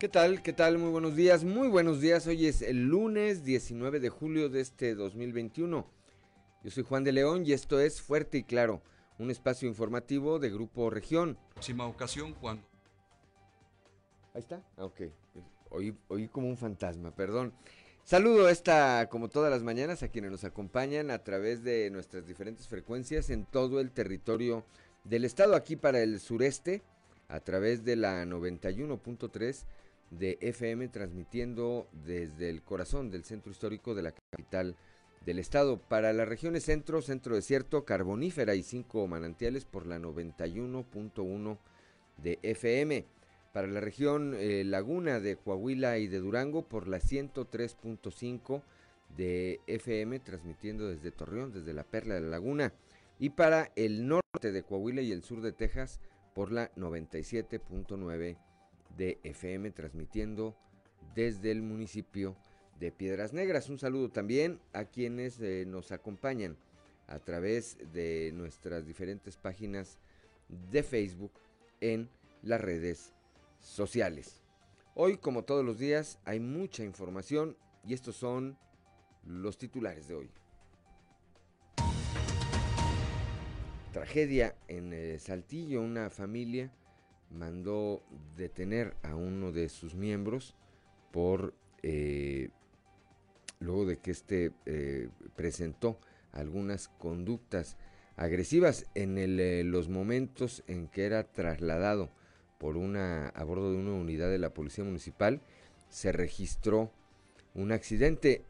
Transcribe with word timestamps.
¿Qué 0.00 0.08
tal? 0.08 0.42
¿Qué 0.42 0.54
tal? 0.54 0.78
Muy 0.78 0.88
buenos 0.88 1.14
días. 1.14 1.44
Muy 1.44 1.68
buenos 1.68 2.00
días. 2.00 2.26
Hoy 2.26 2.46
es 2.46 2.62
el 2.62 2.86
lunes 2.86 3.44
19 3.44 4.00
de 4.00 4.08
julio 4.08 4.48
de 4.48 4.62
este 4.62 4.94
2021. 4.94 5.86
Yo 6.64 6.70
soy 6.70 6.84
Juan 6.84 7.04
de 7.04 7.12
León 7.12 7.44
y 7.44 7.52
esto 7.52 7.78
es 7.78 8.00
Fuerte 8.00 8.38
y 8.38 8.44
Claro, 8.44 8.80
un 9.18 9.30
espacio 9.30 9.68
informativo 9.68 10.38
de 10.38 10.48
Grupo 10.48 10.88
Región. 10.88 11.36
Próxima 11.52 11.86
ocasión 11.86 12.32
cuando... 12.32 12.62
Ahí 14.32 14.40
está. 14.40 14.62
Ah, 14.78 14.86
ok. 14.86 15.02
Oí, 15.68 15.94
oí 16.08 16.28
como 16.28 16.48
un 16.48 16.56
fantasma, 16.56 17.14
perdón. 17.14 17.52
Saludo 18.02 18.48
esta, 18.48 19.06
como 19.10 19.28
todas 19.28 19.50
las 19.50 19.62
mañanas, 19.62 20.02
a 20.02 20.08
quienes 20.08 20.30
nos 20.30 20.44
acompañan 20.44 21.10
a 21.10 21.22
través 21.22 21.62
de 21.62 21.90
nuestras 21.90 22.26
diferentes 22.26 22.68
frecuencias 22.68 23.28
en 23.28 23.44
todo 23.44 23.80
el 23.80 23.90
territorio 23.90 24.64
del 25.04 25.26
estado, 25.26 25.54
aquí 25.54 25.76
para 25.76 26.00
el 26.00 26.20
sureste, 26.20 26.82
a 27.28 27.40
través 27.40 27.84
de 27.84 27.96
la 27.96 28.24
91.3 28.24 29.66
de 30.10 30.38
FM 30.40 30.88
transmitiendo 30.88 31.88
desde 31.92 32.50
el 32.50 32.62
corazón 32.62 33.10
del 33.10 33.24
centro 33.24 33.52
histórico 33.52 33.94
de 33.94 34.02
la 34.02 34.12
capital 34.12 34.76
del 35.24 35.38
estado. 35.38 35.78
Para 35.78 36.12
las 36.12 36.28
regiones 36.28 36.64
centro, 36.64 37.02
centro 37.02 37.36
desierto, 37.36 37.84
carbonífera 37.84 38.54
y 38.54 38.62
cinco 38.62 39.06
manantiales 39.06 39.64
por 39.64 39.86
la 39.86 39.98
91.1 39.98 41.58
de 42.18 42.38
FM. 42.42 43.06
Para 43.52 43.66
la 43.66 43.80
región 43.80 44.34
eh, 44.36 44.64
Laguna 44.64 45.20
de 45.20 45.36
Coahuila 45.36 45.98
y 45.98 46.06
de 46.06 46.18
Durango 46.18 46.62
por 46.68 46.88
la 46.88 46.98
103.5 46.98 48.62
de 49.16 49.60
FM 49.66 50.20
transmitiendo 50.20 50.88
desde 50.88 51.10
Torreón, 51.10 51.52
desde 51.52 51.74
la 51.74 51.84
Perla 51.84 52.14
de 52.14 52.20
la 52.20 52.28
Laguna. 52.28 52.72
Y 53.18 53.30
para 53.30 53.72
el 53.76 54.06
norte 54.06 54.52
de 54.52 54.62
Coahuila 54.62 55.02
y 55.02 55.12
el 55.12 55.22
sur 55.22 55.42
de 55.42 55.52
Texas 55.52 56.00
por 56.34 56.52
la 56.52 56.72
97.9 56.74 58.36
de 58.96 59.18
FM 59.22 59.70
transmitiendo 59.70 60.56
desde 61.14 61.50
el 61.50 61.62
municipio 61.62 62.36
de 62.78 62.92
Piedras 62.92 63.32
Negras. 63.32 63.68
Un 63.68 63.78
saludo 63.78 64.10
también 64.10 64.60
a 64.72 64.84
quienes 64.84 65.40
eh, 65.40 65.64
nos 65.66 65.92
acompañan 65.92 66.56
a 67.06 67.18
través 67.18 67.76
de 67.92 68.32
nuestras 68.34 68.86
diferentes 68.86 69.36
páginas 69.36 69.98
de 70.70 70.82
Facebook 70.82 71.32
en 71.80 72.08
las 72.42 72.60
redes 72.60 73.12
sociales. 73.58 74.40
Hoy, 74.94 75.18
como 75.18 75.44
todos 75.44 75.64
los 75.64 75.78
días, 75.78 76.18
hay 76.24 76.40
mucha 76.40 76.84
información 76.84 77.56
y 77.86 77.94
estos 77.94 78.16
son 78.16 78.56
los 79.24 79.58
titulares 79.58 80.08
de 80.08 80.14
hoy. 80.14 80.30
Tragedia 83.92 84.54
en 84.68 84.92
eh, 84.92 85.18
Saltillo, 85.18 85.82
una 85.82 86.10
familia 86.10 86.72
mandó 87.30 88.02
detener 88.36 88.94
a 89.02 89.14
uno 89.14 89.52
de 89.52 89.68
sus 89.68 89.94
miembros 89.94 90.54
por 91.12 91.54
eh, 91.82 92.50
luego 93.60 93.86
de 93.86 93.98
que 93.98 94.10
éste 94.10 94.52
eh, 94.66 95.08
presentó 95.36 95.98
algunas 96.32 96.88
conductas 96.88 97.76
agresivas 98.16 98.86
en 98.94 99.16
eh, 99.18 99.62
los 99.64 99.88
momentos 99.88 100.62
en 100.66 100.88
que 100.88 101.04
era 101.04 101.24
trasladado 101.24 102.10
por 102.58 102.76
una 102.76 103.28
a 103.28 103.44
bordo 103.44 103.72
de 103.72 103.78
una 103.78 103.92
unidad 103.92 104.28
de 104.28 104.38
la 104.38 104.52
policía 104.52 104.84
municipal 104.84 105.40
se 105.88 106.12
registró 106.12 106.92
un 107.54 107.72
accidente 107.72 108.44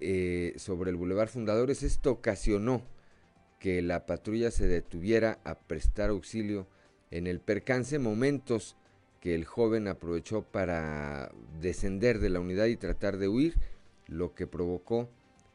sobre 0.58 0.90
el 0.90 0.96
Boulevard 0.96 1.30
Fundadores. 1.30 1.82
Esto 1.82 2.10
ocasionó 2.10 2.82
que 3.58 3.80
la 3.80 4.04
patrulla 4.04 4.50
se 4.50 4.66
detuviera 4.66 5.38
a 5.44 5.58
prestar 5.58 6.10
auxilio 6.10 6.66
en 7.10 7.26
el 7.26 7.40
percance, 7.40 7.98
momentos 7.98 8.76
que 9.20 9.34
el 9.34 9.44
joven 9.44 9.88
aprovechó 9.88 10.42
para 10.42 11.32
descender 11.60 12.20
de 12.20 12.30
la 12.30 12.40
unidad 12.40 12.66
y 12.66 12.76
tratar 12.76 13.18
de 13.18 13.28
huir, 13.28 13.56
lo 14.06 14.34
que 14.34 14.46
provocó 14.46 15.08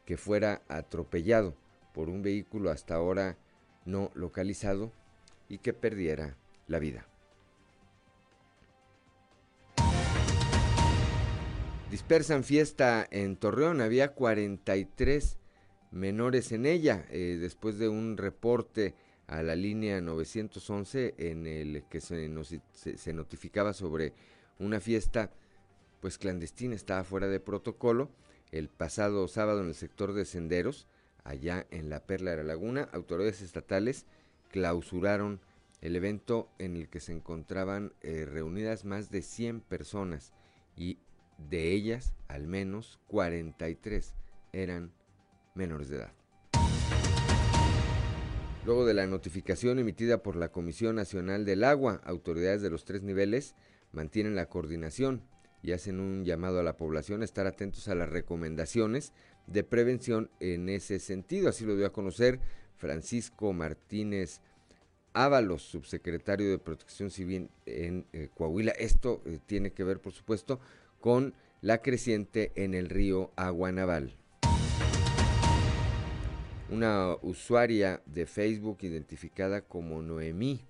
que 0.04 0.16
fuera 0.16 0.62
atropellado 0.68 1.54
por 1.92 2.08
un 2.08 2.22
vehículo 2.22 2.70
hasta 2.70 2.94
ahora 2.94 3.36
no 3.84 4.10
localizado 4.14 4.92
y 5.48 5.58
que 5.58 5.72
perdiera 5.72 6.36
la 6.66 6.78
vida. 6.78 7.06
Dispersan 11.90 12.44
fiesta 12.44 13.06
en 13.10 13.36
Torreón, 13.36 13.80
había 13.80 14.12
43 14.12 15.38
menores 15.92 16.52
en 16.52 16.66
ella, 16.66 17.06
eh, 17.10 17.38
después 17.40 17.78
de 17.78 17.88
un 17.88 18.16
reporte 18.16 18.94
a 19.26 19.42
la 19.42 19.56
línea 19.56 20.00
911 20.00 21.14
en 21.18 21.46
el 21.46 21.84
que 21.88 22.00
se, 22.00 23.12
notificaba 23.12 23.72
sobre 23.72 24.12
una 24.58 24.80
fiesta 24.80 25.32
pues 26.00 26.18
clandestina, 26.18 26.74
estaba 26.74 27.04
fuera 27.04 27.28
de 27.28 27.40
protocolo. 27.40 28.10
El 28.52 28.68
pasado 28.68 29.26
sábado 29.26 29.60
en 29.60 29.68
el 29.68 29.74
sector 29.74 30.12
de 30.12 30.24
senderos, 30.24 30.86
allá 31.24 31.66
en 31.70 31.90
la 31.90 32.06
Perla 32.06 32.30
de 32.30 32.36
la 32.38 32.42
Laguna, 32.44 32.88
autoridades 32.92 33.42
estatales 33.42 34.06
clausuraron 34.50 35.40
el 35.80 35.96
evento 35.96 36.48
en 36.58 36.76
el 36.76 36.88
que 36.88 37.00
se 37.00 37.12
encontraban 37.12 37.92
eh, 38.02 38.24
reunidas 38.24 38.84
más 38.84 39.10
de 39.10 39.22
100 39.22 39.60
personas 39.60 40.32
y 40.76 40.98
de 41.38 41.72
ellas 41.72 42.14
al 42.28 42.46
menos 42.46 43.00
43 43.08 44.14
eran 44.52 44.92
menores 45.54 45.88
de 45.88 45.96
edad. 45.96 46.25
Luego 48.66 48.84
de 48.84 48.94
la 48.94 49.06
notificación 49.06 49.78
emitida 49.78 50.24
por 50.24 50.34
la 50.34 50.48
Comisión 50.48 50.96
Nacional 50.96 51.44
del 51.44 51.62
Agua, 51.62 52.00
autoridades 52.02 52.62
de 52.62 52.68
los 52.68 52.84
tres 52.84 53.00
niveles 53.00 53.54
mantienen 53.92 54.34
la 54.34 54.46
coordinación 54.46 55.22
y 55.62 55.70
hacen 55.70 56.00
un 56.00 56.24
llamado 56.24 56.58
a 56.58 56.64
la 56.64 56.76
población 56.76 57.22
a 57.22 57.26
estar 57.26 57.46
atentos 57.46 57.86
a 57.86 57.94
las 57.94 58.08
recomendaciones 58.08 59.12
de 59.46 59.62
prevención 59.62 60.32
en 60.40 60.68
ese 60.68 60.98
sentido. 60.98 61.48
Así 61.48 61.64
lo 61.64 61.76
dio 61.76 61.86
a 61.86 61.92
conocer 61.92 62.40
Francisco 62.76 63.52
Martínez 63.52 64.40
Ábalos, 65.12 65.62
subsecretario 65.62 66.50
de 66.50 66.58
Protección 66.58 67.12
Civil 67.12 67.50
en 67.66 68.04
eh, 68.12 68.30
Coahuila. 68.34 68.72
Esto 68.72 69.22
eh, 69.26 69.38
tiene 69.46 69.74
que 69.74 69.84
ver, 69.84 70.00
por 70.00 70.12
supuesto, 70.12 70.58
con 70.98 71.34
la 71.60 71.82
creciente 71.82 72.50
en 72.56 72.74
el 72.74 72.88
río 72.88 73.30
Aguanaval. 73.36 74.16
Una 76.68 77.16
usuaria 77.22 78.02
de 78.06 78.26
Facebook 78.26 78.78
identificada 78.82 79.60
como 79.60 80.02
Noemí 80.02 80.60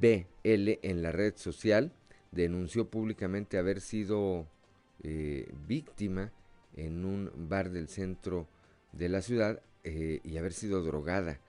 BL 0.00 0.78
en 0.82 1.02
la 1.02 1.12
red 1.12 1.36
social 1.36 1.92
denunció 2.32 2.88
públicamente 2.88 3.58
haber 3.58 3.82
sido 3.82 4.46
eh, 5.02 5.52
víctima 5.66 6.32
en 6.76 7.04
un 7.04 7.30
bar 7.36 7.70
del 7.70 7.88
centro 7.88 8.48
de 8.92 9.10
la 9.10 9.20
ciudad 9.20 9.60
eh, 9.84 10.20
y 10.24 10.38
haber 10.38 10.54
sido 10.54 10.82
drogada 10.82 11.40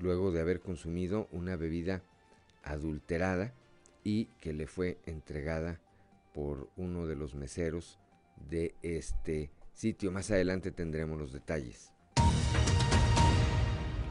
luego 0.00 0.32
de 0.32 0.40
haber 0.40 0.60
consumido 0.60 1.28
una 1.30 1.56
bebida 1.56 2.02
adulterada 2.64 3.54
y 4.02 4.26
que 4.40 4.52
le 4.52 4.66
fue 4.66 4.98
entregada 5.06 5.80
por 6.34 6.68
uno 6.76 7.06
de 7.06 7.16
los 7.16 7.34
meseros 7.34 7.98
de 8.48 8.74
este 8.82 9.50
sitio. 9.76 10.10
Más 10.10 10.30
adelante 10.30 10.72
tendremos 10.72 11.18
los 11.18 11.32
detalles. 11.32 11.92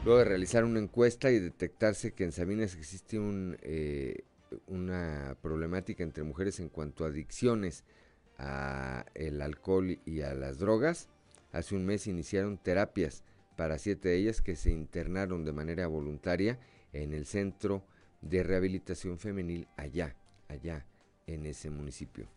Luego 0.06 0.20
de 0.20 0.26
realizar 0.26 0.64
una 0.64 0.80
encuesta 0.80 1.32
y 1.32 1.40
detectarse 1.40 2.14
que 2.14 2.24
en 2.24 2.32
Sabinas 2.32 2.76
existe 2.76 3.18
eh, 3.64 4.24
una 4.68 5.36
problemática 5.42 6.04
entre 6.04 6.24
mujeres 6.24 6.60
en 6.60 6.70
cuanto 6.70 7.04
a 7.04 7.08
adicciones 7.08 7.84
al 8.38 9.42
alcohol 9.42 9.98
y 10.06 10.22
a 10.22 10.36
las 10.36 10.60
drogas, 10.60 11.10
hace 11.54 11.76
un 11.76 11.86
mes 11.86 12.06
iniciaron 12.06 12.58
terapias 12.58 13.24
para 13.56 13.80
siete 13.80 14.10
de 14.10 14.18
ellas 14.18 14.42
que 14.42 14.56
se 14.56 14.72
internaron 14.72 15.46
de 15.46 15.54
manera 15.54 15.88
voluntaria 15.88 16.60
en 16.92 17.14
el 17.14 17.26
centro 17.26 17.84
de 18.22 18.44
rehabilitación 18.44 19.18
femenil 19.18 19.68
allá, 19.78 20.16
allá 20.50 20.86
en 21.26 21.46
ese 21.46 21.70
municipio 21.70 22.28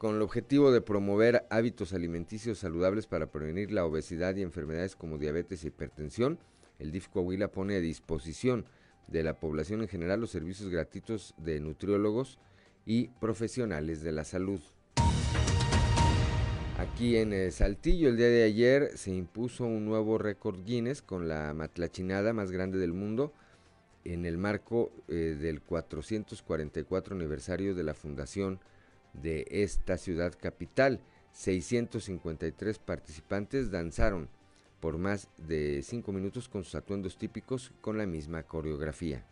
con 0.00 0.16
el 0.16 0.22
objetivo 0.22 0.72
de 0.72 0.80
promover 0.80 1.46
hábitos 1.50 1.92
alimenticios 1.92 2.60
saludables 2.60 3.06
para 3.06 3.26
prevenir 3.26 3.70
la 3.70 3.84
obesidad 3.84 4.34
y 4.34 4.40
enfermedades 4.40 4.96
como 4.96 5.18
diabetes 5.18 5.62
y 5.62 5.66
hipertensión, 5.66 6.38
el 6.78 6.90
DIF 6.90 7.08
Coahuila 7.08 7.48
pone 7.48 7.76
a 7.76 7.80
disposición 7.80 8.64
de 9.08 9.22
la 9.22 9.38
población 9.38 9.82
en 9.82 9.88
general 9.88 10.18
los 10.18 10.30
servicios 10.30 10.70
gratuitos 10.70 11.34
de 11.36 11.60
nutriólogos 11.60 12.38
y 12.86 13.08
profesionales 13.20 14.00
de 14.00 14.12
la 14.12 14.24
salud. 14.24 14.62
Aquí 16.78 17.18
en 17.18 17.34
el 17.34 17.52
Saltillo 17.52 18.08
el 18.08 18.16
día 18.16 18.28
de 18.28 18.44
ayer 18.44 18.96
se 18.96 19.10
impuso 19.10 19.66
un 19.66 19.84
nuevo 19.84 20.16
récord 20.16 20.64
Guinness 20.64 21.02
con 21.02 21.28
la 21.28 21.52
matlachinada 21.52 22.32
más 22.32 22.50
grande 22.50 22.78
del 22.78 22.94
mundo 22.94 23.34
en 24.04 24.24
el 24.24 24.38
marco 24.38 24.92
eh, 25.08 25.36
del 25.38 25.60
444 25.60 27.14
aniversario 27.14 27.74
de 27.74 27.84
la 27.84 27.92
fundación 27.92 28.60
de 29.12 29.46
esta 29.50 29.96
ciudad 29.98 30.34
capital. 30.40 31.00
653 31.32 32.78
participantes 32.78 33.70
danzaron 33.70 34.28
por 34.80 34.98
más 34.98 35.28
de 35.36 35.82
5 35.82 36.10
minutos 36.12 36.48
con 36.48 36.64
sus 36.64 36.74
atuendos 36.74 37.16
típicos 37.16 37.72
con 37.80 37.98
la 37.98 38.06
misma 38.06 38.42
coreografía. 38.42 39.24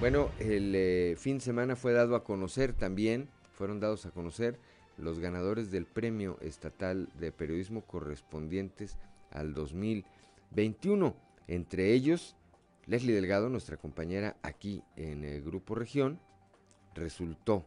Bueno, 0.00 0.30
el 0.38 0.74
eh, 0.76 1.16
fin 1.18 1.38
de 1.38 1.44
semana 1.44 1.74
fue 1.74 1.92
dado 1.92 2.14
a 2.14 2.22
conocer 2.22 2.72
también, 2.72 3.28
fueron 3.52 3.80
dados 3.80 4.06
a 4.06 4.12
conocer 4.12 4.56
los 4.96 5.18
ganadores 5.18 5.70
del 5.70 5.86
Premio 5.86 6.38
Estatal 6.40 7.08
de 7.18 7.32
Periodismo 7.32 7.82
correspondientes 7.82 8.96
al 9.30 9.54
2021. 9.54 11.16
Entre 11.48 11.92
ellos, 11.94 12.36
Leslie 12.86 13.14
Delgado, 13.14 13.48
nuestra 13.48 13.76
compañera 13.76 14.36
aquí 14.42 14.82
en 14.96 15.24
el 15.24 15.42
Grupo 15.42 15.74
Región, 15.74 16.20
resultó, 16.98 17.64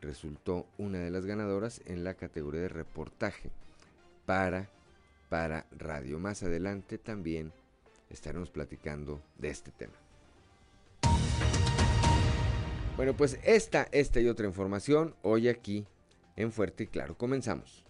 resultó 0.00 0.66
una 0.78 0.98
de 0.98 1.10
las 1.10 1.26
ganadoras 1.26 1.82
en 1.86 2.04
la 2.04 2.14
categoría 2.14 2.62
de 2.62 2.68
reportaje 2.68 3.50
para, 4.26 4.68
para 5.28 5.66
radio. 5.76 6.18
Más 6.18 6.42
adelante 6.42 6.98
también 6.98 7.52
estaremos 8.08 8.50
platicando 8.50 9.20
de 9.38 9.50
este 9.50 9.70
tema. 9.70 9.94
Bueno, 12.96 13.16
pues 13.16 13.38
esta, 13.44 13.88
esta 13.92 14.20
y 14.20 14.28
otra 14.28 14.46
información 14.46 15.14
hoy 15.22 15.48
aquí 15.48 15.86
en 16.36 16.52
Fuerte 16.52 16.84
y 16.84 16.86
Claro. 16.86 17.16
Comenzamos. 17.16 17.89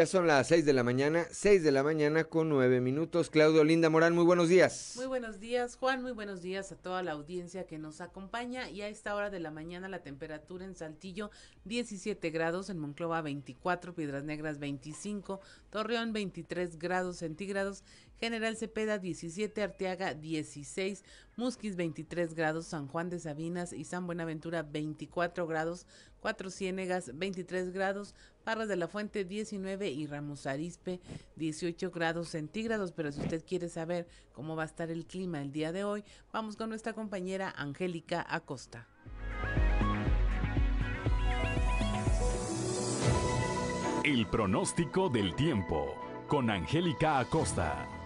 Ya 0.00 0.06
son 0.06 0.26
las 0.26 0.46
6 0.46 0.64
de 0.64 0.72
la 0.72 0.82
mañana, 0.82 1.26
6 1.30 1.62
de 1.62 1.72
la 1.72 1.82
mañana 1.82 2.24
con 2.24 2.48
9 2.48 2.80
minutos. 2.80 3.28
Claudio 3.28 3.64
Linda 3.64 3.90
Morán, 3.90 4.14
muy 4.14 4.24
buenos 4.24 4.48
días. 4.48 4.94
Muy 4.96 5.04
buenos 5.04 5.40
días, 5.40 5.76
Juan. 5.76 6.00
Muy 6.00 6.12
buenos 6.12 6.40
días 6.40 6.72
a 6.72 6.76
toda 6.76 7.02
la 7.02 7.12
audiencia 7.12 7.66
que 7.66 7.76
nos 7.76 8.00
acompaña. 8.00 8.70
Y 8.70 8.80
a 8.80 8.88
esta 8.88 9.14
hora 9.14 9.28
de 9.28 9.40
la 9.40 9.50
mañana 9.50 9.90
la 9.90 10.02
temperatura 10.02 10.64
en 10.64 10.74
Saltillo 10.74 11.30
17 11.66 12.30
grados, 12.30 12.70
en 12.70 12.78
Monclova 12.78 13.20
24, 13.20 13.94
Piedras 13.94 14.24
Negras 14.24 14.58
25, 14.58 15.42
Torreón 15.68 16.14
23 16.14 16.78
grados 16.78 17.18
centígrados, 17.18 17.84
General 18.20 18.54
Cepeda 18.54 18.98
17, 18.98 19.62
Arteaga 19.62 20.12
16, 20.12 21.04
Musquis 21.36 21.74
23 21.74 22.34
grados, 22.34 22.66
San 22.66 22.86
Juan 22.86 23.08
de 23.08 23.18
Sabinas 23.18 23.72
y 23.72 23.84
San 23.84 24.06
Buenaventura 24.06 24.62
24 24.62 25.46
grados, 25.46 25.86
Cuatro 26.20 26.50
Ciénegas 26.50 27.16
23 27.16 27.72
grados, 27.72 28.14
Parras 28.44 28.68
de 28.68 28.76
la 28.76 28.88
Fuente 28.88 29.24
19 29.24 29.88
y 29.88 30.06
Ramos 30.06 30.46
Arispe 30.46 31.00
18 31.36 31.90
grados 31.90 32.28
centígrados. 32.28 32.92
Pero 32.92 33.10
si 33.10 33.22
usted 33.22 33.42
quiere 33.42 33.70
saber 33.70 34.06
cómo 34.34 34.54
va 34.54 34.64
a 34.64 34.66
estar 34.66 34.90
el 34.90 35.06
clima 35.06 35.40
el 35.40 35.50
día 35.50 35.72
de 35.72 35.84
hoy, 35.84 36.04
vamos 36.30 36.56
con 36.56 36.68
nuestra 36.68 36.92
compañera 36.92 37.54
Angélica 37.56 38.26
Acosta. 38.28 38.86
El 44.04 44.26
pronóstico 44.26 45.08
del 45.08 45.34
tiempo 45.36 45.94
con 46.26 46.50
Angélica 46.50 47.18
Acosta. 47.18 47.99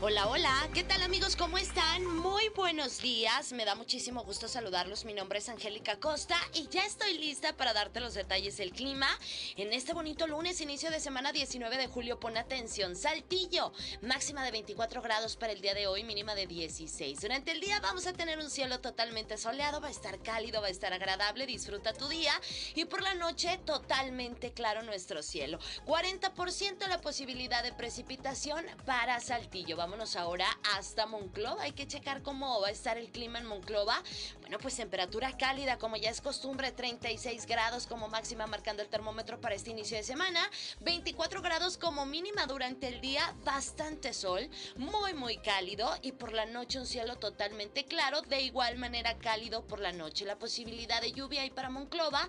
Hola, 0.00 0.28
hola, 0.28 0.68
¿qué 0.72 0.84
tal 0.84 1.02
amigos? 1.02 1.34
¿Cómo 1.34 1.58
están? 1.58 2.06
Muy 2.06 2.50
buenos 2.50 3.02
días, 3.02 3.52
me 3.52 3.64
da 3.64 3.74
muchísimo 3.74 4.22
gusto 4.22 4.46
saludarlos. 4.46 5.04
Mi 5.04 5.12
nombre 5.12 5.40
es 5.40 5.48
Angélica 5.48 5.98
Costa 5.98 6.36
y 6.54 6.68
ya 6.68 6.86
estoy 6.86 7.18
lista 7.18 7.56
para 7.56 7.72
darte 7.72 7.98
los 7.98 8.14
detalles 8.14 8.56
del 8.58 8.70
clima. 8.70 9.08
En 9.56 9.72
este 9.72 9.94
bonito 9.94 10.28
lunes, 10.28 10.60
inicio 10.60 10.92
de 10.92 11.00
semana 11.00 11.32
19 11.32 11.76
de 11.76 11.88
julio, 11.88 12.20
pon 12.20 12.36
atención. 12.36 12.94
Saltillo, 12.94 13.72
máxima 14.00 14.44
de 14.44 14.52
24 14.52 15.02
grados 15.02 15.34
para 15.34 15.52
el 15.52 15.60
día 15.60 15.74
de 15.74 15.88
hoy, 15.88 16.04
mínima 16.04 16.36
de 16.36 16.46
16. 16.46 17.20
Durante 17.20 17.50
el 17.50 17.60
día 17.60 17.80
vamos 17.80 18.06
a 18.06 18.12
tener 18.12 18.38
un 18.38 18.50
cielo 18.50 18.78
totalmente 18.78 19.36
soleado, 19.36 19.80
va 19.80 19.88
a 19.88 19.90
estar 19.90 20.22
cálido, 20.22 20.60
va 20.60 20.68
a 20.68 20.70
estar 20.70 20.92
agradable, 20.92 21.44
disfruta 21.44 21.92
tu 21.92 22.06
día. 22.06 22.40
Y 22.76 22.84
por 22.84 23.02
la 23.02 23.16
noche, 23.16 23.58
totalmente 23.64 24.52
claro 24.52 24.84
nuestro 24.84 25.24
cielo. 25.24 25.58
40% 25.86 26.86
la 26.86 27.00
posibilidad 27.00 27.64
de 27.64 27.72
precipitación 27.72 28.64
para 28.86 29.18
Saltillo 29.18 29.76
vámonos 29.88 30.16
ahora 30.16 30.46
hasta 30.76 31.06
Monclova. 31.06 31.62
Hay 31.62 31.72
que 31.72 31.86
checar 31.86 32.22
cómo 32.22 32.60
va 32.60 32.68
a 32.68 32.70
estar 32.70 32.98
el 32.98 33.10
clima 33.10 33.38
en 33.38 33.46
Monclova. 33.46 34.02
Bueno, 34.42 34.58
pues 34.58 34.76
temperatura 34.76 35.34
cálida, 35.38 35.78
como 35.78 35.96
ya 35.96 36.10
es 36.10 36.20
costumbre, 36.20 36.72
36 36.72 37.46
grados 37.46 37.86
como 37.86 38.06
máxima 38.06 38.46
marcando 38.46 38.82
el 38.82 38.90
termómetro 38.90 39.40
para 39.40 39.54
este 39.54 39.70
inicio 39.70 39.96
de 39.96 40.02
semana. 40.02 40.50
24 40.80 41.40
grados 41.40 41.78
como 41.78 42.04
mínima 42.04 42.44
durante 42.44 42.88
el 42.88 43.00
día, 43.00 43.34
bastante 43.44 44.12
sol, 44.12 44.50
muy, 44.76 45.14
muy 45.14 45.38
cálido. 45.38 45.90
Y 46.02 46.12
por 46.12 46.34
la 46.34 46.44
noche 46.44 46.78
un 46.78 46.86
cielo 46.86 47.16
totalmente 47.16 47.86
claro, 47.86 48.20
de 48.20 48.42
igual 48.42 48.76
manera 48.76 49.16
cálido 49.16 49.66
por 49.66 49.80
la 49.80 49.92
noche. 49.92 50.26
La 50.26 50.38
posibilidad 50.38 51.00
de 51.00 51.12
lluvia 51.12 51.40
ahí 51.40 51.50
para 51.50 51.70
Monclova 51.70 52.28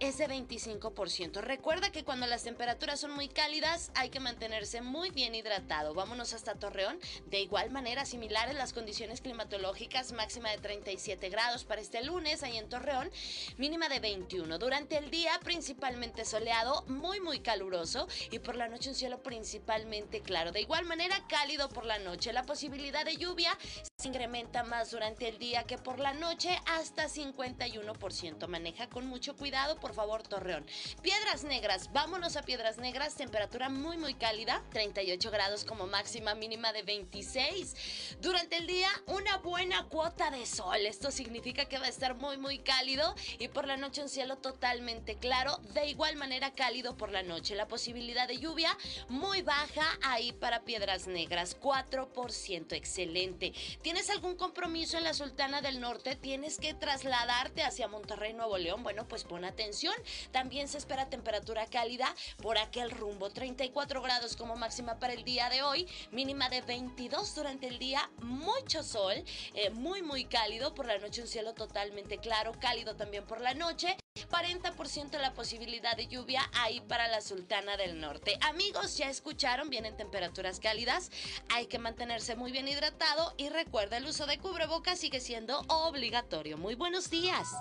es 0.00 0.18
de 0.18 0.26
25%. 0.26 1.40
Recuerda 1.40 1.92
que 1.92 2.02
cuando 2.02 2.26
las 2.26 2.42
temperaturas 2.42 2.98
son 2.98 3.12
muy 3.12 3.28
cálidas 3.28 3.92
hay 3.94 4.10
que 4.10 4.18
mantenerse 4.18 4.82
muy 4.82 5.10
bien 5.10 5.36
hidratado. 5.36 5.94
Vámonos 5.94 6.34
hasta 6.34 6.56
Torreón 6.56 6.95
de 7.26 7.40
igual 7.40 7.70
manera, 7.70 8.04
similares 8.04 8.54
las 8.54 8.72
condiciones 8.72 9.20
climatológicas, 9.20 10.12
máxima 10.12 10.50
de 10.50 10.58
37 10.58 11.28
grados 11.28 11.64
para 11.64 11.80
este 11.80 12.02
lunes 12.02 12.42
ahí 12.42 12.56
en 12.56 12.68
Torreón, 12.68 13.10
mínima 13.56 13.88
de 13.88 14.00
21. 14.00 14.58
Durante 14.58 14.98
el 14.98 15.10
día 15.10 15.38
principalmente 15.44 16.24
soleado, 16.24 16.84
muy 16.86 17.20
muy 17.20 17.40
caluroso 17.40 18.08
y 18.30 18.38
por 18.38 18.56
la 18.56 18.68
noche 18.68 18.90
un 18.90 18.94
cielo 18.94 19.22
principalmente 19.22 20.20
claro. 20.20 20.52
De 20.52 20.60
igual 20.60 20.84
manera 20.84 21.26
cálido 21.28 21.68
por 21.68 21.84
la 21.84 21.98
noche. 21.98 22.32
La 22.32 22.44
posibilidad 22.44 23.04
de 23.04 23.16
lluvia 23.16 23.56
se 23.96 24.08
incrementa 24.08 24.62
más 24.64 24.90
durante 24.90 25.28
el 25.28 25.38
día 25.38 25.64
que 25.64 25.78
por 25.78 25.98
la 25.98 26.14
noche 26.14 26.58
hasta 26.66 27.08
51%. 27.08 28.46
Maneja 28.46 28.88
con 28.88 29.06
mucho 29.06 29.36
cuidado, 29.36 29.78
por 29.80 29.94
favor, 29.94 30.22
Torreón. 30.22 30.66
Piedras 31.02 31.44
Negras, 31.44 31.92
vámonos 31.92 32.36
a 32.36 32.42
Piedras 32.42 32.78
Negras, 32.78 33.14
temperatura 33.16 33.68
muy 33.68 33.96
muy 33.96 34.14
cálida, 34.14 34.62
38 34.70 35.30
grados 35.30 35.64
como 35.64 35.86
máxima 35.86 36.34
mínima 36.34 36.72
de 36.72 36.82
26. 36.86 38.16
Durante 38.20 38.56
el 38.56 38.66
día, 38.66 38.88
una 39.06 39.36
buena 39.38 39.84
cuota 39.88 40.30
de 40.30 40.46
sol. 40.46 40.86
Esto 40.86 41.10
significa 41.10 41.66
que 41.66 41.78
va 41.78 41.86
a 41.86 41.90
estar 41.90 42.14
muy, 42.14 42.38
muy 42.38 42.60
cálido 42.60 43.14
y 43.38 43.48
por 43.48 43.66
la 43.66 43.76
noche 43.76 44.02
un 44.02 44.08
cielo 44.08 44.38
totalmente 44.38 45.16
claro. 45.16 45.58
De 45.74 45.86
igual 45.88 46.16
manera, 46.16 46.52
cálido 46.54 46.96
por 46.96 47.10
la 47.10 47.22
noche. 47.22 47.56
La 47.56 47.68
posibilidad 47.68 48.28
de 48.28 48.38
lluvia 48.38 48.76
muy 49.08 49.42
baja 49.42 49.84
ahí 50.02 50.32
para 50.32 50.64
Piedras 50.64 51.06
Negras, 51.06 51.60
4%. 51.60 52.72
Excelente. 52.72 53.52
¿Tienes 53.82 54.08
algún 54.08 54.36
compromiso 54.36 54.96
en 54.96 55.04
la 55.04 55.14
Sultana 55.14 55.60
del 55.60 55.80
Norte? 55.80 56.14
¿Tienes 56.16 56.58
que 56.58 56.72
trasladarte 56.72 57.62
hacia 57.62 57.88
Monterrey, 57.88 58.32
Nuevo 58.32 58.56
León? 58.56 58.82
Bueno, 58.82 59.08
pues 59.08 59.24
pon 59.24 59.44
atención. 59.44 59.94
También 60.30 60.68
se 60.68 60.78
espera 60.78 61.10
temperatura 61.10 61.66
cálida 61.66 62.14
por 62.38 62.58
aquel 62.58 62.92
rumbo. 62.92 63.30
34 63.30 64.00
grados 64.00 64.36
como 64.36 64.54
máxima 64.54 65.00
para 65.00 65.12
el 65.12 65.24
día 65.24 65.48
de 65.50 65.62
hoy, 65.62 65.88
mínima 66.12 66.48
de 66.48 66.62
22 66.76 67.34
durante 67.34 67.68
el 67.68 67.78
día, 67.78 68.10
mucho 68.20 68.82
sol, 68.82 69.14
eh, 69.54 69.70
muy 69.70 70.02
muy 70.02 70.26
cálido, 70.26 70.74
por 70.74 70.84
la 70.84 70.98
noche 70.98 71.22
un 71.22 71.26
cielo 71.26 71.54
totalmente 71.54 72.18
claro, 72.18 72.52
cálido 72.60 72.94
también 72.96 73.24
por 73.24 73.40
la 73.40 73.54
noche. 73.54 73.96
40% 74.30 75.18
la 75.18 75.32
posibilidad 75.32 75.96
de 75.96 76.06
lluvia 76.06 76.42
ahí 76.52 76.82
para 76.82 77.08
la 77.08 77.22
Sultana 77.22 77.78
del 77.78 77.98
Norte. 77.98 78.38
Amigos, 78.42 78.98
ya 78.98 79.08
escucharon, 79.08 79.70
vienen 79.70 79.96
temperaturas 79.96 80.60
cálidas, 80.60 81.10
hay 81.48 81.66
que 81.66 81.78
mantenerse 81.78 82.36
muy 82.36 82.52
bien 82.52 82.68
hidratado 82.68 83.32
y 83.38 83.48
recuerda 83.48 83.96
el 83.96 84.04
uso 84.04 84.26
de 84.26 84.36
cubrebocas 84.36 84.98
sigue 84.98 85.20
siendo 85.20 85.60
obligatorio. 85.68 86.58
Muy 86.58 86.74
buenos 86.74 87.08
días. 87.08 87.54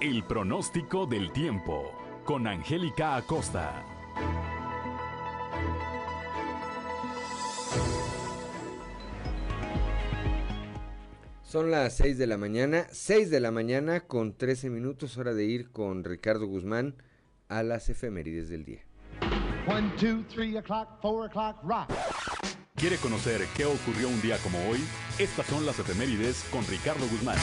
El 0.00 0.22
pronóstico 0.24 1.06
del 1.06 1.32
tiempo 1.32 1.90
con 2.24 2.46
Angélica 2.46 3.16
Acosta. 3.16 3.84
Son 11.46 11.70
las 11.70 11.96
6 11.98 12.18
de 12.18 12.26
la 12.26 12.36
mañana, 12.38 12.88
6 12.90 13.30
de 13.30 13.38
la 13.38 13.52
mañana 13.52 14.00
con 14.00 14.36
13 14.36 14.68
minutos, 14.68 15.16
hora 15.16 15.32
de 15.32 15.44
ir 15.44 15.70
con 15.70 16.02
Ricardo 16.02 16.44
Guzmán 16.48 16.96
a 17.48 17.62
las 17.62 17.88
efemérides 17.88 18.48
del 18.48 18.64
día. 18.64 18.84
1, 19.68 19.92
2, 20.00 20.26
3 20.34 20.56
o'clock, 20.56 20.88
4 21.00 21.24
o'clock, 21.24 21.62
rock. 21.62 21.92
¿Quiere 22.74 22.96
conocer 22.96 23.42
qué 23.56 23.64
ocurrió 23.64 24.08
un 24.08 24.20
día 24.22 24.38
como 24.38 24.58
hoy? 24.68 24.80
Estas 25.20 25.46
son 25.46 25.64
las 25.64 25.78
efemérides 25.78 26.44
con 26.50 26.66
Ricardo 26.66 27.06
Guzmán. 27.06 27.38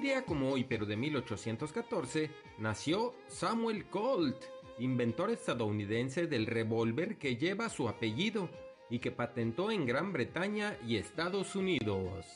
día 0.00 0.24
como 0.24 0.52
hoy, 0.52 0.64
pero 0.64 0.86
de 0.86 0.96
1814, 0.96 2.30
nació 2.58 3.14
Samuel 3.28 3.86
Colt, 3.86 4.36
inventor 4.78 5.30
estadounidense 5.30 6.26
del 6.26 6.46
revólver 6.46 7.18
que 7.18 7.36
lleva 7.36 7.68
su 7.68 7.88
apellido 7.88 8.48
y 8.94 9.00
que 9.00 9.10
patentó 9.10 9.72
en 9.72 9.86
Gran 9.86 10.12
Bretaña 10.12 10.76
y 10.86 10.98
Estados 10.98 11.56
Unidos. 11.56 12.26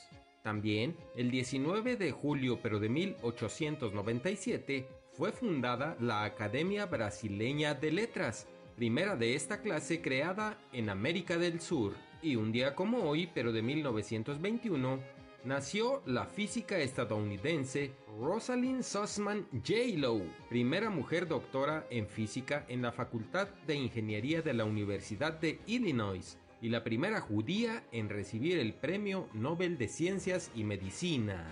También, 0.43 0.97
el 1.15 1.31
19 1.31 1.95
de 1.95 2.11
julio 2.11 2.59
pero 2.61 2.81
de 2.81 2.89
1897, 2.89 4.89
fue 5.13 5.31
fundada 5.31 5.97
la 6.01 6.25
Academia 6.25 6.87
Brasileña 6.87 7.75
de 7.75 7.93
Letras, 7.93 8.49
primera 8.75 9.15
de 9.15 9.37
esta 9.37 9.63
clase 9.63 10.03
creada 10.03 10.59
en 10.73 10.91
América 10.91 11.39
del 11.39 11.61
Sur. 11.61 11.95
Y 12.23 12.35
un 12.35 12.51
día 12.51 12.75
como 12.75 13.09
hoy, 13.09 13.31
pero 13.33 13.53
de 13.53 13.63
1921, 13.63 14.99
nació 15.45 16.03
la 16.07 16.27
física 16.27 16.79
estadounidense 16.79 17.93
Rosalind 18.19 18.83
Sussman 18.83 19.47
J. 19.65 19.97
Lowe, 19.97 20.29
primera 20.49 20.91
mujer 20.91 21.29
doctora 21.29 21.87
en 21.89 22.09
física 22.09 22.65
en 22.67 22.83
la 22.83 22.91
Facultad 22.91 23.47
de 23.69 23.77
Ingeniería 23.77 24.43
de 24.43 24.55
la 24.55 24.65
Universidad 24.65 25.35
de 25.35 25.61
Illinois 25.69 26.37
y 26.61 26.69
la 26.69 26.83
primera 26.83 27.21
judía 27.21 27.85
en 27.93 28.09
recibir 28.09 28.59
el 28.59 28.75
Premio 28.75 29.29
Nobel 29.33 29.79
de 29.79 29.89
Ciencias 29.89 30.51
y 30.55 30.65
Medicina. 30.65 31.47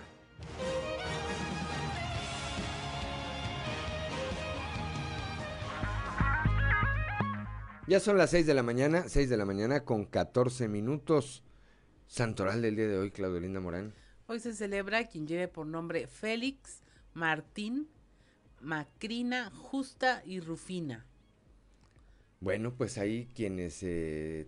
Ya 7.87 8.01
son 8.01 8.17
las 8.17 8.31
6 8.31 8.45
de 8.45 8.53
la 8.53 8.63
mañana, 8.63 9.07
6 9.07 9.29
de 9.29 9.37
la 9.37 9.45
mañana 9.45 9.85
con 9.85 10.05
14 10.05 10.67
minutos. 10.67 11.43
Santoral 12.07 12.61
del 12.61 12.75
día 12.75 12.87
de 12.87 12.97
hoy, 12.97 13.11
Claudio 13.11 13.39
Linda 13.39 13.61
Morán. 13.61 13.93
Hoy 14.27 14.41
se 14.41 14.53
celebra 14.53 15.07
quien 15.07 15.25
lleve 15.25 15.47
por 15.47 15.65
nombre 15.65 16.07
Félix, 16.07 16.81
Martín, 17.13 17.87
Macrina, 18.59 19.51
Justa 19.51 20.21
y 20.25 20.41
Rufina. 20.41 21.05
Bueno, 22.41 22.73
pues 22.73 22.97
ahí 22.97 23.29
quienes 23.33 23.81
eh, 23.83 24.47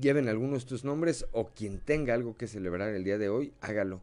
lleven 0.00 0.28
algunos 0.28 0.52
de 0.52 0.58
estos 0.58 0.84
nombres 0.84 1.26
o 1.32 1.48
quien 1.48 1.78
tenga 1.78 2.14
algo 2.14 2.36
que 2.36 2.46
celebrar 2.46 2.94
el 2.94 3.04
día 3.04 3.18
de 3.18 3.28
hoy, 3.28 3.52
hágalo. 3.60 4.02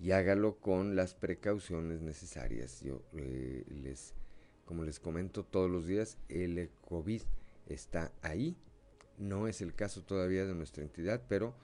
Y 0.00 0.12
hágalo 0.12 0.58
con 0.58 0.94
las 0.94 1.14
precauciones 1.14 2.00
necesarias. 2.00 2.80
Yo 2.82 3.02
eh, 3.16 3.64
les, 3.82 4.14
como 4.64 4.84
les 4.84 5.00
comento 5.00 5.44
todos 5.44 5.68
los 5.68 5.86
días, 5.86 6.18
el 6.28 6.70
COVID 6.88 7.22
está 7.66 8.12
ahí. 8.22 8.56
No 9.18 9.48
es 9.48 9.60
el 9.60 9.74
caso 9.74 10.02
todavía 10.04 10.46
de 10.46 10.54
nuestra 10.54 10.84
entidad, 10.84 11.22
pero 11.28 11.54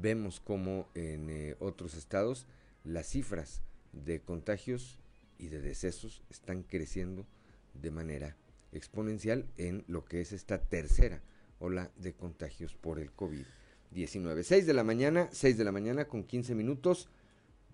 vemos 0.00 0.40
como 0.40 0.88
en 0.94 1.30
eh, 1.30 1.56
otros 1.58 1.94
estados 1.94 2.46
las 2.84 3.06
cifras 3.06 3.62
de 3.92 4.20
contagios 4.20 5.00
y 5.38 5.48
de 5.48 5.62
decesos 5.62 6.22
están 6.28 6.62
creciendo 6.62 7.26
de 7.72 7.90
manera 7.90 8.36
exponencial 8.72 9.46
en 9.56 9.84
lo 9.88 10.04
que 10.04 10.20
es 10.20 10.32
esta 10.32 10.60
tercera 10.60 11.22
ola 11.60 11.90
de 11.96 12.14
contagios 12.14 12.74
por 12.74 12.98
el 12.98 13.14
COVID-19. 13.14 14.42
6 14.42 14.66
de 14.66 14.74
la 14.74 14.82
mañana, 14.82 15.28
6 15.30 15.56
de 15.56 15.64
la 15.64 15.72
mañana 15.72 16.06
con 16.06 16.24
15 16.24 16.54
minutos. 16.54 17.08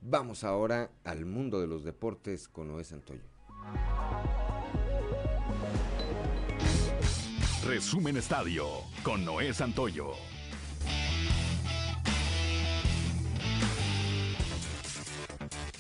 Vamos 0.03 0.45
ahora 0.45 0.91
al 1.05 1.25
mundo 1.25 1.61
de 1.61 1.67
los 1.67 1.83
deportes 1.83 2.49
con 2.49 2.69
Noé 2.69 2.85
Santoyo. 2.85 3.23
Resumen 7.67 8.17
Estadio 8.17 8.67
con 9.03 9.25
Noé 9.25 9.53
Santoyo. 9.53 10.13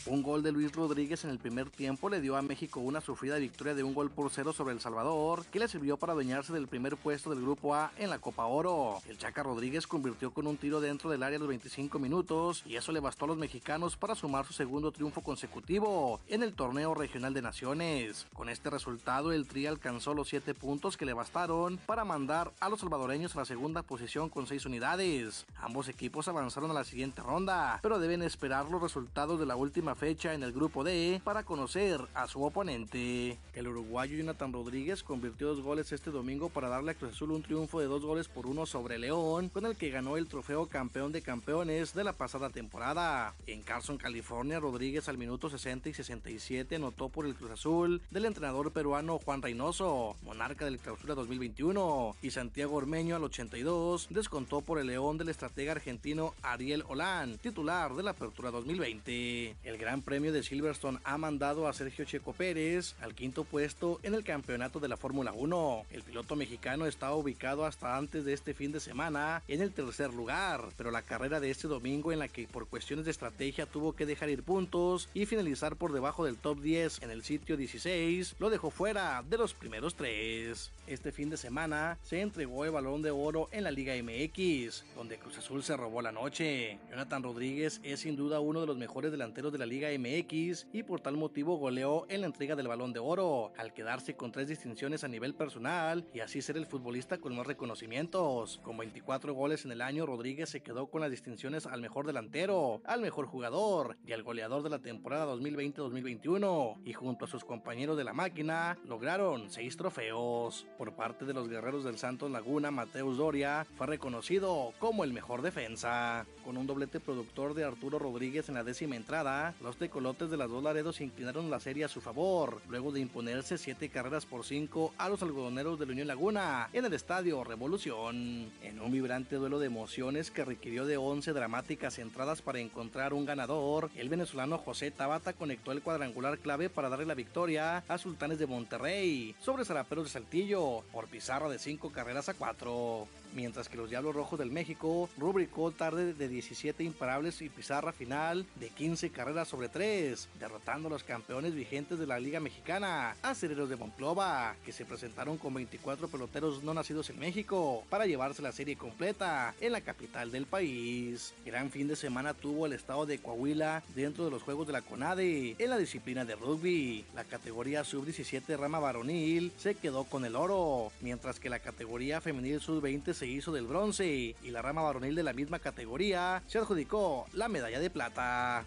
Un 0.08 0.22
gol 0.22 0.44
de 0.44 0.52
Luis 0.52 0.72
Rodríguez 0.72 1.25
en 1.25 1.30
el 1.30 1.40
primer 1.40 1.68
tiempo 1.68 2.08
le 2.08 2.20
dio 2.20 2.36
a 2.36 2.42
México 2.42 2.78
una 2.78 3.00
sufrida 3.00 3.38
victoria 3.38 3.75
de 3.75 3.82
un 3.82 3.92
gol 3.92 4.08
por 4.08 4.30
cero 4.30 4.52
sobre 4.52 4.72
El 4.72 4.80
Salvador, 4.80 5.44
que 5.46 5.58
le 5.58 5.66
sirvió 5.66 5.96
para 5.96 6.12
adueñarse 6.12 6.52
del 6.52 6.68
primer 6.68 6.96
puesto 6.96 7.30
del 7.30 7.42
Grupo 7.42 7.75
A 7.75 7.90
en 7.98 8.10
la 8.10 8.20
Copa 8.20 8.46
Oro. 8.46 9.00
El 9.08 9.18
Chaca 9.18 9.42
Rodríguez 9.42 9.88
convirtió 9.88 10.30
con 10.30 10.46
un 10.46 10.58
tiro 10.58 10.80
dentro 10.80 11.10
del 11.10 11.25
área 11.25 11.38
a 11.38 11.40
los 11.40 11.48
25 11.48 11.98
minutos 11.98 12.62
y 12.64 12.76
eso 12.76 12.92
le 12.92 13.00
bastó 13.00 13.25
a 13.25 13.28
los 13.28 13.36
mexicanos 13.36 13.96
para 13.96 14.14
sumar 14.14 14.46
su 14.46 14.52
segundo 14.52 14.92
triunfo 14.92 15.22
consecutivo 15.22 16.20
en 16.28 16.44
el 16.44 16.54
torneo 16.54 16.94
regional 16.94 17.34
de 17.34 17.42
naciones. 17.42 18.28
Con 18.32 18.48
este 18.48 18.70
resultado, 18.70 19.32
el 19.32 19.48
Tri 19.48 19.66
alcanzó 19.66 20.14
los 20.14 20.28
7 20.28 20.54
puntos 20.54 20.96
que 20.96 21.04
le 21.04 21.14
bastaron 21.14 21.78
para 21.84 22.04
mandar 22.04 22.52
a 22.60 22.68
los 22.68 22.78
salvadoreños 22.78 23.34
a 23.34 23.40
la 23.40 23.44
segunda 23.44 23.82
posición 23.82 24.28
con 24.28 24.46
6 24.46 24.66
unidades. 24.66 25.46
Ambos 25.56 25.88
equipos 25.88 26.28
avanzaron 26.28 26.70
a 26.70 26.75
la 26.75 26.84
siguiente 26.84 27.22
ronda, 27.22 27.80
pero 27.82 27.98
deben 27.98 28.22
esperar 28.22 28.70
los 28.70 28.80
resultados 28.80 29.40
de 29.40 29.46
la 29.46 29.56
última 29.56 29.95
fecha 29.96 30.34
en 30.34 30.42
el 30.42 30.52
grupo 30.52 30.84
D 30.84 31.20
para 31.24 31.42
conocer 31.42 32.00
a 32.14 32.28
su 32.28 32.44
oponente. 32.44 33.38
El 33.54 33.68
uruguayo 33.68 34.16
Jonathan 34.16 34.52
Rodríguez 34.52 35.02
convirtió 35.02 35.48
dos 35.48 35.62
goles 35.62 35.90
este 35.90 36.10
domingo 36.10 36.50
para 36.50 36.68
darle 36.68 36.92
a 36.92 36.94
Cruz 36.94 37.12
Azul 37.12 37.32
un 37.32 37.42
triunfo 37.42 37.80
de 37.80 37.86
dos 37.86 38.04
goles 38.04 38.28
por 38.28 38.46
uno 38.46 38.66
sobre 38.66 38.98
León, 38.98 39.48
con 39.48 39.66
el 39.66 39.76
que 39.76 39.90
ganó 39.90 40.16
el 40.16 40.28
trofeo 40.28 40.66
campeón 40.66 41.12
de 41.12 41.22
campeones 41.22 41.94
de 41.94 42.04
la 42.04 42.12
pasada 42.12 42.50
temporada. 42.50 43.34
En 43.46 43.62
Carson, 43.62 43.96
California, 43.96 44.60
Rodríguez 44.60 45.08
al 45.08 45.18
minuto 45.18 45.48
60 45.48 45.88
y 45.88 45.94
67 45.94 46.76
anotó 46.76 47.08
por 47.08 47.26
el 47.26 47.34
Cruz 47.34 47.52
Azul 47.52 48.02
del 48.10 48.26
entrenador 48.26 48.72
peruano 48.72 49.18
Juan 49.18 49.42
Reynoso, 49.42 50.16
monarca 50.22 50.66
del 50.66 50.78
clausura 50.78 51.14
2021, 51.14 52.16
y 52.22 52.30
Santiago 52.30 52.76
Ormeño 52.76 53.16
al 53.16 53.24
82 53.24 54.08
descontó 54.10 54.60
por 54.60 54.78
el 54.78 54.88
León 54.88 55.16
del 55.16 55.30
estratega 55.30 55.72
argentino 55.72 56.34
Ariel 56.42 56.84
Holán, 56.86 57.38
titular 57.38 57.94
de 57.94 58.02
la 58.02 58.10
apertura 58.10 58.50
2020. 58.50 59.56
El 59.64 59.78
Gran 59.86 60.02
Premio 60.02 60.32
de 60.32 60.42
Silverstone 60.42 60.98
ha 61.04 61.16
mandado 61.16 61.68
a 61.68 61.72
Sergio 61.72 62.04
Checo 62.04 62.32
Pérez 62.32 62.96
al 63.00 63.14
quinto 63.14 63.44
puesto 63.44 64.00
en 64.02 64.14
el 64.14 64.24
campeonato 64.24 64.80
de 64.80 64.88
la 64.88 64.96
Fórmula 64.96 65.32
1. 65.32 65.84
El 65.92 66.02
piloto 66.02 66.34
mexicano 66.34 66.86
estaba 66.86 67.14
ubicado 67.14 67.64
hasta 67.64 67.96
antes 67.96 68.24
de 68.24 68.32
este 68.32 68.52
fin 68.52 68.72
de 68.72 68.80
semana 68.80 69.44
en 69.46 69.62
el 69.62 69.70
tercer 69.70 70.12
lugar, 70.12 70.70
pero 70.76 70.90
la 70.90 71.02
carrera 71.02 71.38
de 71.38 71.52
este 71.52 71.68
domingo 71.68 72.10
en 72.10 72.18
la 72.18 72.26
que 72.26 72.48
por 72.48 72.66
cuestiones 72.66 73.04
de 73.04 73.12
estrategia 73.12 73.64
tuvo 73.64 73.92
que 73.92 74.06
dejar 74.06 74.28
ir 74.28 74.42
puntos 74.42 75.08
y 75.14 75.24
finalizar 75.24 75.76
por 75.76 75.92
debajo 75.92 76.24
del 76.24 76.36
top 76.36 76.62
10 76.62 77.02
en 77.02 77.12
el 77.12 77.22
sitio 77.22 77.56
16 77.56 78.34
lo 78.40 78.50
dejó 78.50 78.72
fuera 78.72 79.22
de 79.22 79.38
los 79.38 79.54
primeros 79.54 79.94
tres. 79.94 80.72
Este 80.88 81.12
fin 81.12 81.30
de 81.30 81.36
semana 81.36 81.96
se 82.02 82.22
entregó 82.22 82.64
el 82.64 82.72
balón 82.72 83.02
de 83.02 83.12
oro 83.12 83.48
en 83.52 83.62
la 83.62 83.70
Liga 83.70 83.94
MX, 83.94 84.84
donde 84.96 85.18
Cruz 85.18 85.38
Azul 85.38 85.62
se 85.62 85.76
robó 85.76 86.02
la 86.02 86.10
noche. 86.10 86.80
Jonathan 86.90 87.22
Rodríguez 87.22 87.80
es 87.84 88.00
sin 88.00 88.16
duda 88.16 88.40
uno 88.40 88.62
de 88.62 88.66
los 88.66 88.76
mejores 88.76 89.12
delanteros 89.12 89.52
de 89.52 89.58
la 89.58 89.66
Liga 89.66 89.75
MX 89.80 90.66
y 90.73 90.83
por 90.83 91.00
tal 91.00 91.16
motivo 91.16 91.56
goleó 91.56 92.06
en 92.09 92.23
la 92.23 92.26
entrega 92.26 92.56
del 92.56 92.68
balón 92.68 92.92
de 92.92 92.99
oro, 92.99 93.52
al 93.56 93.73
quedarse 93.73 94.16
con 94.16 94.33
tres 94.33 94.49
distinciones 94.49 95.04
a 95.04 95.09
nivel 95.09 95.35
personal 95.35 96.06
y 96.14 96.21
así 96.21 96.42
ser 96.42 96.56
el 96.56 96.66
futbolista 96.66 97.18
con 97.18 97.37
más 97.37 97.47
reconocimientos. 97.47 98.61
Con 98.62 98.76
24 98.78 99.35
goles 99.35 99.64
en 99.64 99.73
el 99.73 99.83
año, 99.83 100.06
Rodríguez 100.06 100.49
se 100.50 100.62
quedó 100.62 100.87
con 100.87 101.00
las 101.00 101.11
distinciones 101.11 101.66
al 101.66 101.80
mejor 101.80 102.06
delantero, 102.06 102.80
al 102.85 103.00
mejor 103.00 103.26
jugador 103.26 103.97
y 104.06 104.12
al 104.12 104.23
goleador 104.23 104.62
de 104.62 104.71
la 104.71 104.78
temporada 104.78 105.26
2020-2021 105.35 106.76
y 106.85 106.92
junto 106.92 107.25
a 107.25 107.28
sus 107.28 107.45
compañeros 107.45 107.97
de 107.97 108.04
la 108.04 108.12
máquina 108.12 108.78
lograron 108.87 109.50
seis 109.50 109.76
trofeos. 109.76 110.66
Por 110.78 110.95
parte 110.95 111.25
de 111.25 111.35
los 111.35 111.49
guerreros 111.49 111.85
del 111.85 111.99
Santos 111.99 112.30
Laguna, 112.30 112.71
Mateus 112.71 113.18
Doria 113.18 113.66
fue 113.76 113.87
reconocido 113.87 114.73
como 114.78 115.04
el 115.04 115.12
mejor 115.12 115.42
defensa. 115.42 116.26
Con 116.45 116.56
un 116.56 116.66
doblete 116.66 117.00
productor 117.00 117.54
de 117.54 117.64
Arturo 117.64 117.99
Rodríguez 117.99 118.49
en 118.49 118.54
la 118.54 118.64
décima 118.64 118.97
entrada, 118.97 119.54
los 119.66 119.76
tecolotes 119.76 120.30
de 120.30 120.37
las 120.37 120.49
dos 120.49 120.62
Laredos 120.62 121.00
inclinaron 121.00 121.50
la 121.50 121.58
serie 121.58 121.85
a 121.85 121.88
su 121.88 122.00
favor, 122.00 122.62
luego 122.68 122.92
de 122.92 123.00
imponerse 123.00 123.58
siete 123.58 123.88
carreras 123.88 124.25
por 124.25 124.44
cinco 124.44 124.94
a 124.96 125.08
los 125.08 125.23
algodoneros 125.23 125.76
de 125.76 125.87
la 125.87 125.92
Unión 125.92 126.06
Laguna 126.06 126.68
en 126.73 126.85
el 126.85 126.92
estadio 126.92 127.42
Revolución. 127.42 128.52
En 128.62 128.80
un 128.80 128.92
vibrante 128.92 129.35
duelo 129.35 129.58
de 129.58 129.66
emociones 129.66 130.30
que 130.30 130.44
requirió 130.44 130.87
de 130.87 130.99
11 130.99 131.32
dramáticas 131.32 131.99
entradas 131.99 132.42
para 132.42 132.61
encontrar 132.61 133.12
un 133.12 133.26
ganador, 133.26 133.90
el 133.96 134.08
venezolano 134.08 134.58
José 134.58 134.92
Tabata 134.92 135.32
conectó 135.32 135.73
el 135.73 135.82
cuadrangular 135.82 136.38
clave 136.38 136.70
para 136.70 136.88
darle 136.88 137.06
la 137.06 137.14
victoria 137.14 137.82
a 137.88 137.99
Sultanes 137.99 138.38
de 138.38 138.46
Monterrey 138.46 139.35
sobre 139.40 139.64
Zaraperos 139.64 140.04
de 140.04 140.11
Saltillo 140.11 140.85
por 140.92 141.08
pizarra 141.08 141.49
de 141.49 141.58
cinco 141.58 141.90
carreras 141.90 142.28
a 142.28 142.35
cuatro 142.35 143.08
mientras 143.35 143.68
que 143.68 143.76
los 143.76 143.90
Diablos 143.90 144.14
Rojos 144.14 144.38
del 144.38 144.50
México 144.50 145.09
rubricó 145.18 145.71
tarde 145.71 146.14
de 146.14 146.28
17 146.28 146.85
imparables 146.85 147.42
y 147.42 147.49
pizarra 147.49 147.92
final 147.92 148.47
de 148.56 148.68
15 148.71 149.11
carreras 149.11 149.49
sobre 149.49 149.68
3, 149.68 150.28
derrotando 150.38 150.88
a 150.88 150.90
los 150.90 151.04
campeones 151.04 151.54
vigentes 151.54 151.99
de 151.99 152.06
la 152.06 152.18
Liga 152.18 152.40
Mexicana, 152.40 153.16
Acereros 153.23 153.68
de 153.68 153.76
Monclova, 153.76 154.56
que 154.64 154.73
se 154.73 154.85
presentaron 154.85 155.38
con 155.38 155.54
24 155.54 156.09
peloteros 156.09 156.62
no 156.62 156.75
nacidos 156.75 157.11
en 157.11 157.18
México 157.18 157.85
para 157.90 158.06
llevarse 158.06 158.42
la 158.42 158.52
serie 158.52 158.76
completa 158.76 159.54
en 159.61 159.73
la 159.73 159.80
capital 159.80 160.30
del 160.30 160.47
país. 160.47 161.35
Gran 161.45 161.71
fin 161.71 161.88
de 161.88 161.97
semana 161.97 162.35
tuvo 162.35 162.66
el 162.66 162.73
estado 162.73 163.06
de 163.06 163.18
Coahuila 163.18 163.83
dentro 163.95 164.25
de 164.25 164.30
los 164.30 164.42
Juegos 164.42 164.66
de 164.66 164.73
la 164.73 164.83
CONADE 164.83 165.56
en 165.59 165.71
la 165.71 165.78
disciplina 165.78 166.25
de 166.25 166.37
rugby. 166.37 167.04
La 167.14 167.25
categoría 167.25 167.85
sub-17 167.85 168.56
rama 168.56 168.78
varonil 168.78 169.52
se 169.59 169.75
quedó 169.75 170.04
con 170.04 170.25
el 170.25 170.37
oro, 170.37 170.92
mientras 171.00 171.40
que 171.40 171.50
la 171.50 171.59
categoría 171.59 172.21
femenil 172.21 172.61
sub-20 172.61 173.12
se 173.12 173.25
hizo 173.26 173.52
del 173.52 173.66
bronce 173.66 174.06
y 174.06 174.50
la 174.50 174.62
rama 174.62 174.83
varonil 174.83 175.14
de 175.14 175.23
la 175.23 175.33
misma 175.33 175.59
categoría 175.59 176.42
se 176.47 176.59
adjudicó 176.59 177.26
la 177.33 177.49
medalla 177.49 177.80
de 177.80 177.90
plata. 177.90 178.64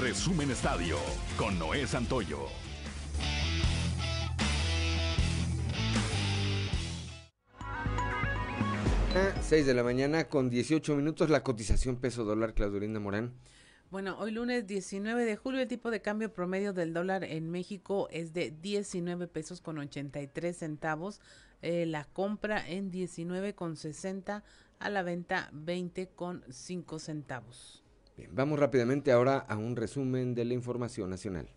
Resumen 0.00 0.50
Estadio 0.50 0.96
con 1.36 1.58
Noé 1.58 1.86
Santoyo. 1.86 2.46
6 9.40 9.66
de 9.66 9.74
la 9.74 9.82
mañana 9.82 10.28
con 10.28 10.48
18 10.48 10.94
minutos 10.94 11.30
la 11.30 11.42
cotización 11.42 11.96
peso 11.96 12.24
dólar, 12.24 12.54
Claudio 12.54 13.00
Morán. 13.00 13.32
Bueno, 13.90 14.18
hoy 14.18 14.30
lunes 14.30 14.66
19 14.66 15.24
de 15.24 15.36
julio 15.36 15.60
el 15.60 15.66
tipo 15.66 15.90
de 15.90 16.02
cambio 16.02 16.32
promedio 16.32 16.74
del 16.74 16.92
dólar 16.92 17.24
en 17.24 17.50
México 17.50 18.08
es 18.12 18.34
de 18.34 18.50
19 18.50 19.26
pesos 19.26 19.62
con 19.62 19.78
83 19.78 20.56
centavos, 20.56 21.20
eh, 21.62 21.86
la 21.86 22.04
compra 22.04 22.68
en 22.68 22.90
19 22.90 23.54
con 23.54 23.76
60, 23.76 24.44
a 24.78 24.90
la 24.90 25.02
venta 25.02 25.50
20 25.52 26.08
con 26.08 26.44
5 26.48 26.98
centavos. 26.98 27.84
Bien, 28.16 28.30
vamos 28.34 28.58
rápidamente 28.58 29.12
ahora 29.12 29.38
a 29.38 29.56
un 29.56 29.76
resumen 29.76 30.34
de 30.34 30.44
la 30.44 30.54
información 30.54 31.10
nacional. 31.10 31.48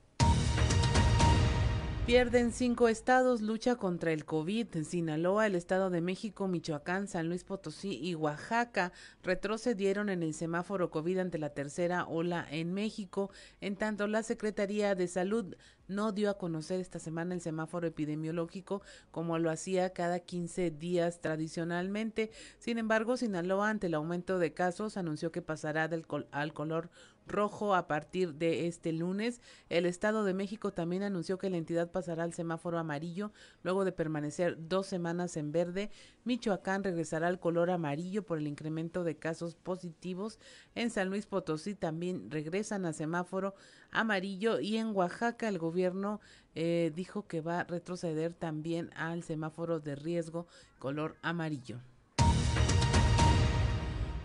Pierden 2.08 2.52
cinco 2.52 2.88
estados, 2.88 3.42
lucha 3.42 3.76
contra 3.76 4.12
el 4.12 4.26
COVID. 4.26 4.84
Sinaloa, 4.84 5.46
el 5.46 5.54
Estado 5.54 5.92
de 5.92 6.02
México, 6.02 6.48
Michoacán, 6.48 7.08
San 7.08 7.30
Luis 7.30 7.44
Potosí 7.44 8.00
y 8.02 8.16
Oaxaca 8.16 8.92
retrocedieron 9.22 10.10
en 10.10 10.24
el 10.24 10.34
semáforo 10.34 10.90
COVID 10.90 11.20
ante 11.20 11.38
la 11.38 11.54
tercera 11.54 12.06
ola 12.08 12.48
en 12.50 12.74
México. 12.74 13.30
En 13.62 13.76
tanto, 13.76 14.08
la 14.08 14.24
Secretaría 14.24 14.96
de 14.96 15.08
Salud 15.08 15.56
no 15.88 16.12
dio 16.12 16.32
a 16.32 16.38
conocer 16.38 16.80
esta 16.80 17.00
semana 17.00 17.36
el 17.36 17.42
semáforo 17.42 17.86
epidemiológico 17.86 18.82
como 19.12 19.38
lo 19.38 19.52
hacía 19.52 19.94
cada 19.94 20.20
15 20.20 20.72
días 20.72 21.22
tradicionalmente. 21.22 22.32
Sin 22.58 22.80
embargo, 22.80 23.16
Sinaloa, 23.16 23.70
ante 23.70 23.88
el 23.88 23.94
aumento 23.94 24.40
de 24.40 24.54
casos, 24.54 24.98
anunció 24.98 25.32
que 25.32 25.44
pasará 25.44 25.88
del 25.88 26.06
al 26.32 26.54
color 26.54 26.90
rojo 27.28 27.76
a 27.76 27.88
partir 27.88 28.36
de 28.36 28.68
este 28.68 28.92
lunes. 28.92 29.42
El 29.70 29.86
Estado 29.86 30.24
de 30.24 30.34
México 30.34 30.72
también 30.72 31.04
anunció 31.04 31.38
que 31.38 31.50
la 31.50 31.58
entidad 31.58 31.92
pasará 31.92 32.24
al 32.24 32.34
semáforo 32.34 32.78
amarillo 32.78 33.32
luego 33.64 33.86
de 33.86 33.92
permanecer 33.92 34.58
dos 34.60 34.88
semanas 34.88 35.38
en 35.38 35.52
verde. 35.52 35.92
Michoacán 36.24 36.84
regresará 36.84 37.28
al 37.28 37.40
color 37.40 37.70
amarillo 37.72 38.24
por 38.24 38.38
el 38.38 38.48
incremento 38.48 39.04
de 39.04 39.18
casos 39.18 39.56
positivos. 39.56 40.40
En 40.76 40.90
San 40.90 41.10
Luis 41.10 41.26
Potosí 41.26 41.76
también 41.76 42.30
regresan 42.30 42.86
a 42.86 42.94
semáforo 42.94 43.56
amarillo 43.92 44.60
y 44.60 44.78
en 44.78 44.96
Oaxaca 44.96 45.48
el 45.48 45.60
gobierno 45.60 46.22
eh, 46.56 46.92
dijo 46.96 47.28
que 47.28 47.42
va 47.42 47.62
a 47.62 47.64
retroceder 47.64 48.34
también 48.34 48.90
al 48.96 49.24
semáforo 49.24 49.80
de 49.80 49.96
riesgo 49.96 50.48
color 50.80 51.16
amarillo. 51.22 51.80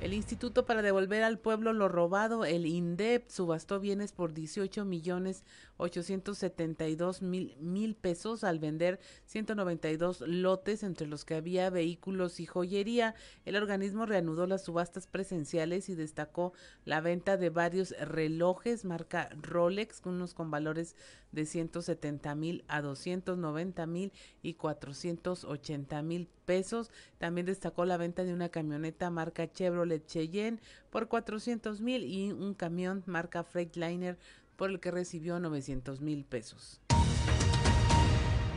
El 0.07 0.15
Instituto 0.15 0.67
para 0.67 0.83
Devolver 0.83 1.25
al 1.25 1.41
Pueblo 1.41 1.73
lo 1.73 1.89
Robado, 1.89 2.45
el 2.45 2.65
INDEP, 2.65 3.29
subastó 3.29 3.81
bienes 3.81 4.13
por 4.13 4.35
18 4.35 4.85
millones 4.85 5.43
872 5.79 7.23
mil, 7.23 7.57
mil 7.61 7.95
pesos 7.95 8.45
al 8.45 8.59
vender 8.59 8.99
192 9.27 10.21
lotes, 10.23 10.83
entre 10.83 11.07
los 11.07 11.25
que 11.25 11.35
había 11.35 11.71
vehículos 11.71 12.41
y 12.41 12.47
joyería. 12.47 13.15
El 13.45 13.57
organismo 13.57 14.07
reanudó 14.07 14.47
las 14.47 14.65
subastas 14.65 15.07
presenciales 15.07 15.89
y 15.89 15.95
destacó 15.95 16.53
la 16.85 17.01
venta 17.01 17.37
de 17.37 17.51
varios 17.51 17.91
relojes 18.01 18.85
marca 18.85 19.29
Rolex, 19.41 20.01
unos 20.05 20.35
con 20.35 20.51
valores 20.51 20.97
de 21.33 21.45
170 21.45 22.35
mil 22.35 22.65
a 22.69 22.81
290 22.81 23.87
mil 23.87 24.13
y 24.43 24.55
480 24.55 26.03
mil 26.03 26.29
pesos. 26.47 26.91
También 27.19 27.47
destacó 27.47 27.85
la 27.85 27.97
venta 27.97 28.25
de 28.25 28.33
una 28.33 28.49
camioneta 28.49 29.11
marca 29.11 29.51
Chevrolet 29.51 30.07
Cheyenne 30.07 30.61
por 30.91 31.09
400 31.09 31.81
mil 31.81 32.05
y 32.05 32.33
un 32.33 32.55
camión 32.55 33.03
marca 33.07 33.45
Freightliner 33.45 34.17
por 34.57 34.71
el 34.71 34.81
que 34.81 34.91
recibió 34.91 35.39
900 35.39 36.01
mil 36.01 36.25
pesos. 36.25 36.81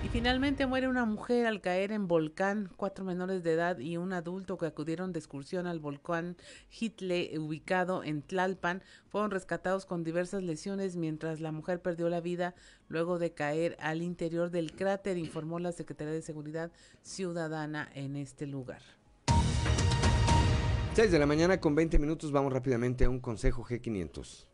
Y 0.04 0.08
finalmente 0.08 0.66
muere 0.66 0.88
una 0.88 1.04
mujer 1.04 1.46
al 1.46 1.60
caer 1.60 1.92
en 1.92 2.08
volcán, 2.08 2.72
cuatro 2.78 3.04
menores 3.04 3.44
de 3.44 3.52
edad 3.52 3.80
y 3.80 3.98
un 3.98 4.14
adulto 4.14 4.58
que 4.58 4.66
acudieron 4.66 5.12
de 5.12 5.20
excursión 5.20 5.68
al 5.68 5.80
volcán 5.80 6.38
Hitle 6.72 7.38
ubicado 7.38 8.04
en 8.04 8.22
Tlalpan 8.22 8.82
fueron 9.10 9.30
rescatados 9.30 9.86
con 9.86 10.06
diversas 10.06 10.42
lesiones 10.42 10.96
mientras 10.96 11.42
la 11.42 11.52
mujer 11.52 11.82
perdió 11.82 12.08
la 12.08 12.22
vida 12.22 12.56
luego 12.88 13.20
de 13.20 13.34
caer 13.34 13.76
al 13.82 14.02
interior 14.02 14.52
del 14.52 14.72
cráter, 14.72 15.18
informó 15.18 15.60
la 15.60 15.74
Secretaría 15.74 16.14
de 16.14 16.22
Seguridad 16.22 16.72
Ciudadana 17.02 17.90
en 17.94 18.16
este 18.16 18.48
lugar. 18.48 18.82
6 20.94 21.12
de 21.12 21.20
la 21.20 21.26
mañana 21.26 21.60
con 21.60 21.76
20 21.76 22.00
minutos 22.00 22.32
vamos 22.32 22.54
rápidamente 22.54 23.04
a 23.04 23.10
un 23.10 23.20
consejo 23.20 23.66
G500. 23.66 24.48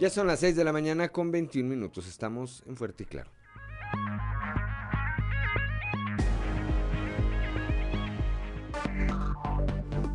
Ya 0.00 0.10
son 0.10 0.26
las 0.26 0.40
6 0.40 0.56
de 0.56 0.64
la 0.64 0.72
mañana 0.72 1.08
con 1.10 1.30
21 1.30 1.68
minutos. 1.68 2.08
Estamos 2.08 2.64
en 2.66 2.76
Fuerte 2.76 3.04
y 3.04 3.06
Claro. 3.06 3.30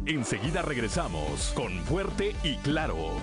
Enseguida 0.06 0.62
regresamos 0.64 1.54
con 1.56 1.72
Fuerte 1.86 2.36
y 2.44 2.58
Claro. 2.58 3.14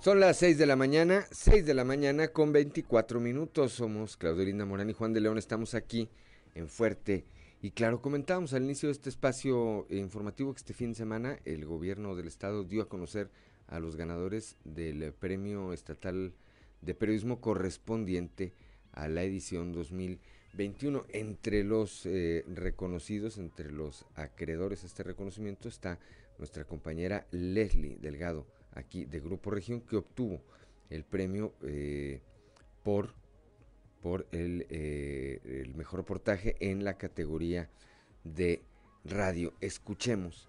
Son 0.00 0.20
las 0.20 0.38
6 0.38 0.56
de 0.58 0.66
la 0.66 0.76
mañana, 0.76 1.26
6 1.30 1.66
de 1.66 1.74
la 1.74 1.84
mañana 1.84 2.28
con 2.28 2.52
24 2.52 3.20
minutos. 3.20 3.72
Somos 3.72 4.16
Claudio 4.16 4.44
Linda 4.44 4.64
Morán 4.64 4.88
y 4.88 4.92
Juan 4.94 5.12
de 5.12 5.20
León. 5.20 5.36
Estamos 5.36 5.74
aquí 5.74 6.08
en 6.54 6.68
Fuerte 6.68 7.26
y 7.64 7.70
claro, 7.70 8.02
comentábamos 8.02 8.52
al 8.52 8.64
inicio 8.64 8.88
de 8.90 8.92
este 8.92 9.08
espacio 9.08 9.86
informativo 9.88 10.52
que 10.52 10.58
este 10.58 10.74
fin 10.74 10.90
de 10.90 10.96
semana 10.96 11.38
el 11.46 11.64
gobierno 11.64 12.14
del 12.14 12.26
estado 12.26 12.62
dio 12.62 12.82
a 12.82 12.90
conocer 12.90 13.30
a 13.68 13.78
los 13.78 13.96
ganadores 13.96 14.58
del 14.64 15.14
premio 15.14 15.72
estatal 15.72 16.34
de 16.82 16.94
periodismo 16.94 17.40
correspondiente 17.40 18.52
a 18.92 19.08
la 19.08 19.22
edición 19.22 19.72
2021. 19.72 21.06
Entre 21.08 21.64
los 21.64 22.04
eh, 22.04 22.44
reconocidos, 22.48 23.38
entre 23.38 23.72
los 23.72 24.04
acreedores 24.14 24.84
a 24.84 24.86
este 24.86 25.02
reconocimiento 25.02 25.66
está 25.70 25.98
nuestra 26.36 26.64
compañera 26.66 27.26
Leslie 27.30 27.96
Delgado, 27.96 28.44
aquí 28.74 29.06
de 29.06 29.20
Grupo 29.20 29.50
Región, 29.50 29.80
que 29.80 29.96
obtuvo 29.96 30.42
el 30.90 31.02
premio 31.02 31.54
eh, 31.62 32.20
por 32.82 33.14
por 34.04 34.26
el, 34.32 34.66
eh, 34.68 35.40
el 35.62 35.74
mejor 35.76 36.00
reportaje 36.00 36.56
en 36.60 36.84
la 36.84 36.98
categoría 36.98 37.70
de 38.22 38.62
radio. 39.02 39.54
Escuchemos 39.62 40.46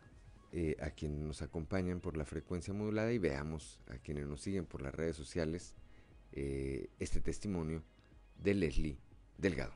eh, 0.51 0.75
a 0.81 0.89
quienes 0.89 1.19
nos 1.19 1.41
acompañan 1.41 2.01
por 2.01 2.17
la 2.17 2.25
frecuencia 2.25 2.73
modulada 2.73 3.13
y 3.13 3.17
veamos 3.17 3.79
a 3.87 3.97
quienes 3.97 4.27
nos 4.27 4.41
siguen 4.41 4.65
por 4.65 4.81
las 4.81 4.93
redes 4.93 5.15
sociales 5.15 5.73
eh, 6.33 6.89
este 6.99 7.21
testimonio 7.21 7.81
de 8.43 8.55
Leslie 8.55 8.97
Delgado. 9.37 9.71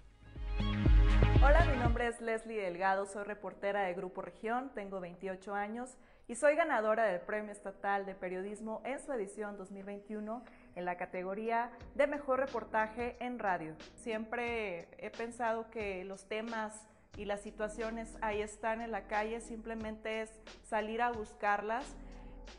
Hola, 1.42 1.66
mi 1.72 1.78
nombre 1.78 2.08
es 2.08 2.20
Leslie 2.20 2.62
Delgado, 2.62 3.06
soy 3.06 3.24
reportera 3.24 3.84
de 3.84 3.94
Grupo 3.94 4.22
Región, 4.22 4.74
tengo 4.76 5.00
28 5.00 5.56
años 5.56 5.96
y 6.28 6.36
soy 6.36 6.58
ganadora 6.58 7.06
del 7.06 7.22
Premio 7.22 7.54
Estatal 7.54 8.06
de 8.06 8.14
Periodismo 8.14 8.82
en 8.84 9.00
su 9.00 9.14
edición 9.14 9.56
2021 9.56 10.44
en 10.80 10.86
la 10.86 10.98
categoría 10.98 11.70
de 11.94 12.08
mejor 12.08 12.40
reportaje 12.40 13.18
en 13.20 13.38
radio. 13.38 13.76
Siempre 13.96 14.88
he 14.98 15.12
pensado 15.12 15.70
que 15.70 16.04
los 16.06 16.28
temas 16.28 16.88
y 17.18 17.26
las 17.26 17.42
situaciones 17.42 18.18
ahí 18.22 18.42
están 18.42 18.82
en 18.82 18.92
la 18.92 19.08
calle, 19.08 19.42
simplemente 19.42 20.22
es 20.22 20.32
salir 20.64 21.02
a 21.02 21.12
buscarlas. 21.12 21.86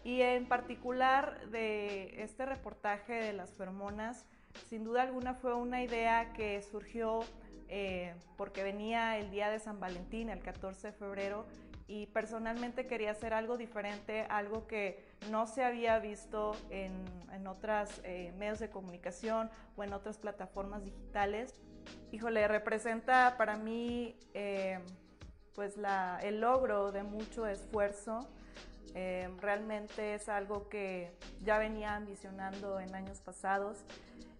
Y 0.04 0.20
en 0.20 0.46
particular 0.46 1.48
de 1.48 2.22
este 2.22 2.46
reportaje 2.46 3.14
de 3.14 3.32
las 3.32 3.52
feromonas, 3.54 4.26
sin 4.68 4.84
duda 4.84 5.02
alguna 5.02 5.34
fue 5.34 5.54
una 5.54 5.82
idea 5.82 6.32
que 6.32 6.62
surgió 6.62 7.20
eh, 7.68 8.14
porque 8.36 8.62
venía 8.62 9.18
el 9.18 9.30
día 9.30 9.48
de 9.48 9.58
San 9.58 9.80
Valentín, 9.80 10.28
el 10.28 10.40
14 10.40 10.88
de 10.88 10.92
febrero, 10.92 11.46
y 11.88 12.06
personalmente 12.06 12.86
quería 12.86 13.12
hacer 13.12 13.32
algo 13.32 13.56
diferente, 13.56 14.26
algo 14.28 14.66
que 14.66 15.09
no 15.28 15.46
se 15.46 15.64
había 15.64 15.98
visto 15.98 16.56
en, 16.70 16.92
en 17.32 17.46
otros 17.46 18.00
eh, 18.04 18.32
medios 18.38 18.58
de 18.58 18.70
comunicación 18.70 19.50
o 19.76 19.84
en 19.84 19.92
otras 19.92 20.18
plataformas 20.18 20.84
digitales. 20.84 21.54
Híjole, 22.12 22.48
representa 22.48 23.34
para 23.36 23.56
mí 23.56 24.16
eh, 24.34 24.78
pues 25.54 25.76
la, 25.76 26.18
el 26.22 26.40
logro 26.40 26.92
de 26.92 27.02
mucho 27.02 27.46
esfuerzo, 27.46 28.28
Eh, 28.96 29.28
realmente 29.40 30.14
es 30.16 30.28
algo 30.28 30.68
que 30.68 31.12
ya 31.44 31.58
venía 31.58 31.94
ambicionando 31.94 32.80
en 32.80 32.92
años 32.92 33.20
pasados 33.20 33.84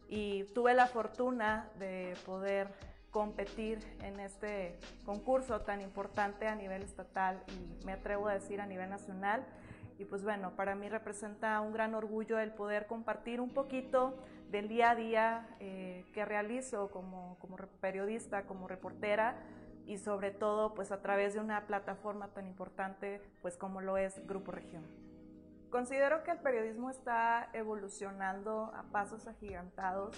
y 0.09 0.43
tuve 0.55 0.75
la 0.75 0.89
fortuna 0.89 1.69
de 1.79 2.17
poder 2.27 2.67
competir 3.13 3.79
en 4.03 4.19
este 4.19 4.77
concurso 5.05 5.61
tan 5.61 5.81
importante 5.81 6.49
a 6.49 6.57
nivel 6.57 6.83
estatal 6.83 7.45
y 7.47 7.87
me 7.87 7.93
atrevo 7.93 8.27
a 8.27 8.35
decir 8.35 8.61
a 8.61 8.67
nivel 8.67 8.91
nacional. 8.91 9.47
Y 10.01 10.07
pues 10.07 10.25
bueno, 10.25 10.57
para 10.57 10.75
mí 10.75 10.89
representa 10.89 11.61
un 11.61 11.75
gran 11.75 11.95
orgullo 11.95 12.39
el 12.39 12.53
poder 12.53 12.87
compartir 12.87 13.39
un 13.39 13.51
poquito 13.51 14.15
del 14.51 14.67
día 14.67 14.93
a 14.93 14.95
día 14.95 15.57
eh, 15.61 16.07
que 16.15 16.25
realizo 16.25 16.91
como, 16.91 17.37
como 17.39 17.59
periodista, 17.83 18.47
como 18.47 18.67
reportera 18.67 19.37
y 19.85 19.99
sobre 19.99 20.31
todo 20.31 20.73
pues 20.73 20.91
a 20.91 21.03
través 21.03 21.35
de 21.35 21.41
una 21.41 21.67
plataforma 21.67 22.29
tan 22.29 22.47
importante 22.47 23.21
pues 23.43 23.59
como 23.59 23.83
lo 23.83 23.99
es 23.99 24.27
Grupo 24.27 24.53
Región. 24.53 24.85
Considero 25.69 26.25
que 26.25 26.31
el 26.31 26.39
periodismo 26.39 26.89
está 26.89 27.51
evolucionando 27.53 28.73
a 28.75 28.85
pasos 28.85 29.27
agigantados. 29.27 30.17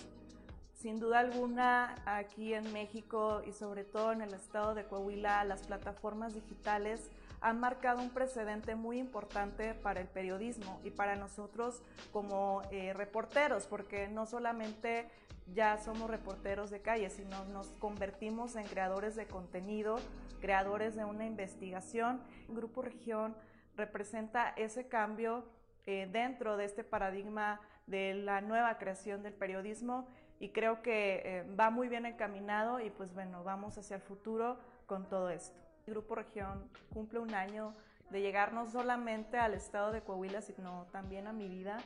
Sin 0.74 1.00
duda 1.00 1.18
alguna, 1.18 1.96
aquí 2.06 2.54
en 2.54 2.72
México 2.72 3.42
y 3.44 3.52
sobre 3.52 3.82
todo 3.82 4.12
en 4.12 4.20
el 4.22 4.32
estado 4.32 4.76
de 4.76 4.84
Coahuila, 4.84 5.42
las 5.42 5.66
plataformas 5.66 6.34
digitales 6.34 7.10
han 7.42 7.58
marcado 7.58 8.00
un 8.00 8.10
precedente 8.10 8.76
muy 8.76 8.98
importante 8.98 9.74
para 9.74 10.00
el 10.00 10.06
periodismo 10.06 10.80
y 10.84 10.90
para 10.90 11.16
nosotros 11.16 11.82
como 12.12 12.62
eh, 12.70 12.92
reporteros, 12.92 13.66
porque 13.66 14.08
no 14.08 14.26
solamente 14.26 15.10
ya 15.52 15.76
somos 15.78 16.08
reporteros 16.08 16.70
de 16.70 16.80
calle, 16.80 17.10
sino 17.10 17.44
nos 17.46 17.66
convertimos 17.80 18.54
en 18.54 18.64
creadores 18.66 19.16
de 19.16 19.26
contenido, 19.26 19.96
creadores 20.40 20.94
de 20.94 21.04
una 21.04 21.26
investigación. 21.26 22.22
Grupo 22.48 22.80
Región 22.80 23.34
representa 23.76 24.50
ese 24.50 24.86
cambio 24.86 25.44
eh, 25.86 26.08
dentro 26.12 26.56
de 26.56 26.64
este 26.64 26.84
paradigma 26.84 27.60
de 27.88 28.14
la 28.14 28.40
nueva 28.40 28.78
creación 28.78 29.24
del 29.24 29.34
periodismo 29.34 30.06
y 30.38 30.50
creo 30.50 30.80
que 30.80 31.22
eh, 31.24 31.54
va 31.58 31.70
muy 31.70 31.88
bien 31.88 32.06
encaminado 32.06 32.78
y 32.78 32.90
pues 32.90 33.12
bueno, 33.12 33.42
vamos 33.42 33.78
hacia 33.78 33.96
el 33.96 34.02
futuro 34.02 34.58
con 34.86 35.08
todo 35.08 35.28
esto. 35.28 35.71
Grupo 35.86 36.14
Región 36.14 36.68
cumple 36.92 37.18
un 37.18 37.34
año 37.34 37.74
de 38.10 38.20
llegar 38.20 38.52
no 38.52 38.66
solamente 38.66 39.38
al 39.38 39.54
estado 39.54 39.90
de 39.90 40.02
Coahuila, 40.02 40.42
sino 40.42 40.86
también 40.92 41.26
a 41.26 41.32
mi 41.32 41.48
vida. 41.48 41.78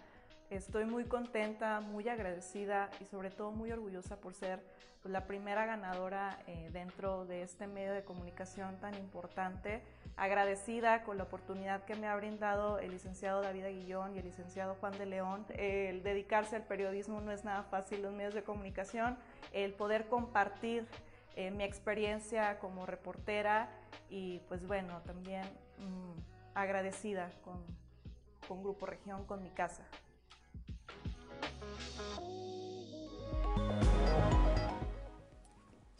Estoy 0.50 0.84
muy 0.84 1.04
contenta, 1.04 1.80
muy 1.80 2.08
agradecida 2.08 2.90
y 3.00 3.04
sobre 3.04 3.30
todo 3.30 3.50
muy 3.52 3.72
orgullosa 3.72 4.16
por 4.16 4.34
ser 4.34 4.62
pues, 5.02 5.12
la 5.12 5.26
primera 5.26 5.66
ganadora 5.66 6.38
eh, 6.46 6.70
dentro 6.72 7.24
de 7.26 7.42
este 7.42 7.66
medio 7.66 7.92
de 7.92 8.04
comunicación 8.04 8.78
tan 8.80 8.94
importante 8.94 9.82
agradecida 10.16 11.02
con 11.04 11.18
la 11.18 11.24
oportunidad 11.24 11.84
que 11.84 11.94
me 11.94 12.06
ha 12.06 12.16
brindado 12.16 12.78
el 12.78 12.90
licenciado 12.90 13.42
David 13.42 13.64
Aguillón 13.64 14.14
y 14.14 14.18
el 14.18 14.24
licenciado 14.24 14.74
Juan 14.76 14.96
de 14.98 15.06
León. 15.06 15.44
El 15.50 16.02
dedicarse 16.02 16.56
al 16.56 16.62
periodismo 16.62 17.20
no 17.20 17.32
es 17.32 17.44
nada 17.44 17.64
fácil, 17.64 18.02
los 18.02 18.14
medios 18.14 18.34
de 18.34 18.42
comunicación, 18.42 19.18
el 19.52 19.74
poder 19.74 20.06
compartir 20.08 20.86
mi 21.36 21.64
experiencia 21.64 22.58
como 22.58 22.86
reportera 22.86 23.68
y 24.08 24.40
pues 24.48 24.66
bueno, 24.66 25.02
también 25.04 25.42
mm, 25.78 26.54
agradecida 26.54 27.30
con, 27.44 27.62
con 28.48 28.62
Grupo 28.62 28.86
Región, 28.86 29.24
con 29.26 29.42
mi 29.42 29.50
casa. 29.50 29.86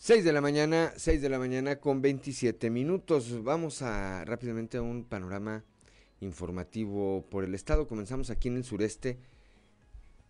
6 0.07 0.25
de 0.25 0.33
la 0.33 0.41
mañana, 0.41 0.93
6 0.97 1.21
de 1.21 1.29
la 1.29 1.39
mañana 1.39 1.81
con 1.81 2.01
27 2.01 2.71
minutos. 2.71 3.43
Vamos 3.43 3.83
a 3.83 4.25
rápidamente 4.25 4.79
a 4.79 4.83
un 4.83 5.03
panorama 5.03 5.65
informativo 6.21 7.27
por 7.29 7.43
el 7.43 7.57
estado. 7.57 7.89
Comenzamos 7.89 8.31
aquí 8.31 8.47
en 8.47 8.57
el 8.57 8.63
sureste, 8.63 9.19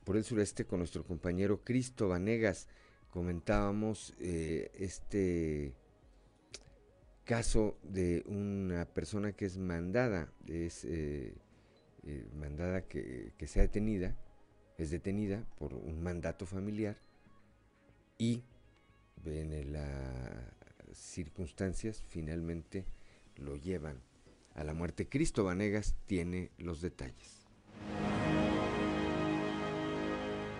por 0.04 0.16
el 0.16 0.24
sureste 0.24 0.64
con 0.64 0.78
nuestro 0.78 1.04
compañero 1.04 1.60
Cristo 1.62 2.08
Vanegas. 2.08 2.68
Comentábamos 3.10 4.14
eh, 4.20 4.70
este 4.78 5.72
caso 7.24 7.76
de 7.82 8.22
una 8.26 8.84
persona 8.84 9.32
que 9.32 9.46
es 9.46 9.58
mandada, 9.58 10.32
es 10.46 10.84
eh, 10.84 11.34
eh, 12.04 12.28
mandada 12.34 12.82
que, 12.86 13.32
que 13.36 13.46
sea 13.46 13.62
detenida, 13.62 14.16
es 14.78 14.90
detenida 14.90 15.44
por 15.58 15.74
un 15.74 16.02
mandato 16.02 16.46
familiar 16.46 16.96
y 18.18 18.42
en 19.24 19.72
las 19.72 20.52
circunstancias 20.92 22.04
finalmente 22.08 22.84
lo 23.36 23.56
llevan 23.56 24.00
a 24.54 24.64
la 24.64 24.74
muerte. 24.74 25.08
Cristo 25.08 25.44
Vanegas 25.44 25.96
tiene 26.06 26.50
los 26.58 26.80
detalles. 26.80 27.46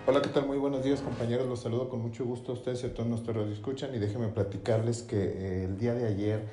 Hola, 0.09 0.21
¿qué 0.21 0.29
tal? 0.29 0.47
Muy 0.47 0.57
buenos 0.57 0.85
días 0.85 1.01
compañeros, 1.01 1.49
los 1.49 1.63
saludo 1.63 1.89
con 1.89 2.01
mucho 2.01 2.23
gusto 2.23 2.53
a 2.53 2.55
ustedes 2.55 2.81
y 2.81 2.85
a 2.85 2.93
todos 2.93 3.09
nuestros 3.09 3.49
escuchan 3.49 3.93
y 3.93 3.99
déjenme 3.99 4.29
platicarles 4.29 5.03
que 5.03 5.17
eh, 5.17 5.65
el 5.65 5.77
día 5.77 5.95
de 5.95 6.07
ayer 6.07 6.47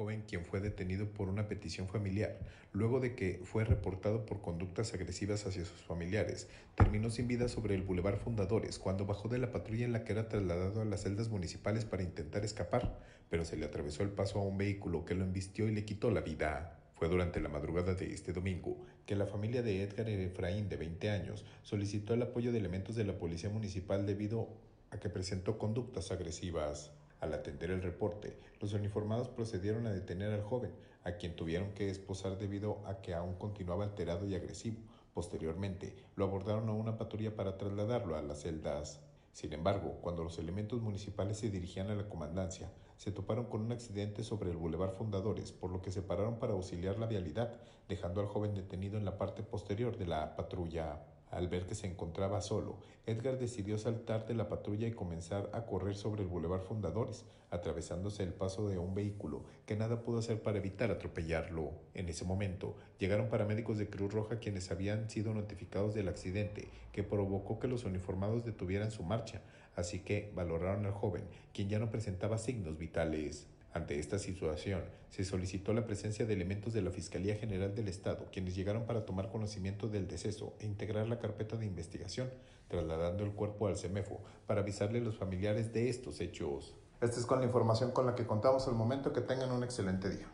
joven 0.00 0.22
quien 0.28 0.44
fue 0.44 0.60
detenido 0.60 1.06
por 1.06 1.28
una 1.28 1.48
petición 1.48 1.88
familiar, 1.88 2.38
luego 2.72 3.00
de 3.00 3.16
que 3.16 3.40
fue 3.42 3.64
reportado 3.64 4.24
por 4.26 4.40
conductas 4.40 4.94
agresivas 4.94 5.44
hacia 5.44 5.64
sus 5.64 5.82
familiares. 5.82 6.48
Terminó 6.76 7.10
sin 7.10 7.26
vida 7.26 7.48
sobre 7.48 7.74
el 7.74 7.82
Boulevard 7.82 8.20
Fundadores 8.20 8.78
cuando 8.78 9.06
bajó 9.06 9.28
de 9.28 9.38
la 9.38 9.50
patrulla 9.50 9.84
en 9.84 9.92
la 9.92 10.04
que 10.04 10.12
era 10.12 10.28
trasladado 10.28 10.80
a 10.80 10.84
las 10.84 11.02
celdas 11.02 11.30
municipales 11.30 11.84
para 11.84 12.04
intentar 12.04 12.44
escapar, 12.44 12.96
pero 13.28 13.44
se 13.44 13.56
le 13.56 13.66
atravesó 13.66 14.04
el 14.04 14.10
paso 14.10 14.38
a 14.38 14.42
un 14.42 14.56
vehículo 14.56 15.04
que 15.04 15.16
lo 15.16 15.24
embistió 15.24 15.68
y 15.68 15.74
le 15.74 15.84
quitó 15.84 16.12
la 16.12 16.20
vida. 16.20 16.79
Fue 17.00 17.08
durante 17.08 17.40
la 17.40 17.48
madrugada 17.48 17.94
de 17.94 18.12
este 18.12 18.34
domingo 18.34 18.76
que 19.06 19.16
la 19.16 19.24
familia 19.24 19.62
de 19.62 19.82
Edgar 19.82 20.06
Efraín, 20.10 20.68
de 20.68 20.76
20 20.76 21.08
años, 21.08 21.46
solicitó 21.62 22.12
el 22.12 22.20
apoyo 22.20 22.52
de 22.52 22.58
elementos 22.58 22.94
de 22.94 23.04
la 23.04 23.18
Policía 23.18 23.48
Municipal 23.48 24.04
debido 24.04 24.48
a 24.90 25.00
que 25.00 25.08
presentó 25.08 25.56
conductas 25.56 26.12
agresivas. 26.12 26.90
Al 27.20 27.32
atender 27.32 27.70
el 27.70 27.80
reporte, 27.80 28.36
los 28.60 28.74
uniformados 28.74 29.30
procedieron 29.30 29.86
a 29.86 29.92
detener 29.92 30.30
al 30.30 30.42
joven, 30.42 30.72
a 31.02 31.12
quien 31.12 31.36
tuvieron 31.36 31.72
que 31.72 31.88
esposar 31.88 32.36
debido 32.36 32.86
a 32.86 33.00
que 33.00 33.14
aún 33.14 33.34
continuaba 33.36 33.84
alterado 33.84 34.26
y 34.26 34.34
agresivo. 34.34 34.82
Posteriormente, 35.14 35.96
lo 36.16 36.26
abordaron 36.26 36.68
a 36.68 36.74
una 36.74 36.98
patrulla 36.98 37.34
para 37.34 37.56
trasladarlo 37.56 38.14
a 38.14 38.20
las 38.20 38.42
celdas. 38.42 39.00
Sin 39.32 39.54
embargo, 39.54 39.96
cuando 40.02 40.22
los 40.22 40.38
elementos 40.38 40.82
municipales 40.82 41.38
se 41.38 41.48
dirigían 41.48 41.88
a 41.88 41.94
la 41.94 42.10
comandancia, 42.10 42.70
se 43.00 43.12
toparon 43.12 43.46
con 43.46 43.62
un 43.62 43.72
accidente 43.72 44.22
sobre 44.22 44.50
el 44.50 44.58
Boulevard 44.58 44.92
Fundadores, 44.92 45.52
por 45.52 45.70
lo 45.70 45.80
que 45.80 45.90
se 45.90 46.02
pararon 46.02 46.38
para 46.38 46.52
auxiliar 46.52 46.98
la 46.98 47.06
vialidad, 47.06 47.58
dejando 47.88 48.20
al 48.20 48.26
joven 48.26 48.54
detenido 48.54 48.98
en 48.98 49.06
la 49.06 49.16
parte 49.16 49.42
posterior 49.42 49.96
de 49.96 50.04
la 50.04 50.36
patrulla. 50.36 51.00
Al 51.30 51.48
ver 51.48 51.64
que 51.64 51.74
se 51.74 51.86
encontraba 51.86 52.42
solo, 52.42 52.76
Edgar 53.06 53.38
decidió 53.38 53.78
saltar 53.78 54.26
de 54.26 54.34
la 54.34 54.50
patrulla 54.50 54.86
y 54.86 54.92
comenzar 54.92 55.48
a 55.54 55.64
correr 55.64 55.96
sobre 55.96 56.24
el 56.24 56.28
Boulevard 56.28 56.60
Fundadores, 56.60 57.24
atravesándose 57.50 58.22
el 58.22 58.34
paso 58.34 58.68
de 58.68 58.76
un 58.76 58.94
vehículo 58.94 59.44
que 59.64 59.76
nada 59.76 60.02
pudo 60.02 60.18
hacer 60.18 60.42
para 60.42 60.58
evitar 60.58 60.90
atropellarlo. 60.90 61.70
En 61.94 62.10
ese 62.10 62.26
momento, 62.26 62.76
llegaron 62.98 63.30
paramédicos 63.30 63.78
de 63.78 63.88
Cruz 63.88 64.12
Roja 64.12 64.40
quienes 64.40 64.70
habían 64.70 65.08
sido 65.08 65.32
notificados 65.32 65.94
del 65.94 66.08
accidente 66.08 66.68
que 66.92 67.02
provocó 67.02 67.58
que 67.58 67.68
los 67.68 67.84
uniformados 67.84 68.44
detuvieran 68.44 68.90
su 68.90 69.04
marcha, 69.04 69.40
así 69.76 70.00
que 70.00 70.32
valoraron 70.34 70.86
al 70.86 70.92
joven, 70.92 71.24
quien 71.52 71.68
ya 71.68 71.78
no 71.78 71.90
presentaba 71.90 72.38
signos 72.38 72.78
vitales. 72.78 73.46
Ante 73.72 73.98
esta 74.00 74.18
situación, 74.18 74.82
se 75.10 75.24
solicitó 75.24 75.72
la 75.72 75.84
presencia 75.84 76.26
de 76.26 76.34
elementos 76.34 76.72
de 76.72 76.82
la 76.82 76.90
Fiscalía 76.90 77.36
General 77.36 77.74
del 77.74 77.88
Estado, 77.88 78.26
quienes 78.32 78.56
llegaron 78.56 78.84
para 78.84 79.06
tomar 79.06 79.30
conocimiento 79.30 79.88
del 79.88 80.08
deceso 80.08 80.54
e 80.58 80.66
integrar 80.66 81.08
la 81.08 81.20
carpeta 81.20 81.56
de 81.56 81.66
investigación, 81.66 82.30
trasladando 82.68 83.24
el 83.24 83.30
cuerpo 83.32 83.68
al 83.68 83.76
CEMEFO 83.76 84.20
para 84.46 84.62
avisarle 84.62 84.98
a 84.98 85.02
los 85.02 85.16
familiares 85.16 85.72
de 85.72 85.88
estos 85.88 86.20
hechos. 86.20 86.74
Esta 87.00 87.18
es 87.18 87.26
con 87.26 87.38
la 87.38 87.46
información 87.46 87.92
con 87.92 88.06
la 88.06 88.14
que 88.14 88.26
contamos 88.26 88.68
al 88.68 88.74
momento. 88.74 89.12
Que 89.12 89.22
tengan 89.22 89.50
un 89.52 89.64
excelente 89.64 90.10
día. 90.10 90.26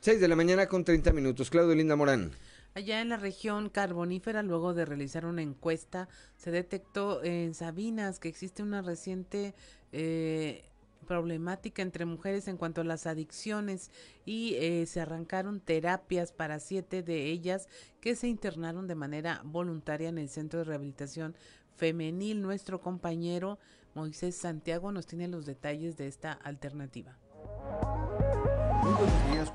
6 0.00 0.20
de 0.20 0.28
la 0.28 0.36
mañana 0.36 0.66
con 0.66 0.84
30 0.84 1.12
minutos. 1.12 1.50
Claudio 1.50 1.74
Linda 1.74 1.96
Morán. 1.96 2.32
Allá 2.76 3.00
en 3.00 3.08
la 3.08 3.16
región 3.16 3.70
carbonífera, 3.70 4.42
luego 4.42 4.74
de 4.74 4.84
realizar 4.84 5.24
una 5.24 5.40
encuesta, 5.40 6.10
se 6.36 6.50
detectó 6.50 7.24
en 7.24 7.54
Sabinas 7.54 8.18
que 8.18 8.28
existe 8.28 8.62
una 8.62 8.82
reciente 8.82 9.54
eh, 9.92 10.62
problemática 11.06 11.80
entre 11.80 12.04
mujeres 12.04 12.48
en 12.48 12.58
cuanto 12.58 12.82
a 12.82 12.84
las 12.84 13.06
adicciones 13.06 13.90
y 14.26 14.56
eh, 14.56 14.84
se 14.84 15.00
arrancaron 15.00 15.60
terapias 15.60 16.32
para 16.32 16.60
siete 16.60 17.02
de 17.02 17.30
ellas 17.30 17.66
que 18.02 18.14
se 18.14 18.28
internaron 18.28 18.86
de 18.86 18.94
manera 18.94 19.40
voluntaria 19.42 20.10
en 20.10 20.18
el 20.18 20.28
Centro 20.28 20.58
de 20.58 20.66
Rehabilitación 20.66 21.34
Femenil. 21.76 22.42
Nuestro 22.42 22.82
compañero 22.82 23.58
Moisés 23.94 24.36
Santiago 24.36 24.92
nos 24.92 25.06
tiene 25.06 25.28
los 25.28 25.46
detalles 25.46 25.96
de 25.96 26.08
esta 26.08 26.30
alternativa. 26.30 27.16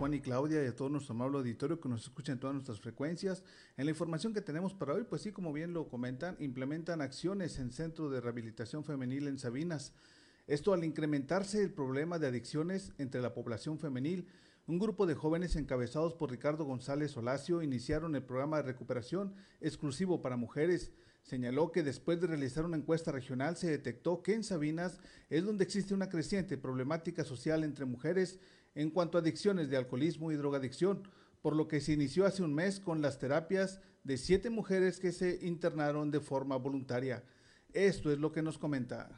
Juan 0.02 0.16
y 0.16 0.20
Claudia 0.20 0.64
y 0.64 0.66
a 0.66 0.76
todo 0.76 0.90
nuestro 0.90 1.14
amable 1.14 1.38
auditorio 1.38 1.80
que 1.80 1.88
nos 1.88 2.02
escucha 2.02 2.32
en 2.32 2.40
todas 2.40 2.56
nuestras 2.56 2.80
frecuencias. 2.80 3.44
En 3.78 3.86
la 3.86 3.92
información 3.92 4.34
que 4.34 4.42
tenemos 4.42 4.74
para 4.74 4.94
hoy, 4.94 5.04
pues 5.04 5.22
sí, 5.22 5.32
como 5.32 5.54
bien 5.54 5.74
lo 5.74 5.90
comentan, 5.90 6.36
implementan 6.40 7.02
acciones 7.02 7.60
en 7.60 7.70
Centro 7.70 8.10
de 8.10 8.20
Rehabilitación 8.20 8.84
Femenil 8.84 9.28
en 9.28 9.38
Sabinas. 9.38 9.94
Esto 10.48 10.74
al 10.74 10.84
incrementarse 10.84 11.62
el 11.62 11.72
problema 11.72 12.18
de 12.18 12.26
adicciones 12.26 12.94
entre 12.98 13.22
la 13.22 13.36
población 13.36 13.78
femenil, 13.78 14.26
un 14.66 14.80
grupo 14.80 15.06
de 15.06 15.14
jóvenes 15.14 15.56
encabezados 15.56 16.16
por 16.16 16.32
Ricardo 16.32 16.66
González 16.66 17.16
Olacio 17.16 17.62
iniciaron 17.62 18.16
el 18.16 18.24
programa 18.24 18.58
de 18.58 18.64
recuperación 18.64 19.36
exclusivo 19.60 20.20
para 20.24 20.36
mujeres. 20.36 20.94
Señaló 21.22 21.72
que 21.72 21.84
después 21.84 22.20
de 22.20 22.26
realizar 22.26 22.66
una 22.66 22.78
encuesta 22.78 23.12
regional 23.12 23.56
se 23.56 23.70
detectó 23.70 24.24
que 24.24 24.34
en 24.34 24.44
Sabinas 24.44 25.00
es 25.30 25.46
donde 25.46 25.64
existe 25.64 25.94
una 25.94 26.10
creciente 26.10 26.58
problemática 26.58 27.24
social 27.24 27.64
entre 27.64 27.86
mujeres 27.86 28.40
en 28.76 28.90
cuanto 28.90 29.18
a 29.18 29.22
adicciones 29.22 29.70
de 29.70 29.78
alcoholismo 29.78 30.32
y 30.32 30.36
drogadicción, 30.36 31.08
por 31.42 31.56
lo 31.56 31.68
que 31.68 31.82
se 31.82 31.94
inició 31.94 32.26
hace 32.26 32.44
un 32.44 32.54
mes 32.54 32.80
con 32.80 33.02
las 33.02 33.20
terapias 33.20 33.82
de 34.04 34.18
siete 34.18 34.50
mujeres 34.50 35.00
que 35.00 35.12
se 35.12 35.40
internaron 35.46 36.12
de 36.12 36.20
forma 36.20 36.56
voluntaria. 36.56 37.24
Esto 37.74 38.12
es 38.12 38.20
lo 38.20 38.32
que 38.32 38.42
nos 38.42 38.58
comenta. 38.58 39.10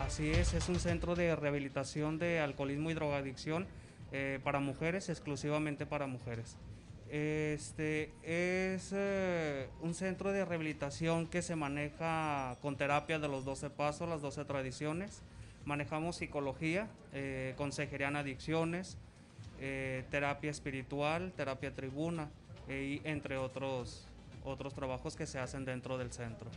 Así 0.00 0.30
es, 0.30 0.54
es 0.54 0.68
un 0.68 0.78
centro 0.78 1.14
de 1.16 1.34
rehabilitación 1.34 2.18
de 2.18 2.40
alcoholismo 2.40 2.90
y 2.90 2.94
drogadicción 2.94 3.66
eh, 4.12 4.38
para 4.44 4.60
mujeres, 4.60 5.08
exclusivamente 5.08 5.84
para 5.84 6.06
mujeres. 6.06 6.56
Este 7.08 8.12
es 8.22 8.92
eh, 8.92 9.68
un 9.80 9.94
centro 9.94 10.32
de 10.32 10.44
rehabilitación 10.44 11.26
que 11.26 11.42
se 11.42 11.56
maneja 11.56 12.56
con 12.62 12.76
terapia 12.76 13.18
de 13.18 13.28
los 13.28 13.44
12 13.44 13.70
pasos, 13.70 14.08
las 14.08 14.22
12 14.22 14.44
tradiciones. 14.44 15.22
Manejamos 15.66 16.16
psicología, 16.16 16.88
eh, 17.12 17.52
consejería 17.58 18.08
en 18.08 18.16
adicciones, 18.16 18.96
eh, 19.60 20.04
terapia 20.10 20.50
espiritual, 20.50 21.32
terapia 21.36 21.72
tribuna, 21.74 22.30
y 22.68 23.00
entre 23.04 23.36
otros, 23.36 24.08
otros 24.42 24.74
trabajos 24.74 25.14
que 25.14 25.26
se 25.26 25.38
hacen 25.38 25.64
dentro 25.64 25.98
del 25.98 26.12
centro. 26.12 26.50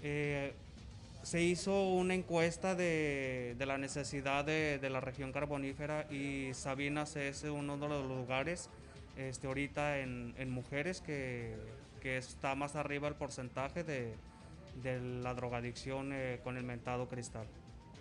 se 0.00 1.42
hizo 1.42 1.88
una 1.88 2.14
encuesta 2.14 2.74
de, 2.74 3.56
de 3.58 3.66
la 3.66 3.76
necesidad 3.76 4.44
de, 4.44 4.78
de, 4.78 4.88
la 4.88 5.00
región 5.00 5.32
carbonífera 5.32 6.06
y 6.10 6.54
Sabinas 6.54 7.16
es 7.16 7.42
uno 7.42 7.76
de 7.76 7.88
los 7.88 8.06
lugares 8.06 8.70
este, 9.18 9.48
ahorita 9.48 9.98
en, 9.98 10.32
en 10.38 10.48
mujeres 10.48 11.00
que, 11.00 11.56
que, 12.00 12.16
está 12.16 12.54
más 12.54 12.76
arriba 12.76 13.08
el 13.08 13.16
porcentaje 13.16 13.82
de, 13.82 14.14
de 14.82 15.00
la 15.00 15.34
drogadicción 15.34 16.12
eh, 16.12 16.40
con 16.44 16.56
el 16.56 16.62
mentado 16.62 17.08
cristal. 17.08 17.46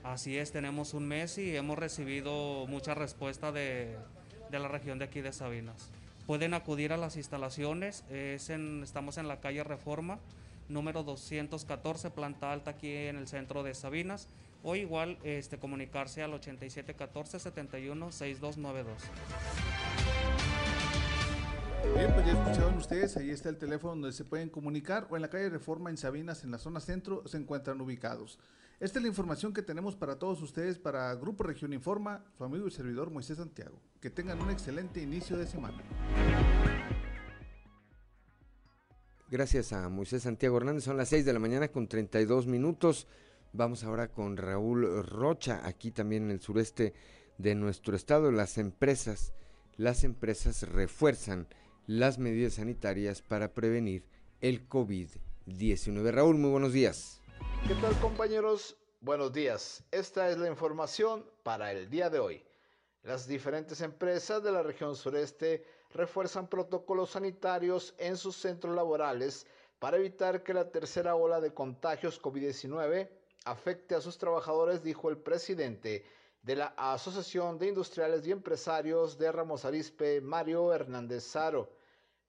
Así 0.08 0.38
es, 0.38 0.54
tenemos 0.54 0.94
un 0.94 1.06
mes 1.06 1.38
y 1.38 1.54
hemos 1.54 1.78
recibido 1.78 2.66
mucha 2.68 2.94
respuesta 2.94 3.52
de, 3.52 3.98
de 4.50 4.60
la 4.60 4.70
región 4.70 5.00
de 5.00 5.06
aquí 5.06 5.20
de 5.20 5.34
Sabinas. 5.34 5.90
Pueden 6.26 6.54
acudir 6.54 6.94
a 6.94 6.98
las 6.98 7.18
instalaciones, 7.18 8.06
es 8.10 8.50
en, 8.50 8.84
estamos 8.84 9.18
en 9.18 9.28
la 9.28 9.42
calle 9.42 9.66
Reforma, 9.66 10.20
número 10.70 11.04
214, 11.04 12.10
planta 12.12 12.54
alta 12.54 12.72
aquí 12.72 12.90
en 12.90 13.18
el 13.18 13.28
centro 13.28 13.64
de 13.64 13.74
Sabinas, 13.74 14.30
o 14.64 14.78
igual 14.78 15.18
este, 15.24 15.58
comunicarse 15.58 16.24
al 16.24 16.34
8714 16.36 17.40
71 17.40 18.12
6292. 18.14 18.96
Bien, 21.96 22.14
pues 22.14 22.26
ya 22.26 22.32
escucharon 22.32 22.78
ustedes, 22.78 23.18
ahí 23.18 23.30
está 23.30 23.50
el 23.50 23.58
teléfono 23.58 23.96
donde 23.96 24.14
se 24.14 24.24
pueden 24.24 24.48
comunicar 24.48 25.06
o 25.10 25.18
en 25.18 25.22
la 25.22 25.30
calle 25.30 25.50
Reforma 25.50 25.90
en 25.90 25.98
Sabinas, 25.98 26.46
en 26.46 26.52
la 26.52 26.60
zona 26.60 26.80
centro, 26.80 27.28
se 27.28 27.36
encuentran 27.36 27.82
ubicados. 27.82 28.40
Esta 28.80 29.00
es 29.00 29.04
la 29.04 29.10
información 29.10 29.54
que 29.54 29.64
tenemos 29.64 29.96
para 29.96 30.20
todos 30.20 30.40
ustedes 30.44 30.78
para 30.78 31.12
Grupo 31.16 31.44
Región 31.44 31.74
Informa, 31.74 32.24
su 32.38 32.44
amigo 32.44 32.68
y 32.68 32.72
servidor 32.72 33.10
Moisés 33.10 33.38
Santiago. 33.38 33.82
Que 34.00 34.12
tengan 34.12 34.40
un 34.40 34.52
excelente 34.52 35.02
inicio 35.02 35.36
de 35.36 35.48
semana. 35.48 35.82
Gracias 39.32 39.74
a 39.74 39.90
Moisés 39.90 40.22
Santiago 40.22 40.58
Hernández, 40.58 40.84
son 40.84 40.96
las 40.96 41.10
6 41.10 41.26
de 41.26 41.34
la 41.34 41.40
mañana 41.40 41.70
con 41.70 41.88
32 41.88 42.46
minutos. 42.46 43.08
Vamos 43.52 43.84
ahora 43.84 44.10
con 44.10 44.38
Raúl 44.38 45.04
Rocha, 45.04 45.62
aquí 45.66 45.90
también 45.90 46.26
en 46.26 46.32
el 46.32 46.42
sureste 46.42 46.94
de 47.40 47.56
nuestro 47.56 47.96
estado. 47.96 48.32
Las 48.32 48.60
empresas, 48.60 49.34
las 49.76 50.04
empresas 50.04 50.62
refuerzan 50.70 51.48
las 51.88 52.20
medidas 52.20 52.54
sanitarias 52.54 53.24
para 53.24 53.56
prevenir 53.56 54.06
el 54.40 54.70
COVID-19. 54.70 56.12
Raúl, 56.12 56.38
muy 56.38 56.52
buenos 56.52 56.74
días. 56.74 57.22
¿Qué 57.68 57.76
tal 57.82 57.98
compañeros? 58.00 58.78
Buenos 59.02 59.34
días. 59.34 59.84
Esta 59.92 60.30
es 60.30 60.38
la 60.38 60.48
información 60.48 61.26
para 61.44 61.72
el 61.72 61.90
día 61.90 62.10
de 62.10 62.20
hoy. 62.20 62.44
Las 63.04 63.28
diferentes 63.28 63.82
empresas 63.82 64.42
de 64.44 64.52
la 64.52 64.64
región 64.64 64.96
sureste 64.96 65.66
refuerzan 65.92 66.48
protocolos 66.48 67.12
sanitarios 67.12 67.94
en 67.98 68.18
sus 68.18 68.36
centros 68.36 68.76
laborales 68.76 69.46
para 69.80 69.98
evitar 69.98 70.44
que 70.44 70.54
la 70.54 70.72
tercera 70.72 71.16
ola 71.16 71.40
de 71.40 71.54
contagios 71.54 72.22
COVID-19 72.22 73.10
afecte 73.46 73.96
a 73.96 74.02
sus 74.02 74.18
trabajadores, 74.18 74.84
dijo 74.84 75.10
el 75.10 75.18
presidente 75.18 76.06
de 76.42 76.56
la 76.56 76.74
Asociación 76.78 77.58
de 77.58 77.68
Industriales 77.68 78.26
y 78.26 78.32
Empresarios 78.32 79.18
de 79.18 79.32
Ramos 79.32 79.66
Arispe, 79.66 80.22
Mario 80.22 80.74
Hernández 80.74 81.24
Saro. 81.24 81.70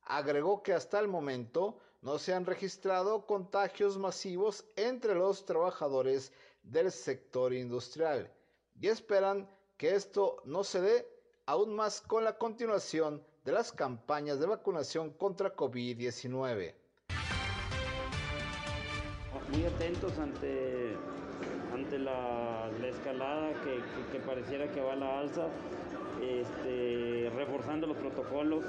Agregó 0.03 0.62
que 0.62 0.73
hasta 0.73 0.99
el 0.99 1.09
momento 1.09 1.79
no 2.02 2.18
se 2.18 2.32
han 2.32 2.46
registrado 2.46 3.26
contagios 3.26 3.98
masivos 3.98 4.64
entre 4.76 5.14
los 5.14 5.44
trabajadores 5.44 6.32
del 6.62 6.92
sector 6.92 7.52
industrial 7.52 8.30
y 8.80 8.88
esperan 8.88 9.48
que 9.76 9.94
esto 9.94 10.40
no 10.44 10.64
se 10.64 10.80
dé 10.80 11.08
aún 11.46 11.74
más 11.74 12.00
con 12.00 12.24
la 12.24 12.37
continuación 12.38 13.22
de 13.44 13.52
las 13.52 13.72
campañas 13.72 14.38
de 14.38 14.46
vacunación 14.46 15.11
contra 15.11 15.54
COVID-19. 15.56 16.74
Muy 19.50 19.64
atentos 19.64 20.18
ante, 20.18 20.94
ante 21.72 21.98
la, 21.98 22.70
la 22.80 22.88
escalada 22.88 23.52
que, 24.12 24.18
pareciera 24.20 24.70
que 24.70 24.80
va 24.80 24.92
a 24.92 24.96
la 24.96 25.20
alza, 25.20 25.48
este, 26.20 27.30
reforzando 27.34 27.87
los 27.87 27.96
protocolos 27.96 28.64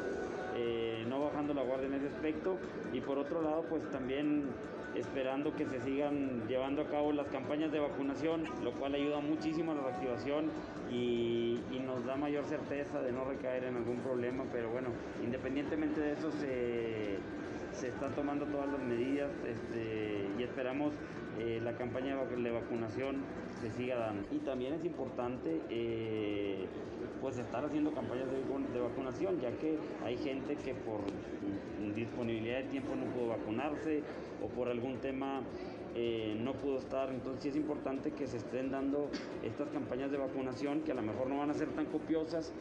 bajando 1.26 1.54
la 1.54 1.64
guardia 1.64 1.88
en 1.88 1.94
ese 1.96 2.08
aspecto 2.08 2.58
y 2.94 3.02
por 3.02 3.18
otro 3.18 3.42
lado 3.42 3.64
pues 3.70 3.84
también 3.92 4.50
esperando 4.96 5.56
que 5.56 5.66
se 5.66 5.80
sigan 5.82 6.48
llevando 6.48 6.82
a 6.82 6.86
cabo 6.86 7.12
las 7.12 7.28
campañas 7.28 7.72
de 7.72 7.80
vacunación, 7.80 8.46
lo 8.64 8.72
cual 8.74 8.96
ayuda 8.96 9.20
muchísimo 9.20 9.72
a 9.72 9.76
la 9.76 9.82
reactivación 9.84 10.46
y, 10.92 11.60
y, 11.72 11.80
nos 11.86 12.06
da 12.06 12.16
mayor 12.16 12.46
certeza 12.46 13.00
de 13.02 13.12
no 13.12 13.24
recaer 13.26 13.66
en 13.66 13.76
algún 13.76 13.98
problema, 13.98 14.44
pero 14.52 14.70
bueno, 14.72 14.90
independientemente 15.24 16.02
de 16.02 16.14
eso 16.14 16.32
se, 16.32 17.20
se 17.74 17.88
están 17.90 18.14
tomando 18.14 18.46
todas 18.46 18.68
las 18.72 18.82
medidas 18.82 19.30
este, 19.48 20.28
y 20.38 20.44
esperamos 20.44 20.94
eh, 21.40 21.62
la 21.64 21.74
campaña 21.74 22.18
de 22.18 22.52
vacunación 22.52 23.18
se 23.62 23.72
siga 23.72 23.98
dando. 23.98 24.28
Y 24.32 24.40
también 24.40 24.74
es 24.74 24.84
importante 24.84 25.62
eh, 25.70 26.66
pues 27.22 27.38
estar 27.38 27.64
haciendo 27.66 27.92
campañas 27.92 28.28
de, 28.32 28.80
vacunación, 28.80 29.40
ya 29.42 29.52
que 29.52 29.78
hay 30.06 30.18
gente 30.18 30.56
que 30.56 30.74
por 30.74 31.02
disponibilidad 31.96 32.60
de 32.60 32.64
tiempo 32.66 32.96
no 32.96 33.06
pudo 33.14 33.30
vacunarse 33.30 34.04
o 34.44 34.48
por 34.48 34.70
algún 34.70 34.98
tema 34.98 35.42
eh, 35.96 36.38
no 36.40 36.54
pudo 36.54 36.78
estar. 36.78 37.10
Entonces 37.10 37.44
sí 37.44 37.50
es 37.50 37.56
importante 37.56 38.12
que 38.12 38.28
se 38.28 38.38
estén 38.38 38.72
dando 38.72 39.10
estas 39.44 39.70
campañas 39.70 40.12
de 40.12 40.18
vacunación, 40.18 40.82
que 40.82 40.92
a 40.92 40.96
lo 40.96 41.02
mejor 41.02 41.28
no 41.28 41.38
van 41.38 41.50
a 41.50 41.54
ser 41.54 41.70
tan 41.70 41.86
copiosas, 41.86 42.54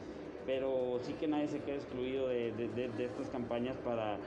pero 0.47 0.99
sí 1.03 1.13
que 1.15 1.29
nadie 1.29 1.49
se 1.49 1.61
quede 1.61 1.77
excluido 1.77 2.29
de 2.29 3.05
estas 3.05 3.29
campañas 3.31 3.77
para 3.85 4.19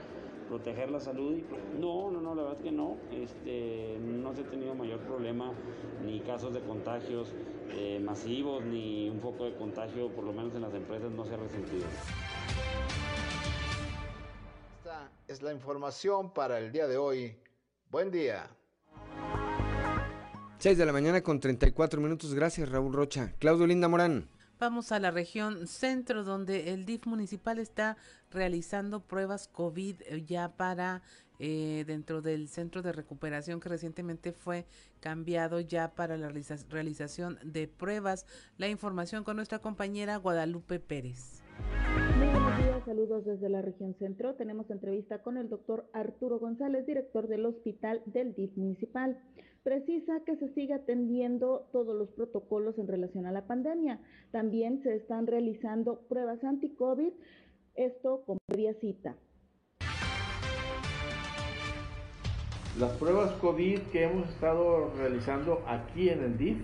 proteger 0.52 0.90
la 0.90 1.00
salud. 1.00 1.34
Y, 1.34 1.44
no, 1.80 2.10
no, 2.10 2.20
no, 2.20 2.34
la 2.34 2.42
verdad 2.42 2.58
es 2.58 2.64
que 2.64 2.72
no. 2.72 2.98
Este, 3.10 3.96
no 3.98 4.34
se 4.34 4.42
ha 4.42 4.44
tenido 4.44 4.74
mayor 4.74 5.00
problema, 5.00 5.50
ni 6.04 6.20
casos 6.20 6.52
de 6.52 6.60
contagios 6.60 7.32
eh, 7.70 7.98
masivos, 8.04 8.62
ni 8.62 9.08
un 9.08 9.18
foco 9.20 9.46
de 9.46 9.56
contagio, 9.56 10.10
por 10.10 10.24
lo 10.24 10.32
menos 10.34 10.54
en 10.54 10.60
las 10.60 10.74
empresas, 10.74 11.10
no 11.10 11.24
se 11.24 11.34
ha 11.34 11.38
resentido. 11.38 11.86
Esta 14.76 15.10
es 15.26 15.40
la 15.40 15.54
información 15.54 16.34
para 16.34 16.58
el 16.58 16.70
día 16.70 16.86
de 16.86 16.98
hoy. 16.98 17.34
Buen 17.90 18.10
día. 18.10 18.46
6 20.58 20.76
de 20.76 20.86
la 20.86 20.92
mañana 20.92 21.22
con 21.22 21.40
34 21.40 21.98
minutos. 22.00 22.34
Gracias, 22.34 22.68
Raúl 22.68 22.92
Rocha. 22.92 23.32
Claudio 23.38 23.66
Linda 23.66 23.88
Morán. 23.88 24.28
Vamos 24.62 24.92
a 24.92 25.00
la 25.00 25.10
región 25.10 25.66
centro, 25.66 26.22
donde 26.22 26.72
el 26.72 26.84
DIF 26.84 27.06
municipal 27.06 27.58
está 27.58 27.96
realizando 28.30 29.00
pruebas 29.00 29.48
COVID 29.48 29.96
ya 30.24 30.52
para 30.56 31.02
eh, 31.40 31.82
dentro 31.84 32.22
del 32.22 32.46
centro 32.46 32.80
de 32.80 32.92
recuperación 32.92 33.58
que 33.58 33.68
recientemente 33.68 34.30
fue 34.30 34.64
cambiado 35.00 35.58
ya 35.58 35.96
para 35.96 36.16
la 36.16 36.28
realiza 36.28 36.54
realización 36.70 37.40
de 37.42 37.66
pruebas. 37.66 38.24
La 38.56 38.68
información 38.68 39.24
con 39.24 39.34
nuestra 39.34 39.58
compañera 39.58 40.16
Guadalupe 40.18 40.78
Pérez. 40.78 41.42
Muy 42.18 42.28
buenos 42.28 42.58
días, 42.58 42.84
saludos 42.84 43.24
desde 43.24 43.48
la 43.48 43.62
región 43.62 43.96
centro. 43.98 44.36
Tenemos 44.36 44.70
entrevista 44.70 45.24
con 45.24 45.38
el 45.38 45.48
doctor 45.48 45.90
Arturo 45.92 46.38
González, 46.38 46.86
director 46.86 47.26
del 47.26 47.46
hospital 47.46 48.00
del 48.06 48.32
DIF 48.36 48.56
municipal 48.56 49.18
precisa 49.62 50.20
que 50.24 50.36
se 50.36 50.48
siga 50.54 50.76
atendiendo 50.76 51.68
todos 51.72 51.96
los 51.96 52.10
protocolos 52.10 52.78
en 52.78 52.88
relación 52.88 53.26
a 53.26 53.32
la 53.32 53.46
pandemia. 53.46 54.00
También 54.30 54.82
se 54.82 54.94
están 54.96 55.26
realizando 55.26 56.00
pruebas 56.08 56.42
anti-COVID, 56.42 57.12
esto 57.74 58.24
con 58.26 58.38
previa 58.46 58.74
cita. 58.74 59.16
Las 62.78 62.92
pruebas 62.96 63.32
COVID 63.32 63.80
que 63.92 64.04
hemos 64.04 64.28
estado 64.30 64.90
realizando 64.96 65.62
aquí 65.66 66.08
en 66.08 66.22
el 66.24 66.38
DIF 66.38 66.58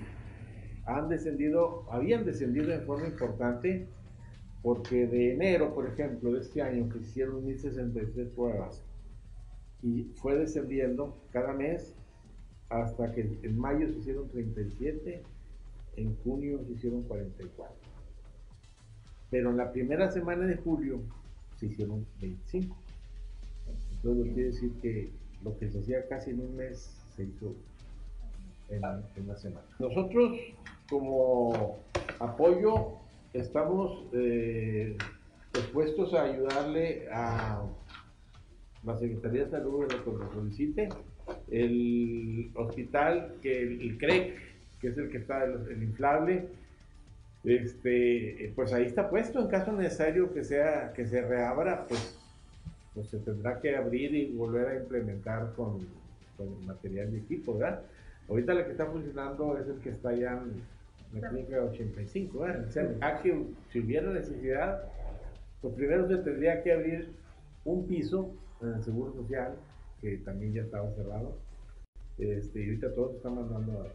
han 0.87 1.09
descendido, 1.09 1.87
habían 1.91 2.25
descendido 2.25 2.67
de 2.69 2.81
forma 2.81 3.07
importante 3.07 3.89
porque 4.63 5.07
de 5.07 5.35
enero, 5.35 5.75
por 5.75 5.87
ejemplo, 5.87 6.33
de 6.33 6.41
este 6.41 6.63
año 6.63 6.89
que 6.89 6.99
hicieron 6.99 7.45
1063 7.45 8.29
pruebas 8.31 8.85
y 9.83 10.05
fue 10.17 10.37
descendiendo 10.37 11.17
cada 11.31 11.53
mes 11.53 11.95
hasta 12.71 13.13
que 13.15 13.39
en 13.43 13.59
mayo 13.59 13.89
se 13.89 13.99
hicieron 13.99 14.29
37, 14.29 15.23
en 15.97 16.17
junio 16.23 16.61
se 16.67 16.73
hicieron 16.73 17.03
44. 17.03 17.75
Pero 19.31 19.51
en 19.51 19.57
la 19.57 19.73
primera 19.73 20.11
semana 20.11 20.47
de 20.47 20.57
julio 20.57 21.01
se 21.57 21.67
hicieron 21.67 22.07
25. 22.21 22.77
Entonces 23.93 24.33
quiere 24.33 24.51
decir 24.51 24.73
que 24.81 25.11
lo 25.43 25.57
que 25.59 25.71
se 25.71 25.81
hacía 25.81 26.09
casi 26.09 26.31
en 26.31 26.41
un 26.41 26.57
mes 26.57 26.95
se 27.17 27.25
hizo 27.25 27.55
en, 28.69 28.83
en 29.17 29.27
la 29.27 29.37
semana. 29.37 29.67
Nosotros 29.79 30.39
como 30.89 31.79
apoyo 32.21 32.99
estamos 33.33 34.05
eh, 34.13 34.97
dispuestos 35.53 36.15
a 36.15 36.25
ayudarle 36.25 37.09
a 37.13 37.63
la 38.85 38.97
Secretaría 38.97 39.45
de 39.45 39.51
Salud 39.51 39.85
en 39.85 40.19
lo 40.19 40.33
solicite, 40.33 40.89
el 41.51 42.51
hospital, 42.55 43.35
que 43.43 43.63
el, 43.63 43.99
CREC, 43.99 44.35
que 44.81 44.89
es 44.89 44.99
el 44.99 45.09
que 45.11 45.19
está 45.19 45.45
el, 45.45 45.83
inflable, 45.83 46.49
este, 47.45 48.53
pues 48.55 48.73
ahí 48.73 48.85
está 48.85 49.09
puesto, 49.09 49.41
en 49.41 49.49
caso 49.49 49.73
necesario 49.73 50.33
que 50.33 50.45
sea 50.45 50.93
que 50.95 51.07
se 51.07 51.23
reabra, 51.23 51.87
pues, 51.87 52.19
pues 52.95 53.09
se 53.09 53.19
tendrá 53.19 53.61
que 53.61 53.77
abrir 53.77 54.15
y 54.15 54.33
volver 54.33 54.69
a 54.69 54.77
implementar 54.77 55.53
con, 55.55 55.87
con 56.37 56.67
material 56.67 57.13
de 57.13 57.19
equipo, 57.19 57.57
¿verdad? 57.57 57.83
Ahorita 58.29 58.53
el 58.53 58.65
que 58.65 58.73
está 58.73 58.87
funcionando 58.87 59.57
es 59.57 59.69
el 59.69 59.79
que 59.81 59.91
está 59.91 60.13
ya 60.13 60.43
en 61.13 61.21
la 61.21 61.29
clínica 61.31 61.63
85, 61.63 62.39
¿verdad? 62.41 62.67
O 62.69 62.71
sea, 62.71 63.23
si 63.73 63.81
hubiera 63.81 64.11
necesidad, 64.11 64.85
pues 65.63 65.75
primero 65.75 66.07
se 66.09 66.19
tendría 66.19 66.63
que 66.63 66.73
abrir 66.73 67.09
un 67.65 67.87
piso 67.87 68.31
en 68.61 68.75
el 68.75 68.83
Seguro 68.83 69.13
Social, 69.15 69.55
que 70.01 70.19
también 70.19 70.53
ya 70.55 70.63
estaba 70.63 70.91
cerrado. 70.95 71.37
Este, 72.19 72.61
y 72.61 72.69
ahorita 72.69 72.95
todos 72.95 73.17
están 73.17 73.37
mandando 73.37 73.81
a. 73.81 73.87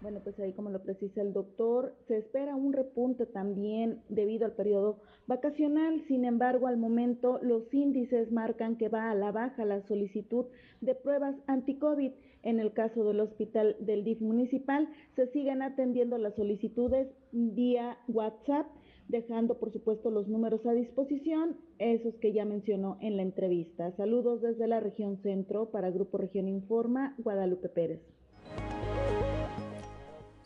Bueno, 0.00 0.20
pues 0.24 0.38
ahí 0.40 0.52
como 0.54 0.70
lo 0.70 0.82
precisa 0.82 1.20
el 1.20 1.34
doctor, 1.34 1.94
se 2.08 2.16
espera 2.16 2.56
un 2.56 2.72
repunte 2.72 3.26
también 3.26 4.00
debido 4.08 4.46
al 4.46 4.52
periodo 4.52 4.98
vacacional. 5.26 6.02
Sin 6.08 6.24
embargo, 6.24 6.68
al 6.68 6.78
momento 6.78 7.38
los 7.42 7.72
índices 7.74 8.32
marcan 8.32 8.76
que 8.76 8.88
va 8.88 9.10
a 9.10 9.14
la 9.14 9.30
baja 9.30 9.66
la 9.66 9.82
solicitud 9.86 10.46
de 10.80 10.94
pruebas 10.94 11.36
anti-COVID. 11.48 12.12
En 12.42 12.60
el 12.60 12.72
caso 12.72 13.04
del 13.04 13.20
hospital 13.20 13.76
del 13.80 14.02
DIF 14.02 14.22
municipal, 14.22 14.88
se 15.16 15.26
siguen 15.32 15.60
atendiendo 15.60 16.16
las 16.16 16.34
solicitudes 16.34 17.08
vía 17.32 17.98
WhatsApp 18.08 18.66
dejando 19.10 19.58
por 19.58 19.72
supuesto 19.72 20.10
los 20.10 20.28
números 20.28 20.64
a 20.66 20.72
disposición, 20.72 21.56
esos 21.78 22.14
que 22.16 22.32
ya 22.32 22.44
mencionó 22.44 22.98
en 23.00 23.16
la 23.16 23.22
entrevista. 23.22 23.92
Saludos 23.96 24.40
desde 24.42 24.66
la 24.66 24.80
región 24.80 25.18
centro 25.22 25.70
para 25.70 25.90
Grupo 25.90 26.18
Región 26.18 26.48
Informa, 26.48 27.14
Guadalupe 27.18 27.68
Pérez. 27.68 28.00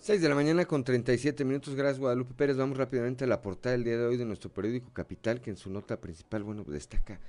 6 0.00 0.20
de 0.20 0.28
la 0.28 0.34
mañana 0.34 0.66
con 0.66 0.84
37 0.84 1.44
minutos, 1.44 1.74
gracias 1.74 1.98
Guadalupe 1.98 2.34
Pérez. 2.34 2.56
Vamos 2.56 2.76
rápidamente 2.76 3.24
a 3.24 3.26
la 3.26 3.40
portada 3.40 3.74
del 3.74 3.84
día 3.84 3.96
de 3.96 4.04
hoy 4.04 4.16
de 4.16 4.26
nuestro 4.26 4.50
periódico 4.50 4.92
Capital, 4.92 5.40
que 5.40 5.50
en 5.50 5.56
su 5.56 5.70
nota 5.70 6.00
principal, 6.00 6.42
bueno, 6.42 6.64
destaca 6.64 7.20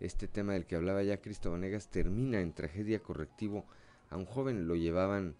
este 0.00 0.26
tema 0.26 0.54
del 0.54 0.66
que 0.66 0.76
hablaba 0.76 1.02
ya 1.02 1.20
Cristo 1.20 1.52
Vanegas, 1.52 1.88
termina 1.88 2.40
en 2.40 2.52
tragedia 2.52 3.00
correctivo 3.00 3.64
a 4.10 4.16
un 4.16 4.24
joven, 4.24 4.66
lo 4.66 4.74
llevaban 4.74 5.36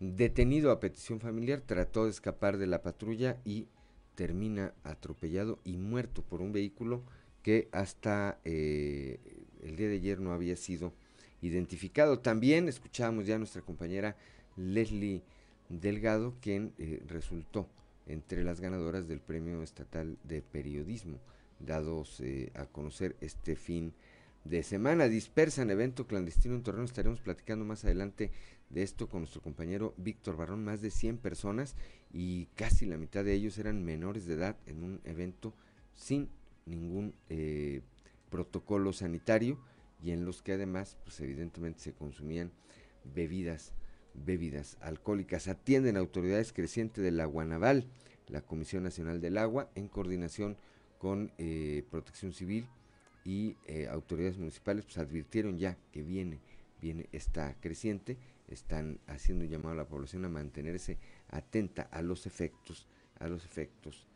detenido 0.00 0.70
a 0.70 0.80
petición 0.80 1.20
familiar, 1.20 1.62
trató 1.62 2.04
de 2.04 2.10
escapar 2.10 2.58
de 2.58 2.66
la 2.66 2.82
patrulla 2.82 3.38
y 3.44 3.68
termina 4.14 4.74
atropellado 4.84 5.58
y 5.64 5.76
muerto 5.76 6.22
por 6.22 6.40
un 6.40 6.52
vehículo 6.52 7.02
que 7.42 7.68
hasta 7.72 8.38
eh, 8.44 9.20
el 9.62 9.76
día 9.76 9.88
de 9.88 9.96
ayer 9.96 10.20
no 10.20 10.32
había 10.32 10.56
sido 10.56 10.92
identificado. 11.42 12.20
También 12.20 12.68
escuchábamos 12.68 13.26
ya 13.26 13.36
a 13.36 13.38
nuestra 13.38 13.62
compañera 13.62 14.16
Leslie 14.56 15.22
Delgado, 15.68 16.34
quien 16.40 16.72
eh, 16.78 17.02
resultó 17.06 17.68
entre 18.06 18.44
las 18.44 18.60
ganadoras 18.60 19.08
del 19.08 19.20
Premio 19.20 19.62
Estatal 19.62 20.18
de 20.24 20.42
Periodismo, 20.42 21.18
dados 21.58 22.20
eh, 22.20 22.50
a 22.54 22.66
conocer 22.66 23.16
este 23.20 23.56
fin 23.56 23.94
de 24.44 24.62
semana. 24.62 25.08
Dispersan 25.08 25.70
evento 25.70 26.06
clandestino 26.06 26.54
en 26.54 26.62
Torreón. 26.62 26.84
Estaremos 26.84 27.20
platicando 27.20 27.64
más 27.64 27.84
adelante 27.84 28.30
de 28.70 28.82
esto 28.82 29.08
con 29.08 29.20
nuestro 29.20 29.40
compañero 29.40 29.94
Víctor 29.96 30.36
Barrón. 30.36 30.64
Más 30.64 30.82
de 30.82 30.90
100 30.90 31.18
personas 31.18 31.76
y 32.14 32.46
casi 32.54 32.86
la 32.86 32.96
mitad 32.96 33.24
de 33.24 33.34
ellos 33.34 33.58
eran 33.58 33.84
menores 33.84 34.24
de 34.24 34.34
edad 34.34 34.56
en 34.66 34.84
un 34.84 35.00
evento 35.04 35.52
sin 35.96 36.28
ningún 36.64 37.12
eh, 37.28 37.82
protocolo 38.30 38.92
sanitario 38.92 39.58
y 40.00 40.12
en 40.12 40.24
los 40.24 40.40
que 40.40 40.52
además 40.52 40.96
pues 41.02 41.18
evidentemente 41.20 41.80
se 41.80 41.92
consumían 41.92 42.52
bebidas 43.14 43.74
bebidas 44.14 44.78
alcohólicas. 44.80 45.48
Atienden 45.48 45.96
autoridades 45.96 46.52
crecientes 46.52 47.02
de 47.02 47.10
la 47.10 47.24
Guanaval 47.24 47.88
la 48.28 48.42
Comisión 48.42 48.84
Nacional 48.84 49.20
del 49.20 49.36
Agua 49.36 49.68
en 49.74 49.88
coordinación 49.88 50.56
con 50.98 51.32
eh, 51.38 51.84
Protección 51.90 52.32
Civil 52.32 52.66
y 53.24 53.56
eh, 53.66 53.88
autoridades 53.90 54.38
municipales 54.38 54.84
pues 54.84 54.98
advirtieron 54.98 55.58
ya 55.58 55.76
que 55.92 56.02
viene 56.02 56.38
viene 56.80 57.08
esta 57.12 57.54
creciente. 57.60 58.16
Están 58.48 59.00
haciendo 59.06 59.44
un 59.44 59.50
llamado 59.50 59.72
a 59.72 59.76
la 59.76 59.88
población 59.88 60.24
a 60.26 60.28
mantenerse 60.28 60.98
atenta 61.34 61.82
a 61.82 62.00
los 62.00 62.26
efectos, 62.26 62.86
a 63.18 63.28
los 63.28 63.44
efectos 63.44 64.06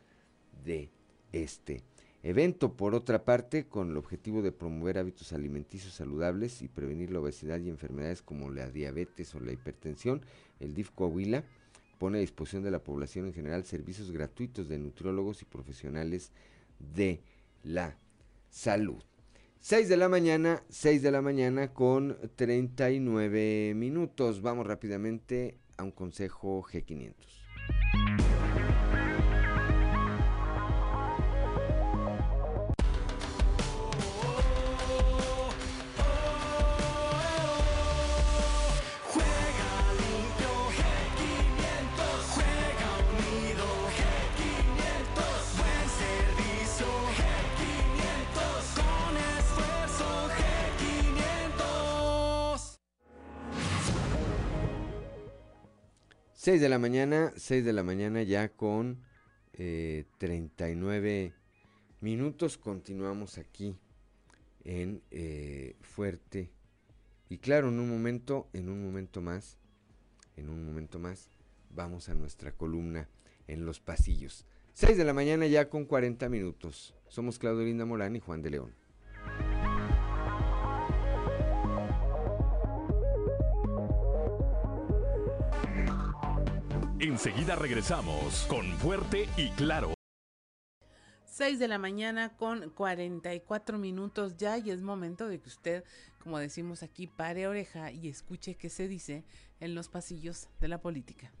de 0.63 0.89
este 1.31 1.83
evento. 2.23 2.75
Por 2.75 2.95
otra 2.95 3.23
parte, 3.23 3.67
con 3.67 3.91
el 3.91 3.97
objetivo 3.97 4.41
de 4.41 4.51
promover 4.51 4.97
hábitos 4.97 5.33
alimenticios 5.33 5.93
saludables 5.93 6.61
y 6.61 6.67
prevenir 6.67 7.11
la 7.11 7.19
obesidad 7.19 7.59
y 7.59 7.69
enfermedades 7.69 8.21
como 8.21 8.49
la 8.49 8.69
diabetes 8.69 9.35
o 9.35 9.39
la 9.39 9.51
hipertensión, 9.51 10.25
el 10.59 10.73
DIF 10.73 10.91
Coahuila 10.91 11.43
pone 11.97 12.17
a 12.17 12.21
disposición 12.21 12.63
de 12.63 12.71
la 12.71 12.83
población 12.83 13.27
en 13.27 13.33
general 13.33 13.65
servicios 13.65 14.11
gratuitos 14.11 14.69
de 14.69 14.79
nutriólogos 14.79 15.41
y 15.41 15.45
profesionales 15.45 16.31
de 16.79 17.21
la 17.63 17.97
salud. 18.49 19.03
6 19.59 19.89
de 19.89 19.97
la 19.97 20.07
mañana, 20.07 20.63
6 20.69 21.01
de 21.01 21.11
la 21.11 21.21
mañana 21.21 21.73
con 21.73 22.17
39 22.37 23.73
minutos. 23.75 24.41
Vamos 24.41 24.65
rápidamente 24.65 25.57
a 25.79 25.83
un 25.83 25.91
consejo 25.91 26.61
G500. 26.61 27.38
De 56.59 56.69
la 56.69 56.79
mañana, 56.79 57.31
6 57.35 57.63
de 57.63 57.73
la 57.73 57.83
mañana 57.83 58.23
ya 58.23 58.49
con 58.49 58.99
eh, 59.53 60.05
39 60.17 61.33
minutos. 62.01 62.57
Continuamos 62.57 63.37
aquí 63.37 63.77
en 64.63 65.01
eh, 65.11 65.75
Fuerte. 65.81 66.49
Y 67.29 67.37
claro, 67.37 67.69
en 67.69 67.79
un 67.79 67.89
momento, 67.89 68.49
en 68.53 68.69
un 68.69 68.83
momento 68.83 69.21
más, 69.21 69.57
en 70.35 70.49
un 70.49 70.65
momento 70.65 70.99
más, 70.99 71.29
vamos 71.69 72.09
a 72.09 72.13
nuestra 72.13 72.51
columna 72.51 73.07
en 73.47 73.65
los 73.65 73.79
pasillos. 73.79 74.45
6 74.73 74.97
de 74.97 75.05
la 75.05 75.13
mañana 75.13 75.47
ya 75.47 75.69
con 75.69 75.85
40 75.85 76.29
minutos. 76.29 76.95
Somos 77.07 77.39
Claudio 77.39 77.65
Linda 77.65 77.85
Morán 77.85 78.15
y 78.15 78.19
Juan 78.19 78.41
de 78.41 78.49
León. 78.49 78.73
Enseguida 87.19 87.57
regresamos 87.57 88.45
con 88.47 88.65
Fuerte 88.77 89.27
y 89.35 89.49
Claro. 89.49 89.93
6 91.25 91.59
de 91.59 91.67
la 91.67 91.77
mañana 91.77 92.37
con 92.37 92.69
44 92.69 93.77
minutos 93.77 94.37
ya 94.37 94.57
y 94.57 94.71
es 94.71 94.81
momento 94.81 95.27
de 95.27 95.41
que 95.41 95.49
usted, 95.49 95.83
como 96.23 96.39
decimos 96.39 96.81
aquí, 96.81 97.07
pare 97.07 97.45
oreja 97.45 97.91
y 97.91 98.07
escuche 98.07 98.55
qué 98.55 98.69
se 98.69 98.87
dice 98.87 99.25
en 99.59 99.75
los 99.75 99.89
pasillos 99.89 100.47
de 100.61 100.69
la 100.69 100.79
política. 100.79 101.33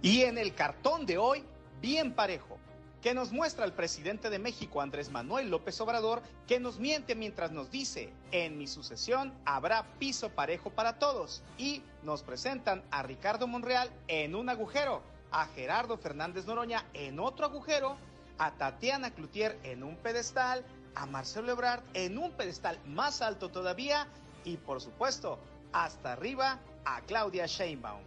Y 0.00 0.22
en 0.22 0.38
el 0.38 0.54
cartón 0.54 1.04
de 1.04 1.18
hoy, 1.18 1.44
bien 1.82 2.14
parejo, 2.14 2.58
que 3.02 3.14
nos 3.14 3.32
muestra 3.32 3.64
el 3.64 3.72
presidente 3.72 4.28
de 4.28 4.38
México, 4.38 4.80
Andrés 4.80 5.10
Manuel 5.10 5.50
López 5.50 5.80
Obrador, 5.80 6.22
que 6.46 6.58
nos 6.58 6.78
miente 6.78 7.14
mientras 7.14 7.52
nos 7.52 7.70
dice, 7.70 8.12
en 8.32 8.58
mi 8.58 8.66
sucesión 8.66 9.32
habrá 9.44 9.84
piso 9.98 10.30
parejo 10.30 10.70
para 10.70 10.98
todos. 10.98 11.42
Y 11.58 11.82
nos 12.02 12.22
presentan 12.22 12.82
a 12.90 13.02
Ricardo 13.02 13.46
Monreal 13.46 13.90
en 14.08 14.34
un 14.34 14.48
agujero, 14.48 15.02
a 15.30 15.46
Gerardo 15.46 15.96
Fernández 15.96 16.46
Noroña 16.46 16.84
en 16.92 17.20
otro 17.20 17.46
agujero, 17.46 17.96
a 18.38 18.52
Tatiana 18.52 19.12
Cloutier 19.12 19.58
en 19.62 19.82
un 19.82 19.96
pedestal, 19.96 20.64
a 20.94 21.06
Marcelo 21.06 21.52
Ebrard 21.52 21.82
en 21.94 22.18
un 22.18 22.32
pedestal 22.32 22.78
más 22.86 23.22
alto 23.22 23.50
todavía 23.50 24.08
y 24.44 24.56
por 24.56 24.80
supuesto, 24.80 25.38
hasta 25.72 26.12
arriba 26.14 26.58
a 26.84 27.00
Claudia 27.02 27.46
Sheinbaum. 27.46 28.02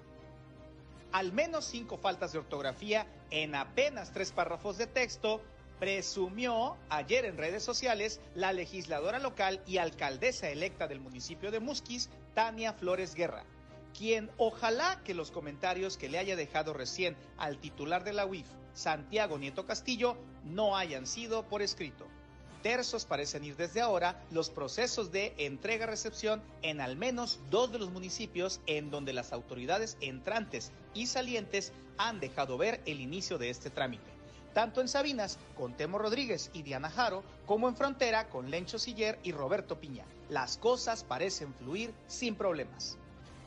Al 1.11 1.31
menos 1.31 1.65
cinco 1.65 1.97
faltas 1.97 2.31
de 2.31 2.39
ortografía 2.39 3.05
en 3.31 3.55
apenas 3.55 4.11
tres 4.11 4.31
párrafos 4.31 4.77
de 4.77 4.87
texto, 4.87 5.41
presumió 5.79 6.77
ayer 6.89 7.25
en 7.25 7.37
redes 7.37 7.63
sociales 7.63 8.21
la 8.35 8.53
legisladora 8.53 9.17
local 9.17 9.63
y 9.65 9.77
alcaldesa 9.77 10.49
electa 10.49 10.87
del 10.87 10.99
municipio 10.99 11.49
de 11.49 11.59
Musquis, 11.59 12.09
Tania 12.35 12.73
Flores 12.73 13.15
Guerra, 13.15 13.45
quien 13.97 14.29
ojalá 14.37 15.01
que 15.03 15.15
los 15.15 15.31
comentarios 15.31 15.97
que 15.97 16.09
le 16.09 16.19
haya 16.19 16.35
dejado 16.35 16.73
recién 16.73 17.17
al 17.37 17.57
titular 17.57 18.03
de 18.03 18.13
la 18.13 18.27
UIF, 18.27 18.47
Santiago 18.73 19.39
Nieto 19.39 19.65
Castillo, 19.65 20.17
no 20.43 20.77
hayan 20.77 21.07
sido 21.07 21.47
por 21.47 21.63
escrito 21.63 22.10
tersos 22.61 23.05
parecen 23.05 23.43
ir 23.43 23.55
desde 23.55 23.81
ahora 23.81 24.23
los 24.31 24.49
procesos 24.49 25.11
de 25.11 25.33
entrega-recepción 25.37 26.41
en 26.61 26.81
al 26.81 26.95
menos 26.95 27.39
dos 27.49 27.71
de 27.71 27.79
los 27.79 27.91
municipios 27.91 28.61
en 28.67 28.91
donde 28.91 29.13
las 29.13 29.33
autoridades 29.33 29.97
entrantes 30.01 30.71
y 30.93 31.07
salientes 31.07 31.73
han 31.97 32.19
dejado 32.19 32.57
ver 32.57 32.81
el 32.85 33.01
inicio 33.01 33.37
de 33.37 33.49
este 33.49 33.69
trámite. 33.69 34.11
Tanto 34.53 34.81
en 34.81 34.89
Sabinas, 34.89 35.37
con 35.55 35.77
Temo 35.77 35.97
Rodríguez 35.97 36.51
y 36.53 36.63
Diana 36.63 36.89
Jaro, 36.89 37.23
como 37.45 37.69
en 37.69 37.75
Frontera, 37.75 38.27
con 38.27 38.51
Lencho 38.51 38.79
Siller 38.79 39.17
y 39.23 39.31
Roberto 39.31 39.79
Piña. 39.79 40.05
Las 40.29 40.57
cosas 40.57 41.03
parecen 41.03 41.53
fluir 41.53 41.93
sin 42.07 42.35
problemas. 42.35 42.97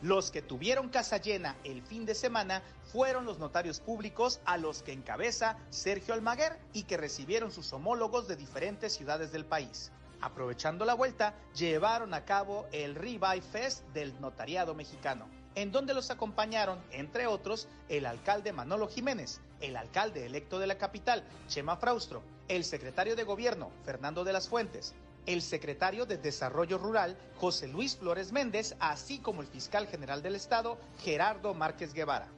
Los 0.04 0.30
que 0.30 0.42
tuvieron 0.42 0.90
casa 0.90 1.16
llena 1.16 1.56
el 1.64 1.80
fin 1.80 2.04
de 2.04 2.14
semana 2.14 2.62
fueron 2.92 3.24
los 3.24 3.38
notarios 3.38 3.80
públicos 3.80 4.38
a 4.44 4.58
los 4.58 4.82
que 4.82 4.92
encabeza 4.92 5.56
Sergio 5.70 6.12
Almaguer 6.12 6.58
y 6.74 6.82
que 6.82 6.98
recibieron 6.98 7.50
sus 7.50 7.72
homólogos 7.72 8.28
de 8.28 8.36
diferentes 8.36 8.92
ciudades 8.92 9.32
del 9.32 9.46
país. 9.46 9.92
Aprovechando 10.20 10.84
la 10.84 10.92
vuelta, 10.92 11.32
llevaron 11.54 12.12
a 12.12 12.26
cabo 12.26 12.66
el 12.70 12.96
Revive 12.96 13.40
Fest 13.40 13.82
del 13.94 14.20
notariado 14.20 14.74
mexicano, 14.74 15.26
en 15.54 15.72
donde 15.72 15.94
los 15.94 16.10
acompañaron, 16.10 16.84
entre 16.90 17.26
otros, 17.26 17.66
el 17.88 18.04
alcalde 18.04 18.52
Manolo 18.52 18.88
Jiménez, 18.88 19.40
el 19.62 19.74
alcalde 19.74 20.26
electo 20.26 20.58
de 20.58 20.66
la 20.66 20.76
capital, 20.76 21.24
Chema 21.48 21.78
Fraustro, 21.78 22.22
el 22.48 22.64
secretario 22.64 23.16
de 23.16 23.24
gobierno, 23.24 23.70
Fernando 23.86 24.22
de 24.22 24.34
las 24.34 24.50
Fuentes, 24.50 24.94
el 25.26 25.42
secretario 25.42 26.06
de 26.06 26.18
Desarrollo 26.18 26.78
Rural, 26.78 27.16
José 27.36 27.68
Luis 27.68 27.96
Flores 27.96 28.32
Méndez, 28.32 28.76
así 28.78 29.18
como 29.18 29.40
el 29.40 29.46
fiscal 29.46 29.86
general 29.86 30.22
del 30.22 30.34
Estado, 30.34 30.78
Gerardo 31.02 31.54
Márquez 31.54 31.94
Guevara. 31.94 32.28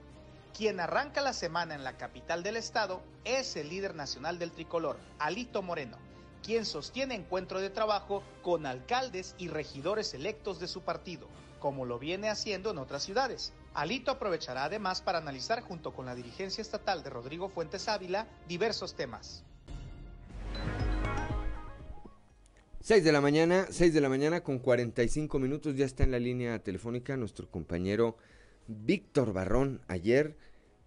Quien 0.56 0.80
arranca 0.80 1.20
la 1.20 1.32
semana 1.32 1.74
en 1.74 1.84
la 1.84 1.96
capital 1.96 2.42
del 2.42 2.56
Estado 2.56 3.02
es 3.24 3.56
el 3.56 3.68
líder 3.68 3.94
nacional 3.94 4.38
del 4.38 4.52
tricolor, 4.52 4.98
Alito 5.18 5.62
Moreno, 5.62 5.98
quien 6.42 6.64
sostiene 6.64 7.14
encuentro 7.14 7.60
de 7.60 7.70
trabajo 7.70 8.22
con 8.42 8.64
alcaldes 8.64 9.34
y 9.36 9.48
regidores 9.48 10.14
electos 10.14 10.60
de 10.60 10.68
su 10.68 10.82
partido, 10.82 11.28
como 11.58 11.84
lo 11.84 11.98
viene 11.98 12.30
haciendo 12.30 12.70
en 12.70 12.78
otras 12.78 13.02
ciudades. 13.02 13.52
Alito 13.74 14.12
aprovechará 14.12 14.64
además 14.64 15.02
para 15.02 15.18
analizar 15.18 15.60
junto 15.60 15.92
con 15.92 16.06
la 16.06 16.14
dirigencia 16.14 16.62
estatal 16.62 17.02
de 17.02 17.10
Rodrigo 17.10 17.48
Fuentes 17.48 17.88
Ávila 17.88 18.26
diversos 18.48 18.94
temas. 18.94 19.44
6 22.86 23.02
de 23.02 23.10
la 23.10 23.20
mañana, 23.20 23.64
6 23.68 23.92
de 23.94 24.00
la 24.00 24.08
mañana 24.08 24.44
con 24.44 24.60
45 24.60 25.40
minutos, 25.40 25.74
ya 25.74 25.84
está 25.84 26.04
en 26.04 26.12
la 26.12 26.20
línea 26.20 26.60
telefónica 26.60 27.16
nuestro 27.16 27.50
compañero 27.50 28.14
Víctor 28.68 29.32
Barrón. 29.32 29.80
Ayer, 29.88 30.36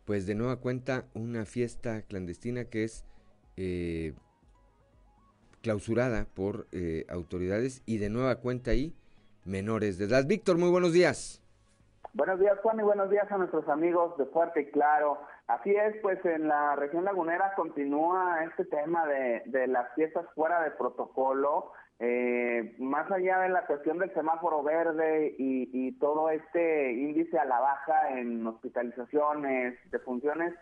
pues 0.06 0.26
de 0.26 0.34
nueva 0.34 0.62
cuenta, 0.62 1.04
una 1.14 1.44
fiesta 1.44 2.04
clandestina 2.04 2.64
que 2.64 2.86
es 2.86 3.04
eh, 3.58 4.14
clausurada 5.62 6.26
por 6.34 6.68
eh, 6.72 7.06
autoridades 7.10 7.84
y 7.86 7.98
de 7.98 8.10
nueva 8.10 8.38
cuenta 8.38 8.72
ahí 8.72 8.96
menores 9.44 9.98
de 9.98 10.06
edad. 10.06 10.26
Víctor, 10.26 10.58
muy 10.58 10.70
buenos 10.70 10.94
días. 10.94 11.44
Buenos 12.14 12.40
días, 12.40 12.58
Juan, 12.64 12.80
y 12.80 12.84
buenos 12.84 13.10
días 13.10 13.30
a 13.30 13.38
nuestros 13.38 13.68
amigos 13.68 14.18
de 14.18 14.26
Fuerte 14.28 14.62
y 14.62 14.72
Claro. 14.72 15.20
Así 15.48 15.76
es, 15.76 15.96
pues 16.02 16.24
en 16.26 16.48
la 16.48 16.78
región 16.78 17.04
lagunera 17.04 17.56
continúa 17.56 18.44
este 18.46 18.64
tema 18.66 19.06
de, 19.06 19.44
de 19.48 19.68
las 19.68 19.94
fiestas 19.96 20.26
fuera 20.34 20.64
de 20.64 20.72
protocolo. 20.72 21.74
Eh, 22.02 22.76
más 22.80 23.12
allá 23.12 23.40
de 23.40 23.50
la 23.50 23.66
cuestión 23.66 23.98
del 23.98 24.14
semáforo 24.14 24.64
verde 24.64 25.36
y, 25.38 25.92
todo 26.00 26.30
este 26.30 26.94
índice 26.94 27.38
a 27.38 27.44
la 27.44 27.60
baja 27.60 28.18
en 28.18 28.48
hospitalizaciones, 28.48 29.78
defunciones, 29.92 30.54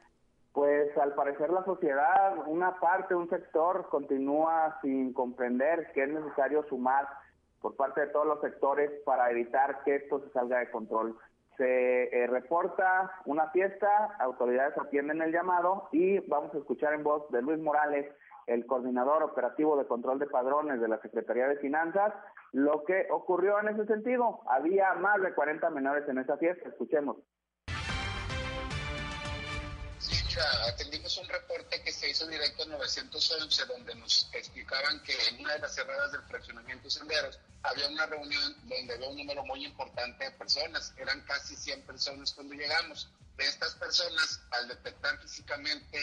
pues 0.51 0.97
al 0.97 1.13
parecer 1.13 1.51
la 1.51 1.63
sociedad, 1.63 2.35
una 2.47 2.79
parte, 2.79 3.13
un 3.13 3.29
sector, 3.29 3.87
continúa 3.89 4.79
sin 4.81 5.13
comprender 5.13 5.91
que 5.93 6.05
es 6.05 6.09
necesario 6.09 6.65
sumar 6.69 7.07
por 7.61 7.75
parte 7.75 8.01
de 8.01 8.07
todos 8.07 8.25
los 8.25 8.41
sectores 8.41 8.89
para 9.05 9.29
evitar 9.29 9.83
que 9.83 9.97
esto 9.97 10.19
se 10.21 10.31
salga 10.31 10.57
de 10.57 10.71
control. 10.71 11.15
Se 11.57 12.03
eh, 12.05 12.25
reporta 12.25 13.11
una 13.25 13.51
fiesta, 13.51 14.15
autoridades 14.19 14.75
atienden 14.77 15.21
el 15.21 15.31
llamado 15.31 15.87
y 15.91 16.17
vamos 16.27 16.53
a 16.55 16.57
escuchar 16.57 16.93
en 16.93 17.03
voz 17.03 17.29
de 17.29 17.43
Luis 17.43 17.59
Morales, 17.59 18.11
el 18.47 18.65
coordinador 18.65 19.23
operativo 19.23 19.77
de 19.77 19.85
control 19.85 20.19
de 20.19 20.27
padrones 20.27 20.81
de 20.81 20.87
la 20.87 20.99
Secretaría 21.01 21.47
de 21.47 21.57
Finanzas, 21.57 22.13
lo 22.53 22.83
que 22.85 23.07
ocurrió 23.11 23.59
en 23.59 23.69
ese 23.69 23.85
sentido. 23.85 24.41
Había 24.49 24.93
más 24.93 25.21
de 25.21 25.33
40 25.33 25.69
menores 25.69 26.07
en 26.07 26.17
esa 26.17 26.37
fiesta. 26.37 26.69
Escuchemos. 26.69 27.17
Sí, 29.99 30.39
atendimos 30.71 31.17
un 31.17 31.27
reporte 31.27 31.81
que 31.83 31.91
se 31.91 32.09
hizo 32.09 32.27
directo 32.27 32.63
en 32.63 32.71
911 32.71 33.65
donde 33.65 33.95
nos 33.95 34.29
explicaban 34.33 35.01
que 35.03 35.13
en 35.29 35.41
una 35.41 35.53
de 35.53 35.59
las 35.59 35.75
cerradas 35.75 36.11
del 36.11 36.21
fraccionamiento 36.21 36.89
Senderos 36.89 37.39
había 37.63 37.89
una 37.89 38.05
reunión 38.05 38.55
donde 38.63 38.93
había 38.93 39.09
un 39.09 39.17
número 39.17 39.43
muy 39.45 39.65
importante 39.65 40.23
de 40.23 40.31
personas. 40.31 40.93
Eran 40.97 41.21
casi 41.21 41.55
100 41.55 41.85
personas 41.85 42.33
cuando 42.33 42.53
llegamos. 42.53 43.11
De 43.37 43.45
estas 43.45 43.75
personas, 43.75 44.41
al 44.51 44.67
detectar 44.67 45.17
físicamente 45.19 45.97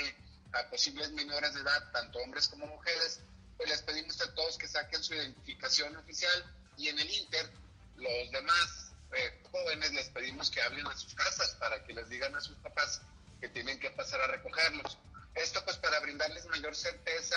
a 0.54 0.70
posibles 0.70 1.10
menores 1.12 1.54
de 1.54 1.60
edad, 1.60 1.90
tanto 1.92 2.18
hombres 2.20 2.48
como 2.48 2.66
mujeres, 2.66 3.20
pues 3.56 3.68
les 3.68 3.82
pedimos 3.82 4.20
a 4.20 4.34
todos 4.34 4.58
que 4.58 4.68
saquen 4.68 5.02
su 5.02 5.14
identificación 5.14 5.96
oficial 5.96 6.54
y 6.76 6.88
en 6.88 6.98
el 6.98 7.10
Inter, 7.10 7.50
los 7.96 8.30
demás 8.32 8.92
eh, 9.12 9.42
jóvenes 9.50 9.92
les 9.92 10.08
pedimos 10.08 10.50
que 10.50 10.60
hablen 10.62 10.86
a 10.86 10.96
sus 10.96 11.14
casas 11.14 11.54
para 11.60 11.82
que 11.84 11.92
les 11.92 12.08
digan 12.08 12.34
a 12.34 12.40
sus 12.40 12.56
papás 12.58 13.00
que 13.40 13.48
tienen 13.48 13.78
que 13.78 13.90
pasar 13.90 14.20
a 14.20 14.26
recogerlos. 14.26 14.98
Esto 15.34 15.64
pues 15.64 15.76
para 15.76 16.00
brindarles 16.00 16.46
mayor 16.46 16.74
certeza, 16.74 17.36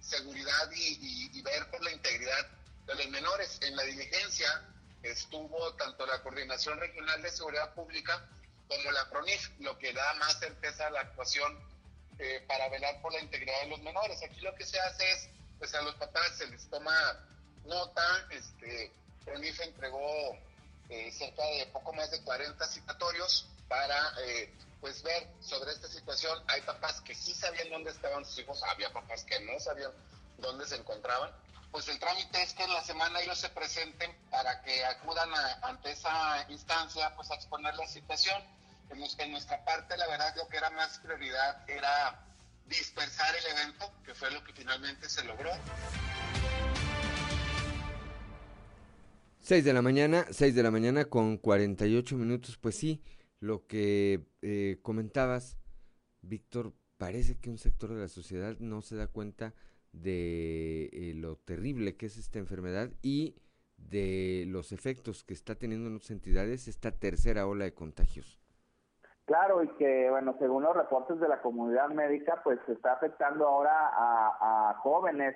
seguridad 0.00 0.70
y, 0.72 1.30
y 1.32 1.42
ver 1.42 1.70
por 1.70 1.82
la 1.82 1.92
integridad 1.92 2.48
de 2.86 2.94
los 2.94 3.08
menores. 3.08 3.58
En 3.62 3.76
la 3.76 3.82
diligencia 3.84 4.62
estuvo 5.02 5.74
tanto 5.74 6.06
la 6.06 6.22
Coordinación 6.22 6.78
Regional 6.78 7.22
de 7.22 7.30
Seguridad 7.30 7.74
Pública 7.74 8.28
como 8.68 8.90
la 8.90 9.08
PRONIF, 9.08 9.50
lo 9.60 9.78
que 9.78 9.92
da 9.92 10.14
más 10.14 10.38
certeza 10.38 10.86
a 10.86 10.90
la 10.90 11.00
actuación 11.00 11.65
eh, 12.18 12.44
para 12.48 12.68
velar 12.68 13.00
por 13.02 13.12
la 13.12 13.20
integridad 13.20 13.60
de 13.62 13.68
los 13.68 13.82
menores. 13.82 14.22
Aquí 14.22 14.40
lo 14.40 14.54
que 14.54 14.64
se 14.64 14.78
hace 14.80 15.10
es, 15.12 15.28
pues 15.58 15.74
a 15.74 15.82
los 15.82 15.94
papás 15.96 16.36
se 16.38 16.46
les 16.46 16.68
toma 16.68 16.94
nota, 17.64 18.26
este, 18.30 18.92
PRONIF 19.24 19.60
entregó 19.60 20.36
eh, 20.88 21.10
cerca 21.12 21.44
de 21.44 21.66
poco 21.66 21.92
más 21.92 22.10
de 22.10 22.22
40 22.22 22.66
citatorios 22.68 23.48
para 23.68 24.14
eh, 24.22 24.52
pues 24.80 25.02
ver 25.02 25.26
sobre 25.40 25.72
esta 25.72 25.88
situación. 25.88 26.42
Hay 26.48 26.62
papás 26.62 27.00
que 27.00 27.14
sí 27.14 27.34
sabían 27.34 27.70
dónde 27.70 27.90
estaban 27.90 28.24
sus 28.24 28.38
hijos, 28.38 28.62
había 28.62 28.92
papás 28.92 29.24
que 29.24 29.40
no 29.40 29.58
sabían 29.60 29.92
dónde 30.38 30.66
se 30.66 30.76
encontraban. 30.76 31.30
Pues 31.70 31.88
el 31.88 31.98
trámite 31.98 32.42
es 32.42 32.54
que 32.54 32.64
en 32.64 32.72
la 32.72 32.82
semana 32.82 33.20
ellos 33.20 33.38
se 33.38 33.50
presenten 33.50 34.16
para 34.30 34.62
que 34.62 34.84
acudan 34.84 35.28
ante 35.62 35.90
esa 35.90 36.46
instancia 36.48 37.14
pues 37.16 37.30
a 37.30 37.34
exponer 37.34 37.74
la 37.74 37.86
situación 37.86 38.42
en 39.18 39.30
nuestra 39.30 39.64
parte, 39.64 39.96
la 39.96 40.06
verdad, 40.08 40.34
lo 40.36 40.48
que 40.48 40.56
era 40.56 40.70
más 40.70 40.98
prioridad 40.98 41.68
era 41.68 42.26
dispersar 42.66 43.34
el 43.36 43.56
evento, 43.56 43.92
que 44.04 44.14
fue 44.14 44.30
lo 44.30 44.42
que 44.44 44.52
finalmente 44.52 45.08
se 45.08 45.24
logró. 45.24 45.50
6 49.40 49.64
de 49.64 49.72
la 49.72 49.82
mañana, 49.82 50.26
6 50.30 50.54
de 50.54 50.62
la 50.62 50.70
mañana 50.70 51.04
con 51.04 51.36
48 51.38 52.16
minutos, 52.16 52.58
pues 52.58 52.76
sí, 52.76 53.02
lo 53.38 53.66
que 53.66 54.26
eh, 54.42 54.78
comentabas, 54.82 55.56
Víctor, 56.22 56.74
parece 56.96 57.38
que 57.38 57.50
un 57.50 57.58
sector 57.58 57.94
de 57.94 58.00
la 58.00 58.08
sociedad 58.08 58.56
no 58.58 58.82
se 58.82 58.96
da 58.96 59.06
cuenta 59.06 59.54
de 59.92 60.90
eh, 60.92 61.12
lo 61.14 61.36
terrible 61.36 61.96
que 61.96 62.06
es 62.06 62.16
esta 62.16 62.38
enfermedad 62.38 62.90
y 63.02 63.36
de 63.76 64.44
los 64.48 64.72
efectos 64.72 65.22
que 65.22 65.34
está 65.34 65.54
teniendo 65.54 65.88
en 65.88 65.96
otras 65.96 66.10
entidades 66.10 66.66
esta 66.66 66.90
tercera 66.90 67.46
ola 67.46 67.66
de 67.66 67.74
contagios. 67.74 68.40
Claro, 69.26 69.60
y 69.64 69.68
que, 69.70 70.08
bueno, 70.08 70.36
según 70.38 70.62
los 70.62 70.76
reportes 70.76 71.18
de 71.18 71.28
la 71.28 71.42
comunidad 71.42 71.88
médica, 71.88 72.40
pues 72.44 72.60
se 72.64 72.72
está 72.72 72.92
afectando 72.92 73.46
ahora 73.46 73.72
a, 73.74 74.74
jóvenes 74.82 75.34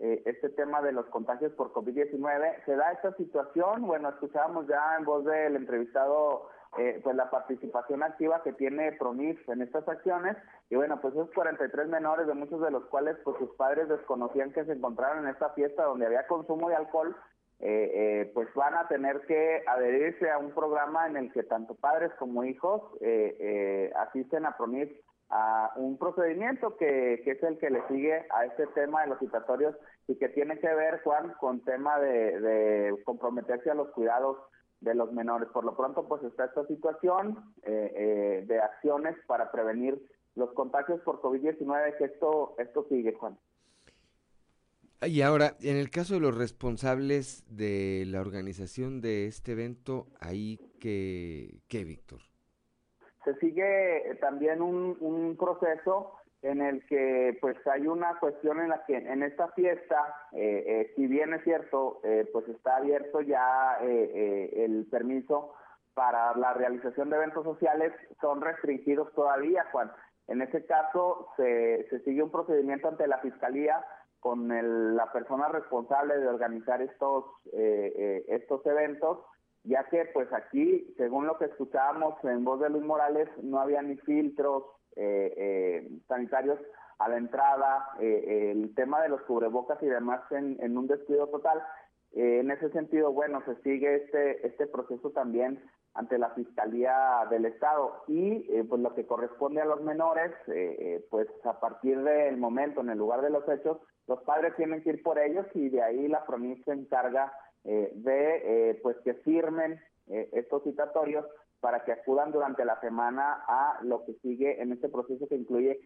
eh, 0.00 0.22
este 0.26 0.48
tema 0.50 0.82
de 0.82 0.90
los 0.90 1.06
contagios 1.06 1.52
por 1.52 1.72
COVID-19. 1.72 2.64
Se 2.64 2.74
da 2.74 2.90
esta 2.92 3.14
situación, 3.14 3.86
bueno, 3.86 4.08
escuchábamos 4.08 4.66
ya 4.66 4.96
en 4.98 5.04
voz 5.04 5.24
del 5.24 5.54
entrevistado 5.54 6.48
eh, 6.76 7.00
pues 7.02 7.16
la 7.16 7.30
participación 7.30 8.02
activa 8.02 8.42
que 8.42 8.52
tiene 8.52 8.92
PROMIS 8.92 9.38
en 9.48 9.62
estas 9.62 9.88
acciones 9.88 10.36
y 10.68 10.76
bueno 10.76 11.00
pues 11.00 11.14
esos 11.14 11.30
43 11.30 11.88
menores 11.88 12.26
de 12.26 12.34
muchos 12.34 12.60
de 12.60 12.70
los 12.70 12.84
cuales 12.86 13.16
pues 13.24 13.38
sus 13.38 13.50
padres 13.56 13.88
desconocían 13.88 14.52
que 14.52 14.66
se 14.66 14.72
encontraron 14.72 15.24
en 15.24 15.30
esta 15.30 15.48
fiesta 15.54 15.84
donde 15.84 16.04
había 16.04 16.26
consumo 16.26 16.68
de 16.68 16.76
alcohol 16.76 17.16
eh, 17.60 17.90
eh, 17.92 18.30
pues 18.34 18.48
van 18.54 18.74
a 18.74 18.86
tener 18.86 19.20
que 19.22 19.64
adherirse 19.66 20.30
a 20.30 20.38
un 20.38 20.52
programa 20.52 21.08
en 21.08 21.16
el 21.16 21.32
que 21.32 21.42
tanto 21.42 21.74
padres 21.74 22.12
como 22.16 22.44
hijos 22.44 22.82
eh, 23.00 23.92
asisten 23.96 24.46
a 24.46 24.56
PROMIS 24.56 24.88
a 25.30 25.72
un 25.74 25.98
procedimiento 25.98 26.76
que, 26.76 27.20
que, 27.24 27.32
es 27.32 27.42
el 27.42 27.58
que 27.58 27.70
le 27.70 27.86
sigue 27.88 28.26
a 28.30 28.44
este 28.44 28.66
tema 28.68 29.02
de 29.02 29.08
los 29.08 29.18
citatorios 29.18 29.74
y 30.06 30.16
que 30.16 30.28
tiene 30.28 30.58
que 30.60 30.72
ver, 30.72 31.02
Juan, 31.02 31.34
con 31.40 31.64
tema 31.64 31.98
de, 31.98 32.94
comprometerse 33.04 33.70
a 33.70 33.74
los 33.74 33.90
cuidados 33.90 34.38
de 34.80 34.94
los 34.94 35.12
menores. 35.12 35.48
Por 35.48 35.64
lo 35.64 35.76
pronto, 35.76 36.06
pues 36.08 36.22
está 36.22 36.44
esta 36.46 36.64
situación 36.66 37.52
de 37.64 38.60
acciones 38.62 39.16
para 39.26 39.50
prevenir 39.50 40.00
los 40.34 40.52
contagios 40.52 41.00
por 41.00 41.20
COVID-19, 41.20 41.98
que 41.98 42.04
esto, 42.04 42.54
esto 42.58 42.86
sigue, 42.88 43.12
Juan. 43.14 43.36
Y 45.02 45.22
ahora, 45.22 45.52
en 45.60 45.76
el 45.76 45.90
caso 45.90 46.14
de 46.14 46.20
los 46.20 46.36
responsables 46.36 47.44
de 47.48 48.02
la 48.06 48.20
organización 48.20 49.00
de 49.00 49.26
este 49.26 49.52
evento, 49.52 50.08
¿ahí 50.20 50.58
qué, 50.80 51.60
qué 51.68 51.84
Víctor? 51.84 52.18
Se 53.24 53.34
sigue 53.36 54.18
también 54.20 54.60
un, 54.60 54.96
un, 55.00 55.36
proceso 55.36 56.14
en 56.42 56.60
el 56.60 56.84
que 56.86 57.38
pues 57.40 57.56
hay 57.68 57.86
una 57.86 58.18
cuestión 58.18 58.58
en 58.58 58.70
la 58.70 58.84
que 58.86 58.96
en 58.96 59.22
esta 59.22 59.48
fiesta, 59.52 60.28
eh, 60.32 60.64
eh, 60.66 60.92
si 60.96 61.06
bien 61.06 61.32
es 61.32 61.44
cierto, 61.44 62.00
eh, 62.02 62.28
pues 62.32 62.48
está 62.48 62.78
abierto 62.78 63.20
ya 63.20 63.78
el 63.80 64.84
permiso 64.90 65.54
para 65.94 66.36
la 66.36 66.54
realización 66.54 67.10
de 67.10 67.16
eventos 67.16 67.44
sociales, 67.44 67.92
son 68.20 68.40
restringidos 68.40 69.12
todavía, 69.14 69.64
Juan. 69.70 69.92
En 70.26 70.42
ese 70.42 70.64
caso 70.66 71.28
se, 71.36 71.86
se 71.88 72.00
sigue 72.00 72.22
un 72.22 72.30
procedimiento 72.30 72.88
ante 72.88 73.06
la 73.06 73.18
Fiscalía 73.18 73.84
con 74.20 74.48
la 74.96 75.12
persona 75.12 75.48
responsable 75.48 76.18
de 76.18 76.28
organizar 76.28 76.82
estos 76.82 77.24
eh, 77.52 77.92
eh, 77.96 78.24
estos 78.28 78.64
eventos 78.66 79.18
ya 79.64 79.84
que 79.84 80.06
pues 80.12 80.32
aquí 80.32 80.92
según 80.96 81.26
lo 81.26 81.38
que 81.38 81.46
escuchábamos 81.46 82.22
en 82.24 82.44
voz 82.44 82.60
de 82.60 82.70
Luis 82.70 82.84
Morales 82.84 83.28
no 83.42 83.60
había 83.60 83.82
ni 83.82 83.96
filtros 83.98 84.64
eh, 84.96 85.88
sanitarios 86.08 86.58
a 86.98 87.08
la 87.08 87.16
entrada 87.16 87.90
el 88.00 88.74
tema 88.74 89.00
de 89.02 89.08
los 89.08 89.22
cubrebocas 89.22 89.80
y 89.82 89.86
demás 89.86 90.20
en, 90.32 90.76
un 90.76 90.88
descuido 90.88 91.28
total. 91.28 91.62
En 92.12 92.50
ese 92.50 92.70
sentido 92.70 93.12
bueno 93.12 93.40
se 93.44 93.54
sigue 93.62 93.94
este 93.94 94.44
este 94.44 94.66
proceso 94.66 95.10
también 95.10 95.62
ante 95.94 96.18
la 96.18 96.30
Fiscalía 96.30 97.24
del 97.30 97.44
Estado 97.44 98.02
y 98.08 98.40
pues 98.64 98.82
lo 98.82 98.94
que 98.96 99.06
corresponde 99.06 99.60
a 99.60 99.64
los 99.64 99.80
menores, 99.82 100.32
pues 101.10 101.28
a 101.44 101.60
partir 101.60 102.02
del 102.02 102.36
momento, 102.36 102.80
en 102.80 102.90
el 102.90 102.98
lugar 102.98 103.22
de 103.22 103.30
los 103.30 103.48
hechos, 103.48 103.78
los 104.08 104.22
padres 104.22 104.56
tienen 104.56 104.82
que 104.82 104.90
ir 104.90 105.02
por 105.02 105.18
ellos 105.18 105.46
y 105.54 105.68
de 105.68 105.82
ahí 105.82 106.08
la 106.08 106.24
provincia 106.24 106.72
encarga 106.72 107.32
eh, 107.64 107.92
de 107.94 108.70
eh, 108.70 108.80
pues 108.82 108.96
que 109.04 109.14
firmen 109.14 109.78
eh, 110.08 110.30
estos 110.32 110.64
citatorios 110.64 111.26
para 111.60 111.84
que 111.84 111.92
acudan 111.92 112.32
durante 112.32 112.64
la 112.64 112.80
semana 112.80 113.44
a 113.46 113.78
lo 113.82 114.04
que 114.06 114.14
sigue 114.22 114.62
en 114.62 114.72
este 114.72 114.88
proceso 114.88 115.28
que 115.28 115.36
incluye 115.36 115.80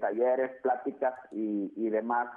talleres, 0.00 0.52
pláticas 0.62 1.12
y, 1.32 1.70
y 1.76 1.90
demás 1.90 2.30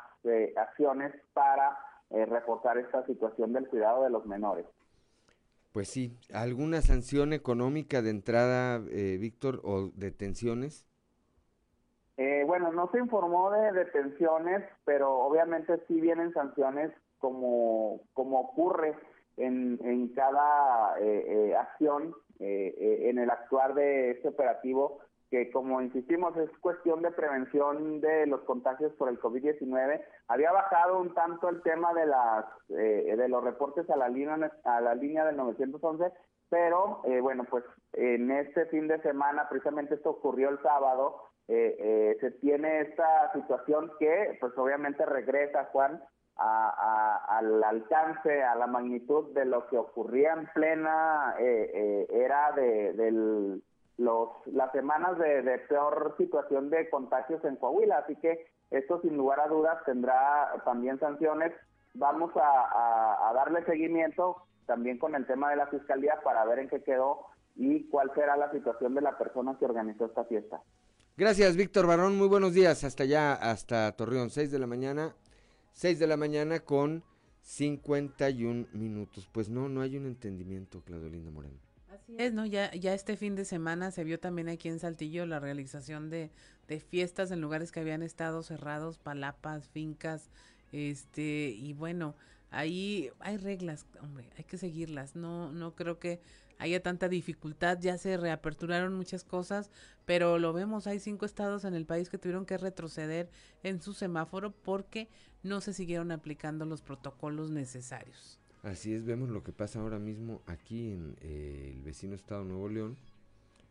acciones 0.57 1.13
para 1.33 1.77
reforzar 2.09 2.77
esta 2.79 3.05
situación 3.05 3.53
del 3.53 3.69
cuidado 3.69 4.03
de 4.03 4.09
los 4.09 4.25
menores. 4.25 4.65
Pues 5.71 5.87
sí, 5.87 6.17
¿alguna 6.33 6.81
sanción 6.81 7.31
económica 7.31 8.01
de 8.01 8.09
entrada, 8.09 8.79
Víctor, 8.79 9.61
o 9.63 9.91
detenciones? 9.95 10.85
Eh, 12.17 12.43
bueno, 12.45 12.71
no 12.71 12.89
se 12.91 12.99
informó 12.99 13.49
de 13.51 13.71
detenciones, 13.71 14.63
pero 14.85 15.17
obviamente 15.19 15.79
sí 15.87 15.99
vienen 15.99 16.31
sanciones 16.33 16.91
como, 17.17 18.01
como 18.13 18.41
ocurre 18.41 18.95
en, 19.37 19.79
en 19.83 20.13
cada 20.13 20.99
eh, 20.99 21.25
eh, 21.27 21.55
acción 21.55 22.13
en 22.39 23.19
el 23.19 23.29
actuar 23.29 23.73
de 23.73 24.11
este 24.11 24.27
operativo, 24.27 24.99
que 25.29 25.49
como 25.49 25.81
insistimos 25.81 26.35
es 26.35 26.49
cuestión 26.59 27.01
de 27.01 27.11
prevención 27.11 28.01
de 28.01 28.27
los 28.27 28.41
contagios 28.41 28.91
por 28.95 29.07
el 29.07 29.17
COVID-19. 29.17 30.01
Había 30.27 30.51
bajado 30.51 30.99
un 30.99 31.13
tanto 31.13 31.47
el 31.47 31.61
tema 31.61 31.93
de 31.93 32.05
las 32.05 32.45
de 32.67 33.29
los 33.29 33.41
reportes 33.45 33.89
a 33.89 33.95
la 33.95 34.09
línea 34.09 34.51
a 34.65 34.81
la 34.81 34.93
línea 34.93 35.23
del 35.23 35.37
911, 35.37 36.11
pero 36.49 37.01
bueno, 37.21 37.45
pues 37.49 37.63
en 37.93 38.29
este 38.31 38.65
fin 38.65 38.89
de 38.89 39.01
semana, 39.01 39.47
precisamente 39.47 39.95
esto 39.95 40.09
ocurrió 40.09 40.49
el 40.49 40.61
sábado, 40.61 41.32
eh, 41.47 41.75
eh, 41.77 42.17
se 42.21 42.31
tiene 42.31 42.81
esta 42.81 43.33
situación 43.33 43.91
que 43.99 44.37
pues 44.39 44.57
obviamente 44.57 45.05
regresa 45.05 45.65
Juan 45.65 46.01
al 46.35 47.63
alcance, 47.63 48.41
a 48.43 48.55
la 48.55 48.65
magnitud 48.65 49.33
de 49.33 49.45
lo 49.45 49.67
que 49.67 49.77
ocurría 49.77 50.33
en 50.33 50.47
plena 50.47 51.35
eh, 51.37 52.07
era 52.09 52.51
de, 52.53 53.59
los 53.97 54.29
las 54.47 54.71
semanas 54.71 55.17
de, 55.19 55.59
peor 55.69 56.15
situación 56.17 56.69
de 56.71 56.89
contagios 56.89 57.43
en 57.45 57.57
Coahuila, 57.57 57.99
así 57.99 58.15
que 58.15 58.47
esto 58.71 58.99
sin 59.01 59.15
lugar 59.15 59.41
a 59.41 59.47
dudas 59.47 59.77
tendrá 59.85 60.53
también 60.65 60.99
sanciones. 60.99 61.53
Vamos 61.93 62.31
a 62.35 63.31
darle 63.35 63.63
seguimiento 63.65 64.37
también 64.65 64.97
con 64.97 65.13
el 65.13 65.27
tema 65.27 65.51
de 65.51 65.57
la 65.57 65.67
fiscalía 65.67 66.19
para 66.23 66.45
ver 66.45 66.59
en 66.59 66.69
qué 66.69 66.81
quedó 66.83 67.27
y 67.55 67.87
cuál 67.89 68.11
será 68.15 68.35
la 68.37 68.51
situación 68.51 68.95
de 68.95 69.01
la 69.01 69.17
persona 69.17 69.55
que 69.59 69.65
organizó 69.65 70.05
esta 70.05 70.23
fiesta. 70.25 70.61
Gracias, 71.15 71.55
Víctor 71.55 71.85
Barrón. 71.85 72.17
Muy 72.17 72.27
buenos 72.27 72.55
días. 72.55 72.83
Hasta 72.83 73.03
allá, 73.03 73.33
hasta 73.33 73.91
Torreón. 73.91 74.31
6 74.31 74.49
de 74.49 74.57
la 74.57 74.65
mañana. 74.65 75.15
6 75.73 75.99
de 75.99 76.07
la 76.07 76.17
mañana 76.17 76.61
con 76.61 77.03
51 77.43 78.67
minutos. 78.73 79.29
Pues 79.31 79.47
no, 79.47 79.69
no 79.69 79.81
hay 79.81 79.95
un 79.95 80.07
entendimiento, 80.07 80.81
Claudio 80.81 81.09
Linda 81.09 81.29
Moreno. 81.29 81.59
Así 81.91 82.15
es, 82.17 82.33
¿no? 82.33 82.47
Ya, 82.47 82.73
ya 82.73 82.95
este 82.95 83.15
fin 83.15 83.35
de 83.35 83.45
semana 83.45 83.91
se 83.91 84.03
vio 84.03 84.19
también 84.19 84.49
aquí 84.49 84.69
en 84.69 84.79
Saltillo 84.79 85.27
la 85.27 85.39
realización 85.39 86.09
de, 86.09 86.31
de 86.67 86.79
fiestas 86.79 87.29
en 87.29 87.41
lugares 87.41 87.71
que 87.71 87.81
habían 87.81 88.01
estado 88.01 88.41
cerrados, 88.41 88.97
palapas, 88.97 89.69
fincas, 89.69 90.31
este, 90.71 91.49
y 91.55 91.73
bueno, 91.73 92.15
ahí 92.49 93.11
hay 93.19 93.37
reglas, 93.37 93.85
hombre, 94.01 94.31
hay 94.35 94.45
que 94.45 94.57
seguirlas. 94.57 95.15
No, 95.15 95.51
no 95.51 95.75
creo 95.75 95.99
que 95.99 96.21
haya 96.63 96.81
tanta 96.81 97.09
dificultad, 97.09 97.77
ya 97.81 97.97
se 97.97 98.15
reaperturaron 98.15 98.93
muchas 98.93 99.25
cosas, 99.25 99.69
pero 100.05 100.39
lo 100.39 100.53
vemos, 100.53 100.87
hay 100.87 100.99
cinco 100.99 101.25
estados 101.25 101.65
en 101.65 101.73
el 101.73 101.85
país 101.85 102.07
que 102.07 102.17
tuvieron 102.17 102.45
que 102.45 102.57
retroceder 102.57 103.29
en 103.63 103.81
su 103.81 103.93
semáforo 103.93 104.51
porque 104.51 105.09
no 105.43 105.59
se 105.59 105.73
siguieron 105.73 106.13
aplicando 106.13 106.65
los 106.65 106.81
protocolos 106.81 107.51
necesarios. 107.51 108.39
Así 108.61 108.93
es, 108.93 109.03
vemos 109.03 109.27
lo 109.27 109.43
que 109.43 109.51
pasa 109.51 109.81
ahora 109.81 109.99
mismo 109.99 110.41
aquí 110.45 110.93
en 110.93 111.17
eh, 111.19 111.73
el 111.75 111.81
vecino 111.81 112.15
estado 112.15 112.45
Nuevo 112.45 112.69
León, 112.69 112.95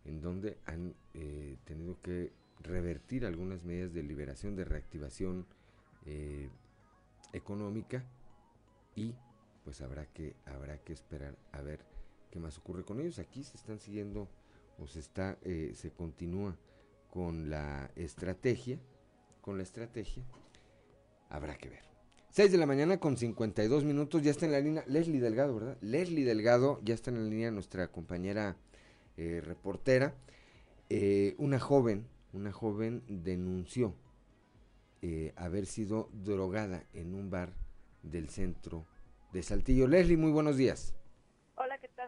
en 0.05 0.21
donde 0.21 0.59
han 0.67 0.95
eh, 1.15 1.57
tenido 1.65 1.99
que 2.03 2.31
revertir 2.61 3.25
algunas 3.25 3.65
medidas 3.65 3.95
de 3.95 4.03
liberación, 4.03 4.55
de 4.55 4.67
reactivación 4.67 5.47
eh, 6.05 6.51
económica 7.33 8.05
y 8.95 9.15
pues 9.65 9.81
habrá 9.81 10.05
que 10.05 10.37
habrá 10.45 10.77
que 10.77 10.93
esperar 10.93 11.39
a 11.53 11.63
ver 11.63 11.92
qué 12.33 12.41
más 12.41 12.59
ocurre 12.59 12.83
con 12.83 12.99
ellos. 12.99 13.19
Aquí 13.19 13.45
se 13.45 13.57
están 13.57 13.79
siguiendo 13.79 14.29
o 14.79 14.87
se 14.89 14.99
está 14.99 15.39
eh, 15.43 15.73
se 15.77 15.91
continúa 15.91 16.57
con 17.11 17.51
la 17.51 17.91
estrategia, 17.95 18.81
con 19.43 19.59
la 19.59 19.63
estrategia. 19.63 20.25
Habrá 21.29 21.57
que 21.59 21.69
ver. 21.69 21.85
6 22.31 22.51
de 22.51 22.57
la 22.57 22.65
mañana 22.65 22.99
con 22.99 23.19
52 23.19 23.85
minutos, 23.85 24.23
ya 24.23 24.31
está 24.31 24.47
en 24.47 24.53
la 24.53 24.61
línea 24.61 24.85
Leslie 24.87 25.21
Delgado, 25.21 25.55
¿verdad? 25.55 25.77
Leslie 25.83 26.25
Delgado, 26.25 26.81
ya 26.83 26.95
está 26.95 27.11
en 27.11 27.23
la 27.23 27.29
línea 27.29 27.51
nuestra 27.51 27.89
compañera 27.89 28.57
eh, 29.19 29.43
reportera. 29.45 30.15
Eh, 30.89 31.35
una 31.37 31.61
joven, 31.61 32.07
una 32.33 32.51
joven 32.51 33.03
denunció 33.07 33.95
haber 35.35 35.67
sido 35.67 36.09
drogada 36.13 36.85
en 36.93 37.17
un 37.17 37.29
bar 37.29 37.53
del 38.05 38.29
centro 38.29 38.87
de 39.33 39.43
Saltillo. 39.43 39.89
Leslie, 39.89 40.17
muy 40.17 40.31
buenos 40.31 40.57
días 40.57 40.95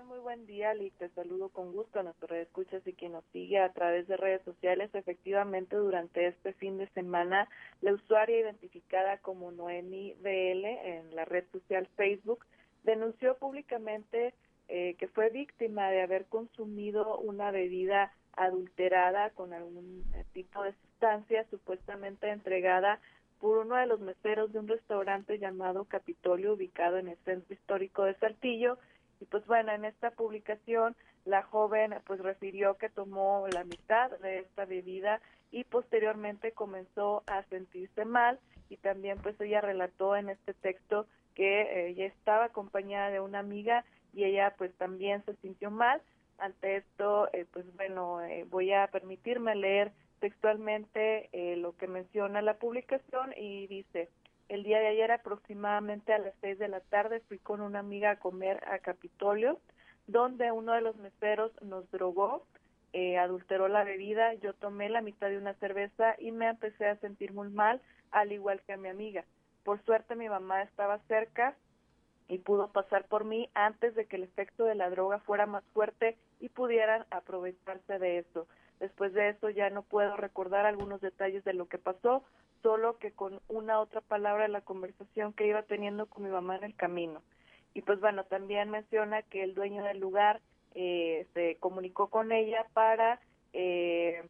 buen 0.08 0.46
día, 0.46 0.74
y 0.74 0.90
Te 0.90 1.08
saludo 1.10 1.48
con 1.48 1.72
gusto 1.72 2.00
a 2.00 2.02
nuestros 2.02 2.32
escuchas 2.32 2.86
y 2.86 2.92
quien 2.92 3.12
nos 3.12 3.24
sigue 3.32 3.58
a 3.58 3.72
través 3.72 4.06
de 4.06 4.16
redes 4.16 4.42
sociales. 4.42 4.90
Efectivamente, 4.94 5.76
durante 5.76 6.26
este 6.26 6.52
fin 6.54 6.78
de 6.78 6.88
semana, 6.88 7.48
la 7.80 7.92
usuaria 7.92 8.40
identificada 8.40 9.18
como 9.18 9.50
Noemi 9.50 10.14
BL 10.20 10.64
en 10.64 11.14
la 11.14 11.24
red 11.24 11.44
social 11.52 11.88
Facebook 11.96 12.44
denunció 12.82 13.36
públicamente 13.38 14.34
eh, 14.68 14.94
que 14.98 15.08
fue 15.08 15.30
víctima 15.30 15.90
de 15.90 16.02
haber 16.02 16.26
consumido 16.26 17.18
una 17.18 17.50
bebida 17.50 18.12
adulterada 18.36 19.30
con 19.30 19.52
algún 19.52 20.04
tipo 20.32 20.62
de 20.62 20.72
sustancia 20.72 21.46
supuestamente 21.50 22.30
entregada 22.30 23.00
por 23.40 23.58
uno 23.58 23.76
de 23.76 23.86
los 23.86 24.00
meseros 24.00 24.52
de 24.52 24.58
un 24.58 24.68
restaurante 24.68 25.38
llamado 25.38 25.84
Capitolio 25.84 26.54
ubicado 26.54 26.98
en 26.98 27.08
el 27.08 27.18
centro 27.24 27.54
histórico 27.54 28.04
de 28.04 28.14
Saltillo 28.14 28.78
y 29.20 29.24
pues 29.26 29.46
bueno 29.46 29.72
en 29.72 29.84
esta 29.84 30.10
publicación 30.10 30.96
la 31.24 31.42
joven 31.42 31.94
pues 32.06 32.20
refirió 32.20 32.74
que 32.74 32.90
tomó 32.90 33.46
la 33.52 33.64
mitad 33.64 34.10
de 34.18 34.40
esta 34.40 34.64
bebida 34.64 35.20
y 35.50 35.64
posteriormente 35.64 36.52
comenzó 36.52 37.22
a 37.26 37.44
sentirse 37.44 38.04
mal. 38.04 38.40
Y 38.68 38.76
también 38.76 39.18
pues 39.18 39.40
ella 39.40 39.60
relató 39.60 40.16
en 40.16 40.28
este 40.28 40.52
texto 40.52 41.06
que 41.34 41.88
ella 41.88 42.06
estaba 42.06 42.46
acompañada 42.46 43.10
de 43.10 43.20
una 43.20 43.38
amiga 43.38 43.84
y 44.12 44.24
ella 44.24 44.54
pues 44.58 44.74
también 44.74 45.24
se 45.24 45.34
sintió 45.36 45.70
mal. 45.70 46.02
Ante 46.38 46.76
esto, 46.76 47.28
eh, 47.32 47.46
pues 47.52 47.64
bueno, 47.76 48.20
eh, 48.22 48.44
voy 48.50 48.72
a 48.72 48.88
permitirme 48.88 49.54
leer 49.54 49.92
textualmente 50.18 51.28
eh, 51.32 51.56
lo 51.56 51.76
que 51.76 51.86
menciona 51.86 52.42
la 52.42 52.54
publicación 52.54 53.32
y 53.36 53.68
dice, 53.68 54.08
el 54.54 54.62
día 54.62 54.78
de 54.78 54.86
ayer 54.86 55.10
aproximadamente 55.10 56.12
a 56.12 56.18
las 56.18 56.32
seis 56.40 56.58
de 56.58 56.68
la 56.68 56.80
tarde 56.80 57.20
fui 57.28 57.38
con 57.38 57.60
una 57.60 57.80
amiga 57.80 58.12
a 58.12 58.18
comer 58.18 58.62
a 58.68 58.78
Capitolio, 58.78 59.58
donde 60.06 60.52
uno 60.52 60.72
de 60.72 60.80
los 60.80 60.96
meseros 60.96 61.50
nos 61.60 61.90
drogó, 61.90 62.46
adulteró 63.18 63.66
la 63.66 63.82
bebida, 63.82 64.34
yo 64.34 64.54
tomé 64.54 64.88
la 64.88 65.00
mitad 65.00 65.28
de 65.28 65.38
una 65.38 65.54
cerveza 65.54 66.14
y 66.20 66.30
me 66.30 66.48
empecé 66.48 66.86
a 66.86 66.96
sentir 66.96 67.32
muy 67.32 67.48
mal, 67.48 67.80
al 68.12 68.30
igual 68.30 68.60
que 68.64 68.74
a 68.74 68.76
mi 68.76 68.88
amiga. 68.88 69.24
Por 69.64 69.82
suerte 69.84 70.14
mi 70.14 70.28
mamá 70.28 70.62
estaba 70.62 70.98
cerca 71.08 71.56
y 72.28 72.38
pudo 72.38 72.68
pasar 72.68 73.06
por 73.06 73.24
mí 73.24 73.50
antes 73.54 73.96
de 73.96 74.06
que 74.06 74.16
el 74.16 74.22
efecto 74.22 74.64
de 74.64 74.76
la 74.76 74.88
droga 74.88 75.18
fuera 75.18 75.46
más 75.46 75.64
fuerte 75.72 76.16
y 76.38 76.48
pudieran 76.48 77.04
aprovecharse 77.10 77.98
de 77.98 78.18
eso. 78.18 78.46
Después 78.80 79.12
de 79.12 79.30
eso 79.30 79.50
ya 79.50 79.70
no 79.70 79.82
puedo 79.82 80.16
recordar 80.16 80.66
algunos 80.66 81.00
detalles 81.00 81.44
de 81.44 81.54
lo 81.54 81.66
que 81.66 81.78
pasó, 81.78 82.24
solo 82.62 82.98
que 82.98 83.12
con 83.12 83.40
una 83.48 83.80
otra 83.80 84.00
palabra 84.00 84.44
de 84.44 84.48
la 84.48 84.62
conversación 84.62 85.32
que 85.32 85.46
iba 85.46 85.62
teniendo 85.62 86.06
con 86.06 86.24
mi 86.24 86.30
mamá 86.30 86.56
en 86.56 86.64
el 86.64 86.74
camino. 86.74 87.22
Y 87.74 87.82
pues 87.82 88.00
bueno, 88.00 88.24
también 88.24 88.70
menciona 88.70 89.22
que 89.22 89.42
el 89.42 89.54
dueño 89.54 89.84
del 89.84 89.98
lugar 89.98 90.40
eh, 90.74 91.26
se 91.34 91.56
comunicó 91.60 92.08
con 92.08 92.32
ella 92.32 92.66
para 92.72 93.20
eh, 93.52 94.22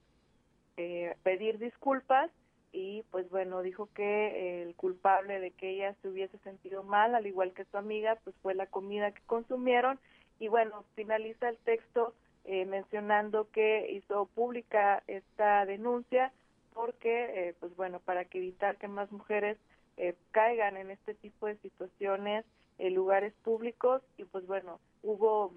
eh, 0.76 1.16
pedir 1.22 1.58
disculpas 1.58 2.30
y 2.72 3.04
pues 3.10 3.30
bueno, 3.30 3.62
dijo 3.62 3.88
que 3.94 4.62
el 4.62 4.74
culpable 4.74 5.38
de 5.38 5.52
que 5.52 5.70
ella 5.70 5.94
se 6.02 6.08
hubiese 6.08 6.36
sentido 6.38 6.82
mal, 6.82 7.14
al 7.14 7.26
igual 7.26 7.52
que 7.52 7.64
su 7.66 7.76
amiga, 7.76 8.18
pues 8.24 8.34
fue 8.42 8.54
la 8.54 8.66
comida 8.66 9.12
que 9.12 9.22
consumieron 9.26 10.00
y 10.40 10.48
bueno, 10.48 10.84
finaliza 10.96 11.48
el 11.48 11.58
texto 11.58 12.14
eh, 12.44 12.66
mencionando 12.66 13.48
que 13.50 13.90
hizo 13.92 14.26
pública 14.26 15.02
esta 15.06 15.64
denuncia 15.64 16.32
porque 16.74 17.48
eh, 17.48 17.54
pues 17.58 17.74
bueno, 17.76 18.00
para 18.00 18.24
que 18.26 18.38
evitar 18.38 18.76
que 18.76 18.88
más 18.88 19.10
mujeres 19.12 19.56
eh, 19.96 20.14
caigan 20.32 20.76
en 20.76 20.90
este 20.90 21.14
tipo 21.14 21.46
de 21.46 21.56
situaciones 21.58 22.44
en 22.78 22.94
lugares 22.94 23.32
públicos 23.44 24.02
y 24.18 24.24
pues 24.24 24.46
bueno, 24.46 24.80
hubo 25.02 25.52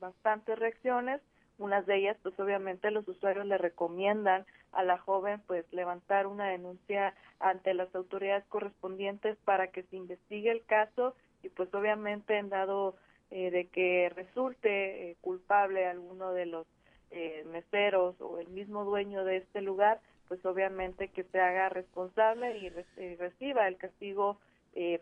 bastantes 0.00 0.58
reacciones. 0.58 1.20
Unas 1.58 1.86
de 1.86 1.96
ellas, 1.96 2.18
pues 2.22 2.38
obviamente 2.38 2.90
los 2.90 3.08
usuarios 3.08 3.46
le 3.46 3.56
recomiendan 3.56 4.44
a 4.72 4.82
la 4.82 4.98
joven 4.98 5.40
pues 5.46 5.64
levantar 5.72 6.26
una 6.26 6.48
denuncia 6.48 7.14
ante 7.40 7.72
las 7.72 7.94
autoridades 7.94 8.44
correspondientes 8.48 9.38
para 9.44 9.68
que 9.68 9.84
se 9.84 9.96
investigue 9.96 10.50
el 10.50 10.64
caso 10.66 11.14
y 11.42 11.48
pues 11.48 11.72
obviamente 11.72 12.36
en 12.36 12.50
dado 12.50 12.96
eh, 13.30 13.50
de 13.50 13.66
que 13.66 14.10
resulte 14.14 15.10
eh, 15.10 15.16
culpable 15.20 15.86
alguno 15.86 16.32
de 16.32 16.46
los 16.46 16.66
eh, 17.10 17.44
meseros 17.50 18.20
o 18.20 18.38
el 18.38 18.48
mismo 18.48 18.84
dueño 18.84 19.24
de 19.24 19.38
este 19.38 19.60
lugar, 19.60 20.00
pues 20.28 20.44
obviamente 20.44 21.08
que 21.08 21.24
se 21.24 21.40
haga 21.40 21.68
responsable 21.68 22.58
y, 22.58 22.68
reciba 23.16 23.68
el 23.68 23.76
castigo 23.76 24.38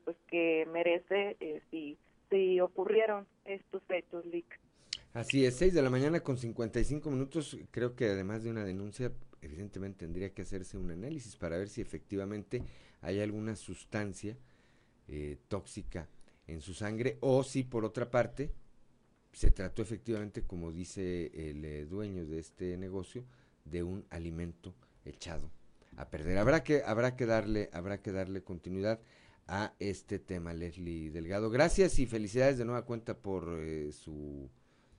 pues 0.05 0.16
que 0.29 0.68
merece 0.72 1.37
si, 1.70 1.99
si 2.31 2.61
ocurrieron 2.61 3.27
estos 3.45 3.83
hechos, 3.89 4.25
Lick. 4.27 4.61
Así 5.14 5.45
es, 5.45 5.57
6 5.57 5.75
de 5.75 5.83
la 5.83 5.91
mañana 5.91 6.20
con 6.20 6.37
55 6.37 7.11
minutos. 7.11 7.57
Creo 7.70 7.95
que 7.97 8.07
además 8.07 8.43
de 8.43 8.51
una 8.51 8.64
denuncia, 8.64 9.12
evidentemente 9.43 10.01
tendría 10.05 10.33
que 10.33 10.43
hacerse 10.43 10.77
un 10.77 10.91
análisis 10.91 11.37
para 11.37 11.57
ver 11.57 11.68
si 11.68 11.81
efectivamente 11.81 12.62
hay 13.01 13.20
alguna 13.20 13.55
sustancia 13.55 14.37
eh, 15.07 15.37
tóxica 15.49 16.09
en 16.47 16.61
su 16.61 16.74
sangre 16.74 17.18
o 17.20 17.42
si 17.42 17.64
por 17.64 17.84
otra 17.84 18.11
parte 18.11 18.53
se 19.32 19.51
trató 19.51 19.82
efectivamente, 19.82 20.42
como 20.42 20.72
dice 20.72 21.30
el 21.34 21.64
eh, 21.64 21.86
dueño 21.86 22.24
de 22.24 22.38
este 22.38 22.76
negocio, 22.76 23.24
de 23.64 23.82
un 23.82 24.05
alimento 24.11 24.74
echado 25.05 25.51
a 25.97 26.09
perder. 26.09 26.38
Habrá 26.38 26.62
que, 26.62 26.82
habrá 26.84 27.16
que 27.16 27.26
darle, 27.26 27.70
habrá 27.72 28.01
que 28.01 28.12
darle 28.12 28.42
continuidad 28.42 29.01
a 29.47 29.74
este 29.78 30.18
tema, 30.18 30.55
Leslie 30.55 31.11
Delgado. 31.11 31.51
Gracias 31.51 31.99
y 31.99 32.07
felicidades 32.07 32.59
de 32.59 32.64
nueva 32.64 32.84
cuenta 32.84 33.14
por 33.14 33.59
eh, 33.61 33.92
su 33.92 34.49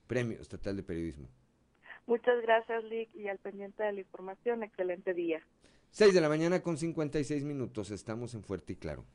Premio 0.07 0.39
Estatal 0.39 0.75
de 0.75 0.83
Periodismo. 0.83 1.27
Muchas 2.05 2.39
gracias, 2.41 2.83
Lick, 2.83 3.13
y 3.15 3.27
al 3.27 3.39
pendiente 3.39 3.83
de 3.83 3.93
la 3.93 3.99
información, 4.01 4.63
excelente 4.63 5.13
día. 5.13 5.41
6 5.91 6.13
de 6.13 6.21
la 6.21 6.29
mañana 6.29 6.61
con 6.61 6.77
56 6.77 7.43
minutos, 7.45 7.89
estamos 7.89 8.35
en 8.35 8.43
Fuerte 8.43 8.73
y 8.73 8.75
Claro. 8.75 9.05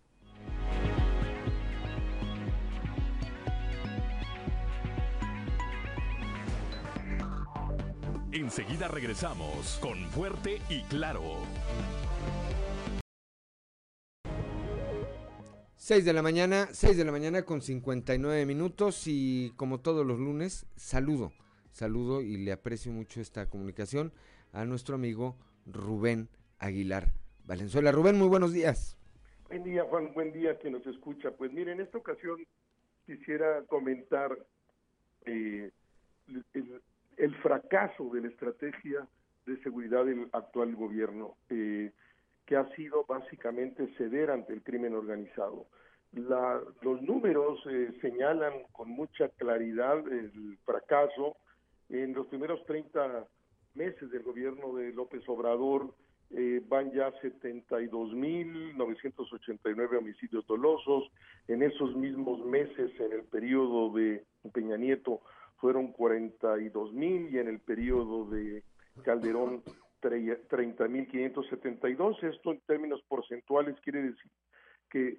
Enseguida 8.32 8.86
regresamos 8.86 9.80
con 9.82 9.98
Fuerte 10.10 10.60
y 10.68 10.82
Claro. 10.84 11.20
6 15.74 16.04
de 16.04 16.12
la 16.12 16.22
mañana, 16.22 16.68
6 16.70 16.96
de 16.96 17.04
la 17.04 17.10
mañana 17.10 17.42
con 17.42 17.60
59 17.60 18.46
minutos 18.46 19.08
y 19.08 19.52
como 19.56 19.80
todos 19.80 20.06
los 20.06 20.20
lunes, 20.20 20.66
saludo, 20.76 21.32
saludo 21.72 22.22
y 22.22 22.36
le 22.36 22.52
aprecio 22.52 22.92
mucho 22.92 23.20
esta 23.20 23.48
comunicación 23.48 24.12
a 24.52 24.64
nuestro 24.64 24.94
amigo 24.94 25.36
Rubén 25.66 26.28
Aguilar 26.60 27.08
Valenzuela. 27.46 27.90
Rubén, 27.90 28.16
muy 28.16 28.28
buenos 28.28 28.52
días. 28.52 28.96
Buen 29.48 29.64
día, 29.64 29.82
Juan, 29.90 30.14
buen 30.14 30.32
día 30.32 30.56
que 30.56 30.70
nos 30.70 30.86
escucha. 30.86 31.32
Pues 31.32 31.52
mire, 31.52 31.72
en 31.72 31.80
esta 31.80 31.98
ocasión 31.98 32.46
quisiera 33.06 33.64
comentar 33.64 34.38
eh, 35.24 35.72
el, 36.28 36.44
fracaso 37.42 38.10
de 38.10 38.22
la 38.22 38.28
estrategia 38.28 39.06
de 39.46 39.62
seguridad 39.62 40.04
del 40.04 40.28
actual 40.32 40.74
gobierno. 40.74 41.36
Eh, 41.48 41.92
que 42.50 42.56
ha 42.56 42.68
sido 42.74 43.04
básicamente 43.04 43.86
ceder 43.96 44.30
ante 44.32 44.52
el 44.52 44.64
crimen 44.64 44.92
organizado. 44.92 45.68
los 46.10 47.00
números 47.00 47.60
eh, 47.70 47.96
señalan 48.00 48.64
con 48.72 48.90
mucha 48.90 49.28
claridad 49.28 49.98
el 50.08 50.58
fracaso. 50.64 51.36
En 51.88 52.12
los 52.12 52.26
primeros 52.26 52.66
30 52.66 53.24
meses 53.74 54.10
del 54.10 54.24
gobierno 54.24 54.74
de 54.74 54.92
López 54.92 55.22
Obrador 55.28 55.94
eh, 56.30 56.60
van 56.66 56.90
ya 56.90 57.12
72.989 57.22 59.98
homicidios 59.98 60.44
dolosos. 60.48 61.08
En 61.46 61.62
esos 61.62 61.94
mismos 61.94 62.44
meses, 62.44 62.90
en 62.98 63.12
el 63.12 63.22
periodo 63.22 63.92
de 63.92 64.24
Peña 64.52 64.76
Nieto, 64.76 65.20
fueron 65.60 65.92
42.000 65.92 67.30
y 67.30 67.38
en 67.38 67.48
el 67.48 67.60
periodo 67.60 68.24
de 68.26 68.64
Calderón 69.02 69.62
30.572. 70.00 72.22
Esto 72.22 72.52
en 72.52 72.60
términos 72.60 73.02
porcentuales 73.08 73.78
quiere 73.80 74.02
decir 74.02 74.30
que 74.90 75.18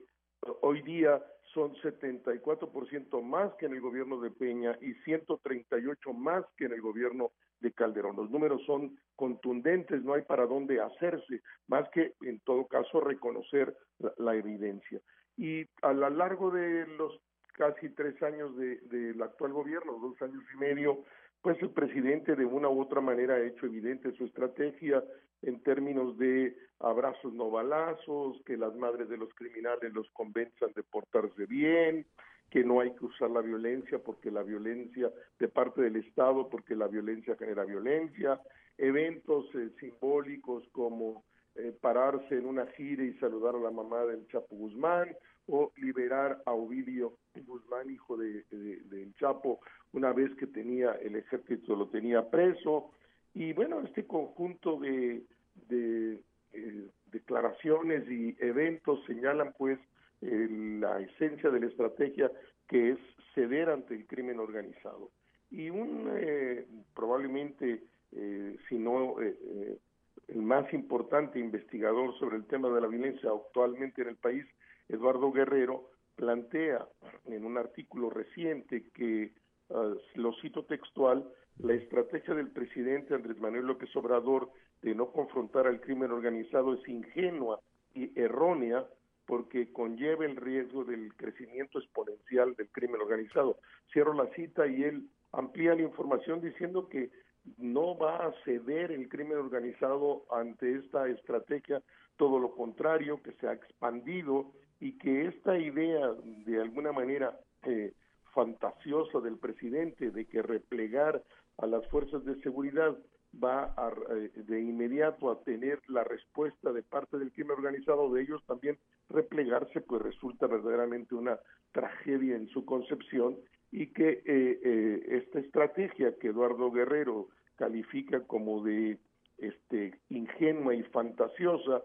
hoy 0.61 0.81
día 0.81 1.21
son 1.53 1.73
74% 1.75 3.21
más 3.21 3.53
que 3.55 3.65
en 3.65 3.73
el 3.73 3.81
gobierno 3.81 4.21
de 4.21 4.31
Peña 4.31 4.77
y 4.81 4.93
138 5.03 6.13
más 6.13 6.45
que 6.57 6.65
en 6.65 6.73
el 6.73 6.81
gobierno 6.81 7.31
de 7.59 7.71
Calderón. 7.73 8.15
Los 8.15 8.29
números 8.29 8.63
son 8.65 8.97
contundentes, 9.15 10.03
no 10.03 10.13
hay 10.13 10.23
para 10.23 10.45
dónde 10.45 10.81
hacerse, 10.81 11.41
más 11.67 11.87
que 11.89 12.13
en 12.21 12.39
todo 12.39 12.65
caso 12.67 13.01
reconocer 13.01 13.75
la, 14.17 14.35
evidencia. 14.35 14.99
Y 15.37 15.65
a 15.81 15.93
lo 15.93 16.09
largo 16.09 16.51
de 16.51 16.87
los 16.87 17.19
casi 17.51 17.89
tres 17.89 18.21
años 18.23 18.55
del 18.57 19.21
actual 19.21 19.53
gobierno, 19.53 19.99
dos 19.99 20.21
años 20.21 20.43
y 20.53 20.57
medio, 20.57 21.03
pues 21.41 21.61
el 21.61 21.71
presidente 21.71 22.35
de 22.35 22.45
una 22.45 22.69
u 22.69 22.81
otra 22.81 23.01
manera 23.01 23.35
ha 23.35 23.45
hecho 23.45 23.65
evidente 23.65 24.11
su 24.13 24.25
estrategia 24.25 25.03
en 25.41 25.61
términos 25.63 26.17
de 26.17 26.55
abrazos 26.79 27.33
no 27.33 27.49
balazos, 27.49 28.41
que 28.45 28.57
las 28.57 28.75
madres 28.75 29.09
de 29.09 29.17
los 29.17 29.33
criminales 29.33 29.91
los 29.93 30.09
convenzan 30.11 30.71
de 30.75 30.83
portarse 30.83 31.45
bien, 31.47 32.05
que 32.49 32.63
no 32.63 32.79
hay 32.79 32.93
que 32.93 33.05
usar 33.05 33.31
la 33.31 33.41
violencia 33.41 33.99
porque 33.99 34.29
la 34.29 34.43
violencia 34.43 35.09
de 35.39 35.47
parte 35.47 35.81
del 35.81 35.95
Estado, 35.95 36.49
porque 36.49 36.75
la 36.75 36.87
violencia 36.87 37.35
genera 37.37 37.65
violencia, 37.65 38.39
eventos 38.77 39.45
eh, 39.55 39.69
simbólicos 39.79 40.67
como 40.71 41.23
eh, 41.55 41.75
pararse 41.81 42.35
en 42.35 42.45
una 42.45 42.67
gira 42.67 43.03
y 43.03 43.13
saludar 43.15 43.55
a 43.55 43.59
la 43.59 43.71
mamá 43.71 44.05
del 44.05 44.27
Chapo 44.27 44.55
Guzmán 44.55 45.15
o 45.47 45.71
liberar 45.77 46.41
a 46.45 46.53
Ovidio 46.53 47.17
Guzmán, 47.45 47.89
hijo 47.89 48.17
de, 48.17 48.43
del 48.51 49.13
Chapo, 49.15 49.59
una 49.93 50.13
vez 50.13 50.33
que 50.35 50.47
tenía 50.47 50.93
el 50.93 51.15
ejército 51.15 51.75
lo 51.75 51.87
tenía 51.87 52.29
preso. 52.29 52.91
Y 53.33 53.53
bueno 53.53 53.81
este 53.81 54.05
conjunto 54.05 54.79
de, 54.79 55.23
de 55.67 56.19
eh, 56.53 56.89
declaraciones 57.11 58.09
y 58.09 58.35
eventos 58.39 59.03
señalan 59.05 59.53
pues 59.57 59.79
la 60.21 60.99
esencia 60.99 61.49
de 61.49 61.59
la 61.61 61.65
estrategia 61.65 62.31
que 62.67 62.91
es 62.91 62.99
ceder 63.33 63.69
ante 63.69 63.95
el 63.95 64.05
crimen 64.05 64.39
organizado. 64.39 65.09
Y 65.49 65.71
un 65.71 66.11
eh, 66.15 66.67
probablemente 66.93 67.83
eh, 68.11 68.55
si 68.69 68.77
no 68.77 69.15
el 69.19 70.41
más 70.41 70.71
importante 70.73 71.39
investigador 71.39 72.17
sobre 72.19 72.37
el 72.37 72.45
tema 72.45 72.69
de 72.69 72.81
la 72.81 72.87
violencia 72.87 73.31
actualmente 73.31 74.03
en 74.03 74.09
el 74.09 74.15
país 74.17 74.45
Eduardo 74.89 75.31
Guerrero 75.31 75.89
plantea 76.15 76.87
en 77.25 77.45
un 77.45 77.57
artículo 77.57 78.09
reciente 78.09 78.89
que 78.93 79.33
Ah, 79.73 79.93
lo 80.15 80.33
cito 80.41 80.65
textual, 80.65 81.25
la 81.59 81.73
estrategia 81.73 82.33
del 82.33 82.51
presidente 82.51 83.13
Andrés 83.13 83.39
Manuel 83.39 83.67
López 83.67 83.95
Obrador 83.95 84.49
de 84.81 84.93
no 84.93 85.11
confrontar 85.11 85.65
al 85.65 85.79
crimen 85.79 86.11
organizado 86.11 86.73
es 86.73 86.87
ingenua 86.89 87.61
y 87.93 88.11
errónea 88.19 88.85
porque 89.25 89.71
conlleva 89.71 90.25
el 90.25 90.35
riesgo 90.35 90.83
del 90.83 91.15
crecimiento 91.15 91.79
exponencial 91.79 92.53
del 92.55 92.69
crimen 92.69 92.99
organizado. 92.99 93.59
Cierro 93.93 94.13
la 94.13 94.27
cita 94.33 94.67
y 94.67 94.83
él 94.83 95.07
amplía 95.31 95.73
la 95.73 95.83
información 95.83 96.41
diciendo 96.41 96.89
que 96.89 97.09
no 97.57 97.97
va 97.97 98.25
a 98.25 98.33
ceder 98.43 98.91
el 98.91 99.07
crimen 99.07 99.37
organizado 99.37 100.25
ante 100.31 100.75
esta 100.75 101.07
estrategia, 101.07 101.81
todo 102.17 102.39
lo 102.39 102.51
contrario, 102.51 103.21
que 103.23 103.31
se 103.33 103.47
ha 103.47 103.53
expandido 103.53 104.51
y 104.81 104.97
que 104.97 105.27
esta 105.27 105.57
idea 105.57 106.11
de 106.45 106.61
alguna 106.61 106.91
manera 106.91 107.39
eh, 107.63 107.93
fantasiosa 108.33 109.19
del 109.21 109.37
presidente 109.37 110.11
de 110.11 110.25
que 110.25 110.41
replegar 110.41 111.23
a 111.57 111.67
las 111.67 111.87
fuerzas 111.87 112.25
de 112.25 112.35
seguridad 112.41 112.97
va 113.41 113.73
a, 113.77 113.93
eh, 114.15 114.31
de 114.35 114.59
inmediato 114.59 115.31
a 115.31 115.41
tener 115.43 115.79
la 115.87 116.03
respuesta 116.03 116.73
de 116.73 116.83
parte 116.83 117.17
del 117.17 117.31
crimen 117.31 117.57
organizado 117.57 118.11
de 118.11 118.23
ellos 118.23 118.43
también 118.45 118.77
replegarse, 119.09 119.81
pues 119.81 120.01
resulta 120.01 120.47
verdaderamente 120.47 121.15
una 121.15 121.39
tragedia 121.71 122.35
en 122.35 122.47
su 122.49 122.65
concepción 122.65 123.37
y 123.71 123.87
que 123.87 124.09
eh, 124.09 124.21
eh, 124.25 125.03
esta 125.23 125.39
estrategia 125.39 126.15
que 126.19 126.29
Eduardo 126.29 126.71
Guerrero 126.71 127.29
califica 127.55 128.21
como 128.21 128.63
de 128.63 128.97
este 129.37 129.93
ingenua 130.09 130.75
y 130.75 130.83
fantasiosa, 130.83 131.81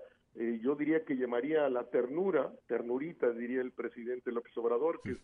yo 0.62 0.74
diría 0.74 1.04
que 1.04 1.16
llamaría 1.16 1.64
a 1.64 1.70
la 1.70 1.84
ternura, 1.84 2.52
ternurita 2.66 3.30
diría 3.30 3.62
el 3.62 3.72
presidente 3.72 4.32
López 4.32 4.56
Obrador, 4.58 5.00
que 5.02 5.16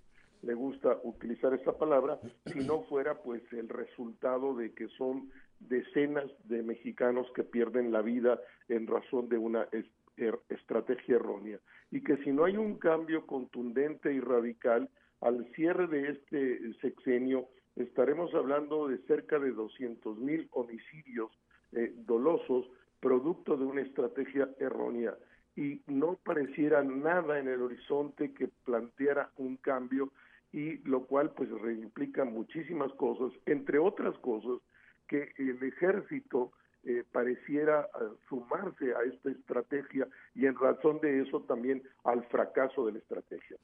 le 0.43 0.55
gusta 0.55 0.99
utilizar 1.05 1.55
esta 1.55 1.77
palabra, 1.77 2.19
si 2.47 2.61
no 2.61 2.83
fuera 2.85 3.23
pues 3.23 3.43
el 3.53 3.69
resultado 3.69 4.55
de 4.55 4.73
que 4.73 4.89
son 4.89 5.31
decenas 5.61 6.31
de 6.45 6.63
mexicanos 6.63 7.27
que 7.35 7.45
pierden 7.45 7.93
la 7.93 8.03
vida 8.03 8.41
en 8.69 8.87
razón 8.87 9.29
de 9.29 9.39
una 9.39 9.69
er, 10.17 10.39
estrategia 10.49 11.17
errónea. 11.17 11.59
Y 11.91 12.03
que 12.03 12.17
si 12.19 12.33
no 12.33 12.45
hay 12.45 12.57
un 12.57 12.79
cambio 12.79 13.27
contundente 13.27 14.13
y 14.13 14.21
radical 14.21 14.89
al 15.21 15.47
cierre 15.55 15.87
de 15.87 16.11
este 16.11 16.75
sexenio 16.81 17.49
estaremos 17.77 18.35
hablando 18.35 18.89
de 18.89 18.99
cerca 19.07 19.39
de 19.39 19.53
200 19.53 20.19
mil 20.19 20.49
homicidios 20.53 21.31
eh, 21.73 21.93
dolosos 21.95 22.67
producto 23.03 23.57
de 23.57 23.65
una 23.65 23.83
estrategia 23.83 24.49
errónea 24.61 25.15
y 25.57 25.83
no 25.87 26.19
pareciera 26.25 26.83
nada 26.83 27.39
en 27.39 27.49
el 27.49 27.61
horizonte 27.61 28.33
que 28.33 28.49
planteara 28.65 29.31
un 29.37 29.57
cambio 29.57 30.13
y 30.53 30.77
lo 30.89 31.05
cual 31.07 31.33
pues 31.33 31.51
implica 31.51 32.25
muchísimas 32.25 32.93
cosas, 32.95 33.33
entre 33.45 33.79
otras 33.79 34.17
cosas 34.19 34.61
que 35.09 35.33
el 35.37 35.63
ejército 35.63 36.53
eh, 36.85 37.05
pareciera 37.11 37.83
eh, 37.83 38.05
sumarse 38.29 38.95
a 38.95 39.03
esta 39.03 39.31
estrategia 39.31 40.07
y 40.35 40.47
en 40.47 40.55
razón 40.57 41.01
de 41.01 41.23
eso 41.23 41.43
también 41.43 41.83
al 42.05 42.25
fracaso 42.29 42.87
de 42.87 42.93
la 42.93 42.99
estrategia. 42.99 43.57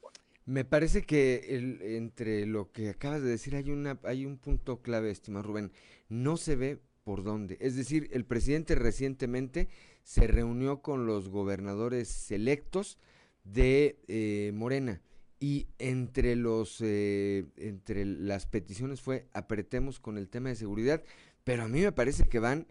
Me 0.46 0.64
parece 0.64 1.04
que 1.04 1.56
el, 1.56 1.80
entre 1.82 2.46
lo 2.46 2.72
que 2.72 2.90
acabas 2.90 3.22
de 3.22 3.30
decir 3.30 3.54
hay 3.54 3.70
una 3.70 3.98
hay 4.02 4.24
un 4.24 4.38
punto 4.38 4.80
clave, 4.80 5.10
estimado 5.10 5.46
Rubén. 5.46 5.72
No 6.08 6.36
se 6.36 6.56
ve 6.56 6.78
por 7.08 7.22
dónde. 7.24 7.56
Es 7.62 7.74
decir, 7.74 8.10
el 8.12 8.26
presidente 8.26 8.74
recientemente 8.74 9.70
se 10.02 10.26
reunió 10.26 10.82
con 10.82 11.06
los 11.06 11.30
gobernadores 11.30 12.30
electos 12.30 12.98
de 13.44 13.98
eh, 14.08 14.52
Morena 14.52 15.00
y 15.40 15.68
entre 15.78 16.36
los 16.36 16.82
eh, 16.82 17.46
entre 17.56 18.04
las 18.04 18.44
peticiones 18.44 19.00
fue 19.00 19.26
apretemos 19.32 20.00
con 20.00 20.18
el 20.18 20.28
tema 20.28 20.50
de 20.50 20.56
seguridad 20.56 21.02
pero 21.44 21.62
a 21.62 21.68
mí 21.68 21.80
me 21.80 21.92
parece 21.92 22.28
que 22.28 22.40
van 22.40 22.66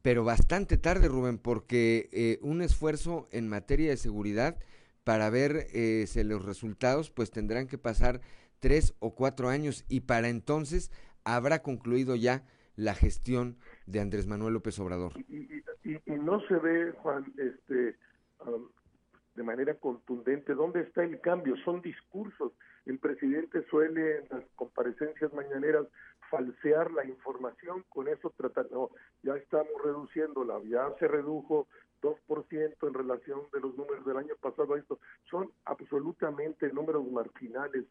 pero 0.00 0.24
bastante 0.24 0.78
tarde 0.78 1.08
Rubén 1.08 1.36
porque 1.36 2.08
eh, 2.12 2.38
un 2.40 2.62
esfuerzo 2.62 3.28
en 3.30 3.46
materia 3.46 3.90
de 3.90 3.98
seguridad 3.98 4.56
para 5.04 5.28
ver 5.28 5.66
eh, 5.74 6.06
los 6.24 6.46
resultados 6.46 7.10
pues 7.10 7.30
tendrán 7.30 7.66
que 7.66 7.76
pasar 7.76 8.22
tres 8.58 8.94
o 9.00 9.14
cuatro 9.14 9.50
años 9.50 9.84
y 9.90 10.00
para 10.00 10.30
entonces 10.30 10.90
habrá 11.24 11.60
concluido 11.60 12.16
ya 12.16 12.46
la 12.76 12.94
gestión 12.94 13.58
de 13.86 14.00
Andrés 14.00 14.26
Manuel 14.26 14.54
López 14.54 14.78
Obrador 14.78 15.12
y, 15.28 15.62
no 16.06 16.40
se 16.46 16.54
ve 16.54 16.92
Juan 17.02 17.24
este 17.36 17.96
um, 18.46 18.68
de 19.34 19.42
manera 19.42 19.74
contundente 19.74 20.54
dónde 20.54 20.82
está 20.82 21.02
el 21.04 21.20
cambio. 21.20 21.56
Son 21.64 21.80
discursos. 21.80 22.52
El 22.84 22.98
presidente 22.98 23.64
suele 23.70 24.18
en 24.18 24.28
las 24.30 24.44
comparecencias 24.54 25.32
mañaneras 25.32 25.86
falsear 26.30 26.90
la 26.92 27.04
información, 27.04 27.84
con 27.88 28.08
eso 28.08 28.32
tratar, 28.36 28.66
no, 28.70 28.90
ya 29.22 29.36
estamos 29.36 29.72
reduciéndola, 29.84 30.60
ya 30.64 30.90
se 30.98 31.06
redujo 31.06 31.68
2% 32.02 32.88
en 32.88 32.94
relación 32.94 33.40
de 33.52 33.60
los 33.60 33.76
números 33.76 34.04
del 34.04 34.16
año 34.16 34.34
pasado 34.40 34.76
a. 34.76 34.98
Son 35.30 35.50
absolutamente 35.64 36.70
números 36.72 37.10
marginales. 37.10 37.86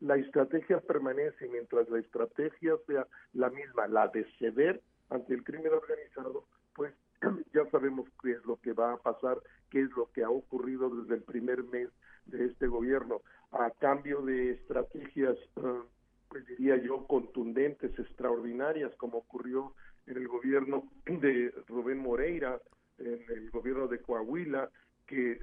La 0.00 0.16
estrategia 0.16 0.80
permanece 0.80 1.48
mientras 1.48 1.88
la 1.88 1.98
estrategia 1.98 2.76
sea 2.86 3.06
la 3.32 3.50
misma, 3.50 3.88
la 3.88 4.08
de 4.08 4.24
ceder 4.38 4.80
ante 5.08 5.34
el 5.34 5.44
crimen 5.44 5.72
organizado, 5.72 6.44
pues 6.74 6.92
ya 7.54 7.68
sabemos 7.70 8.08
qué 8.22 8.32
es 8.32 8.44
lo 8.44 8.56
que 8.60 8.72
va 8.72 8.92
a 8.92 8.98
pasar, 8.98 9.38
qué 9.70 9.80
es 9.82 9.90
lo 9.96 10.10
que 10.12 10.22
ha 10.22 10.30
ocurrido 10.30 10.90
desde 10.90 11.14
el 11.14 11.22
primer 11.22 11.62
mes 11.64 11.88
de 12.26 12.46
este 12.46 12.66
gobierno, 12.66 13.22
a 13.52 13.70
cambio 13.70 14.20
de 14.22 14.52
estrategias, 14.52 15.36
ah, 15.62 15.82
pues 16.28 16.44
diría 16.46 16.76
yo, 16.76 17.06
contundentes, 17.06 17.96
extraordinarias, 17.98 18.92
como 18.96 19.18
ocurrió 19.18 19.74
en 20.06 20.16
el 20.16 20.28
gobierno 20.28 20.84
de 21.06 21.52
Rubén 21.68 21.98
Moreira, 21.98 22.60
en 22.98 23.24
el 23.28 23.50
gobierno 23.50 23.88
de 23.88 24.00
Coahuila, 24.00 24.70
que 25.06 25.38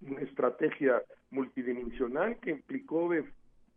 una 0.00 0.20
estrategia 0.20 1.02
multidimensional 1.30 2.38
que 2.40 2.50
implicó 2.50 3.10
de 3.10 3.24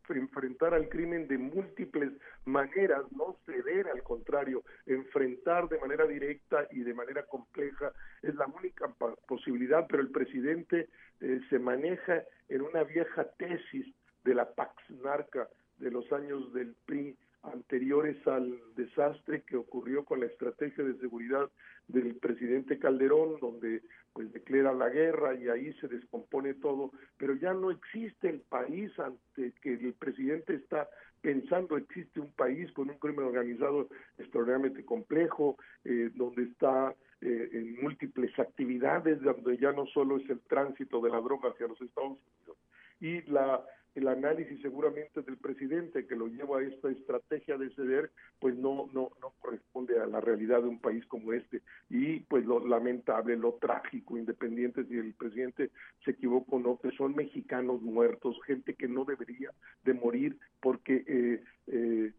enfrentar 0.10 0.74
al 0.74 0.89
crimen 0.89 1.28
de 1.28 1.38
múltiples 1.38 2.12
maneras, 2.46 3.04
no 3.12 3.38
ceder, 3.46 3.88
al 3.88 4.04
contrario, 4.04 4.64
enfrentar 4.86 5.70
de 5.70 5.80
manera 5.80 6.06
directa 6.06 6.68
y 6.72 6.82
de 6.82 6.94
manera 6.94 7.24
compleja 7.24 7.94
es 8.22 8.36
la 8.36 8.46
única 8.48 8.94
posibilidad, 9.28 9.86
pero 9.88 10.04
el 10.04 10.12
presidente 10.12 10.89
eh, 11.22 11.39
se 11.50 11.60
maneja 11.60 12.24
en 12.50 12.62
una 12.62 12.84
vieja 12.84 13.24
tesis 13.38 13.86
de 14.24 14.36
la 14.36 14.54
Pax 14.54 14.76
Narca 15.02 15.48
de 15.78 15.92
los 15.92 16.12
años 16.12 16.52
del 16.54 16.76
PRI 16.86 17.18
anteriores 17.44 18.16
al 18.28 18.60
desastre 18.76 19.44
que 19.44 19.58
ocurrió 19.58 20.06
con 20.06 20.20
la 20.20 20.28
estrategia 20.28 20.84
de 20.84 20.98
seguridad 21.00 21.50
del 21.88 22.16
presidente 22.16 22.78
Calderón, 22.78 23.39
donde 23.39 23.82
pues 24.14 24.32
declara 24.32 24.74
la 24.74 24.89
guerra 24.89 25.36
y 25.36 25.48
ahí 25.48 25.74
se 25.80 25.88
descompone 25.88 26.54
todo, 26.56 26.92
pero 27.18 27.36
ya 27.36 27.54
no 27.54 27.72
existe 27.72 28.30
el 28.30 28.42
país 28.42 28.92
ante 29.00 29.54
que 29.62 29.74
el 29.74 29.94
presidente 29.94 30.56
está 30.56 30.88
pensando, 31.22 31.78
existe 31.78 32.20
un 32.20 32.32
país 32.34 32.72
con 32.74 32.89
un 32.89 32.98
crimen 32.98 33.26
organizado 33.26 33.88
extraordinariamente 34.18 34.84
complejo, 34.84 35.58
eh, 35.86 36.10
donde 36.16 36.44
está 36.44 36.96
eh, 37.22 37.50
en 37.54 37.82
múltiples 37.82 38.38
actividades, 38.39 39.22
donde 39.22 39.58
ya 39.58 39.72
no 39.72 39.86
solo 39.88 40.18
es 40.18 40.30
el 40.30 40.42
tránsito 40.42 41.00
de 41.02 41.10
la 41.10 41.22
droga 41.22 41.50
hacia 41.50 41.68
los 41.68 41.80
Estados 41.82 42.18
Unidos. 42.18 42.58
Y 43.00 43.22
la 43.32 43.64
el 43.96 44.08
análisis 44.08 44.62
seguramente 44.62 45.22
del 45.22 45.38
presidente 45.38 46.08
que 46.08 46.16
lo 46.16 46.28
lleva 46.28 46.60
a 46.60 46.64
esta 46.64 46.89
estrategia 46.89 47.58
de 47.58 47.70
ceder, 47.72 48.12
pues 48.39 48.56
no, 48.56 48.89
no, 48.94 49.12
no 49.22 49.34
corresponde 49.39 50.00
a 50.00 50.06
la 50.06 50.22
realidad 50.22 50.62
de 50.62 50.70
un 50.70 50.80
país 50.80 51.06
como 51.08 51.34
este. 51.34 51.62
Y 51.89 52.22
pues 52.22 52.46
lo 52.46 52.66
lamentable, 52.66 53.36
lo 53.36 53.54
trágico, 53.56 54.18
independiente 54.18 54.86
si 54.86 54.98
el 54.98 55.14
presidente 55.14 55.72
se 56.06 56.12
equivocó 56.12 56.56
o 56.56 56.60
no, 56.60 56.80
que 56.80 56.92
son 56.92 57.16
mexicanos 57.16 57.82
muertos, 57.82 58.38
gente 58.46 58.76
que 58.76 58.88
no 58.88 59.04
debería 59.04 59.52
de 59.84 59.94
morir 59.94 60.38
porque 60.62 61.04
eh, 61.08 61.44
eh, 61.68 62.14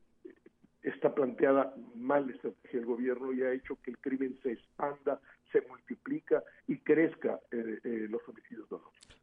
está 0.83 1.15
planteada 1.15 1.75
mal 1.95 2.27
la 2.27 2.35
estrategia 2.35 2.81
del 2.81 2.87
gobierno 2.87 3.33
y 3.33 3.43
ha 3.43 3.53
hecho 3.53 3.79
que 3.83 3.93
el 3.93 3.99
crimen 3.99 4.39
se 4.43 4.53
expanda, 4.53 5.21
se 5.53 5.63
multiplica 5.63 6.43
y 6.67 6.79
crezca 6.79 7.41
eh, 7.51 7.79
eh 7.85 8.07
los 8.11 8.27
homicidios 8.29 8.69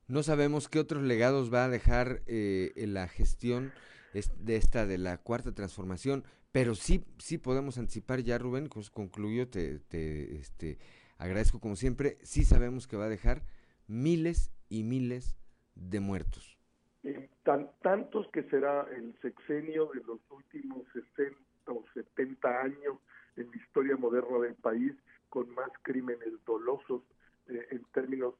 no 0.09 0.23
sabemos 0.23 0.67
qué 0.67 0.79
otros 0.79 1.03
legados 1.03 1.53
va 1.53 1.65
a 1.65 1.69
dejar 1.69 2.21
eh, 2.25 2.73
la 2.75 3.07
gestión 3.07 3.71
de 4.11 4.55
esta 4.55 4.87
de 4.87 4.97
la 4.97 5.19
cuarta 5.19 5.53
transformación, 5.53 6.23
pero 6.51 6.73
sí, 6.73 7.05
sí 7.19 7.37
podemos 7.37 7.77
anticipar 7.77 8.21
ya, 8.21 8.39
Rubén, 8.39 8.69
pues 8.69 8.89
concluyo, 8.89 9.47
te, 9.47 9.79
te 9.79 10.35
este, 10.37 10.79
agradezco 11.19 11.59
como 11.59 11.75
siempre, 11.75 12.17
sí 12.23 12.43
sabemos 12.43 12.87
que 12.87 12.97
va 12.97 13.05
a 13.05 13.09
dejar 13.09 13.43
miles 13.87 14.51
y 14.67 14.83
miles 14.83 15.37
de 15.75 15.99
muertos. 15.99 16.57
Eh, 17.03 17.29
tan, 17.43 17.69
tantos 17.81 18.27
que 18.33 18.43
será 18.49 18.87
el 18.91 19.15
sexenio 19.21 19.91
de 19.93 20.01
los 20.01 20.19
últimos 20.31 20.83
60 20.91 21.37
o 21.67 21.85
70 21.93 22.61
años 22.61 22.97
en 23.37 23.49
la 23.51 23.57
historia 23.57 23.95
moderna 23.95 24.39
del 24.39 24.55
país 24.55 24.93
con 25.29 25.53
más 25.53 25.69
crímenes 25.83 26.33
dolosos 26.45 27.03
eh, 27.47 27.67
en 27.69 27.83
términos 27.93 28.33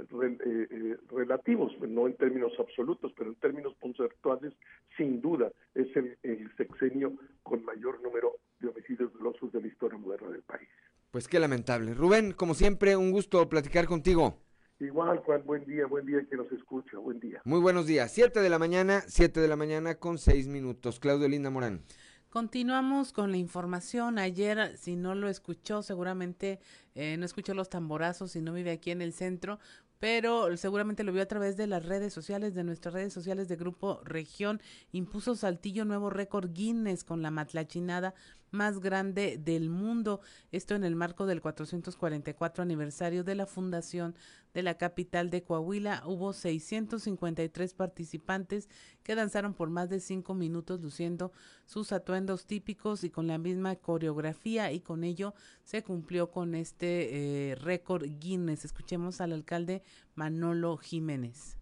eh, 0.00 0.96
relativos, 1.10 1.72
no 1.80 2.06
en 2.06 2.16
términos 2.16 2.52
absolutos, 2.58 3.12
pero 3.16 3.30
en 3.30 3.36
términos 3.36 3.74
conceptuales, 3.80 4.52
sin 4.96 5.20
duda 5.20 5.50
es 5.74 5.94
el, 5.96 6.16
el, 6.22 6.50
sexenio 6.56 7.14
con 7.42 7.64
mayor 7.64 8.00
número 8.02 8.36
de 8.60 8.68
homicidios 8.68 9.12
dolosos 9.14 9.52
de 9.52 9.60
la 9.60 9.68
historia 9.68 9.98
moderna 9.98 10.30
del 10.30 10.42
país. 10.42 10.68
Pues 11.10 11.26
qué 11.28 11.38
lamentable. 11.38 11.94
Rubén, 11.94 12.32
como 12.32 12.54
siempre, 12.54 12.96
un 12.96 13.10
gusto 13.10 13.48
platicar 13.48 13.86
contigo. 13.86 14.38
Igual, 14.80 15.18
Juan, 15.18 15.42
buen 15.44 15.64
día, 15.64 15.86
buen 15.86 16.06
día 16.06 16.24
que 16.30 16.36
nos 16.36 16.50
escucha, 16.52 16.98
buen 16.98 17.18
día. 17.18 17.40
Muy 17.44 17.60
buenos 17.60 17.86
días. 17.86 18.12
Siete 18.12 18.40
de 18.40 18.48
la 18.48 18.60
mañana, 18.60 19.00
siete 19.08 19.40
de 19.40 19.48
la 19.48 19.56
mañana 19.56 19.96
con 19.96 20.18
seis 20.18 20.46
minutos. 20.46 21.00
Claudio 21.00 21.28
Linda 21.28 21.50
Morán. 21.50 21.82
Continuamos 22.30 23.12
con 23.12 23.32
la 23.32 23.38
información. 23.38 24.18
Ayer, 24.18 24.76
si 24.76 24.94
no 24.94 25.14
lo 25.14 25.28
escuchó, 25.28 25.82
seguramente 25.82 26.60
eh, 26.94 27.16
no 27.16 27.24
escuchó 27.24 27.54
los 27.54 27.70
tamborazos 27.70 28.32
si 28.32 28.42
no 28.42 28.52
vive 28.52 28.70
aquí 28.70 28.90
en 28.90 29.00
el 29.02 29.14
centro, 29.14 29.58
pero 29.98 30.56
seguramente 30.56 31.04
lo 31.04 31.12
vio 31.12 31.22
a 31.22 31.26
través 31.26 31.56
de 31.56 31.66
las 31.66 31.84
redes 31.84 32.12
sociales, 32.12 32.54
de 32.54 32.64
nuestras 32.64 32.94
redes 32.94 33.12
sociales 33.12 33.48
de 33.48 33.56
Grupo 33.56 34.00
Región. 34.04 34.60
Impuso 34.92 35.34
Saltillo 35.34 35.84
nuevo 35.84 36.10
récord 36.10 36.52
Guinness 36.52 37.04
con 37.04 37.22
la 37.22 37.30
matlachinada 37.30 38.14
más 38.50 38.80
grande 38.80 39.38
del 39.38 39.70
mundo. 39.70 40.20
Esto 40.52 40.74
en 40.74 40.84
el 40.84 40.96
marco 40.96 41.26
del 41.26 41.40
444 41.40 42.62
aniversario 42.62 43.24
de 43.24 43.34
la 43.34 43.46
fundación 43.46 44.14
de 44.54 44.62
la 44.62 44.76
capital 44.76 45.30
de 45.30 45.42
Coahuila. 45.42 46.02
Hubo 46.06 46.32
653 46.32 47.74
participantes 47.74 48.68
que 49.02 49.14
danzaron 49.14 49.54
por 49.54 49.70
más 49.70 49.88
de 49.88 50.00
cinco 50.00 50.34
minutos 50.34 50.80
luciendo 50.80 51.32
sus 51.66 51.92
atuendos 51.92 52.46
típicos 52.46 53.04
y 53.04 53.10
con 53.10 53.26
la 53.26 53.38
misma 53.38 53.76
coreografía 53.76 54.72
y 54.72 54.80
con 54.80 55.04
ello 55.04 55.34
se 55.64 55.82
cumplió 55.82 56.30
con 56.30 56.54
este 56.54 57.50
eh, 57.50 57.54
récord 57.56 58.04
Guinness. 58.18 58.64
Escuchemos 58.64 59.20
al 59.20 59.32
alcalde 59.32 59.82
Manolo 60.14 60.76
Jiménez. 60.76 61.58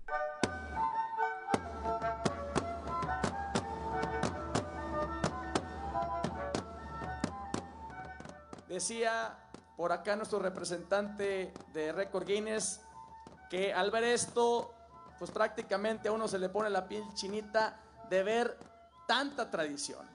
Decía 8.68 9.36
por 9.76 9.92
acá 9.92 10.16
nuestro 10.16 10.38
representante 10.38 11.52
de 11.72 11.92
Record 11.92 12.26
Guinness 12.26 12.80
que 13.48 13.72
al 13.72 13.90
ver 13.90 14.04
esto, 14.04 14.74
pues 15.18 15.30
prácticamente 15.30 16.08
a 16.08 16.12
uno 16.12 16.26
se 16.26 16.38
le 16.38 16.48
pone 16.48 16.70
la 16.70 16.88
piel 16.88 17.04
chinita 17.14 17.78
de 18.08 18.22
ver 18.22 18.58
tanta 19.06 19.50
tradición, 19.50 20.06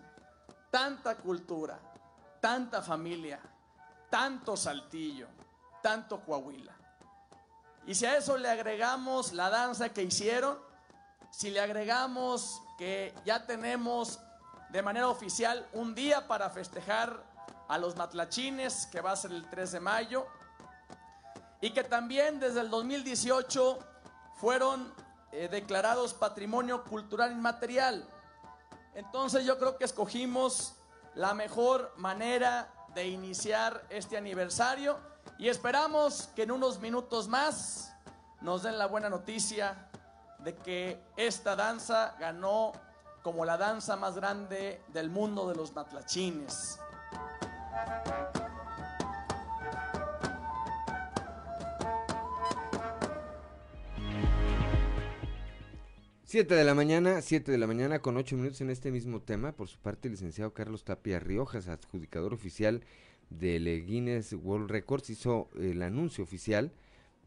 tanta 0.70 1.16
cultura, 1.16 1.80
tanta 2.42 2.82
familia, 2.82 3.40
tanto 4.10 4.58
saltillo, 4.58 5.28
tanto 5.82 6.20
Coahuila. 6.22 6.76
Y 7.88 7.96
si 7.96 8.06
a 8.06 8.18
eso 8.18 8.38
le 8.38 8.50
agregamos 8.50 9.34
la 9.34 9.50
danza 9.50 9.90
que 9.90 10.04
hicieron, 10.04 10.60
si 11.32 11.50
le 11.50 11.62
agregamos 11.62 12.62
que 12.78 13.14
ya 13.26 13.46
tenemos 13.46 14.20
de 14.70 14.82
manera 14.82 15.08
oficial 15.08 15.68
un 15.74 15.96
día 15.96 16.28
para 16.28 16.50
festejar 16.50 17.31
a 17.72 17.78
los 17.78 17.96
matlachines, 17.96 18.86
que 18.88 19.00
va 19.00 19.14
a 19.14 19.16
ser 19.16 19.32
el 19.32 19.50
3 19.50 19.72
de 19.72 19.80
mayo, 19.80 20.28
y 21.62 21.72
que 21.72 21.86
también 21.86 22.38
desde 22.38 22.60
el 22.60 22.70
2018 22.70 23.80
fueron 24.36 24.94
eh, 25.32 25.48
declarados 25.50 26.14
patrimonio 26.14 26.84
cultural 26.84 27.32
inmaterial. 27.32 28.06
Entonces 28.94 29.46
yo 29.46 29.58
creo 29.58 29.78
que 29.78 29.86
escogimos 29.86 30.76
la 31.16 31.34
mejor 31.34 31.94
manera 31.96 32.68
de 32.94 33.08
iniciar 33.08 33.86
este 33.90 34.18
aniversario 34.18 35.00
y 35.38 35.48
esperamos 35.48 36.28
que 36.36 36.44
en 36.44 36.52
unos 36.52 36.82
minutos 36.82 37.30
más 37.30 37.94
nos 38.42 38.64
den 38.64 38.78
la 38.78 38.88
buena 38.88 39.10
noticia 39.10 39.90
de 40.40 40.58
que 40.58 41.02
esta 41.16 41.56
danza 41.56 42.18
ganó 42.20 42.74
como 43.24 43.46
la 43.46 43.56
danza 43.56 43.96
más 43.96 44.16
grande 44.16 44.84
del 44.90 45.10
mundo 45.10 45.48
de 45.48 45.56
los 45.56 45.74
matlachines. 45.74 46.81
Siete 56.32 56.56
de 56.56 56.64
la 56.64 56.74
mañana, 56.74 57.22
siete 57.22 57.52
de 57.52 57.58
la 57.58 57.68
mañana 57.68 58.00
con 58.00 58.16
ocho 58.16 58.38
minutos 58.38 58.62
en 58.62 58.70
este 58.70 58.90
mismo 58.90 59.22
tema. 59.22 59.52
Por 59.52 59.68
su 59.68 59.78
parte, 59.80 60.08
el 60.08 60.14
licenciado 60.14 60.54
Carlos 60.54 60.86
Tapia 60.86 61.20
Riojas, 61.20 61.68
adjudicador 61.68 62.34
oficial 62.34 62.86
del 63.30 63.86
Guinness 63.86 64.32
World 64.32 64.72
Records, 64.72 65.10
hizo 65.10 65.50
el 65.60 65.82
anuncio 65.82 66.24
oficial 66.24 66.72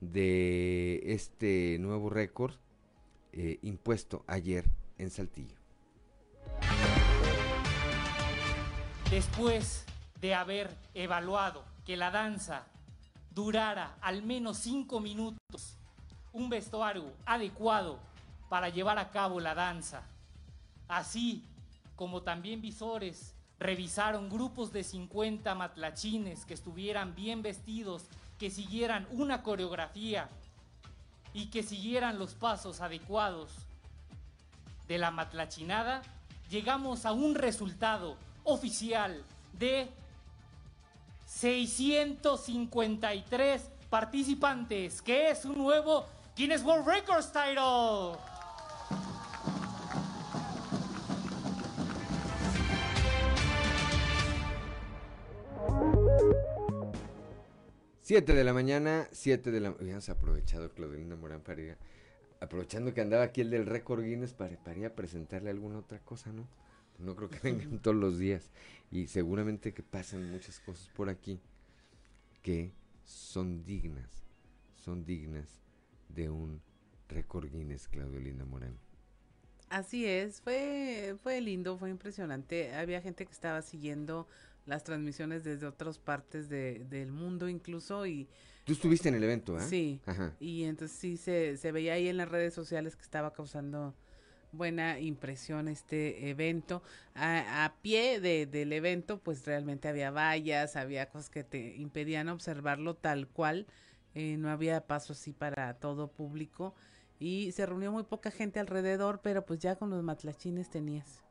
de 0.01 1.03
este 1.05 1.77
nuevo 1.81 2.09
récord 2.09 2.55
eh, 3.35 3.59
impuesto 3.61 4.25
ayer 4.27 4.65
en 4.97 5.11
Saltillo. 5.11 5.57
Después 9.11 9.85
de 10.25 10.35
haber 10.35 10.75
evaluado 10.95 11.67
que 11.85 11.99
la 11.99 12.11
danza 12.11 12.65
durara 13.35 13.99
al 14.01 14.23
menos 14.23 14.57
cinco 14.57 14.99
minutos, 14.99 15.77
un 16.33 16.49
vestuario 16.49 17.13
adecuado 17.27 17.99
para 18.49 18.71
llevar 18.71 18.99
a 18.99 19.11
cabo 19.11 19.39
la 19.39 19.55
danza. 19.55 20.01
Así 20.89 21.45
como 21.95 22.23
también 22.23 22.63
visores 22.63 23.35
revisaron 23.59 24.31
grupos 24.31 24.73
de 24.73 24.83
50 24.83 25.55
matlachines 25.55 26.47
que 26.47 26.55
estuvieran 26.55 27.15
bien 27.15 27.43
vestidos, 27.43 28.05
que 28.39 28.49
siguieran 28.49 29.07
una 29.11 29.43
coreografía 29.43 30.31
y 31.35 31.51
que 31.51 31.63
siguieran 31.63 32.19
los 32.19 32.33
pasos 32.33 32.81
adecuados 32.81 33.51
de 34.89 34.97
la 34.97 35.11
matlachinada, 35.11 36.01
llegamos 36.49 37.05
a 37.05 37.13
un 37.13 37.35
resultado 37.35 38.17
oficial 38.45 39.23
de 39.59 39.91
653 41.35 43.71
participantes, 43.91 45.03
que 45.03 45.31
es 45.31 45.45
un 45.45 45.59
nuevo 45.59 46.07
Guinness 46.37 46.63
World 46.63 46.87
Records 46.87 47.33
title. 47.33 48.17
Siete 58.01 58.33
de 58.35 58.45
la 58.45 58.53
mañana, 58.53 59.09
siete 59.11 59.51
de 59.51 59.59
la 59.61 59.73
mañana. 59.73 59.99
aprovechado 60.09 60.71
Claudelina 60.71 61.17
Morán 61.17 61.41
para 61.41 61.77
aprovechando 62.41 62.95
que 62.95 63.01
andaba 63.01 63.25
aquí 63.25 63.41
el 63.41 63.51
del 63.51 63.67
récord 63.67 64.05
Guinness 64.05 64.35
para, 64.35 64.57
para 64.63 64.95
presentarle 64.95 65.51
alguna 65.51 65.79
otra 65.79 65.99
cosa, 65.99 66.33
¿no? 66.33 66.47
No 66.99 67.17
creo 67.17 67.29
que 67.29 67.39
vengan 67.43 67.81
todos 67.81 67.97
los 67.97 68.19
días. 68.19 68.51
Y 68.95 69.09
seguramente 69.09 69.75
que 69.75 69.83
pasan 69.83 70.31
muchas 70.31 70.61
cosas 70.61 70.89
por 70.95 71.09
aquí 71.09 71.41
que 72.43 72.73
son 73.05 73.65
dignas, 73.65 74.23
son 74.77 75.05
dignas 75.05 75.65
de 76.09 76.31
un 76.31 76.63
récord 77.09 77.51
Guinness, 77.51 77.89
Claudio 77.89 78.21
Linda 78.21 78.45
Morán. 78.45 78.79
Así 79.69 80.07
es, 80.07 80.41
fue, 80.41 81.17
fue 81.25 81.41
lindo, 81.41 81.77
fue 81.77 81.91
impresionante. 81.91 82.73
Había 82.73 83.01
gente 83.01 83.27
que 83.27 83.33
estaba 83.33 83.63
siguiendo 83.63 84.29
las 84.65 84.85
transmisiones 84.85 85.43
desde 85.43 85.67
otras 85.67 85.99
partes 85.99 86.49
de, 86.49 86.85
del 86.89 87.11
mundo 87.11 87.49
incluso 87.49 88.07
y... 88.07 88.29
Tú 88.63 88.75
estuviste 88.75 89.09
en 89.09 89.17
el 89.17 89.25
evento, 89.25 89.57
¿ah? 89.57 89.61
Sí. 89.61 90.01
Y 90.39 90.63
entonces 90.63 90.97
sí 90.97 91.17
se, 91.17 91.57
se 91.57 91.73
veía 91.73 91.95
ahí 91.95 92.07
en 92.07 92.17
las 92.17 92.29
redes 92.29 92.55
sociales 92.55 92.95
que 92.95 93.03
estaba 93.03 93.33
causando 93.33 93.93
buena 94.57 94.99
impresión 94.99 95.69
este 95.69 96.29
evento. 96.31 96.83
A, 97.15 97.75
pie 97.83 98.21
de, 98.21 98.47
del 98.47 98.73
evento, 98.73 99.19
pues 99.19 99.45
realmente 99.47 99.89
había 99.89 100.11
vallas, 100.11 100.77
había 100.77 101.11
cosas 101.11 101.31
que 101.31 101.45
te 101.45 101.77
impedían 101.77 102.29
observarlo 102.29 102.95
tal 102.95 103.29
cual. 103.29 103.67
Eh, 104.15 104.37
no 104.37 104.49
había 104.49 104.87
paso 104.87 105.13
así 105.13 105.33
para 105.33 105.75
todo 105.75 106.09
público. 106.09 106.75
Y 107.19 107.53
se 107.53 107.67
reunió 107.67 107.93
muy 107.93 108.05
poca 108.05 108.31
gente 108.31 108.61
alrededor, 108.61 109.21
pero 109.23 109.45
pues 109.45 109.61
ya 109.61 109.77
con 109.77 109.91
los 109.91 110.03
matlachines 110.03 110.71
tenías. 110.71 111.23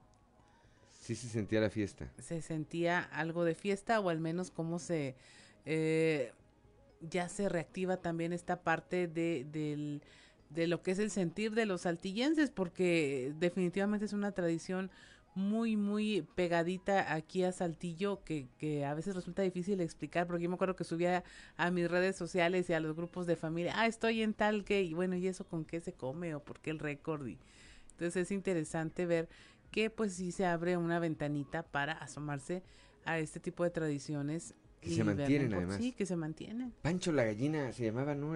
Sí 0.99 1.15
se 1.15 1.27
sentía 1.27 1.59
la 1.59 1.69
fiesta. 1.69 2.11
Se 2.19 2.41
sentía 2.41 2.99
algo 2.99 3.43
de 3.43 3.55
fiesta 3.55 3.99
o 3.99 4.09
al 4.09 4.19
menos 4.19 4.51
cómo 4.51 4.79
se... 4.79 5.15
Eh, 5.65 6.31
ya 7.09 7.27
se 7.27 7.49
reactiva 7.49 7.97
también 7.97 8.31
esta 8.31 8.61
parte 8.63 9.07
de, 9.07 9.45
del 9.51 10.01
de 10.53 10.67
lo 10.67 10.81
que 10.81 10.91
es 10.91 10.99
el 10.99 11.11
sentir 11.11 11.53
de 11.53 11.65
los 11.65 11.81
saltillenses, 11.81 12.51
porque 12.51 13.33
definitivamente 13.39 14.05
es 14.05 14.13
una 14.13 14.31
tradición 14.31 14.91
muy, 15.35 15.75
muy 15.75 16.27
pegadita 16.35 17.13
aquí 17.13 17.43
a 17.43 17.51
Saltillo, 17.51 18.23
que, 18.23 18.47
que 18.59 18.85
a 18.85 18.93
veces 18.93 19.15
resulta 19.15 19.41
difícil 19.41 19.81
explicar, 19.81 20.27
porque 20.27 20.43
yo 20.43 20.49
me 20.49 20.55
acuerdo 20.55 20.75
que 20.75 20.83
subía 20.83 21.23
a 21.57 21.71
mis 21.71 21.89
redes 21.89 22.15
sociales 22.15 22.69
y 22.69 22.73
a 22.73 22.79
los 22.79 22.95
grupos 22.95 23.25
de 23.25 23.35
familia, 23.35 23.73
ah, 23.75 23.87
estoy 23.87 24.21
en 24.21 24.33
tal 24.33 24.63
que, 24.63 24.83
y 24.83 24.93
bueno, 24.93 25.15
¿y 25.15 25.27
eso 25.27 25.43
con 25.43 25.65
qué 25.65 25.79
se 25.79 25.93
come 25.93 26.35
o 26.35 26.39
por 26.39 26.59
qué 26.59 26.69
el 26.69 26.79
récord? 26.79 27.25
Y, 27.25 27.39
entonces 27.93 28.27
es 28.27 28.31
interesante 28.31 29.05
ver 29.05 29.29
que 29.71 29.89
pues 29.89 30.13
sí 30.13 30.31
se 30.31 30.45
abre 30.45 30.77
una 30.77 30.99
ventanita 30.99 31.63
para 31.63 31.93
asomarse 31.93 32.63
a 33.05 33.19
este 33.19 33.39
tipo 33.39 33.63
de 33.63 33.69
tradiciones. 33.69 34.53
Que 34.83 34.95
se 34.95 35.03
mantienen 35.03 35.53
además. 35.53 35.77
Sí, 35.77 35.91
que 35.91 36.05
se 36.05 36.15
mantienen. 36.15 36.73
Pancho 36.81 37.11
la 37.11 37.23
gallina 37.23 37.71
se 37.71 37.85
llamaba, 37.85 38.15
¿no? 38.15 38.35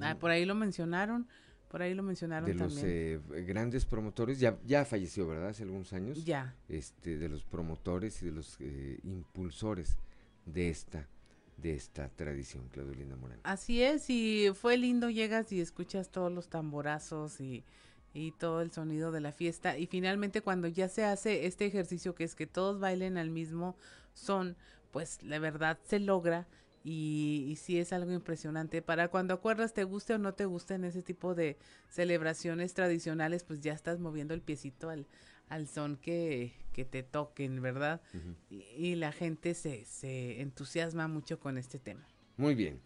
ah, 0.00 0.16
por 0.18 0.30
ahí 0.30 0.44
lo 0.44 0.54
mencionaron. 0.54 1.26
Por 1.68 1.82
ahí 1.82 1.94
lo 1.94 2.04
mencionaron 2.04 2.46
de 2.46 2.54
los 2.54 2.80
eh, 2.84 3.20
grandes 3.44 3.84
promotores, 3.84 4.38
ya, 4.38 4.56
ya 4.64 4.84
falleció, 4.84 5.26
¿verdad? 5.26 5.48
Hace 5.48 5.64
algunos 5.64 5.92
años. 5.92 6.24
Ya. 6.24 6.54
Este, 6.68 7.18
de 7.18 7.28
los 7.28 7.44
promotores 7.44 8.22
y 8.22 8.26
de 8.26 8.32
los 8.32 8.56
eh, 8.60 9.00
impulsores 9.02 9.98
de 10.46 10.70
esta 10.70 11.08
de 11.56 11.74
esta 11.74 12.08
tradición, 12.10 12.68
Claudio 12.68 12.94
Linda 12.94 13.16
Morán. 13.16 13.40
Así 13.42 13.82
es, 13.82 14.10
y 14.10 14.50
fue 14.54 14.76
lindo, 14.76 15.08
llegas 15.08 15.50
y 15.52 15.60
escuchas 15.60 16.10
todos 16.10 16.30
los 16.30 16.48
tamborazos 16.48 17.40
y, 17.40 17.64
y 18.12 18.32
todo 18.32 18.60
el 18.60 18.72
sonido 18.72 19.10
de 19.10 19.20
la 19.20 19.32
fiesta. 19.32 19.78
Y 19.78 19.86
finalmente 19.86 20.42
cuando 20.42 20.68
ya 20.68 20.88
se 20.88 21.04
hace 21.04 21.46
este 21.46 21.66
ejercicio 21.66 22.14
que 22.14 22.24
es 22.24 22.34
que 22.34 22.46
todos 22.46 22.78
bailen 22.78 23.16
al 23.16 23.30
mismo 23.30 23.76
son, 24.14 24.56
pues 24.96 25.22
la 25.22 25.38
verdad 25.38 25.78
se 25.84 26.00
logra 26.00 26.48
y, 26.82 27.44
y, 27.50 27.56
sí 27.56 27.78
es 27.78 27.92
algo 27.92 28.12
impresionante. 28.12 28.80
Para 28.80 29.08
cuando 29.08 29.34
acuerdas, 29.34 29.74
te 29.74 29.84
guste 29.84 30.14
o 30.14 30.18
no 30.18 30.32
te 30.32 30.46
guste 30.46 30.72
en 30.72 30.84
ese 30.84 31.02
tipo 31.02 31.34
de 31.34 31.58
celebraciones 31.90 32.72
tradicionales, 32.72 33.44
pues 33.44 33.60
ya 33.60 33.74
estás 33.74 34.00
moviendo 34.00 34.32
el 34.32 34.40
piecito 34.40 34.88
al, 34.88 35.06
al 35.50 35.68
son 35.68 35.98
que, 35.98 36.54
que 36.72 36.86
te 36.86 37.02
toquen, 37.02 37.60
¿verdad? 37.60 38.00
y, 38.48 38.94
la 38.94 39.12
gente 39.12 39.52
se, 39.52 39.84
se 39.84 40.40
entusiasma 40.40 41.08
mucho 41.08 41.38
con 41.40 41.58
este 41.58 41.78
tema. 41.78 42.08
Muy 42.38 42.54
bien. 42.54 42.80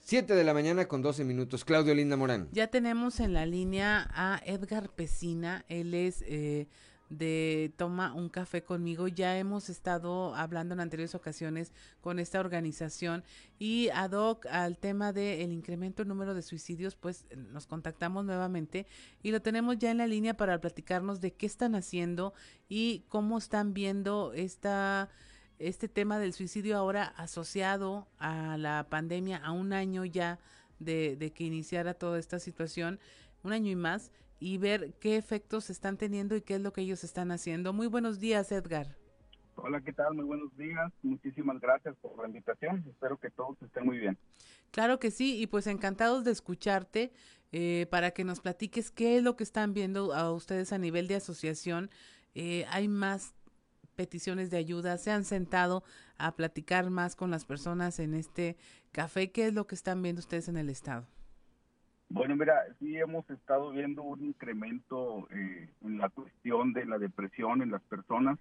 Siete 0.00 0.34
de 0.34 0.44
la 0.44 0.52
mañana 0.52 0.86
con 0.86 1.00
12 1.00 1.24
minutos. 1.24 1.64
Claudio 1.64 1.94
Linda 1.94 2.18
Morán. 2.18 2.46
Ya 2.52 2.66
tenemos 2.66 3.20
en 3.20 3.32
la 3.32 3.46
línea 3.46 4.06
a 4.12 4.38
Edgar 4.44 4.90
Pesina. 4.90 5.64
Él 5.70 5.94
es 5.94 6.22
eh, 6.26 6.68
de 7.16 7.72
Toma 7.76 8.12
un 8.14 8.28
café 8.28 8.62
conmigo. 8.62 9.08
Ya 9.08 9.38
hemos 9.38 9.68
estado 9.68 10.34
hablando 10.34 10.74
en 10.74 10.80
anteriores 10.80 11.14
ocasiones 11.14 11.72
con 12.00 12.18
esta 12.18 12.40
organización 12.40 13.24
y 13.58 13.88
ad 13.94 14.12
hoc 14.12 14.46
al 14.46 14.78
tema 14.78 15.12
del 15.12 15.52
incremento 15.52 16.02
del 16.02 16.08
número 16.08 16.34
de 16.34 16.42
suicidios, 16.42 16.96
pues 16.96 17.26
nos 17.36 17.66
contactamos 17.66 18.24
nuevamente 18.24 18.86
y 19.22 19.30
lo 19.30 19.42
tenemos 19.42 19.78
ya 19.78 19.90
en 19.90 19.98
la 19.98 20.06
línea 20.06 20.36
para 20.36 20.60
platicarnos 20.60 21.20
de 21.20 21.32
qué 21.32 21.46
están 21.46 21.74
haciendo 21.74 22.34
y 22.68 23.04
cómo 23.08 23.38
están 23.38 23.74
viendo 23.74 24.32
esta 24.34 25.08
este 25.58 25.88
tema 25.88 26.18
del 26.18 26.32
suicidio 26.32 26.76
ahora 26.76 27.04
asociado 27.16 28.08
a 28.18 28.58
la 28.58 28.88
pandemia, 28.90 29.38
a 29.38 29.52
un 29.52 29.72
año 29.72 30.04
ya 30.04 30.40
de, 30.80 31.16
de 31.16 31.32
que 31.32 31.44
iniciara 31.44 31.94
toda 31.94 32.18
esta 32.18 32.40
situación, 32.40 32.98
un 33.44 33.52
año 33.52 33.70
y 33.70 33.76
más 33.76 34.10
y 34.44 34.58
ver 34.58 34.92
qué 35.00 35.16
efectos 35.16 35.70
están 35.70 35.96
teniendo 35.96 36.36
y 36.36 36.42
qué 36.42 36.56
es 36.56 36.60
lo 36.60 36.70
que 36.70 36.82
ellos 36.82 37.02
están 37.02 37.30
haciendo. 37.30 37.72
Muy 37.72 37.86
buenos 37.86 38.20
días, 38.20 38.52
Edgar. 38.52 38.94
Hola, 39.54 39.80
¿qué 39.80 39.94
tal? 39.94 40.12
Muy 40.12 40.26
buenos 40.26 40.54
días. 40.58 40.92
Muchísimas 41.02 41.58
gracias 41.60 41.96
por 42.02 42.20
la 42.20 42.26
invitación. 42.26 42.84
Espero 42.86 43.16
que 43.16 43.30
todos 43.30 43.56
estén 43.62 43.86
muy 43.86 43.96
bien. 43.96 44.18
Claro 44.70 44.98
que 44.98 45.10
sí, 45.10 45.40
y 45.40 45.46
pues 45.46 45.66
encantados 45.66 46.24
de 46.24 46.32
escucharte 46.32 47.10
eh, 47.52 47.86
para 47.90 48.10
que 48.10 48.22
nos 48.24 48.40
platiques 48.40 48.90
qué 48.90 49.16
es 49.16 49.22
lo 49.22 49.34
que 49.34 49.44
están 49.44 49.72
viendo 49.72 50.12
a 50.12 50.30
ustedes 50.30 50.74
a 50.74 50.78
nivel 50.78 51.08
de 51.08 51.14
asociación. 51.14 51.88
Eh, 52.34 52.66
hay 52.68 52.86
más 52.86 53.34
peticiones 53.96 54.50
de 54.50 54.58
ayuda, 54.58 54.98
se 54.98 55.10
han 55.10 55.24
sentado 55.24 55.84
a 56.18 56.36
platicar 56.36 56.90
más 56.90 57.16
con 57.16 57.30
las 57.30 57.46
personas 57.46 57.98
en 57.98 58.12
este 58.12 58.58
café. 58.92 59.32
¿Qué 59.32 59.46
es 59.46 59.54
lo 59.54 59.66
que 59.66 59.74
están 59.74 60.02
viendo 60.02 60.20
ustedes 60.20 60.48
en 60.48 60.58
el 60.58 60.68
estado? 60.68 61.06
Bueno, 62.08 62.36
mira, 62.36 62.62
sí 62.78 62.96
hemos 62.96 63.28
estado 63.30 63.70
viendo 63.70 64.02
un 64.02 64.24
incremento 64.24 65.26
eh, 65.30 65.68
en 65.82 65.98
la 65.98 66.08
cuestión 66.10 66.72
de 66.72 66.84
la 66.84 66.98
depresión 66.98 67.62
en 67.62 67.70
las 67.70 67.82
personas. 67.82 68.38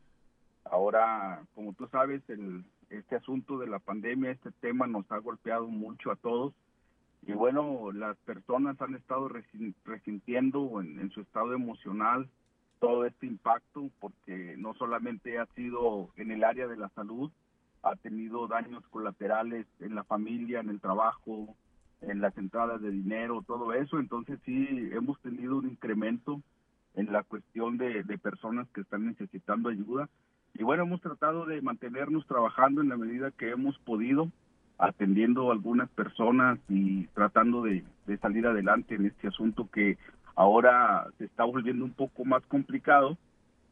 Ahora, 0.66 1.44
como 1.56 1.74
tú 1.74 1.88
sabes, 1.88 2.22
el, 2.30 2.64
este 2.90 3.16
asunto 3.16 3.58
de 3.58 3.68
la 3.68 3.80
pandemia, 3.80 4.32
este 4.32 4.52
tema 4.52 4.86
nos 4.86 5.10
ha 5.12 5.18
golpeado 5.18 5.68
mucho 5.68 6.12
a 6.12 6.16
todos. 6.16 6.54
Y 7.26 7.32
bueno, 7.32 7.92
las 7.94 8.18
personas 8.18 8.80
han 8.82 8.96
estado 8.96 9.30
resintiendo 9.86 10.82
en, 10.82 11.00
en 11.00 11.10
su 11.12 11.22
estado 11.22 11.54
emocional 11.54 12.30
todo 12.80 13.06
este 13.06 13.28
impacto, 13.28 13.90
porque 14.02 14.56
no 14.58 14.74
solamente 14.74 15.40
ha 15.40 15.46
sido 15.56 16.10
en 16.18 16.32
el 16.32 16.44
área 16.44 16.68
de 16.68 16.76
la 16.76 16.90
salud, 16.90 17.32
ha 17.82 17.96
tenido 17.96 18.48
daños 18.48 18.84
colaterales 18.90 19.66
en 19.80 19.96
la 19.96 20.04
familia, 20.04 20.60
en 20.60 20.70
el 20.70 20.82
trabajo, 20.82 21.56
en 22.08 22.22
las 22.22 22.38
entradas 22.38 22.82
de 22.82 22.92
dinero, 22.92 23.44
todo 23.46 23.74
eso. 23.74 24.00
Entonces 24.00 24.40
sí 24.46 24.90
hemos 24.92 25.20
tenido 25.22 25.58
un 25.58 25.68
incremento 25.68 26.42
en 26.96 27.12
la 27.12 27.24
cuestión 27.24 27.78
de, 27.78 28.04
personas 28.22 28.68
que 28.70 28.82
están 28.82 29.06
necesitando 29.06 29.70
ayuda. 29.70 30.10
Y 30.54 30.64
bueno, 30.64 30.84
hemos 30.84 31.02
tratado 31.02 31.46
de 31.46 31.62
mantenernos 31.62 32.28
trabajando 32.28 32.82
en 32.82 32.90
la 32.90 32.98
medida 32.98 33.32
que 33.32 33.50
hemos 33.50 33.78
podido, 33.80 34.30
atendiendo 34.78 35.50
a 35.50 35.54
algunas 35.54 35.90
personas 35.90 36.60
y 36.70 37.08
tratando 37.08 37.64
de, 37.64 37.84
salir 38.22 38.46
adelante 38.46 38.96
en 38.96 39.08
este 39.08 39.28
asunto 39.28 39.70
que 39.72 39.98
ahora 40.36 41.08
se 41.18 41.26
está 41.26 41.44
volviendo 41.44 41.86
un 41.86 41.94
poco 41.94 42.26
más 42.26 42.44
complicado 42.46 43.18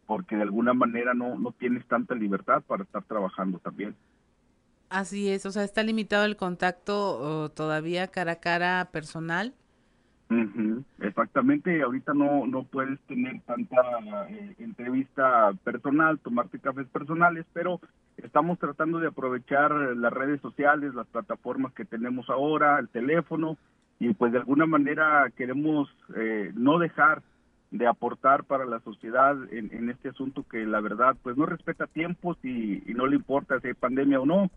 porque 0.07 0.35
de 0.35 0.41
alguna 0.41 0.73
manera 0.73 1.13
no, 1.13 1.37
no 1.37 1.51
tienes 1.51 1.85
tanta 1.85 2.15
libertad 2.15 2.63
para 2.67 2.83
estar 2.83 3.03
trabajando 3.03 3.59
también. 3.59 3.95
Así 4.91 5.29
es, 5.29 5.45
o 5.45 5.51
sea, 5.51 5.63
está 5.63 5.83
limitado 5.83 6.25
el 6.25 6.35
contacto 6.35 7.49
todavía 7.55 8.07
cara 8.07 8.33
a 8.33 8.39
cara 8.41 8.89
personal. 8.91 9.53
Exactamente, 10.99 11.81
ahorita 11.81 12.13
no, 12.13 12.45
no 12.45 12.63
puedes 12.63 12.99
tener 13.01 13.39
tanta 13.41 13.81
eh, 14.29 14.55
entrevista 14.59 15.51
personal, 15.63 16.19
tomarte 16.19 16.59
cafés 16.59 16.87
personales, 16.87 17.45
pero 17.53 17.79
estamos 18.17 18.59
tratando 18.59 18.99
de 18.99 19.07
aprovechar 19.07 19.71
las 19.71 20.11
redes 20.11 20.39
sociales, 20.41 20.93
las 20.93 21.07
plataformas 21.07 21.73
que 21.73 21.85
tenemos 21.85 22.29
ahora, 22.29 22.79
el 22.79 22.89
teléfono, 22.89 23.57
y 23.99 24.13
pues 24.13 24.31
de 24.31 24.39
alguna 24.39 24.65
manera 24.65 25.31
queremos 25.37 25.89
eh, 26.15 26.51
no 26.53 26.79
dejar 26.79 27.21
de 27.71 27.87
aportar 27.87 28.43
para 28.43 28.65
la 28.65 28.81
sociedad 28.81 29.37
en, 29.51 29.73
en, 29.73 29.89
este 29.89 30.09
asunto 30.09 30.45
que 30.49 30.65
la 30.65 30.81
verdad 30.81 31.15
pues 31.23 31.37
no 31.37 31.45
respeta 31.45 31.87
tiempos 31.87 32.37
y 32.43 32.83
no 32.87 33.07
le 33.07 33.15
importa 33.15 33.59
si 33.61 33.67
hay 33.67 33.73
pandemia 33.73 34.19
o 34.19 34.25
no, 34.25 34.49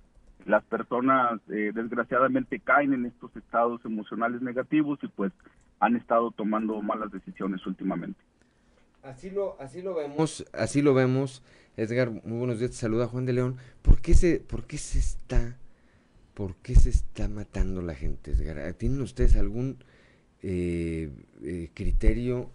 las 0.46 0.64
personas 0.64 1.40
eh, 1.48 1.72
desgraciadamente 1.74 2.60
caen 2.60 2.92
en 2.92 3.06
estos 3.06 3.34
estados 3.36 3.84
emocionales 3.84 4.42
negativos 4.42 4.98
y 5.02 5.08
pues 5.08 5.32
han 5.80 5.96
estado 5.96 6.30
tomando 6.30 6.80
malas 6.82 7.10
decisiones 7.12 7.66
últimamente. 7.66 8.20
Así 9.02 9.30
lo, 9.30 9.60
así 9.60 9.82
lo 9.82 9.94
vemos, 9.94 10.46
así 10.52 10.80
lo 10.80 10.94
vemos. 10.94 11.42
Edgar, 11.76 12.10
muy 12.10 12.38
buenos 12.38 12.58
días, 12.58 12.70
te 12.70 12.76
saluda 12.78 13.06
Juan 13.06 13.26
de 13.26 13.34
León. 13.34 13.56
¿Por 13.82 14.00
qué 14.00 14.14
se, 14.14 14.40
por 14.40 14.64
qué 14.64 14.78
se 14.78 14.98
está, 14.98 15.58
por 16.32 16.56
qué 16.56 16.74
se 16.74 16.88
está 16.88 17.28
matando 17.28 17.82
la 17.82 17.94
gente, 17.94 18.30
Edgar? 18.30 18.72
¿Tienen 18.74 19.02
ustedes 19.02 19.36
algún 19.36 19.78
eh, 20.42 21.10
eh, 21.42 21.70
criterio 21.74 22.50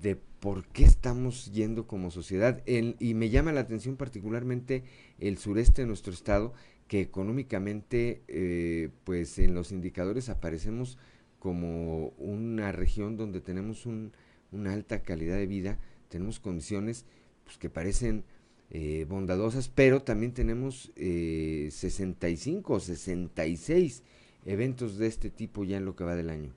de 0.00 0.16
por 0.16 0.64
qué 0.66 0.84
estamos 0.84 1.52
yendo 1.52 1.86
como 1.86 2.10
sociedad? 2.10 2.62
y 2.66 3.14
me 3.14 3.28
llama 3.28 3.52
la 3.52 3.60
atención 3.60 3.96
particularmente 3.96 4.84
el 5.18 5.36
sureste 5.38 5.82
de 5.82 5.88
nuestro 5.88 6.12
estado, 6.12 6.54
que 6.92 7.00
económicamente, 7.00 8.20
eh, 8.28 8.90
pues 9.04 9.38
en 9.38 9.54
los 9.54 9.72
indicadores 9.72 10.28
aparecemos 10.28 10.98
como 11.38 12.08
una 12.18 12.70
región 12.70 13.16
donde 13.16 13.40
tenemos 13.40 13.86
una 13.86 14.74
alta 14.74 15.02
calidad 15.02 15.38
de 15.38 15.46
vida, 15.46 15.78
tenemos 16.10 16.38
condiciones 16.38 17.06
pues, 17.44 17.56
que 17.56 17.70
parecen 17.70 18.24
eh, 18.68 19.06
bondadosas, 19.08 19.70
pero 19.70 20.02
también 20.02 20.34
tenemos 20.34 20.92
eh, 20.96 21.68
65 21.70 22.74
o 22.74 22.78
66 22.78 24.04
eventos 24.44 24.98
de 24.98 25.06
este 25.06 25.30
tipo 25.30 25.64
ya 25.64 25.78
en 25.78 25.86
lo 25.86 25.96
que 25.96 26.04
va 26.04 26.14
del 26.14 26.28
año. 26.28 26.52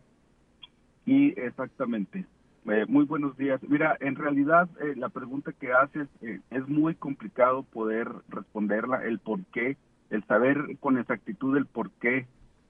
Y 1.06 1.30
exactamente. 1.40 2.26
Eh, 2.66 2.84
muy 2.90 3.06
buenos 3.06 3.38
días. 3.38 3.62
Mira, 3.70 3.96
en 4.02 4.18
realidad 4.18 4.68
la 4.98 5.08
pregunta 5.08 5.54
que 5.54 5.72
haces 5.72 6.10
es 6.20 6.68
muy 6.68 6.94
complicado 6.96 7.64
poder 7.64 8.10
responderla, 8.28 9.06
el 9.06 9.20
por 9.20 9.42
qué 9.54 9.78
el 10.10 10.24
saber 10.26 10.78
con 10.80 10.98
exactitud 10.98 11.58
el 11.58 11.66
por 11.66 11.92
qué 11.92 12.28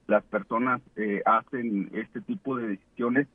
las 0.08 0.24
personas 0.24 0.82
eh, 0.96 1.22
hacen 1.26 1.90
este 1.94 2.22
tipo 2.22 2.58
de 2.58 2.68
decisiones. 2.68 3.28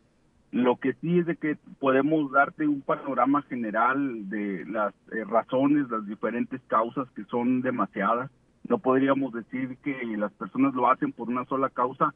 Lo 0.53 0.77
que 0.77 0.95
sí 0.95 1.19
es 1.19 1.27
de 1.27 1.37
que 1.37 1.57
podemos 1.79 2.33
darte 2.33 2.67
un 2.67 2.81
panorama 2.81 3.43
general 3.43 4.29
de 4.29 4.65
las 4.67 4.95
eh, 5.13 5.25
razones, 5.25 5.89
las 5.91 6.07
diferentes 6.07 6.61
causas 6.67 7.09
que 7.15 7.25
son 7.25 7.63
demasiadas. 7.63 8.31
No 8.69 8.79
podríamos 8.79 9.33
decir 9.33 9.77
que 9.83 9.95
las 10.17 10.33
personas 10.33 10.75
lo 10.75 10.91
hacen 10.91 11.13
por 11.13 11.29
una 11.29 11.45
sola 11.45 11.71
causa, 11.71 12.15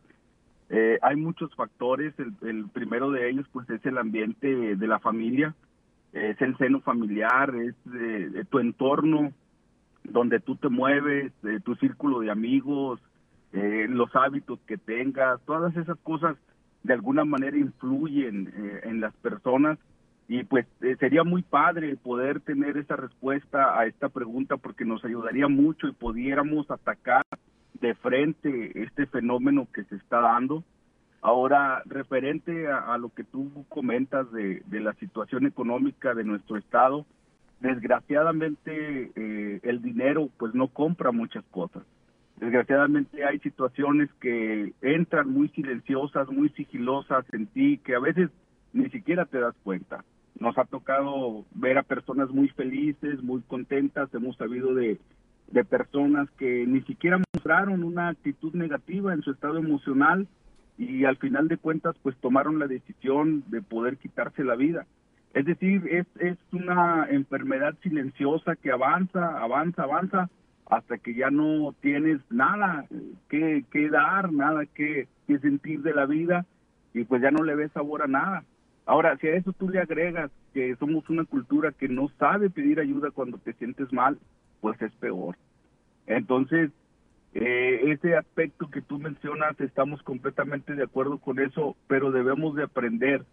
Eh, 0.70 0.98
hay 1.02 1.16
muchos 1.16 1.54
factores, 1.54 2.14
el, 2.18 2.68
primero 2.72 3.10
de 3.10 3.28
ellos 3.28 3.46
pues 3.52 3.68
es 3.68 3.84
el 3.84 3.98
ambiente 3.98 4.48
de 4.76 4.86
la 4.86 4.98
familia, 4.98 5.54
es 6.12 6.40
el 6.40 6.56
seno 6.56 6.80
familiar, 6.80 7.54
es 7.54 7.76
tu 8.48 8.58
entorno 8.58 9.30
donde 10.04 10.40
tú 10.40 10.56
te 10.56 10.68
mueves, 10.68 11.32
tu 11.64 11.74
círculo 11.76 12.20
de 12.20 12.30
amigos, 12.30 13.00
eh, 13.52 13.86
los 13.88 14.14
hábitos 14.14 14.58
que 14.66 14.76
tengas, 14.78 15.40
todas 15.42 15.76
esas 15.76 15.98
cosas 15.98 16.36
de 16.82 16.92
alguna 16.92 17.24
manera 17.24 17.56
influyen 17.56 18.52
en 18.84 19.00
las 19.00 19.14
personas 19.16 19.78
y 20.28 20.44
pues 20.44 20.66
sería 20.98 21.22
muy 21.22 21.42
padre 21.42 21.96
poder 21.96 22.40
tener 22.40 22.76
esa 22.76 22.96
respuesta 22.96 23.78
a 23.78 23.86
esta 23.86 24.08
pregunta 24.08 24.56
porque 24.56 24.84
nos 24.84 25.04
ayudaría 25.04 25.48
mucho 25.48 25.86
y 25.86 25.92
pudiéramos 25.92 26.70
atacar 26.70 27.24
de 27.80 27.94
frente 27.94 28.82
este 28.82 29.06
fenómeno 29.06 29.68
que 29.72 29.84
se 29.84 29.96
está 29.96 30.20
dando. 30.20 30.64
Ahora, 31.20 31.82
referente 31.86 32.68
a, 32.68 32.96
lo 32.98 33.08
que 33.08 33.24
tú 33.24 33.64
comentas 33.68 34.30
de, 34.32 34.62
la 34.70 34.92
situación 34.94 35.46
económica 35.46 36.14
de 36.14 36.24
nuestro 36.24 36.58
estado, 36.58 37.06
desgraciadamente 37.64 39.10
eh, 39.16 39.60
el 39.62 39.80
dinero 39.82 40.28
pues 40.38 40.54
no 40.54 40.68
compra 40.68 41.12
muchas 41.12 41.44
cosas. 41.50 41.82
Desgraciadamente 42.36 43.24
hay 43.24 43.38
situaciones 43.38 44.10
que 44.20 44.74
entran 44.82 45.30
muy 45.30 45.48
silenciosas, 45.48 46.28
muy 46.28 46.50
sigilosas 46.50 47.24
en 47.32 47.46
ti, 47.46 47.78
que 47.78 47.94
a 47.94 48.00
veces 48.00 48.30
ni 48.72 48.88
siquiera 48.90 49.24
te 49.24 49.40
das 49.40 49.54
cuenta. 49.62 50.04
Nos 50.38 50.58
ha 50.58 50.64
tocado 50.64 51.44
ver 51.54 51.78
a 51.78 51.82
personas 51.82 52.28
muy 52.30 52.48
felices, 52.48 53.22
muy 53.22 53.40
contentas, 53.42 54.12
hemos 54.14 54.36
sabido 54.36 54.74
de 54.74 54.98
de 55.48 55.64
personas 55.64 56.28
que 56.38 56.66
ni 56.66 56.80
siquiera 56.82 57.20
mostraron 57.32 57.84
una 57.84 58.08
actitud 58.08 58.54
negativa 58.54 59.12
en 59.12 59.22
su 59.22 59.30
estado 59.30 59.58
emocional 59.58 60.26
y 60.78 61.04
al 61.04 61.16
final 61.16 61.48
de 61.48 61.58
cuentas 61.58 61.94
pues 62.02 62.16
tomaron 62.16 62.58
la 62.58 62.66
decisión 62.66 63.44
de 63.48 63.62
poder 63.62 63.96
quitarse 63.98 64.42
la 64.42 64.56
vida. 64.56 64.86
Es 65.34 65.44
decir, 65.44 65.82
es, 66.20 66.38
una 66.52 67.08
enfermedad 67.10 67.74
silenciosa 67.82 68.54
que 68.54 68.70
avanza, 68.70 69.42
avanza, 69.42 69.82
avanza 69.82 70.30
hasta 70.70 70.98
que 70.98 71.14
ya 71.14 71.28
no 71.30 71.74
tienes 71.80 72.20
nada 72.30 72.86
que, 73.28 73.64
dar, 73.90 74.32
nada 74.32 74.64
que, 74.66 75.08
que 75.26 75.38
sentir 75.40 75.82
de 75.82 75.92
la 75.92 76.06
vida 76.06 76.46
y 76.94 77.02
pues 77.02 77.20
ya 77.20 77.32
no 77.32 77.42
le 77.42 77.56
ves 77.56 77.72
sabor 77.72 78.02
a 78.02 78.06
nada. 78.06 78.44
Ahora, 78.86 79.16
si 79.16 79.26
a 79.26 79.34
eso 79.34 79.52
tú 79.52 79.68
le 79.68 79.80
agregas 79.80 80.30
que 80.52 80.76
somos 80.76 81.10
una 81.10 81.24
cultura 81.24 81.72
que 81.72 81.88
no 81.88 82.08
sabe 82.18 82.48
pedir 82.48 82.78
ayuda 82.78 83.10
cuando 83.10 83.38
te 83.38 83.54
sientes 83.54 83.92
mal, 83.92 84.18
pues 84.60 84.80
es 84.82 84.92
peor. 84.94 85.36
Entonces, 86.06 86.70
eh, 87.34 87.80
ese 87.90 88.14
aspecto 88.14 88.70
que 88.70 88.82
tú 88.82 89.00
mencionas, 89.00 89.58
estamos 89.60 90.00
completamente 90.04 90.76
de 90.76 90.84
acuerdo 90.84 91.18
con 91.18 91.40
eso, 91.40 91.76
pero 91.88 92.12
debemos 92.12 92.54
de 92.54 92.62
aprender 92.62 93.24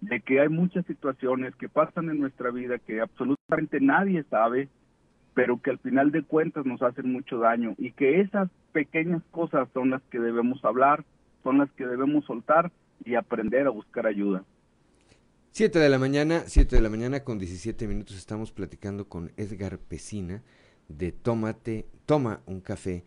de 0.00 0.20
que 0.20 0.40
hay 0.40 0.48
muchas 0.48 0.86
situaciones 0.86 1.54
que 1.56 1.68
pasan 1.68 2.08
en 2.10 2.20
nuestra 2.20 2.50
vida 2.50 2.78
que 2.78 3.00
absolutamente 3.00 3.80
nadie 3.80 4.24
sabe, 4.30 4.68
pero 5.34 5.60
que 5.60 5.70
al 5.70 5.78
final 5.78 6.10
de 6.12 6.22
cuentas 6.22 6.66
nos 6.66 6.82
hacen 6.82 7.12
mucho 7.12 7.38
daño 7.38 7.74
y 7.78 7.92
que 7.92 8.20
esas 8.20 8.48
pequeñas 8.72 9.22
cosas 9.30 9.68
son 9.74 9.90
las 9.90 10.02
que 10.10 10.18
debemos 10.18 10.64
hablar, 10.64 11.04
son 11.42 11.58
las 11.58 11.70
que 11.72 11.86
debemos 11.86 12.24
soltar 12.24 12.70
y 13.04 13.14
aprender 13.14 13.66
a 13.66 13.70
buscar 13.70 14.06
ayuda. 14.06 14.44
Siete 15.50 15.78
de 15.78 15.88
la 15.88 15.98
mañana, 15.98 16.42
siete 16.46 16.76
de 16.76 16.82
la 16.82 16.90
mañana 16.90 17.24
con 17.24 17.38
17 17.38 17.88
minutos 17.88 18.16
estamos 18.16 18.52
platicando 18.52 19.08
con 19.08 19.32
Edgar 19.36 19.78
Pesina 19.78 20.42
de 20.88 21.12
Tómate, 21.12 21.86
Toma 22.06 22.40
un 22.46 22.60
café, 22.60 23.04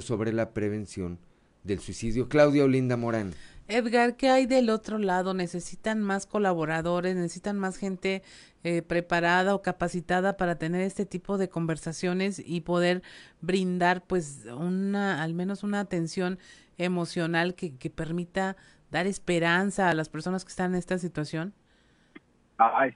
sobre 0.00 0.32
la 0.32 0.52
prevención 0.52 1.18
del 1.64 1.80
suicidio. 1.80 2.28
Claudia 2.28 2.64
Olinda 2.64 2.96
Morán. 2.96 3.32
Edgar, 3.70 4.16
¿qué 4.16 4.28
hay 4.28 4.46
del 4.46 4.68
otro 4.68 4.98
lado? 4.98 5.32
¿Necesitan 5.32 6.02
más 6.02 6.26
colaboradores? 6.26 7.14
¿Necesitan 7.14 7.56
más 7.56 7.76
gente 7.76 8.22
eh, 8.64 8.82
preparada 8.82 9.54
o 9.54 9.62
capacitada 9.62 10.36
para 10.36 10.56
tener 10.56 10.80
este 10.80 11.06
tipo 11.06 11.38
de 11.38 11.48
conversaciones 11.48 12.42
y 12.44 12.62
poder 12.62 13.02
brindar 13.40 14.02
pues 14.02 14.44
una, 14.58 15.22
al 15.22 15.34
menos 15.34 15.62
una 15.62 15.78
atención 15.78 16.40
emocional 16.78 17.54
que, 17.54 17.70
permita 17.90 18.56
dar 18.90 19.06
esperanza 19.06 19.88
a 19.88 19.94
las 19.94 20.08
personas 20.08 20.44
que 20.44 20.50
están 20.50 20.72
en 20.72 20.78
esta 20.78 20.98
situación? 20.98 21.54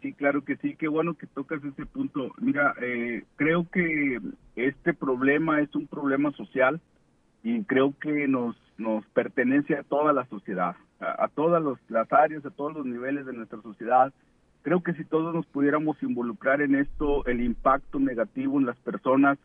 Sí, 0.02 0.12
claro 0.12 0.44
que 0.44 0.56
sí, 0.56 0.74
qué 0.76 0.88
bueno 0.88 1.14
que 1.14 1.28
tocas 1.28 1.62
ese 1.64 1.86
punto. 1.86 2.32
Mira, 2.38 2.74
eh, 2.82 3.24
creo 3.36 3.66
que 3.70 4.20
este 4.56 4.92
problema 4.92 5.60
es 5.60 5.72
un 5.76 5.86
problema 5.86 6.32
social 6.32 6.80
y 7.44 7.62
creo 7.62 7.94
que 8.00 8.26
nos, 8.26 8.56
nos 8.78 9.04
pertenece 9.06 9.76
a 9.76 9.82
toda 9.82 10.12
la 10.12 10.26
sociedad, 10.26 10.76
a, 11.00 11.28
todas 11.28 11.62
las 11.88 12.12
áreas, 12.12 12.44
a 12.44 12.50
todos 12.50 12.74
los 12.74 12.86
niveles 12.86 13.26
de 13.26 13.32
nuestra 13.32 13.60
sociedad. 13.62 14.12
Creo 14.62 14.82
que 14.82 14.94
si 14.94 15.04
todos 15.04 15.34
nos 15.34 15.46
pudiéramos 15.46 16.02
involucrar 16.02 16.62
en 16.62 16.74
esto, 16.74 17.24
el 17.26 17.40
impacto 17.40 17.98
negativo 17.98 18.58
en 18.58 18.66
las 18.66 18.76
personas 18.78 19.38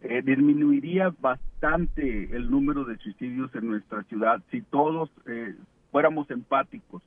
eh, 0.00 0.22
disminuiría 0.22 1.14
bastante 1.20 2.36
el 2.36 2.50
número 2.50 2.84
de 2.84 2.98
suicidios 2.98 3.54
en 3.54 3.68
nuestra 3.68 4.02
ciudad 4.02 4.42
si 4.50 4.60
todos 4.60 5.10
eh, 5.26 5.54
fuéramos 5.90 6.30
empáticos 6.30 7.02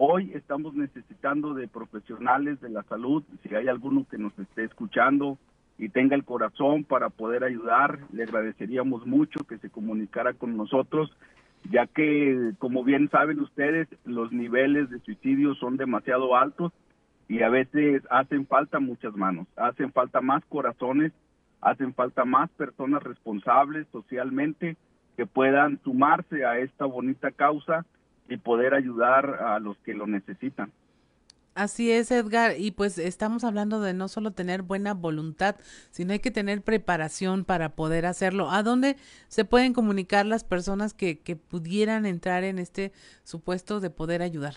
Hoy 0.00 0.30
estamos 0.32 0.74
necesitando 0.74 1.54
de 1.54 1.66
profesionales 1.66 2.60
de 2.60 2.68
la 2.68 2.84
salud, 2.84 3.24
si 3.42 3.52
hay 3.52 3.66
alguno 3.66 4.06
que 4.08 4.16
nos 4.16 4.38
esté 4.38 4.62
escuchando 4.62 5.38
y 5.78 5.88
tenga 5.88 6.16
el 6.16 6.24
corazón 6.24 6.82
para 6.84 7.08
poder 7.08 7.44
ayudar, 7.44 8.00
le 8.12 8.24
agradeceríamos 8.24 9.06
mucho 9.06 9.44
que 9.44 9.58
se 9.58 9.70
comunicara 9.70 10.34
con 10.34 10.56
nosotros, 10.56 11.16
ya 11.70 11.86
que, 11.86 12.52
como 12.58 12.82
bien 12.82 13.08
saben 13.10 13.40
ustedes, 13.40 13.88
los 14.04 14.32
niveles 14.32 14.90
de 14.90 14.98
suicidio 15.00 15.54
son 15.54 15.76
demasiado 15.76 16.36
altos 16.36 16.72
y 17.28 17.42
a 17.42 17.48
veces 17.48 18.02
hacen 18.10 18.46
falta 18.46 18.80
muchas 18.80 19.14
manos, 19.14 19.46
hacen 19.56 19.92
falta 19.92 20.20
más 20.20 20.44
corazones, 20.46 21.12
hacen 21.60 21.94
falta 21.94 22.24
más 22.24 22.50
personas 22.50 23.02
responsables 23.02 23.86
socialmente 23.92 24.76
que 25.16 25.26
puedan 25.26 25.80
sumarse 25.84 26.44
a 26.44 26.58
esta 26.58 26.86
bonita 26.86 27.30
causa 27.30 27.84
y 28.28 28.36
poder 28.36 28.74
ayudar 28.74 29.42
a 29.42 29.58
los 29.58 29.76
que 29.78 29.94
lo 29.94 30.06
necesitan. 30.06 30.72
Así 31.58 31.90
es, 31.90 32.12
Edgar, 32.12 32.52
y 32.56 32.70
pues 32.70 32.98
estamos 32.98 33.42
hablando 33.42 33.80
de 33.80 33.92
no 33.92 34.06
solo 34.06 34.30
tener 34.30 34.62
buena 34.62 34.94
voluntad, 34.94 35.56
sino 35.90 36.12
hay 36.12 36.20
que 36.20 36.30
tener 36.30 36.62
preparación 36.62 37.44
para 37.44 37.70
poder 37.70 38.06
hacerlo. 38.06 38.48
¿A 38.52 38.62
dónde 38.62 38.94
se 39.26 39.44
pueden 39.44 39.72
comunicar 39.72 40.24
las 40.24 40.44
personas 40.44 40.94
que, 40.94 41.18
que 41.18 41.34
pudieran 41.34 42.06
entrar 42.06 42.44
en 42.44 42.60
este 42.60 42.92
supuesto 43.24 43.80
de 43.80 43.90
poder 43.90 44.22
ayudar? 44.22 44.54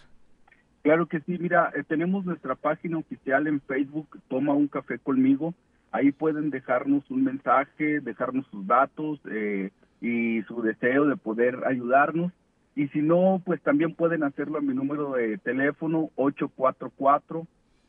Claro 0.83 1.07
que 1.07 1.21
sí, 1.21 1.39
mira, 1.39 1.71
eh, 1.75 1.83
tenemos 1.87 2.23
nuestra 2.23 2.53
página 2.53 2.99
oficial 2.99 3.47
en 3.47 3.61
Facebook, 3.61 4.21
Toma 4.27 4.53
un 4.53 4.67
café 4.67 4.99
conmigo. 4.99 5.55
Ahí 5.91 6.11
pueden 6.11 6.51
dejarnos 6.51 7.09
un 7.09 7.23
mensaje, 7.23 7.99
dejarnos 7.99 8.45
sus 8.51 8.67
datos 8.67 9.19
eh, 9.31 9.71
y 10.01 10.43
su 10.43 10.61
deseo 10.61 11.07
de 11.07 11.17
poder 11.17 11.65
ayudarnos 11.65 12.31
y 12.75 12.87
si 12.89 13.01
no, 13.01 13.41
pues 13.43 13.61
también 13.61 13.95
pueden 13.95 14.23
hacerlo 14.23 14.57
a 14.57 14.61
mi 14.61 14.73
número 14.73 15.13
de 15.13 15.37
teléfono 15.39 16.09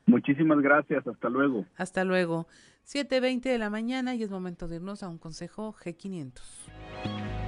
Muchísimas 0.06 0.60
gracias, 0.60 1.08
hasta 1.08 1.30
luego. 1.30 1.66
Hasta 1.78 2.04
luego. 2.04 2.48
7.20 2.86 3.44
de 3.44 3.58
la 3.60 3.70
mañana 3.70 4.16
y 4.16 4.24
es 4.24 4.32
momento 4.32 4.68
de 4.68 4.78
irnos 4.78 5.04
a 5.04 5.10
un 5.10 5.20
consejo 5.20 5.74
G500. 5.74 7.39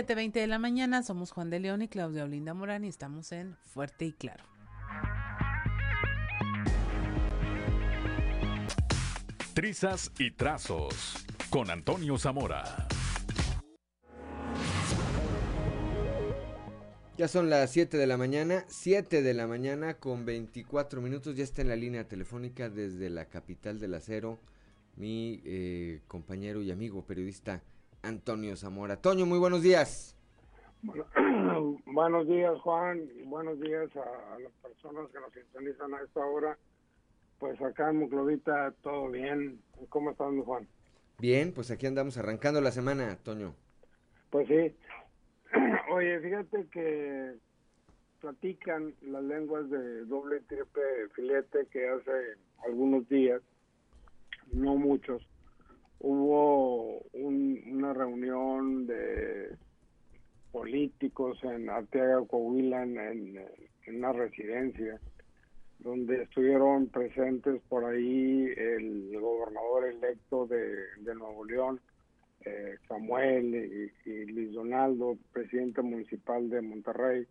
Veinte 0.00 0.40
de 0.40 0.46
la 0.46 0.58
mañana, 0.58 1.02
somos 1.02 1.32
Juan 1.32 1.50
de 1.50 1.60
León 1.60 1.82
y 1.82 1.88
Claudia 1.88 2.24
Olinda 2.24 2.54
Morán 2.54 2.84
y 2.84 2.88
estamos 2.88 3.30
en 3.30 3.56
Fuerte 3.60 4.06
y 4.06 4.12
Claro. 4.12 4.44
Trizas 9.54 10.10
y 10.18 10.30
Trazos 10.30 11.26
con 11.50 11.70
Antonio 11.70 12.16
Zamora. 12.16 12.88
Ya 17.18 17.28
son 17.28 17.50
las 17.50 17.70
7 17.70 17.98
de 17.98 18.06
la 18.06 18.16
mañana, 18.16 18.64
7 18.68 19.20
de 19.20 19.34
la 19.34 19.46
mañana 19.46 19.94
con 19.94 20.24
24 20.24 21.02
minutos, 21.02 21.36
ya 21.36 21.44
está 21.44 21.60
en 21.60 21.68
la 21.68 21.76
línea 21.76 22.08
telefónica 22.08 22.70
desde 22.70 23.10
la 23.10 23.26
capital 23.26 23.78
del 23.78 23.92
acero 23.92 24.40
mi 24.96 25.40
eh, 25.44 26.00
compañero 26.06 26.62
y 26.62 26.70
amigo 26.70 27.04
periodista 27.04 27.62
Antonio 28.02 28.56
Zamora. 28.56 28.96
Toño, 28.96 29.26
muy 29.26 29.38
buenos 29.38 29.62
días. 29.62 30.16
buenos 31.86 32.26
días 32.26 32.60
Juan 32.62 33.00
y 33.16 33.22
buenos 33.22 33.60
días 33.60 33.88
a, 33.96 34.38
las 34.40 34.52
personas 34.54 35.08
que 35.10 35.20
nos 35.20 35.32
sintonizan 35.32 35.94
a 35.94 36.02
esta 36.02 36.20
hora. 36.20 36.58
Pues 37.38 37.60
acá 37.62 37.90
en 37.90 37.98
Muclovita 37.98 38.72
todo 38.82 39.10
bien. 39.10 39.60
¿Cómo 39.88 40.10
estás, 40.10 40.32
Juan? 40.44 40.66
Bien, 41.18 41.52
pues 41.52 41.70
aquí 41.70 41.86
andamos 41.86 42.16
arrancando 42.18 42.60
la 42.60 42.72
semana, 42.72 43.16
Toño. 43.22 43.54
Pues 44.30 44.48
sí. 44.48 44.76
Oye, 45.92 46.20
fíjate 46.20 46.66
que 46.72 47.34
platican 48.20 48.94
las 49.02 49.22
lenguas 49.24 49.68
de 49.70 50.04
doble 50.06 50.40
triple 50.40 50.82
filete 51.14 51.66
que 51.70 51.88
hace 51.88 52.36
algunos 52.64 53.08
días, 53.08 53.42
no 54.52 54.76
muchos, 54.76 55.26
hubo 56.02 57.00
una 57.12 57.94
reunión 57.94 58.86
de 58.88 59.56
políticos 60.50 61.38
en 61.44 61.70
Arteaga, 61.70 62.26
Coahuila, 62.26 62.82
en, 62.82 63.40
una 63.86 64.12
residencia, 64.12 65.00
donde 65.78 66.22
estuvieron 66.22 66.88
presentes 66.88 67.60
por 67.68 67.84
ahí 67.84 68.46
el 68.56 69.18
gobernador 69.18 69.88
electo 69.88 70.46
de, 70.46 71.14
Nuevo 71.14 71.44
León, 71.44 71.80
eh, 72.44 72.76
Samuel 72.88 73.90
y, 74.04 74.24
Luis 74.26 74.52
Donaldo, 74.52 75.16
presidente 75.32 75.82
municipal 75.82 76.50
de 76.50 76.62
Monterrey, 76.62 77.26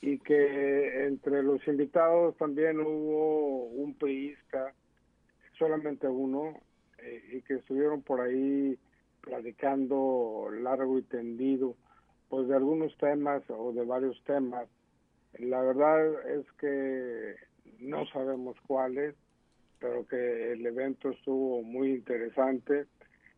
y 0.00 0.18
que 0.18 1.06
entre 1.06 1.44
los 1.44 1.66
invitados 1.68 2.36
también 2.36 2.80
hubo 2.80 3.66
un 3.66 3.94
priisca, 3.94 4.74
solamente 5.56 6.08
uno, 6.08 6.60
eh, 7.04 7.22
y 7.32 7.42
que 7.42 7.54
estuvieron 7.54 8.02
por 8.02 8.20
ahí 8.20 8.78
platicando 9.20 10.48
largo 10.60 10.98
y 10.98 11.02
tendido 11.02 11.76
pues 12.28 12.48
de 12.48 12.56
algunos 12.56 12.96
temas 12.98 13.42
o 13.48 13.72
de 13.72 13.84
varios 13.84 14.20
temas. 14.24 14.68
La 15.38 15.60
verdad 15.62 16.30
es 16.30 16.50
que 16.52 17.34
no 17.78 18.06
sabemos 18.06 18.56
cuáles, 18.66 19.14
pero 19.78 20.06
que 20.06 20.52
el 20.52 20.64
evento 20.64 21.10
estuvo 21.10 21.62
muy 21.62 21.92
interesante, 21.92 22.86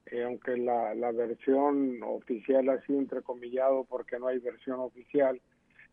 eh, 0.07 0.23
aunque 0.23 0.57
la, 0.57 0.95
la 0.95 1.13
versión 1.13 2.03
oficial 2.03 2.69
sido 2.87 3.01
entrecomillado 3.01 3.85
porque 3.85 4.19
no 4.19 4.29
hay 4.29 4.39
versión 4.39 4.81
oficial, 4.81 5.41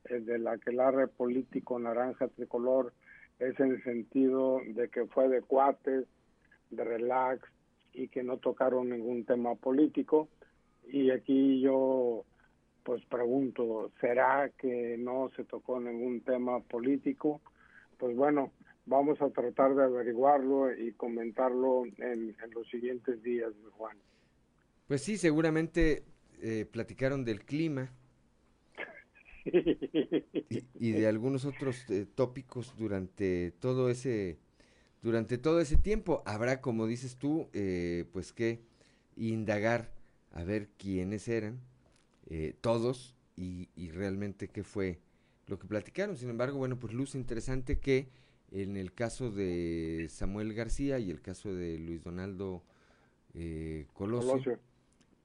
eh, 0.05 0.19
de 0.19 0.37
la 0.37 0.57
que 0.57 0.71
red 0.71 1.09
político 1.09 1.79
naranja 1.79 2.27
tricolor 2.27 2.93
es 3.39 3.59
en 3.59 3.71
el 3.71 3.83
sentido 3.83 4.59
de 4.65 4.89
que 4.89 5.05
fue 5.07 5.29
de 5.29 5.41
cuates, 5.41 6.05
de 6.69 6.83
relax 6.83 7.41
y 7.93 8.07
que 8.07 8.23
no 8.23 8.37
tocaron 8.37 8.89
ningún 8.89 9.25
tema 9.25 9.55
político. 9.55 10.27
Y 10.87 11.11
aquí 11.11 11.61
yo 11.61 12.25
pues 12.83 13.03
pregunto, 13.05 13.91
¿será 14.01 14.51
que 14.57 14.97
no 14.97 15.29
se 15.35 15.45
tocó 15.45 15.79
ningún 15.79 16.21
tema 16.21 16.59
político? 16.59 17.41
Pues 17.97 18.15
bueno, 18.15 18.51
vamos 18.85 19.21
a 19.21 19.29
tratar 19.29 19.75
de 19.75 19.83
averiguarlo 19.83 20.73
y 20.75 20.91
comentarlo 20.93 21.85
en, 21.97 22.35
los 22.53 22.67
siguientes 22.69 23.21
días, 23.23 23.53
Juan. 23.77 23.97
Pues 24.87 25.01
sí, 25.01 25.17
seguramente 25.17 26.03
eh, 26.41 26.65
platicaron 26.69 27.23
del 27.23 27.45
clima 27.45 27.89
y, 29.45 30.91
de 30.91 31.07
algunos 31.07 31.45
otros 31.45 31.89
eh, 31.89 32.05
tópicos 32.15 32.75
durante 32.77 33.51
todo 33.51 33.89
ese 33.89 34.37
durante 35.03 35.37
todo 35.37 35.59
ese 35.59 35.77
tiempo. 35.77 36.23
Habrá, 36.25 36.61
como 36.61 36.87
dices 36.87 37.17
tú, 37.17 37.49
eh, 37.53 38.05
pues 38.11 38.33
que 38.33 38.61
indagar 39.15 39.91
a 40.31 40.43
ver 40.43 40.69
quiénes 40.77 41.27
eran 41.27 41.59
eh, 42.29 42.55
todos 42.61 43.15
y, 43.35 43.67
realmente 43.91 44.47
qué 44.47 44.63
fue 44.63 44.99
lo 45.47 45.59
que 45.59 45.67
platicaron. 45.67 46.17
Sin 46.17 46.29
embargo, 46.29 46.57
bueno, 46.57 46.79
pues 46.79 46.93
luz 46.93 47.15
interesante 47.15 47.79
que 47.79 48.07
en 48.51 48.77
el 48.77 48.93
caso 48.93 49.29
de 49.29 50.07
Samuel 50.09 50.53
García 50.53 50.99
y 50.99 51.11
el 51.11 51.21
caso 51.21 51.53
de 51.53 51.77
Luis 51.77 52.03
Donaldo 52.03 52.63
eh, 53.33 53.87
Colosio, 53.93 54.59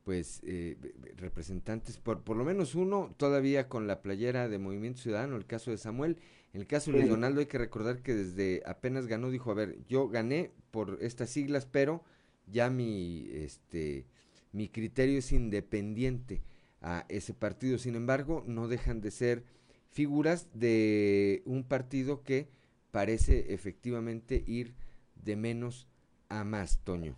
pues 0.04 0.40
eh, 0.44 0.76
representantes, 1.16 1.98
por, 1.98 2.22
por 2.22 2.36
lo 2.36 2.44
menos 2.44 2.74
uno 2.74 3.14
todavía 3.18 3.68
con 3.68 3.86
la 3.86 4.00
playera 4.00 4.48
de 4.48 4.58
Movimiento 4.58 5.02
Ciudadano, 5.02 5.36
el 5.36 5.46
caso 5.46 5.70
de 5.70 5.76
Samuel, 5.76 6.16
en 6.58 6.62
el 6.62 6.66
caso 6.66 6.90
de 6.90 6.98
Luis 6.98 7.08
Donaldo 7.08 7.38
hay 7.38 7.46
que 7.46 7.56
recordar 7.56 8.02
que 8.02 8.16
desde 8.16 8.64
apenas 8.66 9.06
ganó 9.06 9.30
dijo, 9.30 9.52
a 9.52 9.54
ver, 9.54 9.76
yo 9.86 10.08
gané 10.08 10.50
por 10.72 10.98
estas 11.00 11.30
siglas, 11.30 11.66
pero 11.66 12.02
ya 12.48 12.68
mi, 12.68 13.28
este, 13.30 14.06
mi 14.50 14.68
criterio 14.68 15.20
es 15.20 15.30
independiente 15.30 16.42
a 16.82 17.04
ese 17.08 17.32
partido. 17.32 17.78
Sin 17.78 17.94
embargo, 17.94 18.42
no 18.44 18.66
dejan 18.66 19.00
de 19.00 19.12
ser 19.12 19.44
figuras 19.92 20.48
de 20.52 21.42
un 21.44 21.62
partido 21.62 22.24
que 22.24 22.48
parece 22.90 23.54
efectivamente 23.54 24.42
ir 24.44 24.74
de 25.14 25.36
menos 25.36 25.86
a 26.28 26.42
más, 26.42 26.82
Toño. 26.82 27.14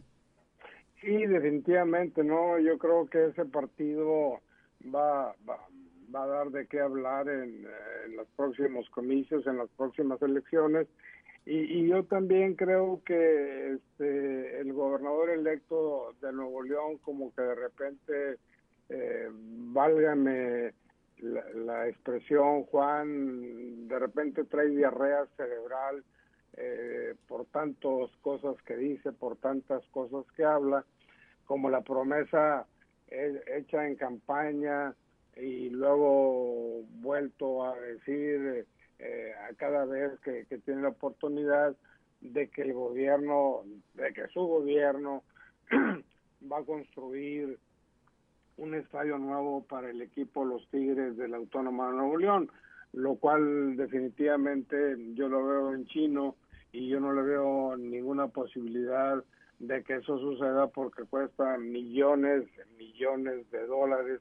Sí, 1.01 1.17
definitivamente, 1.17 2.23
no. 2.23 2.59
Yo 2.59 2.77
creo 2.77 3.09
que 3.09 3.29
ese 3.29 3.47
partido 3.47 4.43
va, 4.95 5.35
va, 5.49 5.67
a 6.15 6.27
dar 6.27 6.51
de 6.51 6.67
qué 6.67 6.81
hablar 6.81 7.29
en, 7.29 7.67
en, 8.05 8.17
los 8.17 8.29
próximos 8.37 8.89
comicios, 8.91 9.47
en 9.47 9.59
las 9.59 9.69
próximas 9.71 10.21
elecciones. 10.23 10.87
Y, 11.47 11.59
y 11.59 11.89
yo 11.89 12.05
también 12.05 12.55
creo 12.55 13.01
que 13.05 13.73
este, 13.75 14.61
el 14.61 14.73
gobernador 14.73 15.31
electo 15.31 16.15
de 16.21 16.33
Nuevo 16.33 16.63
León 16.63 16.99
como 16.99 17.35
que 17.35 17.43
de 17.43 17.55
repente 17.55 18.39
eh, 18.91 19.29
válgame 19.33 20.73
la, 21.19 21.89
expresión, 21.89 22.65
Juan, 22.65 23.89
de 23.89 23.99
repente 23.99 24.45
trae 24.45 24.69
diarrea 24.69 25.27
cerebral 25.37 26.03
eh, 26.57 27.15
por 27.29 27.47
tantas 27.47 28.11
cosas 28.21 28.57
que 28.63 28.77
dice, 28.77 29.13
por 29.13 29.37
tantas 29.37 29.87
cosas 29.93 30.25
que 30.37 30.45
habla, 30.45 30.85
como 31.45 31.71
la 31.71 31.83
promesa 31.83 32.67
hecha 33.09 33.87
en 33.87 33.97
campaña 33.97 34.95
y 35.43 35.71
luego 35.71 36.83
vuelto 37.01 37.65
a 37.65 37.79
decir 37.79 38.67
eh, 38.99 39.33
a 39.49 39.55
cada 39.55 39.85
vez 39.85 40.19
que, 40.21 40.45
que 40.47 40.59
tiene 40.59 40.83
la 40.83 40.91
oportunidad 40.91 41.77
de 42.21 42.49
que 42.49 42.63
el 42.63 42.75
gobierno, 42.75 43.63
de 43.95 44.13
que 44.13 44.29
su 44.29 44.41
gobierno 44.41 45.23
va 46.53 46.59
a 46.59 46.65
construir 46.65 47.59
un 48.57 48.75
estadio 48.75 49.17
nuevo 49.19 49.65
para 49.65 49.91
el 49.91 50.03
equipo 50.03 50.45
Los 50.45 50.69
Tigres 50.69 51.17
de 51.17 51.29
la 51.29 51.39
Autónoma 51.39 51.89
de 51.89 51.97
Nuevo 51.97 52.19
León, 52.19 52.51
lo 52.93 53.15
cual 53.17 53.77
definitivamente 53.77 54.97
yo 55.15 55.29
lo 55.29 55.47
veo 55.47 55.75
en 55.75 55.87
chino 55.87 56.37
y 56.73 56.89
yo 56.89 57.01
no 57.01 57.13
le 57.13 57.23
veo 57.23 57.77
ninguna 57.77 58.29
posibilidad 58.29 59.25
de 59.61 59.83
que 59.83 59.97
eso 59.97 60.19
suceda 60.19 60.67
porque 60.69 61.05
cuesta 61.05 61.57
millones, 61.59 62.45
millones 62.79 63.51
de 63.51 63.67
dólares, 63.67 64.21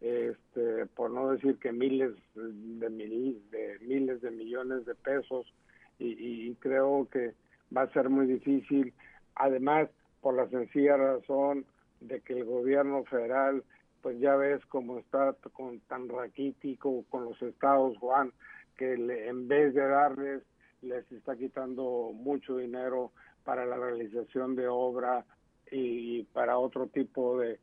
este, 0.00 0.86
por 0.94 1.10
no 1.10 1.30
decir 1.32 1.58
que 1.58 1.72
miles 1.72 2.12
de, 2.34 2.90
mil, 2.90 3.42
de 3.50 3.78
miles 3.80 4.20
de 4.20 4.30
millones 4.30 4.84
de 4.84 4.94
pesos 4.94 5.52
y, 5.98 6.48
y 6.48 6.54
creo 6.56 7.08
que 7.10 7.34
va 7.74 7.82
a 7.82 7.92
ser 7.92 8.08
muy 8.10 8.26
difícil, 8.26 8.92
además 9.34 9.88
por 10.20 10.34
la 10.34 10.48
sencilla 10.48 10.96
razón 10.96 11.64
de 12.00 12.20
que 12.20 12.34
el 12.34 12.44
gobierno 12.44 13.04
federal 13.04 13.64
pues 14.06 14.20
ya 14.20 14.36
ves 14.36 14.64
cómo 14.66 14.98
está 14.98 15.34
con, 15.52 15.80
tan 15.80 16.08
raquítico 16.08 17.04
con 17.10 17.24
los 17.24 17.42
estados, 17.42 17.98
Juan, 17.98 18.32
que 18.76 18.94
en 18.94 19.48
vez 19.48 19.74
de 19.74 19.84
darles, 19.84 20.42
les 20.82 21.10
está 21.10 21.36
quitando 21.36 22.12
mucho 22.14 22.58
dinero 22.58 23.10
para 23.42 23.66
la 23.66 23.76
realización 23.76 24.54
de 24.54 24.68
obra 24.68 25.24
y, 25.72 26.22
para 26.24 26.58
otro 26.58 26.86
tipo 26.86 27.40
de, 27.40 27.58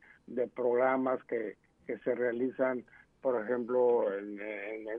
programas 0.54 1.24
que, 1.24 1.56
que 1.86 1.98
se 1.98 2.14
realizan, 2.14 2.84
por 3.20 3.42
ejemplo, 3.42 4.06
en, 4.16 4.38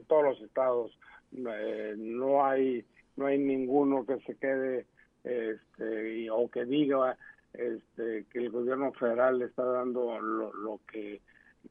todos 0.07 0.23
los 0.23 0.41
estados. 0.41 0.97
Eh, 1.33 1.95
no 1.97 2.45
hay 2.45 2.85
no 3.17 3.27
hay 3.27 3.37
ninguno 3.37 4.05
que 4.05 4.19
se 4.21 4.35
quede 4.35 4.85
este, 5.23 6.29
o 6.29 6.49
que 6.49 6.65
diga 6.65 7.17
este, 7.53 8.25
que 8.31 8.39
el 8.39 8.51
gobierno 8.51 8.91
federal 8.93 9.39
le 9.39 9.45
está 9.45 9.63
dando 9.63 10.19
lo, 10.19 10.53
lo 10.53 10.79
que 10.91 11.21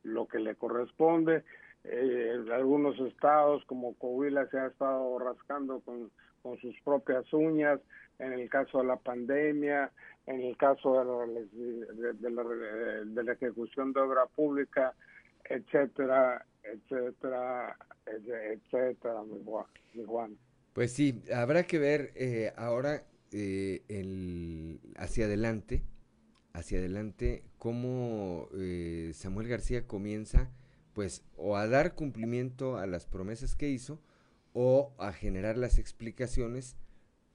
lo 0.02 0.26
que 0.26 0.38
le 0.38 0.54
corresponde. 0.56 1.44
eh, 1.84 2.44
algunos 2.52 2.98
estados 3.00 3.64
como 3.66 3.94
Coahuila 3.94 4.46
se 4.48 4.58
ha 4.58 4.66
estado 4.66 5.18
rascando 5.18 5.80
con, 5.80 6.10
con 6.44 6.58
sus 6.58 6.78
propias 6.84 7.24
uñas, 7.32 7.80
en 8.18 8.34
el 8.34 8.50
caso 8.50 8.78
de 8.78 8.84
la 8.84 8.96
pandemia, 8.96 9.90
en 10.26 10.42
el 10.42 10.56
caso 10.58 10.92
de 10.92 12.30
la, 12.30 13.22
de, 13.22 13.32
ejecución 13.32 13.94
de 13.94 14.00
obra 14.00 14.26
pública, 14.26 14.92
etcétera, 15.48 16.44
etcétera, 16.62 17.76
etcétera, 18.04 19.22
mi. 19.22 20.36
Pues 20.74 20.92
sí, 20.92 21.22
habrá 21.34 21.62
que 21.62 21.78
ver 21.78 22.12
eh, 22.14 22.52
ahora 22.56 23.04
eh, 23.32 23.80
el, 23.88 24.80
hacia 24.96 25.24
adelante, 25.24 25.82
hacia 26.52 26.78
adelante, 26.78 27.42
cómo 27.56 28.48
eh, 28.54 29.12
Samuel 29.14 29.48
García 29.48 29.86
comienza, 29.86 30.50
pues, 30.92 31.24
o 31.38 31.56
a 31.56 31.66
dar 31.68 31.94
cumplimiento 31.94 32.76
a 32.76 32.86
las 32.86 33.06
promesas 33.06 33.54
que 33.54 33.70
hizo, 33.70 33.98
o 34.54 34.94
a 34.98 35.12
generar 35.12 35.58
las 35.58 35.78
explicaciones 35.78 36.76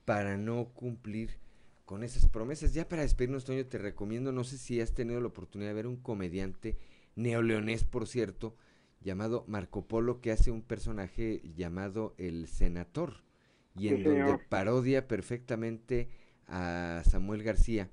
para 0.05 0.37
no 0.37 0.69
cumplir 0.69 1.37
con 1.85 2.03
esas 2.03 2.27
promesas. 2.27 2.73
Ya 2.73 2.87
para 2.87 3.03
despedirnos, 3.03 3.45
Toño, 3.45 3.65
te 3.65 3.77
recomiendo, 3.77 4.31
no 4.31 4.43
sé 4.43 4.57
si 4.57 4.81
has 4.81 4.93
tenido 4.93 5.21
la 5.21 5.27
oportunidad 5.27 5.69
de 5.69 5.75
ver 5.75 5.87
un 5.87 5.97
comediante 5.97 6.77
neoleonés, 7.15 7.83
por 7.83 8.07
cierto, 8.07 8.55
llamado 9.01 9.43
Marco 9.47 9.85
Polo, 9.85 10.21
que 10.21 10.31
hace 10.31 10.49
un 10.49 10.61
personaje 10.61 11.41
llamado 11.55 12.15
el 12.17 12.47
Senator, 12.47 13.21
y 13.75 13.89
en 13.89 14.03
donde 14.03 14.37
parodia 14.49 15.07
perfectamente 15.07 16.09
a 16.47 17.03
Samuel 17.05 17.43
García, 17.43 17.89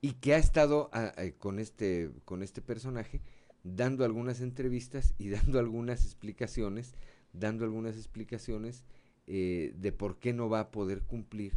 y 0.00 0.12
que 0.14 0.34
ha 0.34 0.38
estado 0.38 0.90
con, 1.38 1.58
este, 1.58 2.10
con 2.24 2.42
este 2.42 2.60
personaje 2.60 3.22
dando 3.62 4.04
algunas 4.04 4.40
entrevistas 4.40 5.14
y 5.18 5.28
dando 5.30 5.58
algunas 5.58 6.04
explicaciones, 6.04 6.94
dando 7.34 7.64
algunas 7.64 7.96
explicaciones 7.96 8.84
eh, 9.26 9.74
de 9.76 9.92
por 9.92 10.18
qué 10.18 10.32
no 10.32 10.48
va 10.48 10.60
a 10.60 10.70
poder 10.70 11.02
cumplir 11.02 11.52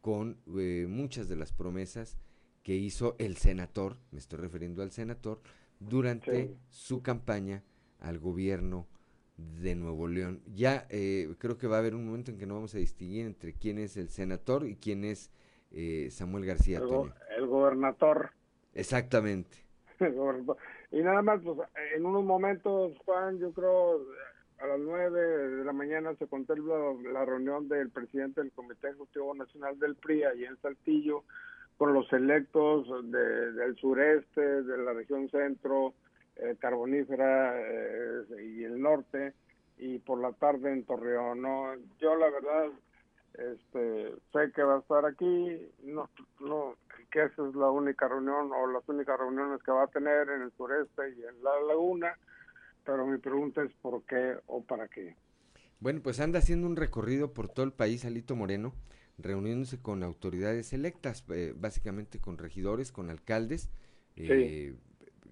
con 0.00 0.38
eh, 0.58 0.86
muchas 0.88 1.28
de 1.28 1.36
las 1.36 1.52
promesas 1.52 2.16
que 2.62 2.74
hizo 2.74 3.16
el 3.18 3.36
senador, 3.36 3.96
me 4.10 4.18
estoy 4.18 4.38
refiriendo 4.38 4.82
al 4.82 4.90
senador, 4.90 5.40
durante 5.78 6.56
su 6.68 7.02
campaña 7.02 7.62
al 8.00 8.18
gobierno 8.18 8.86
de 9.36 9.74
Nuevo 9.74 10.08
León. 10.08 10.42
Ya 10.54 10.86
eh, 10.90 11.34
creo 11.38 11.58
que 11.58 11.66
va 11.66 11.76
a 11.76 11.78
haber 11.80 11.94
un 11.94 12.06
momento 12.06 12.30
en 12.30 12.38
que 12.38 12.46
no 12.46 12.54
vamos 12.54 12.74
a 12.74 12.78
distinguir 12.78 13.26
entre 13.26 13.52
quién 13.52 13.78
es 13.78 13.96
el 13.96 14.08
senador 14.08 14.66
y 14.66 14.76
quién 14.76 15.04
es 15.04 15.30
eh, 15.70 16.08
Samuel 16.10 16.46
García. 16.46 16.78
El, 16.78 17.12
el 17.36 17.46
gobernador. 17.46 18.30
Exactamente. 18.74 19.58
y 20.90 21.02
nada 21.02 21.22
más, 21.22 21.40
pues, 21.42 21.58
en 21.94 22.04
unos 22.04 22.24
momentos, 22.24 22.96
Juan, 23.04 23.38
yo 23.38 23.52
creo 23.52 24.00
a 24.58 24.66
las 24.66 24.80
nueve 24.80 25.20
de 25.20 25.64
la 25.64 25.72
mañana 25.72 26.14
se 26.16 26.26
contempla 26.26 26.74
la 27.12 27.24
reunión 27.24 27.68
del 27.68 27.90
presidente 27.90 28.40
del 28.40 28.52
Comité 28.52 28.88
Ejecutivo 28.88 29.34
Nacional 29.34 29.78
del 29.78 29.96
PRI 29.96 30.24
allí 30.24 30.44
en 30.44 30.56
Saltillo 30.58 31.24
con 31.76 31.92
los 31.92 32.10
electos 32.12 32.86
del 33.10 33.76
sureste, 33.76 34.40
de 34.40 34.78
la 34.78 34.94
región 34.94 35.28
centro, 35.28 35.92
eh, 36.36 36.56
carbonífera 36.58 37.54
eh, 37.58 38.24
y 38.44 38.64
el 38.64 38.80
norte, 38.80 39.34
y 39.76 39.98
por 39.98 40.20
la 40.20 40.32
tarde 40.32 40.72
en 40.72 40.84
Torreón. 40.84 41.42
¿no? 41.42 41.74
Yo 42.00 42.16
la 42.16 42.30
verdad 42.30 42.70
este, 43.34 44.14
sé 44.32 44.52
que 44.54 44.62
va 44.62 44.76
a 44.76 44.80
estar 44.80 45.04
aquí, 45.04 45.70
no, 45.82 46.08
no, 46.40 46.76
que 47.10 47.24
esa 47.24 47.46
es 47.46 47.54
la 47.54 47.70
única 47.70 48.08
reunión 48.08 48.50
o 48.52 48.66
las 48.68 48.88
únicas 48.88 49.18
reuniones 49.18 49.62
que 49.62 49.72
va 49.72 49.84
a 49.84 49.88
tener 49.88 50.30
en 50.30 50.42
el 50.42 50.52
sureste 50.52 51.10
y 51.10 51.24
en 51.24 51.42
la 51.42 51.60
laguna, 51.68 52.16
pero 52.86 53.06
mi 53.06 53.18
pregunta 53.18 53.62
es 53.62 53.72
por 53.82 54.04
qué 54.04 54.36
o 54.46 54.62
para 54.64 54.88
qué. 54.88 55.16
Bueno, 55.80 56.00
pues 56.02 56.20
anda 56.20 56.38
haciendo 56.38 56.66
un 56.66 56.76
recorrido 56.76 57.34
por 57.34 57.48
todo 57.48 57.66
el 57.66 57.72
país, 57.72 58.04
Alito 58.04 58.34
Moreno, 58.34 58.72
reuniéndose 59.18 59.78
con 59.78 60.02
autoridades 60.02 60.72
electas, 60.72 61.24
eh, 61.28 61.52
básicamente 61.54 62.18
con 62.18 62.38
regidores, 62.38 62.92
con 62.92 63.10
alcaldes. 63.10 63.68
Eh, 64.16 64.74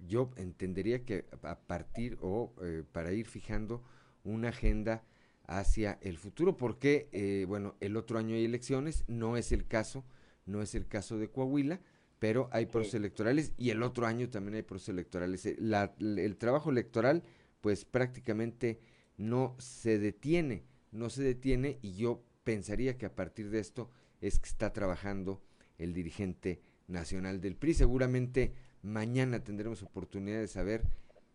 yo 0.05 0.29
entendería 0.35 1.03
que 1.03 1.25
a 1.41 1.57
partir 1.57 2.17
o 2.21 2.53
eh, 2.61 2.83
para 2.91 3.11
ir 3.13 3.25
fijando 3.25 3.81
una 4.23 4.49
agenda 4.49 5.03
hacia 5.47 5.97
el 6.01 6.17
futuro, 6.17 6.57
porque, 6.57 7.45
bueno, 7.47 7.75
el 7.79 7.97
otro 7.97 8.17
año 8.17 8.35
hay 8.35 8.45
elecciones, 8.45 9.03
no 9.07 9.37
es 9.37 9.51
el 9.51 9.67
caso, 9.67 10.03
no 10.47 10.63
es 10.63 10.73
el 10.73 10.87
caso 10.87 11.19
de 11.19 11.29
Coahuila, 11.29 11.79
pero 12.17 12.49
hay 12.51 12.65
procesos 12.65 12.95
electorales 12.95 13.53
y 13.55 13.69
el 13.69 13.83
otro 13.83 14.07
año 14.07 14.27
también 14.29 14.55
hay 14.55 14.63
procesos 14.63 14.93
electorales. 14.93 15.45
el 15.45 16.37
trabajo 16.37 16.71
electoral, 16.71 17.23
pues 17.65 17.83
prácticamente 17.83 18.79
no 19.17 19.55
se 19.57 19.97
detiene, 19.97 20.65
no 20.91 21.09
se 21.09 21.23
detiene 21.23 21.79
y 21.81 21.95
yo 21.95 22.21
pensaría 22.43 22.95
que 22.95 23.07
a 23.07 23.15
partir 23.15 23.49
de 23.49 23.57
esto 23.57 23.89
es 24.21 24.37
que 24.37 24.49
está 24.49 24.71
trabajando 24.71 25.41
el 25.79 25.91
dirigente 25.91 26.61
nacional 26.87 27.41
del 27.41 27.55
PRI. 27.55 27.73
Seguramente 27.73 28.53
mañana 28.83 29.43
tendremos 29.43 29.81
oportunidad 29.81 30.41
de 30.41 30.47
saber 30.47 30.83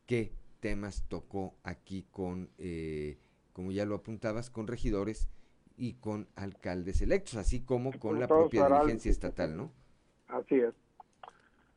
qué 0.07 0.33
temas 0.61 1.03
tocó 1.09 1.57
aquí 1.65 2.07
con, 2.13 2.49
eh, 2.59 3.19
como 3.53 3.73
ya 3.73 3.85
lo 3.85 3.97
apuntabas, 3.97 4.51
con 4.51 4.69
regidores 4.69 5.27
y 5.77 5.95
con 5.95 6.29
alcaldes 6.37 7.03
electos, 7.03 7.35
así 7.35 7.59
como 7.59 7.91
con 7.99 8.21
la 8.21 8.29
propia 8.29 8.69
dirigencia 8.69 9.11
estatal, 9.11 9.57
¿no? 9.57 9.73
Así 10.29 10.61
es. 10.61 10.75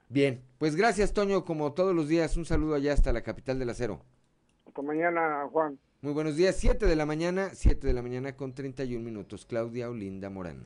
Bien, 0.10 0.44
pues 0.60 0.76
gracias 0.76 1.12
Toño, 1.12 1.44
como 1.44 1.74
todos 1.74 1.96
los 1.96 2.08
días, 2.08 2.38
un 2.38 2.46
saludo 2.46 2.76
allá 2.76 2.94
hasta 2.94 3.12
la 3.12 3.24
capital 3.24 3.58
del 3.58 3.72
acero. 3.72 4.06
Hasta 4.74 4.82
mañana, 4.82 5.48
Juan. 5.52 5.78
Muy 6.02 6.14
buenos 6.14 6.36
días, 6.36 6.56
7 6.58 6.88
de 6.88 6.96
la 6.96 7.06
mañana, 7.06 7.52
7 7.54 7.86
de 7.86 7.94
la 7.94 8.02
mañana 8.02 8.36
con 8.36 8.56
31 8.56 9.06
minutos. 9.06 9.46
Claudia 9.46 9.88
Olinda 9.88 10.32
Morán. 10.32 10.66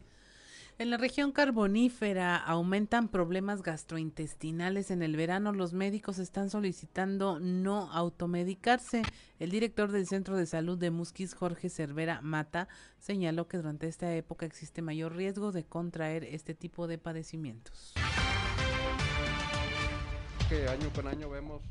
En 0.78 0.92
la 0.92 0.96
región 0.96 1.34
carbonífera 1.34 2.38
aumentan 2.38 3.10
problemas 3.10 3.64
gastrointestinales 3.64 4.92
en 4.92 5.02
el 5.02 5.18
verano. 5.18 5.52
Los 5.52 5.74
médicos 5.74 6.20
están 6.20 6.50
solicitando 6.50 7.42
no 7.42 7.92
automedicarse. 7.92 9.02
El 9.40 9.52
director 9.52 9.92
del 9.92 10.08
Centro 10.08 10.38
de 10.38 10.46
Salud 10.46 10.78
de 10.78 10.90
Musquis, 10.90 11.34
Jorge 11.34 11.68
Cervera 11.68 12.22
Mata, 12.22 12.70
señaló 13.00 13.50
que 13.50 13.58
durante 13.58 13.90
esta 13.90 14.16
época 14.16 14.46
existe 14.46 14.82
mayor 14.82 15.18
riesgo 15.18 15.52
de 15.52 15.66
contraer 15.66 16.24
este 16.24 16.54
tipo 16.54 16.88
de 16.88 16.98
padecimientos. 16.98 17.94
Que 20.48 20.66
año 20.70 20.94
con 20.96 21.10
año 21.10 21.30
vemos 21.30 21.62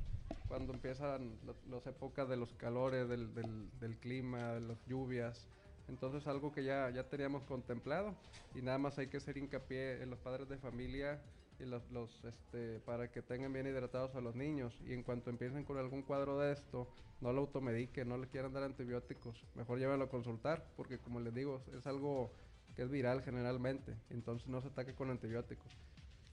cuando 0.48 0.72
empiezan 0.72 1.38
las 1.68 1.86
épocas 1.86 2.28
de 2.28 2.36
los 2.36 2.52
calores, 2.54 3.08
del, 3.08 3.34
del, 3.34 3.96
clima, 3.98 4.52
de 4.52 4.60
las 4.60 4.84
lluvias. 4.86 5.48
Entonces 5.88 6.26
algo 6.26 6.52
que 6.52 6.64
ya, 6.64 6.90
ya 6.90 7.04
teníamos 7.08 7.44
contemplado 7.44 8.14
y 8.54 8.62
nada 8.62 8.78
más 8.78 8.98
hay 8.98 9.06
que 9.08 9.18
hacer 9.18 9.36
hincapié 9.36 10.02
en 10.02 10.10
los 10.10 10.18
padres 10.18 10.48
de 10.48 10.58
familia 10.58 11.20
y 11.58 11.64
los, 11.64 11.88
los, 11.90 12.24
este, 12.24 12.80
para 12.80 13.10
que 13.10 13.22
tengan 13.22 13.52
bien 13.52 13.66
hidratados 13.66 14.14
a 14.14 14.20
los 14.20 14.34
niños. 14.34 14.76
Y 14.86 14.92
en 14.92 15.02
cuanto 15.02 15.30
empiecen 15.30 15.64
con 15.64 15.78
algún 15.78 16.02
cuadro 16.02 16.38
de 16.38 16.52
esto, 16.52 16.88
no 17.20 17.32
lo 17.32 17.42
automediquen, 17.42 18.08
no 18.08 18.18
le 18.18 18.26
quieran 18.26 18.52
dar 18.52 18.64
antibióticos, 18.64 19.42
mejor 19.54 19.78
llévenlo 19.78 20.04
a 20.04 20.08
consultar 20.08 20.66
porque 20.76 20.98
como 20.98 21.20
les 21.20 21.34
digo, 21.34 21.62
es 21.76 21.86
algo 21.86 22.30
que 22.74 22.82
es 22.82 22.90
viral 22.90 23.22
generalmente, 23.22 23.96
entonces 24.10 24.48
no 24.48 24.60
se 24.60 24.68
ataque 24.68 24.94
con 24.94 25.10
antibióticos 25.10 25.72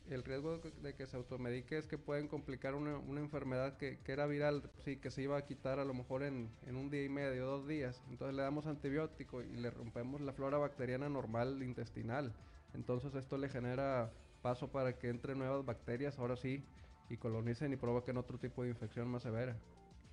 el 0.10 0.24
riesgo 0.24 0.60
de 0.82 0.96
que 0.96 1.08
se 1.08 1.16
automedique 1.16 1.78
es 1.78 1.88
que 1.88 1.98
pueden 1.98 2.28
complicar 2.28 2.76
una, 2.76 2.98
una 2.98 3.22
enfermedad 3.22 3.78
que, 3.78 4.00
que, 4.00 4.12
era 4.12 4.26
viral, 4.26 4.70
sí, 4.84 4.98
que 4.98 5.10
se 5.12 5.22
iba 5.22 5.38
a 5.38 5.46
quitar 5.46 5.80
a 5.80 5.86
lo 5.86 5.94
mejor 5.94 6.24
en, 6.24 6.50
en, 6.68 6.76
un 6.76 6.90
día 6.90 7.04
y 7.04 7.10
medio, 7.10 7.46
dos 7.46 7.68
días. 7.68 8.02
Entonces 8.10 8.36
le 8.36 8.44
damos 8.44 8.66
antibiótico 8.68 9.42
y 9.42 9.56
le 9.56 9.72
rompemos 9.72 10.22
la 10.22 10.34
flora 10.34 10.58
bacteriana 10.58 11.10
normal 11.10 11.64
intestinal. 11.64 12.34
Entonces 12.74 13.16
esto 13.16 13.38
le 13.38 13.50
genera 13.50 14.12
paso 14.42 14.72
para 14.72 14.98
que 14.98 15.10
entre 15.10 15.36
nuevas 15.36 15.66
bacterias, 15.66 16.20
ahora 16.20 16.36
sí, 16.36 16.64
y 17.10 17.18
colonicen 17.18 17.72
y 17.72 17.78
provoquen 17.78 18.18
otro 18.18 18.38
tipo 18.38 18.64
de 18.64 18.70
infección 18.70 19.08
más 19.08 19.24
severa. 19.24 19.56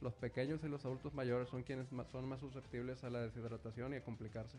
Los 0.00 0.14
pequeños 0.14 0.62
y 0.64 0.68
los 0.68 0.84
adultos 0.84 1.14
mayores 1.14 1.48
son 1.48 1.62
quienes 1.62 1.88
son 2.10 2.28
más 2.28 2.40
susceptibles 2.40 3.04
a 3.04 3.10
la 3.10 3.20
deshidratación 3.20 3.92
y 3.92 3.96
a 3.96 4.04
complicarse 4.04 4.56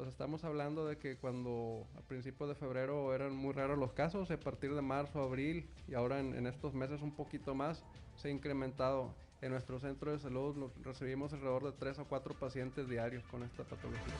pues 0.00 0.08
estamos 0.08 0.44
hablando 0.44 0.86
de 0.86 0.96
que 0.96 1.18
cuando 1.18 1.86
a 1.94 2.00
principios 2.00 2.48
de 2.48 2.54
febrero 2.54 3.14
eran 3.14 3.36
muy 3.36 3.52
raros 3.52 3.78
los 3.78 3.92
casos, 3.92 4.30
a 4.30 4.40
partir 4.40 4.74
de 4.74 4.80
marzo, 4.80 5.20
abril 5.20 5.68
y 5.88 5.92
ahora 5.92 6.20
en, 6.20 6.46
estos 6.46 6.72
meses 6.72 7.02
un 7.02 7.14
poquito 7.14 7.54
más 7.54 7.84
se 8.16 8.28
ha 8.28 8.30
incrementado. 8.30 9.14
En 9.42 9.50
nuestro 9.50 9.78
centro 9.78 10.10
de 10.10 10.18
salud 10.18 10.70
recibimos 10.82 11.34
alrededor 11.34 11.64
de 11.64 11.72
3 11.72 11.98
o 11.98 12.06
4 12.06 12.34
pacientes 12.34 12.88
diarios 12.88 13.22
con 13.24 13.42
esta 13.42 13.62
patología. 13.62 14.14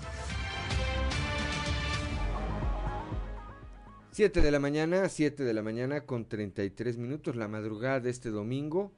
7 4.10 4.42
de 4.42 4.50
la 4.50 4.58
mañana, 4.60 5.08
7 5.08 5.44
de 5.44 5.54
la 5.54 5.62
mañana 5.62 6.02
con 6.02 6.26
33 6.26 6.98
minutos, 6.98 7.36
la 7.36 7.48
madrugada 7.48 8.00
de 8.00 8.10
este 8.10 8.28
domingo, 8.28 8.92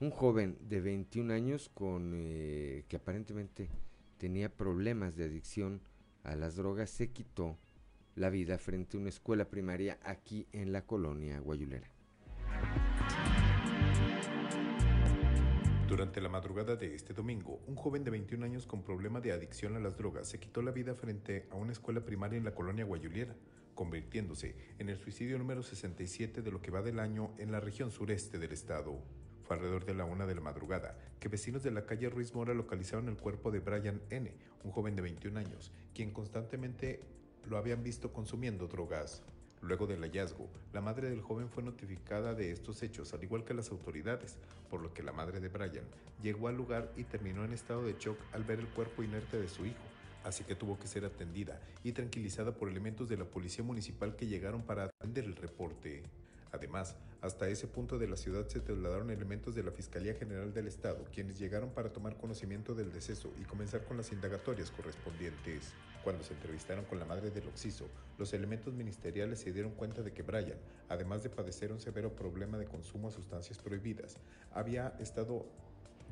un 0.00 0.10
joven 0.10 0.58
de 0.60 0.80
21 0.80 1.32
años 1.32 1.70
con 1.72 2.14
eh, 2.16 2.82
que 2.88 2.96
aparentemente 2.96 3.68
tenía 4.16 4.48
problemas 4.48 5.16
de 5.16 5.24
adicción 5.24 5.80
a 6.22 6.34
las 6.36 6.56
drogas, 6.56 6.90
se 6.90 7.10
quitó 7.10 7.58
la 8.14 8.30
vida 8.30 8.58
frente 8.58 8.96
a 8.96 9.00
una 9.00 9.08
escuela 9.08 9.46
primaria 9.46 9.98
aquí 10.02 10.46
en 10.52 10.72
la 10.72 10.86
colonia 10.86 11.38
Guayulera. 11.40 11.90
Durante 15.88 16.20
la 16.20 16.28
madrugada 16.28 16.76
de 16.76 16.94
este 16.94 17.12
domingo, 17.12 17.60
un 17.66 17.76
joven 17.76 18.04
de 18.04 18.10
21 18.10 18.44
años 18.44 18.66
con 18.66 18.82
problema 18.82 19.20
de 19.20 19.32
adicción 19.32 19.76
a 19.76 19.80
las 19.80 19.96
drogas 19.96 20.28
se 20.28 20.40
quitó 20.40 20.62
la 20.62 20.70
vida 20.70 20.94
frente 20.94 21.46
a 21.50 21.56
una 21.56 21.72
escuela 21.72 22.04
primaria 22.04 22.38
en 22.38 22.44
la 22.44 22.54
colonia 22.54 22.84
Guayuliera, 22.84 23.36
convirtiéndose 23.74 24.56
en 24.78 24.88
el 24.88 24.96
suicidio 24.96 25.38
número 25.38 25.62
67 25.62 26.42
de 26.42 26.50
lo 26.50 26.62
que 26.62 26.70
va 26.70 26.82
del 26.82 26.98
año 26.98 27.34
en 27.38 27.52
la 27.52 27.60
región 27.60 27.90
sureste 27.90 28.38
del 28.38 28.52
estado. 28.52 29.02
Fue 29.44 29.56
alrededor 29.56 29.84
de 29.84 29.94
la 29.94 30.04
una 30.06 30.26
de 30.26 30.34
la 30.34 30.40
madrugada 30.40 30.96
que 31.20 31.28
vecinos 31.28 31.62
de 31.62 31.70
la 31.70 31.84
calle 31.84 32.08
Ruiz 32.08 32.34
Mora 32.34 32.54
localizaron 32.54 33.08
el 33.08 33.16
cuerpo 33.16 33.50
de 33.50 33.60
Brian 33.60 34.00
N., 34.10 34.32
un 34.64 34.72
joven 34.72 34.96
de 34.96 35.02
21 35.02 35.38
años, 35.38 35.70
quien 35.94 36.12
constantemente 36.12 37.00
lo 37.48 37.58
habían 37.58 37.82
visto 37.82 38.12
consumiendo 38.12 38.68
drogas. 38.68 39.22
Luego 39.60 39.86
del 39.86 40.00
hallazgo, 40.00 40.48
la 40.72 40.80
madre 40.80 41.08
del 41.08 41.22
joven 41.22 41.48
fue 41.48 41.62
notificada 41.62 42.34
de 42.34 42.50
estos 42.50 42.82
hechos, 42.82 43.12
al 43.14 43.22
igual 43.22 43.44
que 43.44 43.54
las 43.54 43.70
autoridades, 43.70 44.36
por 44.70 44.80
lo 44.80 44.92
que 44.92 45.02
la 45.02 45.12
madre 45.12 45.40
de 45.40 45.48
Brian 45.48 45.84
llegó 46.22 46.48
al 46.48 46.56
lugar 46.56 46.90
y 46.96 47.04
terminó 47.04 47.44
en 47.44 47.52
estado 47.52 47.84
de 47.84 47.96
shock 47.98 48.18
al 48.32 48.44
ver 48.44 48.60
el 48.60 48.68
cuerpo 48.68 49.02
inerte 49.02 49.38
de 49.38 49.48
su 49.48 49.64
hijo, 49.64 49.84
así 50.24 50.44
que 50.44 50.54
tuvo 50.54 50.78
que 50.78 50.86
ser 50.86 51.04
atendida 51.04 51.60
y 51.82 51.92
tranquilizada 51.92 52.52
por 52.52 52.68
elementos 52.68 53.08
de 53.08 53.16
la 53.16 53.24
policía 53.24 53.64
municipal 53.64 54.16
que 54.16 54.26
llegaron 54.26 54.62
para 54.62 54.84
atender 54.84 55.24
el 55.24 55.36
reporte. 55.36 56.02
Además, 56.54 56.94
hasta 57.20 57.48
ese 57.48 57.66
punto 57.66 57.98
de 57.98 58.06
la 58.06 58.16
ciudad 58.16 58.46
se 58.46 58.60
trasladaron 58.60 59.10
elementos 59.10 59.56
de 59.56 59.64
la 59.64 59.72
Fiscalía 59.72 60.14
General 60.14 60.54
del 60.54 60.68
Estado, 60.68 61.04
quienes 61.12 61.36
llegaron 61.36 61.70
para 61.70 61.92
tomar 61.92 62.16
conocimiento 62.16 62.76
del 62.76 62.92
deceso 62.92 63.32
y 63.40 63.44
comenzar 63.44 63.84
con 63.84 63.96
las 63.96 64.12
indagatorias 64.12 64.70
correspondientes. 64.70 65.72
Cuando 66.04 66.22
se 66.22 66.32
entrevistaron 66.34 66.84
con 66.84 67.00
la 67.00 67.06
madre 67.06 67.32
del 67.32 67.48
occiso, 67.48 67.88
los 68.18 68.32
elementos 68.34 68.72
ministeriales 68.72 69.40
se 69.40 69.52
dieron 69.52 69.72
cuenta 69.72 70.02
de 70.02 70.12
que 70.12 70.22
Brian, 70.22 70.56
además 70.88 71.24
de 71.24 71.30
padecer 71.30 71.72
un 71.72 71.80
severo 71.80 72.14
problema 72.14 72.56
de 72.56 72.66
consumo 72.66 73.08
a 73.08 73.10
sustancias 73.10 73.58
prohibidas, 73.58 74.18
había 74.52 74.94
estado 75.00 75.46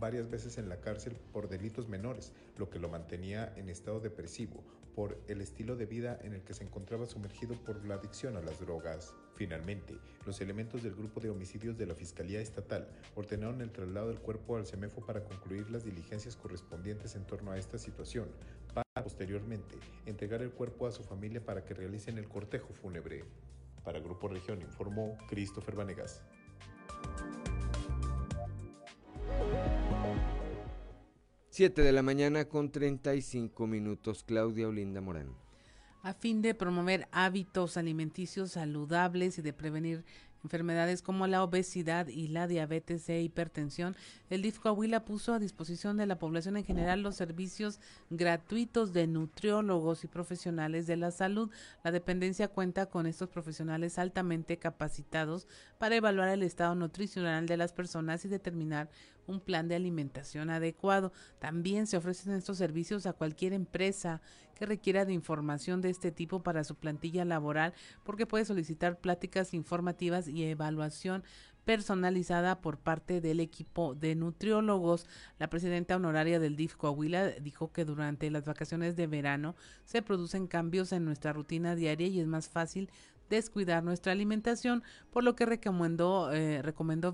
varias 0.01 0.28
veces 0.28 0.59
en 0.59 0.69
la 0.69 0.81
cárcel 0.81 1.14
por 1.32 1.48
delitos 1.48 1.89
menores, 1.89 2.32
lo 2.59 2.69
que 2.69 2.81
lo 2.81 2.89
mantenía 2.89 3.52
en 3.55 3.69
estado 3.69 4.01
depresivo 4.01 4.64
por 4.97 5.16
el 5.28 5.40
estilo 5.40 5.77
de 5.77 5.86
vida 5.86 6.19
en 6.23 6.32
el 6.32 6.43
que 6.43 6.55
se 6.55 6.64
encontraba 6.64 7.06
sumergido 7.06 7.55
por 7.62 7.85
la 7.85 7.94
adicción 7.94 8.36
a 8.36 8.43
las 8.43 8.59
drogas. 8.59 9.14
Finalmente, 9.43 9.98
los 10.24 10.40
elementos 10.40 10.85
del 10.85 10.94
grupo 10.94 11.19
de 11.19 11.28
homicidios 11.28 11.77
de 11.77 11.85
la 11.85 11.97
Fiscalía 11.97 12.40
Estatal 12.40 12.86
ordenaron 13.16 13.60
el 13.60 13.73
traslado 13.73 14.06
del 14.06 14.20
cuerpo 14.20 14.56
al 14.56 14.69
CEMEFO 14.69 15.05
para 15.05 15.24
concluir 15.24 15.69
las 15.69 15.85
diligencias 15.85 16.36
correspondientes 16.36 17.16
en 17.16 17.27
torno 17.27 17.51
a 17.51 17.59
esta 17.59 17.77
situación, 17.77 18.28
para 18.73 19.02
posteriormente 19.02 19.74
entregar 20.06 20.43
el 20.43 20.52
cuerpo 20.52 20.86
a 20.86 20.93
su 20.93 21.02
familia 21.02 21.44
para 21.44 21.64
que 21.64 21.74
realicen 21.74 22.19
el 22.19 22.28
cortejo 22.28 22.73
fúnebre. 22.73 23.24
Para 23.82 23.98
Grupo 23.98 24.28
Región 24.28 24.62
informó 24.62 25.19
Christopher 25.28 25.74
Vanegas. 25.74 26.23
7 31.51 31.82
de 31.82 31.90
la 31.90 32.02
mañana 32.02 32.44
con 32.44 32.70
35 32.70 33.66
minutos. 33.66 34.23
Claudia 34.23 34.69
Olinda 34.69 35.01
Morán. 35.01 35.41
A 36.05 36.15
fin 36.15 36.43
de 36.43 36.53
promover 36.53 37.07
hábitos 37.12 37.77
alimenticios 37.77 38.53
saludables 38.53 39.39
y 39.39 39.43
de 39.43 39.53
prevenir 39.53 40.05
enfermedades 40.43 41.01
como 41.01 41.29
la 41.29 41.45
obesidad 41.45 42.09
y 42.09 42.27
la 42.27 42.49
diabetes 42.49 43.09
e 43.09 43.23
hipertensión, 43.23 43.95
el 44.29 44.43
DIF 44.43 44.59
Coahuila 44.59 45.05
puso 45.05 45.33
a 45.33 45.39
disposición 45.39 45.97
de 45.97 46.07
la 46.07 46.19
población 46.19 46.57
en 46.57 46.65
general 46.65 47.03
los 47.03 47.15
servicios 47.15 47.79
gratuitos 48.11 48.93
de 48.93 49.07
nutriólogos 49.07 50.03
y 50.03 50.09
profesionales 50.09 50.89
de 50.89 50.97
la 50.97 51.12
salud. 51.12 51.51
La 51.85 51.93
dependencia 51.93 52.49
cuenta 52.49 52.87
con 52.87 53.07
estos 53.07 53.29
profesionales 53.29 53.97
altamente 53.97 54.57
capacitados 54.57 55.47
para 55.79 55.95
evaluar 55.95 56.31
el 56.31 56.43
estado 56.43 56.74
nutricional 56.74 57.47
de 57.47 57.57
las 57.57 57.73
personas 57.73 58.24
y 58.24 58.29
determinar 58.29 58.91
un 59.27 59.40
plan 59.40 59.69
de 59.69 59.74
alimentación 59.74 60.51
adecuado. 60.51 61.12
También 61.39 61.86
se 61.86 61.97
ofrecen 61.97 62.35
estos 62.35 62.59
servicios 62.59 63.07
a 63.07 63.12
cualquier 63.12 63.53
empresa 63.53 64.20
que 64.55 64.66
requiera 64.66 65.05
de 65.05 65.12
información 65.12 65.81
de 65.81 65.90
este 65.90 66.12
tipo 66.12 66.43
para 66.43 66.65
su 66.65 66.77
plantilla 66.77 67.24
laboral 67.24 67.74
porque 68.05 68.27
puede 68.27 68.44
solicitar 68.44 68.99
pláticas 68.99 69.55
informativas 69.55 70.28
y 70.28 70.44
evaluación 70.44 71.24
personalizada 71.65 72.61
por 72.61 72.78
parte 72.78 73.20
del 73.20 73.40
equipo 73.40 73.94
de 73.94 74.15
nutriólogos. 74.15 75.07
La 75.39 75.49
presidenta 75.49 75.97
honoraria 75.97 76.40
del 76.40 76.57
DIF 76.57 76.77
Coahuila 76.77 77.31
dijo 77.40 77.73
que 77.73 77.85
durante 77.85 78.31
las 78.31 78.44
vacaciones 78.44 78.97
de 78.97 79.07
verano 79.07 79.55
se 79.85 80.03
producen 80.03 80.47
cambios 80.47 80.93
en 80.93 81.05
nuestra 81.05 81.32
rutina 81.32 81.74
diaria 81.74 82.09
y 82.09 82.20
es 82.20 82.27
más 82.27 82.49
fácil 82.49 82.90
descuidar 83.37 83.83
nuestra 83.83 84.13
alimentación, 84.13 84.83
por 85.11 85.25
lo 85.25 85.35
que 85.35 85.47
recomendó, 85.47 86.31
eh, 86.33 86.63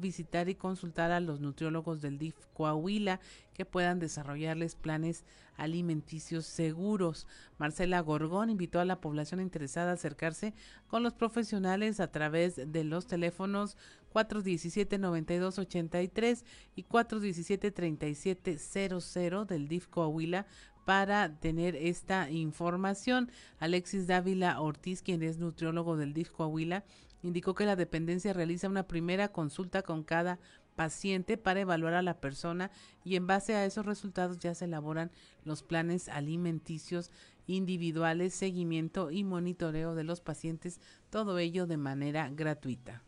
visitar 0.00 0.48
y 0.48 0.54
consultar 0.54 1.12
a 1.12 1.20
los 1.20 1.40
nutriólogos 1.40 2.02
del 2.02 2.18
DIF 2.18 2.34
Coahuila 2.54 3.20
que 3.54 3.64
puedan 3.64 3.98
desarrollarles 3.98 4.74
planes 4.74 5.24
alimenticios 5.56 6.44
seguros. 6.46 7.26
Marcela 7.58 8.00
Gorgón 8.00 8.50
invitó 8.50 8.80
a 8.80 8.84
la 8.84 9.00
población 9.00 9.40
interesada 9.40 9.90
a 9.90 9.94
acercarse 9.94 10.54
con 10.86 11.02
los 11.02 11.14
profesionales 11.14 12.00
a 12.00 12.12
través 12.12 12.56
de 12.56 12.84
los 12.84 13.06
teléfonos 13.06 13.78
417-9283 14.14 16.44
y 16.76 16.84
417-3700 16.84 19.46
del 19.46 19.68
DIF 19.68 19.88
Coahuila 19.88 20.46
para 20.88 21.38
tener 21.38 21.76
esta 21.76 22.30
información. 22.30 23.30
Alexis 23.58 24.06
Dávila 24.06 24.58
Ortiz, 24.58 25.02
quien 25.02 25.22
es 25.22 25.36
nutriólogo 25.36 25.98
del 25.98 26.14
DIF 26.14 26.30
Coahuila, 26.30 26.82
indicó 27.22 27.54
que 27.54 27.66
la 27.66 27.76
dependencia 27.76 28.32
realiza 28.32 28.70
una 28.70 28.88
primera 28.88 29.28
consulta 29.28 29.82
con 29.82 30.02
cada 30.02 30.38
paciente 30.76 31.36
para 31.36 31.60
evaluar 31.60 31.92
a 31.92 32.00
la 32.00 32.22
persona 32.22 32.70
y 33.04 33.16
en 33.16 33.26
base 33.26 33.54
a 33.54 33.66
esos 33.66 33.84
resultados 33.84 34.38
ya 34.38 34.54
se 34.54 34.64
elaboran 34.64 35.10
los 35.44 35.62
planes 35.62 36.08
alimenticios 36.08 37.10
individuales, 37.46 38.32
seguimiento 38.32 39.10
y 39.10 39.24
monitoreo 39.24 39.94
de 39.94 40.04
los 40.04 40.22
pacientes, 40.22 40.80
todo 41.10 41.38
ello 41.38 41.66
de 41.66 41.76
manera 41.76 42.30
gratuita. 42.30 43.02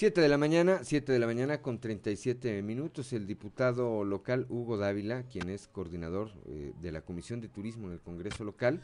7 0.00 0.18
de 0.22 0.30
la 0.30 0.38
mañana, 0.38 0.82
7 0.82 1.12
de 1.12 1.18
la 1.18 1.26
mañana 1.26 1.60
con 1.60 1.78
37 1.78 2.62
minutos, 2.62 3.12
el 3.12 3.26
diputado 3.26 4.02
local 4.02 4.46
Hugo 4.48 4.78
Dávila, 4.78 5.24
quien 5.24 5.50
es 5.50 5.68
coordinador 5.68 6.30
eh, 6.46 6.72
de 6.80 6.90
la 6.90 7.02
Comisión 7.02 7.42
de 7.42 7.48
Turismo 7.48 7.86
en 7.88 7.92
el 7.92 8.00
Congreso 8.00 8.42
local, 8.44 8.80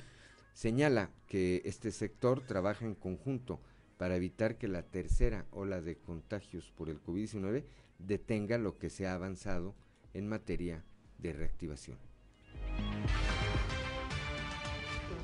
señala 0.53 1.09
que 1.27 1.63
este 1.65 1.91
sector 1.91 2.43
trabaja 2.43 2.85
en 2.85 2.95
conjunto 2.95 3.61
para 3.97 4.15
evitar 4.15 4.59
que 4.59 4.69
la 4.69 4.83
tercera 4.83 5.47
ola 5.53 5.81
de 5.81 5.97
contagios 5.97 6.71
por 6.77 6.91
el 6.91 7.03
COVID-19 7.03 7.65
detenga 7.99 8.59
lo 8.59 8.77
que 8.77 8.91
se 8.91 9.07
ha 9.07 9.15
avanzado 9.15 9.75
en 10.13 10.29
materia 10.29 10.85
de 11.17 11.33
reactivación. 11.33 11.97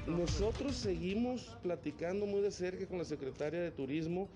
Nosotros 0.06 0.74
seguimos 0.74 1.54
platicando 1.62 2.24
muy 2.24 2.40
de 2.40 2.50
cerca 2.50 2.86
con 2.86 2.96
la 2.96 3.04
secretaria 3.04 3.60
de 3.60 3.70
Turismo 3.72 4.30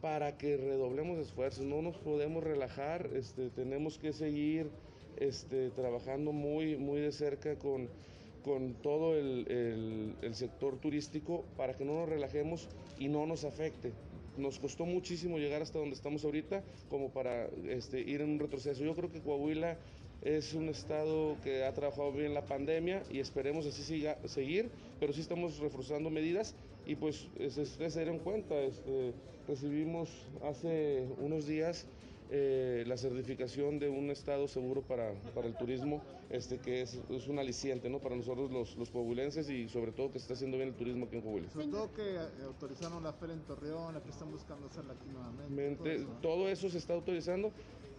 para 0.00 0.38
que 0.38 0.56
redoblemos 0.56 1.18
esfuerzos, 1.18 1.64
no 1.64 1.82
nos 1.82 1.96
podemos 1.98 2.42
relajar, 2.42 3.10
este, 3.14 3.50
tenemos 3.50 3.98
que 3.98 4.12
seguir 4.12 4.70
este, 5.16 5.70
trabajando 5.70 6.32
muy, 6.32 6.76
muy 6.76 7.00
de 7.00 7.12
cerca 7.12 7.56
con, 7.56 7.88
con 8.42 8.74
todo 8.74 9.16
el, 9.16 10.16
sector 10.32 10.78
turístico 10.78 11.44
para 11.56 11.74
que 11.74 11.84
no 11.84 11.94
nos 11.94 12.08
relajemos 12.08 12.68
y 12.98 13.08
no 13.08 13.26
nos 13.26 13.44
afecte. 13.44 13.92
Nos 14.38 14.58
costó 14.58 14.86
muchísimo 14.86 15.38
llegar 15.38 15.60
hasta 15.60 15.78
donde 15.78 15.94
estamos 15.94 16.24
ahorita 16.24 16.62
como 16.88 17.10
para 17.10 17.48
este, 17.68 18.00
ir 18.00 18.20
en 18.22 18.30
un 18.30 18.38
retroceso. 18.38 18.84
Yo 18.84 18.94
creo 18.94 19.10
que 19.10 19.20
Coahuila 19.20 19.76
es 20.22 20.54
un 20.54 20.68
estado 20.68 21.36
que 21.42 21.64
ha 21.64 21.72
trabajado 21.72 22.12
bien 22.12 22.34
la 22.34 22.44
pandemia 22.44 23.02
y 23.10 23.20
esperemos 23.20 23.66
así 23.66 23.82
siga, 23.82 24.18
seguir, 24.26 24.70
pero 24.98 25.12
sí 25.12 25.20
estamos 25.20 25.58
reforzando 25.58 26.10
medidas 26.10 26.54
y 26.86 26.94
pues 26.96 27.28
ustedes 27.38 27.92
se 27.94 28.00
dieron 28.00 28.18
cuenta, 28.18 28.54
este, 28.60 29.12
recibimos 29.48 30.10
hace 30.42 31.06
unos 31.18 31.46
días 31.46 31.86
eh, 32.32 32.84
la 32.86 32.96
certificación 32.96 33.80
de 33.80 33.88
un 33.88 34.08
estado 34.08 34.46
seguro 34.46 34.82
para, 34.82 35.10
el 35.10 35.56
turismo, 35.56 36.00
este, 36.28 36.58
que 36.58 36.82
es, 36.82 37.00
un 37.26 37.40
aliciente 37.40 37.90
¿no? 37.90 37.98
para 37.98 38.14
nosotros 38.14 38.52
los, 38.52 38.76
los 38.76 38.88
coahuilenses 38.90 39.50
y 39.50 39.68
sobre 39.68 39.90
todo 39.90 40.12
que 40.12 40.20
se 40.20 40.24
está 40.24 40.34
haciendo 40.34 40.56
bien 40.56 40.68
el 40.68 40.76
turismo 40.76 41.06
aquí 41.06 41.16
en 41.16 41.22
Coahuila. 41.22 41.50
Sobre 41.50 41.66
todo 41.66 41.92
que 41.92 42.14
eh, 42.14 42.44
autorizaron 42.44 43.02
la 43.02 43.12
feria 43.14 43.34
en 43.34 43.42
Torreón, 43.42 43.94
la 43.94 44.00
que 44.00 44.10
están 44.10 44.30
buscando 44.30 44.68
hacerla 44.68 44.92
aquí 44.92 45.08
nuevamente. 45.12 46.06
Todo 46.22 46.48
eso, 46.48 46.70
se 46.70 46.78
está 46.78 46.94
autorizando. 46.94 47.50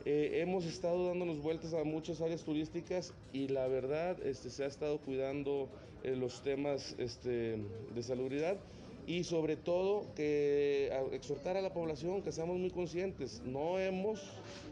Eh, 0.06 0.42
hemos 0.42 0.66
estado 0.66 1.08
dándonos 1.08 1.42
vueltas 1.42 1.74
a 1.74 1.84
muchas 1.84 2.22
áreas 2.22 2.44
turísticas 2.44 3.14
y 3.34 3.48
la 3.50 3.68
verdad 3.68 4.18
este, 4.26 4.50
se 4.50 4.64
ha 4.64 4.68
estado 4.68 5.00
cuidando 5.00 5.70
los 6.04 6.42
temas 6.42 6.96
este, 6.98 7.60
de 7.94 8.04
salubridad 8.04 8.58
y 9.06 9.24
sobre 9.24 9.56
todo 9.56 10.06
que 10.16 10.92
exhortar 11.12 11.58
a 11.58 11.62
la 11.62 11.74
población 11.74 12.22
que 12.22 12.32
seamos 12.32 12.58
muy 12.58 12.72
conscientes, 12.72 13.42
no 13.46 13.80
hemos 13.80 14.22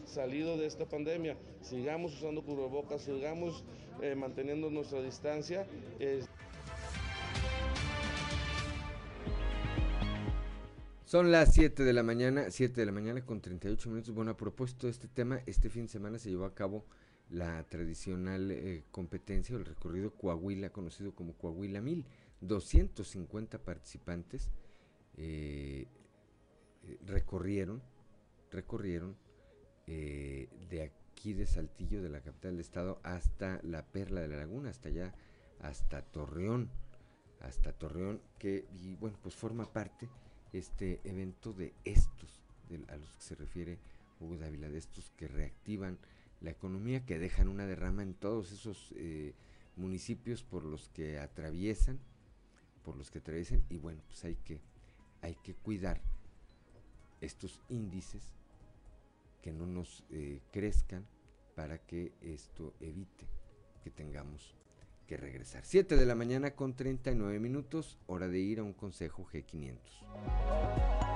salido 0.06 0.58
de 0.58 0.66
esta 0.66 0.86
pandemia, 0.86 1.36
sigamos 1.62 2.16
usando 2.16 2.42
cubrebocas, 2.44 3.02
sigamos 3.02 3.64
eh, 4.02 4.16
manteniendo 4.16 4.70
nuestra 4.70 5.02
distancia. 5.02 5.66
Son 11.10 11.32
las 11.32 11.56
7 11.56 11.86
de 11.86 11.92
la 11.92 12.04
mañana, 12.04 12.52
7 12.52 12.82
de 12.82 12.86
la 12.86 12.92
mañana 12.92 13.26
con 13.26 13.42
38 13.42 13.90
minutos. 13.90 14.14
Bueno, 14.14 14.30
a 14.30 14.38
propósito 14.38 14.86
de 14.86 14.92
este 14.92 15.08
tema, 15.08 15.42
este 15.48 15.72
fin 15.72 15.86
de 15.86 15.88
semana 15.88 16.20
se 16.20 16.30
llevó 16.30 16.46
a 16.46 16.54
cabo 16.54 16.86
la 17.32 17.64
tradicional 17.64 18.52
eh, 18.52 18.84
competencia, 18.92 19.56
el 19.56 19.66
recorrido 19.66 20.14
Coahuila, 20.14 20.70
conocido 20.70 21.16
como 21.16 21.34
Coahuila 21.34 21.82
Mil. 21.82 22.06
250 22.42 23.58
participantes 23.58 24.52
eh, 25.18 25.88
eh, 26.84 27.00
recorrieron, 27.08 27.82
recorrieron 28.52 29.18
de 29.88 30.84
aquí 30.84 31.34
de 31.34 31.48
Saltillo, 31.48 32.04
de 32.04 32.10
la 32.10 32.22
capital 32.22 32.52
del 32.52 32.60
estado, 32.60 33.00
hasta 33.02 33.60
la 33.64 33.84
Perla 33.84 34.22
de 34.22 34.28
la 34.28 34.38
Laguna, 34.38 34.70
hasta 34.70 34.90
allá, 34.90 35.16
hasta 35.60 36.04
Torreón, 36.04 36.70
hasta 37.40 37.74
Torreón, 37.74 38.22
que, 38.38 38.68
y 38.72 38.94
bueno, 38.94 39.18
pues 39.24 39.34
forma 39.34 39.74
parte 39.74 40.08
este 40.54 41.00
evento 41.04 41.54
de 41.54 41.74
estos, 41.86 42.42
a 42.88 42.98
los 42.98 43.14
que 43.14 43.22
se 43.22 43.36
refiere 43.36 43.80
Hugo 44.20 44.38
Dávila, 44.38 44.70
de 44.70 44.78
estos 44.78 45.12
que 45.12 45.28
reactivan 45.28 45.98
la 46.42 46.52
economía, 46.52 47.06
que 47.06 47.20
dejan 47.20 47.48
una 47.48 47.66
derrama 47.66 48.04
en 48.04 48.14
todos 48.14 48.52
esos 48.52 48.94
eh, 48.96 49.34
municipios 49.76 50.44
por 50.44 50.64
los 50.64 50.90
que 50.90 51.20
atraviesan, 51.20 52.00
por 52.84 52.96
los 52.96 53.12
que 53.12 53.20
atraviesan, 53.20 53.64
y 53.70 53.78
bueno, 53.78 54.02
pues 54.08 54.24
hay 54.24 54.36
que, 54.36 54.60
hay 55.22 55.36
que 55.36 55.54
cuidar 55.54 56.02
estos 57.22 57.60
índices 57.70 58.24
que 59.42 59.52
no 59.52 59.66
nos 59.66 60.04
eh, 60.10 60.42
crezcan 60.52 61.06
para 61.56 61.78
que 61.78 62.14
esto 62.22 62.74
evite 62.80 63.28
que 63.84 63.90
tengamos 63.90 64.56
que 65.10 65.18
regresar. 65.18 65.66
7 65.66 65.96
de 65.96 66.06
la 66.06 66.14
mañana 66.14 66.52
con 66.52 66.76
39 66.76 67.40
minutos, 67.40 67.98
hora 68.06 68.28
de 68.28 68.38
ir 68.38 68.60
a 68.60 68.64
un 68.64 68.74
consejo 68.74 69.26
G500. 69.26 71.09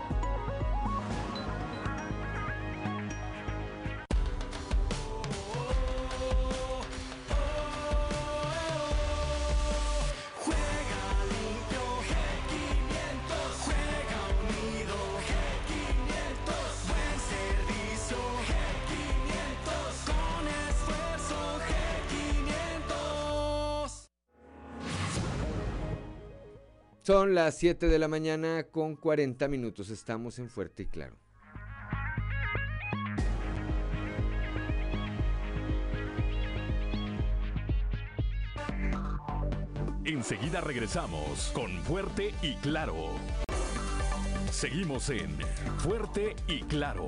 Las 27.34 27.58
7 27.58 27.88
de 27.88 27.98
la 27.98 28.08
mañana 28.08 28.62
con 28.62 28.96
40 28.96 29.48
minutos. 29.48 29.90
Estamos 29.90 30.38
en 30.38 30.52
Fuerte 30.52 30.84
y 30.84 30.86
Claro. 30.86 31.16
Enseguida 40.06 40.62
regresamos 40.62 41.52
con 41.56 41.72
Fuerte 41.82 42.36
y 42.44 42.54
Claro. 42.58 43.16
Seguimos 44.52 45.10
en 45.10 45.36
Fuerte 45.80 46.36
y 46.48 46.62
Claro. 46.62 47.08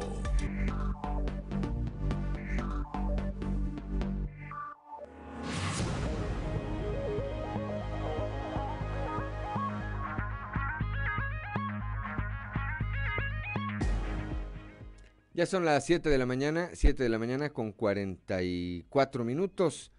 Ya 15.36 15.46
son 15.46 15.66
las 15.66 15.86
7 15.86 16.08
de 16.08 16.18
la 16.18 16.26
mañana, 16.26 16.70
7 16.72 17.04
de 17.04 17.10
la 17.10 17.20
mañana 17.20 17.50
con 17.50 17.74
44 17.74 19.26
minutos. 19.26 19.92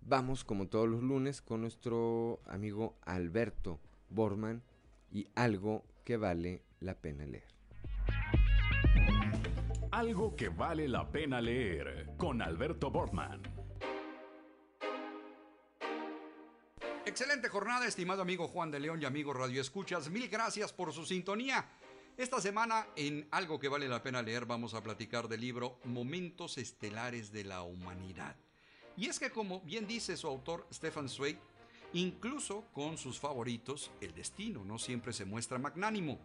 Vamos, 0.00 0.44
como 0.44 0.66
todos 0.66 0.88
los 0.88 1.02
lunes, 1.02 1.42
con 1.42 1.60
nuestro 1.60 2.40
amigo 2.46 2.96
Alberto 3.02 3.80
Borman 4.08 4.62
y 5.12 5.28
algo 5.34 5.84
que 6.04 6.16
vale 6.16 6.62
la 6.80 6.94
pena 6.94 7.26
leer. 7.26 7.44
Algo 9.90 10.34
que 10.34 10.48
vale 10.48 10.88
la 10.88 11.10
pena 11.12 11.42
leer 11.42 12.14
con 12.16 12.40
Alberto 12.40 12.90
Borman. 12.90 13.42
Excelente 17.04 17.50
jornada, 17.50 17.86
estimado 17.86 18.22
amigo 18.22 18.48
Juan 18.48 18.70
de 18.70 18.80
León 18.80 19.02
y 19.02 19.04
amigo 19.04 19.34
Radio 19.34 19.60
Escuchas. 19.60 20.08
Mil 20.08 20.30
gracias 20.30 20.72
por 20.72 20.94
su 20.94 21.04
sintonía. 21.04 21.68
Esta 22.18 22.40
semana 22.40 22.88
en 22.96 23.28
Algo 23.30 23.60
que 23.60 23.68
vale 23.68 23.86
la 23.86 24.02
pena 24.02 24.22
leer 24.22 24.44
vamos 24.44 24.74
a 24.74 24.82
platicar 24.82 25.28
del 25.28 25.40
libro 25.40 25.78
Momentos 25.84 26.58
Estelares 26.58 27.30
de 27.30 27.44
la 27.44 27.62
Humanidad. 27.62 28.34
Y 28.96 29.06
es 29.06 29.20
que 29.20 29.30
como 29.30 29.60
bien 29.60 29.86
dice 29.86 30.16
su 30.16 30.26
autor 30.26 30.66
Stefan 30.72 31.08
Zweig, 31.08 31.38
incluso 31.92 32.64
con 32.72 32.98
sus 32.98 33.20
favoritos, 33.20 33.92
el 34.00 34.12
destino 34.14 34.64
no 34.64 34.80
siempre 34.80 35.12
se 35.12 35.26
muestra 35.26 35.60
magnánimo. 35.60 36.18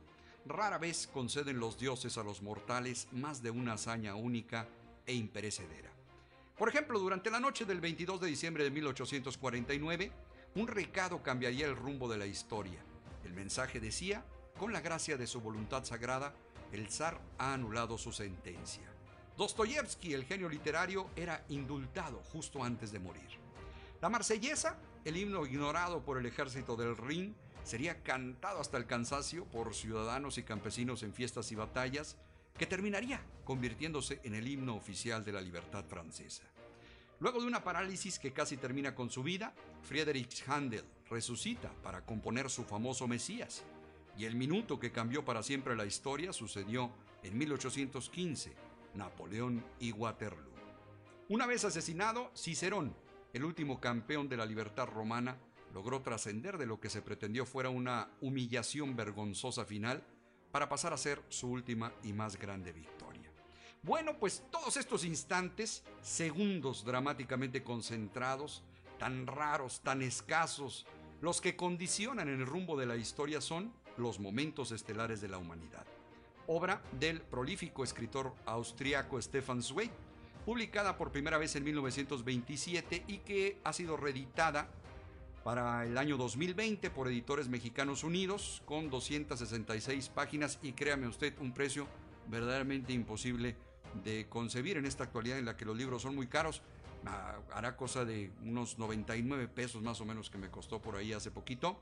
Rara 0.48 0.80
vez 0.80 1.06
conceden 1.06 1.60
los 1.60 1.78
dioses 1.78 2.18
a 2.18 2.24
los 2.24 2.41
mortales 2.41 3.07
más 3.11 3.44
de 3.44 3.52
una 3.52 3.74
hazaña 3.74 4.15
única 4.15 4.68
e 5.06 5.14
imperecedera. 5.14 5.91
Por 6.57 6.70
ejemplo, 6.70 6.98
durante 6.98 7.30
la 7.30 7.40
noche 7.40 7.65
del 7.65 7.82
22 7.82 8.20
de 8.20 8.28
diciembre 8.30 8.64
de 8.64 8.72
1849, 8.72 10.11
un 10.56 10.68
recado 10.68 11.22
cambiaría 11.22 11.68
el 11.68 11.76
rumbo 11.76 12.10
de 12.10 12.18
la 12.18 12.26
historia. 12.26 12.80
El 13.24 13.34
mensaje 13.34 13.80
decía, 13.80 14.26
con 14.57 14.71
la 14.71 14.81
gracia 14.81 15.17
de 15.17 15.27
su 15.27 15.41
voluntad 15.41 15.84
sagrada, 15.84 16.34
el 16.71 16.89
zar 16.89 17.19
ha 17.38 17.53
anulado 17.53 17.97
su 17.97 18.11
sentencia. 18.11 18.84
Dostoyevsky, 19.38 20.13
el 20.13 20.25
genio 20.25 20.49
literario, 20.49 21.09
era 21.15 21.43
indultado 21.49 22.21
justo 22.31 22.63
antes 22.63 22.91
de 22.91 22.99
morir. 22.99 23.30
La 24.01 24.09
marsellesa, 24.09 24.77
el 25.05 25.17
himno 25.17 25.45
ignorado 25.45 26.03
por 26.03 26.17
el 26.17 26.25
ejército 26.25 26.75
del 26.75 26.97
Rin, 26.97 27.35
sería 27.63 28.03
cantado 28.03 28.59
hasta 28.59 28.77
el 28.77 28.85
cansancio 28.85 29.45
por 29.45 29.73
ciudadanos 29.73 30.38
y 30.38 30.43
campesinos 30.43 31.03
en 31.03 31.13
fiestas 31.13 31.51
y 31.51 31.55
batallas, 31.55 32.17
que 32.57 32.67
terminaría 32.67 33.21
convirtiéndose 33.45 34.19
en 34.23 34.35
el 34.35 34.47
himno 34.47 34.75
oficial 34.75 35.23
de 35.23 35.31
la 35.31 35.41
libertad 35.41 35.85
francesa. 35.85 36.43
Luego 37.19 37.41
de 37.41 37.47
una 37.47 37.63
parálisis 37.63 38.19
que 38.19 38.34
casi 38.34 38.57
termina 38.57 38.93
con 38.93 39.09
su 39.09 39.23
vida, 39.23 39.53
Friedrich 39.84 40.43
Handel 40.47 40.85
resucita 41.09 41.71
para 41.81 42.05
componer 42.05 42.49
su 42.49 42.63
famoso 42.63 43.07
Mesías, 43.07 43.63
y 44.18 44.26
el 44.26 44.35
minuto 44.35 44.80
que 44.80 44.91
cambió 44.91 45.26
para 45.26 45.44
siempre 45.44 45.76
la 45.76 45.85
historia 45.85 46.34
sucedió 46.34 46.91
en 47.23 47.38
1815, 47.38 48.53
Napoleón 48.95 49.64
y 49.80 49.91
Waterloo. 49.91 50.53
Una 51.30 51.45
vez 51.45 51.65
asesinado, 51.65 52.31
Cicerón, 52.35 52.95
el 53.34 53.44
último 53.44 53.80
campeón 53.80 54.30
de 54.30 54.38
la 54.38 54.45
libertad 54.45 54.88
romana, 54.88 55.38
logró 55.73 56.02
trascender 56.02 56.57
de 56.57 56.68
lo 56.68 56.80
que 56.80 56.90
se 56.90 57.02
pretendió 57.02 57.45
fuera 57.45 57.69
una 57.69 58.10
humillación 58.22 58.95
vergonzosa 58.95 59.65
final 59.65 60.03
para 60.52 60.69
pasar 60.69 60.94
a 60.94 60.98
ser 60.98 61.22
su 61.30 61.49
última 61.49 61.91
y 62.03 62.14
más 62.14 62.38
grande 62.38 62.72
victoria. 62.72 63.31
Bueno, 63.81 64.18
pues 64.19 64.44
todos 64.52 64.77
estos 64.77 65.03
instantes, 65.03 65.84
segundos 66.02 66.85
dramáticamente 66.85 67.64
concentrados, 67.64 68.64
tan 68.99 69.26
raros, 69.26 69.81
tan 69.81 70.02
escasos, 70.02 70.85
los 71.22 71.41
que 71.41 71.56
condicionan 71.56 72.30
el 72.30 72.45
rumbo 72.45 72.77
de 72.77 72.85
la 72.85 72.95
historia 72.95 73.41
son 73.41 73.73
los 73.98 74.20
momentos 74.20 74.72
estelares 74.72 75.22
de 75.22 75.28
la 75.28 75.38
humanidad, 75.38 75.86
obra 76.48 76.82
del 76.99 77.22
prolífico 77.22 77.84
escritor 77.84 78.34
austriaco 78.45 79.22
Stefan 79.22 79.61
Zweig, 79.61 79.91
publicada 80.45 80.98
por 80.98 81.11
primera 81.11 81.38
vez 81.38 81.56
en 81.56 81.64
1927 81.64 83.06
y 83.07 83.20
que 83.20 83.60
ha 83.64 83.74
sido 83.74 83.98
reeditada 83.98 84.70
para 85.44 85.86
el 85.86 85.98
año 85.98 86.18
2020 86.18 86.90
por 86.90 87.07
Editores 87.07 87.49
Mexicanos 87.49 88.03
Unidos 88.03 88.61
con 88.65 88.90
266 88.90 90.10
páginas 90.10 90.60
y 90.61 90.74
créame 90.74 91.07
usted 91.07 91.34
un 91.40 91.53
precio 91.53 91.88
verdaderamente 92.30 92.94
imposible 92.94 93.56
de 94.03 94.28
concebir 94.30 94.78
en 94.78 94.86
esta 94.86 95.03
actualidad 95.03 95.38
en 95.38 95.45
la 95.45 95.57
que 95.57 95.65
los 95.65 95.78
libros 95.78 96.02
son 96.02 96.15
muy 96.15 96.28
caros. 96.28 96.61
Ah, 97.06 97.40
hará 97.52 97.76
cosa 97.76 98.06
de 98.06 98.32
unos 98.44 98.80
99 98.80 99.49
pesos 99.49 99.82
más 99.82 99.99
o 99.99 100.06
menos 100.06 100.30
que 100.30 100.38
me 100.38 100.49
costó 100.49 100.82
por 100.82 100.95
ahí 100.95 101.11
hace 101.11 101.32
poquito. 101.32 101.78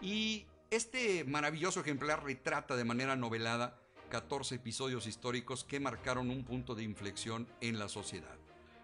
Y 0.00 0.46
este 0.74 1.22
maravilloso 1.24 1.80
ejemplar 1.80 2.24
retrata 2.24 2.74
de 2.74 2.84
manera 2.84 3.14
novelada 3.14 3.78
14 4.10 4.56
episodios 4.56 5.06
históricos 5.06 5.62
que 5.62 5.78
marcaron 5.78 6.30
un 6.30 6.44
punto 6.44 6.74
de 6.74 6.82
inflexión 6.82 7.46
en 7.60 7.78
la 7.78 7.88
sociedad. 7.88 8.36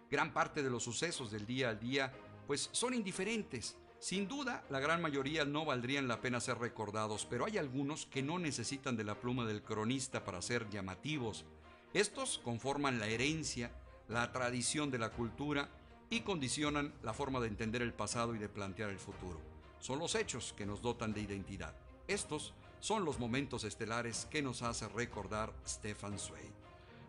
Gran 0.08 0.32
parte 0.32 0.62
de 0.62 0.70
los 0.70 0.84
sucesos 0.84 1.32
del 1.32 1.46
día 1.46 1.70
al 1.70 1.80
día 1.80 2.12
pues 2.46 2.68
son 2.72 2.94
indiferentes. 2.94 3.76
Sin 3.98 4.28
duda, 4.28 4.64
la 4.70 4.80
gran 4.80 5.02
mayoría 5.02 5.44
no 5.44 5.64
valdrían 5.64 6.08
la 6.08 6.20
pena 6.20 6.40
ser 6.40 6.58
recordados, 6.58 7.26
pero 7.28 7.44
hay 7.44 7.58
algunos 7.58 8.06
que 8.06 8.22
no 8.22 8.38
necesitan 8.38 8.96
de 8.96 9.04
la 9.04 9.20
pluma 9.20 9.44
del 9.44 9.62
cronista 9.62 10.24
para 10.24 10.42
ser 10.42 10.70
llamativos. 10.70 11.44
Estos 11.92 12.38
conforman 12.38 13.00
la 13.00 13.08
herencia, 13.08 13.72
la 14.08 14.30
tradición 14.32 14.90
de 14.90 14.98
la 14.98 15.10
cultura 15.10 15.68
y 16.08 16.20
condicionan 16.20 16.94
la 17.02 17.14
forma 17.14 17.40
de 17.40 17.48
entender 17.48 17.82
el 17.82 17.92
pasado 17.92 18.34
y 18.34 18.38
de 18.38 18.48
plantear 18.48 18.90
el 18.90 18.98
futuro 18.98 19.49
son 19.80 19.98
los 19.98 20.14
hechos 20.14 20.54
que 20.56 20.66
nos 20.66 20.80
dotan 20.80 21.12
de 21.12 21.20
identidad. 21.20 21.74
Estos 22.06 22.54
son 22.80 23.04
los 23.04 23.18
momentos 23.18 23.64
estelares 23.64 24.26
que 24.30 24.42
nos 24.42 24.62
hace 24.62 24.88
recordar 24.88 25.52
Stefan 25.66 26.18
Zweig. 26.18 26.50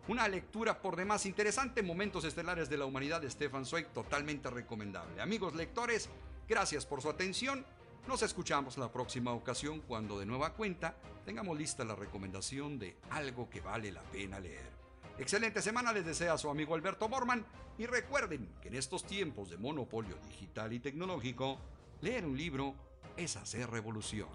Una 0.08 0.26
lectura 0.26 0.82
por 0.82 0.96
demás 0.96 1.26
interesante, 1.26 1.82
Momentos 1.82 2.24
Estelares 2.24 2.68
de 2.68 2.76
la 2.76 2.86
Humanidad 2.86 3.20
de 3.20 3.30
Stefan 3.30 3.64
Zweig, 3.64 3.86
totalmente 3.92 4.50
recomendable. 4.50 5.22
Amigos 5.22 5.54
lectores, 5.54 6.08
gracias 6.48 6.84
por 6.84 7.00
su 7.00 7.08
atención. 7.08 7.64
Nos 8.08 8.22
escuchamos 8.22 8.78
la 8.78 8.90
próxima 8.90 9.32
ocasión 9.32 9.80
cuando 9.80 10.18
de 10.18 10.26
nueva 10.26 10.54
cuenta 10.54 10.96
tengamos 11.24 11.56
lista 11.56 11.84
la 11.84 11.94
recomendación 11.94 12.80
de 12.80 12.96
algo 13.10 13.48
que 13.48 13.60
vale 13.60 13.92
la 13.92 14.02
pena 14.02 14.40
leer. 14.40 14.72
Excelente 15.18 15.62
semana 15.62 15.92
les 15.92 16.04
desea 16.04 16.36
su 16.36 16.50
amigo 16.50 16.74
Alberto 16.74 17.08
Borman 17.08 17.46
y 17.78 17.86
recuerden 17.86 18.48
que 18.60 18.68
en 18.68 18.74
estos 18.74 19.04
tiempos 19.04 19.50
de 19.50 19.56
monopolio 19.56 20.16
digital 20.26 20.72
y 20.72 20.80
tecnológico, 20.80 21.58
leer 22.02 22.26
un 22.26 22.36
libro 22.36 22.74
es 23.16 23.36
hacer 23.36 23.70
revolución. 23.70 24.28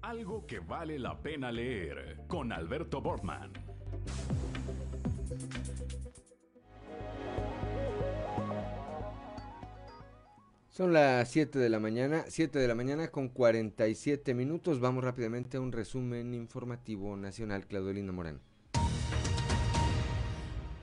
Algo 0.00 0.46
que 0.46 0.58
vale 0.58 0.98
la 0.98 1.20
pena 1.20 1.52
leer 1.52 2.24
con 2.26 2.52
Alberto 2.52 3.00
Borman. 3.00 3.52
Son 10.70 10.94
las 10.94 11.30
7 11.30 11.58
de 11.58 11.68
la 11.68 11.78
mañana, 11.78 12.24
7 12.28 12.58
de 12.58 12.66
la 12.66 12.74
mañana 12.74 13.08
con 13.08 13.28
47 13.28 14.32
minutos. 14.34 14.80
Vamos 14.80 15.04
rápidamente 15.04 15.58
a 15.58 15.60
un 15.60 15.70
resumen 15.70 16.32
informativo 16.32 17.14
nacional. 17.16 17.66
Claudelina 17.66 18.10
Morán. 18.10 18.40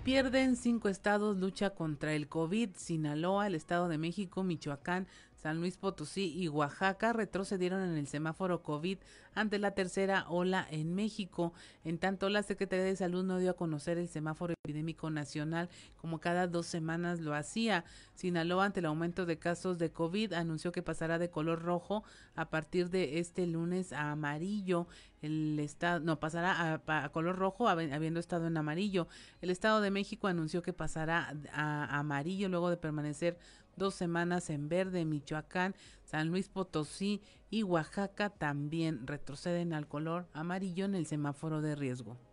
Pierden 0.03 0.55
cinco 0.55 0.87
estados 0.89 1.37
lucha 1.37 1.71
contra 1.71 2.13
el 2.13 2.27
COVID. 2.29 2.69
Sinaloa, 2.75 3.47
el 3.47 3.53
Estado 3.53 3.89
de 3.89 3.97
México, 3.97 4.43
Michoacán, 4.43 5.07
San 5.35 5.59
Luis 5.59 5.77
Potosí 5.77 6.33
y 6.35 6.49
Oaxaca 6.49 7.13
retrocedieron 7.13 7.81
en 7.81 7.97
el 7.97 8.07
semáforo 8.07 8.61
COVID 8.61 8.97
ante 9.35 9.57
la 9.57 9.71
tercera 9.71 10.25
ola 10.27 10.67
en 10.69 10.95
México. 10.95 11.53
En 11.85 11.97
tanto, 11.97 12.27
la 12.29 12.43
Secretaría 12.43 12.83
de 12.83 12.95
Salud 12.95 13.23
no 13.23 13.39
dio 13.39 13.51
a 13.51 13.55
conocer 13.55 13.97
el 13.97 14.09
semáforo 14.09 14.53
epidémico 14.65 15.09
nacional 15.09 15.69
como 15.95 16.19
cada 16.19 16.47
dos 16.47 16.65
semanas 16.65 17.21
lo 17.21 17.33
hacía. 17.33 17.85
Sinaloa, 18.15 18.65
ante 18.65 18.81
el 18.81 18.87
aumento 18.87 19.25
de 19.25 19.39
casos 19.39 19.77
de 19.77 19.91
COVID, 19.91 20.33
anunció 20.33 20.73
que 20.73 20.83
pasará 20.83 21.19
de 21.19 21.29
color 21.29 21.61
rojo 21.61 22.03
a 22.35 22.49
partir 22.49 22.89
de 22.89 23.19
este 23.19 23.47
lunes 23.47 23.93
a 23.93 24.11
amarillo. 24.11 24.87
El 25.21 25.59
estado, 25.59 25.99
no, 25.99 26.19
pasará 26.19 26.81
a, 26.87 27.09
color 27.09 27.37
rojo 27.37 27.67
habiendo 27.67 28.19
estado 28.19 28.47
en 28.47 28.57
amarillo. 28.57 29.07
El 29.41 29.49
Estado 29.49 29.81
de 29.81 29.91
México 29.91 30.27
anunció 30.27 30.61
que 30.61 30.73
pasará 30.73 31.35
a 31.51 31.99
amarillo 31.99 32.49
luego 32.49 32.69
de 32.69 32.77
permanecer 32.77 33.37
dos 33.75 33.95
semanas 33.95 34.49
en 34.49 34.69
verde, 34.69 35.05
Michoacán, 35.05 35.75
San 36.03 36.29
Luis 36.29 36.49
Potosí 36.49 37.21
y 37.49 37.63
Oaxaca 37.63 38.29
también 38.29 39.07
retroceden 39.07 39.73
al 39.73 39.87
color 39.87 40.27
amarillo 40.33 40.85
en 40.85 40.95
el 40.95 41.05
semáforo 41.05 41.61
de 41.61 41.75
riesgo. 41.75 42.28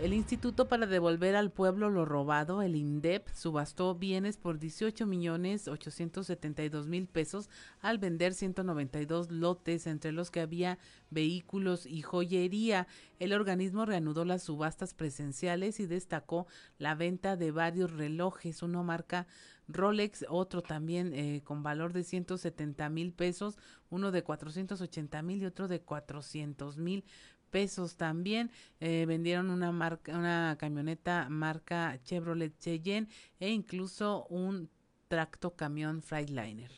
El 0.00 0.14
Instituto 0.14 0.66
para 0.66 0.86
Devolver 0.86 1.36
al 1.36 1.50
Pueblo 1.50 1.90
lo 1.90 2.06
Robado, 2.06 2.62
el 2.62 2.74
INDEP, 2.74 3.28
subastó 3.34 3.94
bienes 3.94 4.38
por 4.38 4.58
18 4.58 5.04
millones 5.04 5.68
872 5.68 6.86
mil 6.86 7.06
pesos 7.06 7.50
al 7.82 7.98
vender 7.98 8.32
192 8.32 9.30
lotes, 9.30 9.86
entre 9.86 10.12
los 10.12 10.30
que 10.30 10.40
había 10.40 10.78
vehículos 11.10 11.84
y 11.84 12.00
joyería. 12.00 12.86
El 13.18 13.34
organismo 13.34 13.84
reanudó 13.84 14.24
las 14.24 14.42
subastas 14.42 14.94
presenciales 14.94 15.80
y 15.80 15.86
destacó 15.86 16.46
la 16.78 16.94
venta 16.94 17.36
de 17.36 17.50
varios 17.50 17.92
relojes, 17.92 18.62
uno 18.62 18.82
marca 18.82 19.26
Rolex, 19.68 20.24
otro 20.30 20.62
también 20.62 21.12
eh, 21.12 21.42
con 21.44 21.62
valor 21.62 21.92
de 21.92 22.04
170 22.04 22.88
mil 22.88 23.12
pesos, 23.12 23.58
uno 23.90 24.12
de 24.12 24.22
480 24.22 25.20
mil 25.20 25.42
y 25.42 25.46
otro 25.46 25.68
de 25.68 25.82
400 25.82 26.78
mil 26.78 27.04
pesos 27.50 27.96
también. 27.96 28.50
Eh, 28.80 29.04
vendieron 29.06 29.50
una 29.50 29.72
marca, 29.72 30.16
una 30.16 30.56
camioneta 30.58 31.28
marca 31.28 31.98
Chevrolet 32.04 32.56
Cheyenne 32.58 33.08
e 33.38 33.50
incluso 33.50 34.26
un 34.30 34.70
tracto 35.08 35.56
camión 35.56 36.02
Freightliner. 36.02 36.70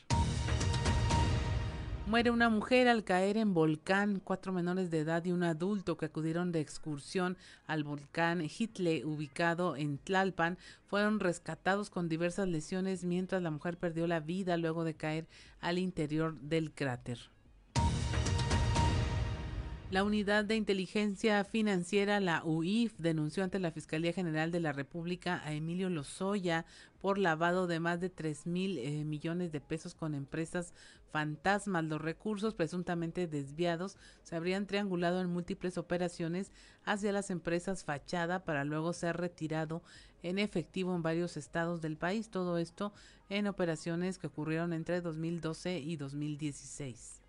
Muere 2.07 2.33
una 2.33 2.49
mujer 2.49 2.89
al 2.89 3.05
caer 3.05 3.37
en 3.37 3.55
volcán. 3.55 4.21
Cuatro 4.23 4.53
menores 4.53 4.91
de 4.91 4.99
edad 4.99 5.25
y 5.25 5.31
un 5.31 5.45
adulto 5.45 5.97
que 5.97 6.07
acudieron 6.07 6.51
de 6.51 6.61
excursión 6.61 7.37
al 7.67 7.85
volcán 7.85 8.43
Hitle, 8.43 9.05
ubicado 9.05 9.77
en 9.77 9.99
Tlalpan, 9.99 10.59
fueron 10.87 11.21
rescatados 11.21 11.91
con 11.91 12.09
diversas 12.09 12.49
lesiones 12.49 13.05
mientras 13.05 13.41
la 13.41 13.53
mujer 13.53 13.79
perdió 13.79 14.07
la 14.09 14.19
vida 14.19 14.57
luego 14.57 14.83
de 14.83 14.95
caer 14.95 15.29
al 15.61 15.79
interior 15.79 16.39
del 16.41 16.73
cráter. 16.73 17.19
La 19.93 20.05
Unidad 20.05 20.47
de 20.47 20.57
Inteligencia 20.57 21.45
Financiera, 21.45 22.19
la 22.19 22.43
UIF, 22.47 22.95
denunció 22.97 23.45
ante 23.45 23.59
la 23.59 23.73
Fiscalía 23.73 24.15
General 24.15 24.51
de 24.51 24.59
la 24.59 24.73
República 24.73 25.43
a 25.45 25.53
Emilio 25.53 25.91
Lozoya 25.91 26.65
por 27.03 27.19
lavado 27.19 27.67
de 27.67 27.79
más 27.79 28.01
de 28.01 28.09
3 28.09 28.47
mil 28.47 28.79
eh, 28.79 29.05
millones 29.05 29.53
de 29.53 29.61
pesos 29.61 29.95
con 29.95 30.15
empresas 30.15 30.73
fantasmas. 31.11 31.85
Los 31.85 32.01
recursos 32.01 32.55
presuntamente 32.55 33.27
desviados 33.27 33.99
se 34.23 34.35
habrían 34.35 34.67
triangulado 34.67 35.21
en 35.21 35.29
múltiples 35.29 35.77
operaciones 35.77 36.53
hacia 36.87 37.13
las 37.13 37.29
empresas 37.29 37.85
fachada 37.85 38.47
para 38.47 38.65
luego 38.65 38.95
ser 38.95 39.19
retirado 39.19 39.83
en 40.23 40.39
efectivo 40.39 40.97
en 40.97 41.03
varios 41.03 41.37
estados 41.37 41.83
del 41.83 41.99
país. 41.99 42.31
Todo 42.31 42.57
esto 42.57 42.95
en 43.29 43.47
operaciones 43.47 44.17
que 44.17 44.29
ocurrieron 44.29 44.73
entre 44.73 45.03
2012 45.03 45.81
y 45.81 45.97
2016. 45.97 47.22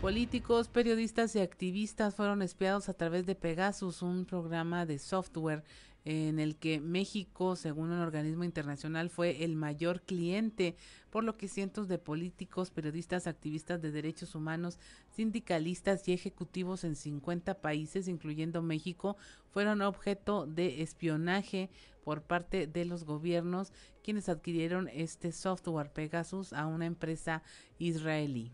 Políticos, 0.00 0.68
periodistas 0.68 1.34
y 1.34 1.40
activistas 1.40 2.14
fueron 2.14 2.40
espiados 2.40 2.88
a 2.88 2.94
través 2.94 3.26
de 3.26 3.34
Pegasus, 3.34 4.00
un 4.00 4.26
programa 4.26 4.86
de 4.86 5.00
software 5.00 5.64
en 6.04 6.38
el 6.38 6.54
que 6.54 6.78
México, 6.78 7.56
según 7.56 7.90
un 7.90 7.98
organismo 7.98 8.44
internacional, 8.44 9.10
fue 9.10 9.42
el 9.42 9.56
mayor 9.56 10.02
cliente, 10.02 10.76
por 11.10 11.24
lo 11.24 11.36
que 11.36 11.48
cientos 11.48 11.88
de 11.88 11.98
políticos, 11.98 12.70
periodistas, 12.70 13.26
activistas 13.26 13.82
de 13.82 13.90
derechos 13.90 14.36
humanos, 14.36 14.78
sindicalistas 15.10 16.06
y 16.06 16.12
ejecutivos 16.12 16.84
en 16.84 16.94
50 16.94 17.60
países, 17.60 18.06
incluyendo 18.06 18.62
México, 18.62 19.16
fueron 19.50 19.82
objeto 19.82 20.46
de 20.46 20.80
espionaje 20.80 21.70
por 22.04 22.22
parte 22.22 22.68
de 22.68 22.84
los 22.84 23.02
gobiernos, 23.02 23.72
quienes 24.04 24.28
adquirieron 24.28 24.88
este 24.90 25.32
software 25.32 25.92
Pegasus 25.92 26.52
a 26.52 26.68
una 26.68 26.86
empresa 26.86 27.42
israelí. 27.80 28.52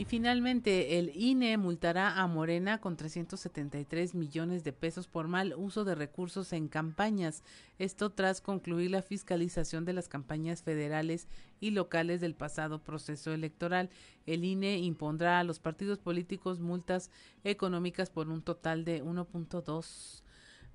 Y 0.00 0.06
finalmente, 0.06 0.98
el 0.98 1.14
INE 1.14 1.58
multará 1.58 2.22
a 2.22 2.26
Morena 2.26 2.80
con 2.80 2.96
373 2.96 4.14
millones 4.14 4.64
de 4.64 4.72
pesos 4.72 5.06
por 5.06 5.28
mal 5.28 5.52
uso 5.58 5.84
de 5.84 5.94
recursos 5.94 6.54
en 6.54 6.68
campañas. 6.68 7.42
Esto 7.78 8.08
tras 8.08 8.40
concluir 8.40 8.92
la 8.92 9.02
fiscalización 9.02 9.84
de 9.84 9.92
las 9.92 10.08
campañas 10.08 10.62
federales 10.62 11.28
y 11.60 11.72
locales 11.72 12.22
del 12.22 12.34
pasado 12.34 12.78
proceso 12.82 13.34
electoral. 13.34 13.90
El 14.24 14.42
INE 14.42 14.78
impondrá 14.78 15.38
a 15.38 15.44
los 15.44 15.58
partidos 15.58 15.98
políticos 15.98 16.60
multas 16.60 17.10
económicas 17.44 18.08
por 18.08 18.30
un 18.30 18.40
total 18.40 18.86
de 18.86 19.04
1.2 19.04 20.22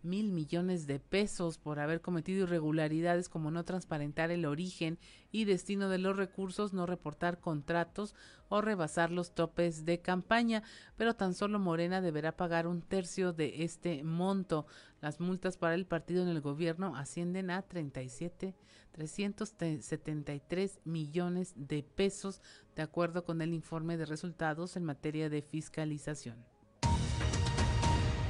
mil 0.06 0.32
millones 0.32 0.88
de 0.88 1.00
pesos 1.00 1.58
por 1.58 1.80
haber 1.80 2.00
cometido 2.02 2.44
irregularidades 2.44 3.28
como 3.28 3.52
no 3.52 3.66
transparentar 3.66 4.32
el 4.32 4.46
origen 4.46 4.98
y 5.32 5.46
destino 5.46 5.90
de 5.90 5.98
los 5.98 6.16
recursos, 6.16 6.72
no 6.72 6.86
reportar 6.86 7.40
contratos 7.40 8.16
o 8.48 8.62
rebasar 8.62 9.12
los 9.12 9.36
topes 9.36 9.84
de 9.84 10.00
campaña, 10.00 10.64
pero 10.96 11.16
tan 11.16 11.34
solo 11.34 11.60
Morena 11.60 12.00
deberá 12.00 12.38
pagar 12.38 12.68
un 12.68 12.82
tercio 12.82 13.34
de 13.34 13.64
este 13.64 14.04
monto. 14.04 14.66
Las 15.02 15.20
multas 15.20 15.58
para 15.58 15.76
el 15.76 15.86
partido 15.86 16.24
en 16.24 16.30
el 16.30 16.42
gobierno 16.42 16.96
ascienden 16.96 17.50
a 17.50 17.64
37 17.64 18.56
373 18.96 20.80
millones 20.86 21.54
de 21.58 21.84
pesos, 21.84 22.42
de 22.78 22.82
acuerdo 22.82 23.26
con 23.26 23.42
el 23.42 23.54
informe 23.54 23.98
de 23.98 24.06
resultados 24.06 24.78
en 24.78 24.86
materia 24.86 25.30
de 25.30 25.42
fiscalización. 25.42 26.55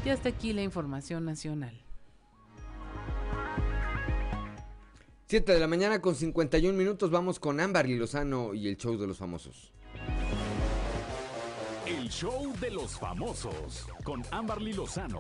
Y 0.06 0.10
hasta 0.10 0.30
aquí 0.30 0.54
la 0.54 0.62
información 0.62 1.26
nacional. 1.26 1.82
7 5.26 5.52
de 5.52 5.60
la 5.60 5.68
mañana 5.68 6.00
con 6.00 6.14
51 6.14 6.78
minutos 6.78 7.10
vamos 7.10 7.40
con 7.40 7.60
Ámbar 7.60 7.90
Lozano 7.90 8.54
y 8.54 8.68
el 8.68 8.78
show 8.78 8.96
de 9.00 9.08
los 9.08 9.18
famosos. 9.18 9.74
El 11.88 12.08
show 12.10 12.54
de 12.60 12.70
los 12.70 13.00
famosos 13.00 13.88
con 14.04 14.22
Ámbar 14.30 14.62
Lozano. 14.62 15.20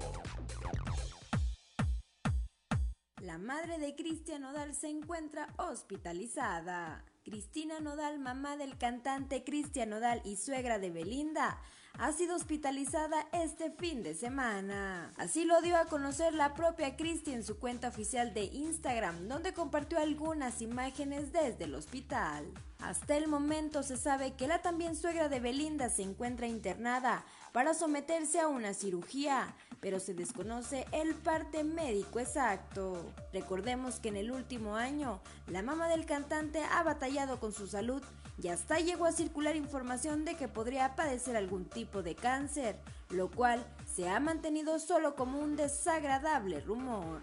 La 3.21 3.39
madre 3.39 3.79
de 3.79 3.95
Cristian 3.95 4.43
Odal 4.43 4.75
se 4.75 4.89
encuentra 4.89 5.51
hospitalizada. 5.57 7.03
Cristina 7.23 7.79
Nodal, 7.79 8.19
mamá 8.19 8.55
del 8.55 8.77
cantante 8.77 9.43
Cristian 9.43 9.89
Nodal 9.89 10.21
y 10.25 10.35
suegra 10.35 10.77
de 10.77 10.91
Belinda, 10.91 11.59
ha 11.97 12.11
sido 12.11 12.35
hospitalizada 12.35 13.27
este 13.31 13.71
fin 13.71 14.03
de 14.03 14.13
semana. 14.13 15.11
Así 15.17 15.45
lo 15.45 15.61
dio 15.61 15.77
a 15.77 15.85
conocer 15.85 16.33
la 16.33 16.53
propia 16.53 16.95
Cristi 16.95 17.31
en 17.31 17.43
su 17.43 17.57
cuenta 17.57 17.87
oficial 17.87 18.33
de 18.33 18.45
Instagram, 18.45 19.27
donde 19.27 19.53
compartió 19.53 19.99
algunas 19.99 20.61
imágenes 20.61 21.31
desde 21.31 21.65
el 21.65 21.75
hospital. 21.75 22.45
Hasta 22.79 23.15
el 23.15 23.27
momento 23.27 23.83
se 23.83 23.97
sabe 23.97 24.33
que 24.33 24.47
la 24.47 24.61
también 24.61 24.95
suegra 24.95 25.29
de 25.29 25.39
Belinda 25.39 25.89
se 25.89 26.03
encuentra 26.03 26.47
internada 26.47 27.25
para 27.51 27.73
someterse 27.73 28.39
a 28.39 28.47
una 28.47 28.73
cirugía, 28.73 29.55
pero 29.79 29.99
se 29.99 30.13
desconoce 30.13 30.85
el 30.91 31.15
parte 31.15 31.63
médico 31.63 32.19
exacto. 32.19 33.13
Recordemos 33.31 33.99
que 33.99 34.09
en 34.09 34.17
el 34.17 34.31
último 34.31 34.75
año, 34.75 35.21
la 35.47 35.61
mamá 35.61 35.87
del 35.87 36.05
cantante 36.05 36.61
ha 36.63 36.83
batallado 36.83 37.39
con 37.39 37.53
su 37.53 37.67
salud 37.67 38.03
y 38.41 38.49
hasta 38.49 38.79
llegó 38.79 39.05
a 39.05 39.11
circular 39.11 39.55
información 39.55 40.25
de 40.25 40.35
que 40.35 40.47
podría 40.47 40.95
padecer 40.95 41.37
algún 41.37 41.65
tipo 41.65 42.03
de 42.03 42.15
cáncer, 42.15 42.77
lo 43.09 43.31
cual 43.31 43.65
se 43.93 44.09
ha 44.09 44.19
mantenido 44.19 44.79
solo 44.79 45.15
como 45.15 45.39
un 45.39 45.55
desagradable 45.55 46.59
rumor. 46.61 47.21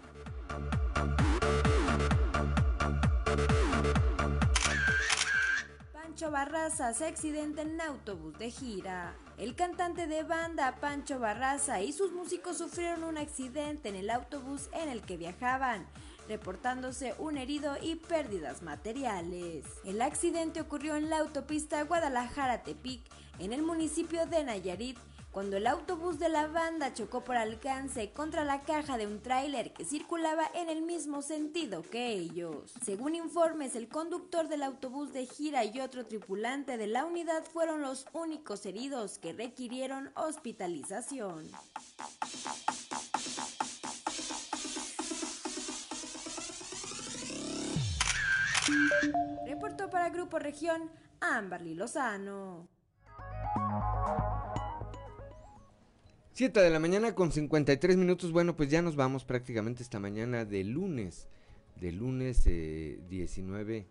Pancho 5.91 6.31
Barraza 6.31 6.93
se 6.93 7.05
accidenta 7.05 7.63
en 7.63 7.81
autobús 7.81 8.37
de 8.37 8.51
gira. 8.51 9.15
El 9.37 9.55
cantante 9.55 10.05
de 10.07 10.23
banda 10.23 10.77
Pancho 10.79 11.19
Barraza 11.19 11.81
y 11.81 11.91
sus 11.91 12.11
músicos 12.11 12.57
sufrieron 12.57 13.03
un 13.03 13.17
accidente 13.17 13.89
en 13.89 13.95
el 13.95 14.09
autobús 14.09 14.69
en 14.73 14.89
el 14.89 15.01
que 15.01 15.17
viajaban 15.17 15.87
reportándose 16.27 17.13
un 17.19 17.37
herido 17.37 17.75
y 17.81 17.95
pérdidas 17.95 18.61
materiales. 18.61 19.65
El 19.85 20.01
accidente 20.01 20.61
ocurrió 20.61 20.95
en 20.95 21.09
la 21.09 21.19
autopista 21.19 21.83
Guadalajara-Tepic, 21.83 23.01
en 23.39 23.53
el 23.53 23.63
municipio 23.63 24.25
de 24.25 24.43
Nayarit, 24.43 24.97
cuando 25.33 25.57
el 25.57 25.65
autobús 25.65 26.19
de 26.19 26.29
la 26.29 26.45
banda 26.45 26.93
chocó 26.93 27.23
por 27.23 27.35
alcance 27.35 28.11
contra 28.11 28.45
la 28.45 28.61
caja 28.61 28.99
de 28.99 29.07
un 29.07 29.19
tráiler 29.19 29.73
que 29.73 29.83
circulaba 29.83 30.43
en 30.53 30.69
el 30.69 30.83
mismo 30.83 31.23
sentido 31.23 31.81
que 31.81 32.09
ellos. 32.09 32.71
Según 32.85 33.15
informes, 33.15 33.75
el 33.75 33.87
conductor 33.87 34.47
del 34.47 34.61
autobús 34.61 35.11
de 35.11 35.25
gira 35.25 35.65
y 35.65 35.79
otro 35.81 36.05
tripulante 36.05 36.77
de 36.77 36.85
la 36.85 37.05
unidad 37.05 37.43
fueron 37.45 37.81
los 37.81 38.05
únicos 38.13 38.63
heridos 38.67 39.17
que 39.17 39.33
requirieron 39.33 40.11
hospitalización. 40.15 41.49
Reportó 49.45 49.89
para 49.89 50.09
Grupo 50.09 50.39
Región 50.39 50.89
Amberly 51.19 51.75
Lozano. 51.75 52.67
7 56.33 56.59
de 56.61 56.69
la 56.69 56.79
mañana 56.79 57.13
con 57.13 57.31
53 57.31 57.97
minutos. 57.97 58.31
Bueno, 58.31 58.55
pues 58.55 58.69
ya 58.69 58.81
nos 58.81 58.95
vamos 58.95 59.23
prácticamente 59.25 59.83
esta 59.83 59.99
mañana 59.99 60.45
de 60.45 60.63
lunes. 60.63 61.27
De 61.75 61.91
lunes 61.91 62.43
19 62.45 63.77
eh, 63.77 63.85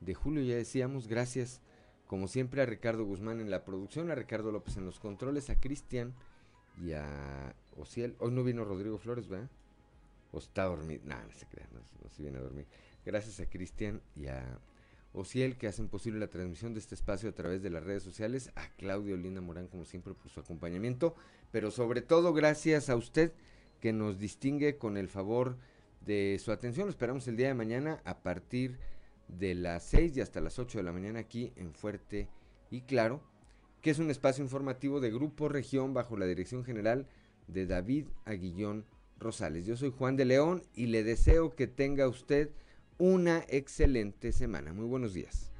de 0.00 0.14
julio, 0.14 0.42
ya 0.42 0.56
decíamos. 0.56 1.06
Gracias, 1.06 1.60
como 2.06 2.26
siempre, 2.26 2.62
a 2.62 2.66
Ricardo 2.66 3.04
Guzmán 3.04 3.40
en 3.40 3.50
la 3.50 3.64
producción, 3.64 4.10
a 4.10 4.14
Ricardo 4.14 4.50
López 4.50 4.76
en 4.76 4.86
los 4.86 4.98
controles, 4.98 5.50
a 5.50 5.60
Cristian 5.60 6.14
y 6.82 6.92
a 6.92 7.54
Ociel. 7.76 8.16
Hoy 8.18 8.32
no 8.32 8.42
vino 8.42 8.64
Rodrigo 8.64 8.98
Flores, 8.98 9.28
¿verdad? 9.28 9.50
O 10.32 10.38
está 10.38 10.64
dormido. 10.64 11.02
No, 11.04 11.14
no 11.22 11.32
se 11.32 11.46
crea, 11.46 11.68
no, 11.72 11.80
no 11.80 12.08
se 12.10 12.22
viene 12.22 12.38
a 12.38 12.42
dormir. 12.42 12.66
Gracias 13.04 13.40
a 13.40 13.46
Cristian 13.46 14.00
y 14.14 14.26
a 14.26 14.58
Ociel 15.12 15.56
que 15.56 15.68
hacen 15.68 15.88
posible 15.88 16.18
la 16.18 16.28
transmisión 16.28 16.74
de 16.74 16.80
este 16.80 16.94
espacio 16.94 17.28
a 17.28 17.34
través 17.34 17.62
de 17.62 17.70
las 17.70 17.84
redes 17.84 18.02
sociales, 18.02 18.50
a 18.56 18.68
Claudio 18.76 19.16
Linda 19.16 19.40
Morán 19.40 19.68
como 19.68 19.84
siempre 19.84 20.14
por 20.14 20.30
su 20.30 20.40
acompañamiento, 20.40 21.14
pero 21.52 21.70
sobre 21.70 22.02
todo 22.02 22.32
gracias 22.32 22.90
a 22.90 22.96
usted 22.96 23.32
que 23.80 23.92
nos 23.92 24.18
distingue 24.18 24.76
con 24.76 24.96
el 24.96 25.08
favor 25.08 25.56
de 26.00 26.40
su 26.42 26.50
atención. 26.50 26.86
Lo 26.86 26.90
esperamos 26.90 27.28
el 27.28 27.36
día 27.36 27.48
de 27.48 27.54
mañana 27.54 28.00
a 28.04 28.22
partir 28.22 28.78
de 29.28 29.54
las 29.54 29.84
6 29.84 30.16
y 30.16 30.20
hasta 30.20 30.40
las 30.40 30.58
8 30.58 30.78
de 30.78 30.84
la 30.84 30.92
mañana 30.92 31.20
aquí 31.20 31.52
en 31.56 31.74
Fuerte 31.74 32.28
y 32.70 32.82
Claro, 32.82 33.22
que 33.82 33.90
es 33.90 33.98
un 33.98 34.10
espacio 34.10 34.42
informativo 34.42 35.00
de 35.00 35.10
Grupo 35.10 35.48
Región 35.48 35.94
bajo 35.94 36.16
la 36.16 36.26
dirección 36.26 36.64
general 36.64 37.06
de 37.46 37.66
David 37.66 38.06
Aguillón 38.24 38.86
Rosales. 39.18 39.66
Yo 39.66 39.76
soy 39.76 39.90
Juan 39.90 40.16
de 40.16 40.24
León 40.24 40.62
y 40.74 40.86
le 40.86 41.04
deseo 41.04 41.54
que 41.54 41.66
tenga 41.66 42.08
usted 42.08 42.50
una 42.98 43.44
excelente 43.48 44.32
semana. 44.32 44.72
Muy 44.72 44.86
buenos 44.86 45.14
días. 45.14 45.53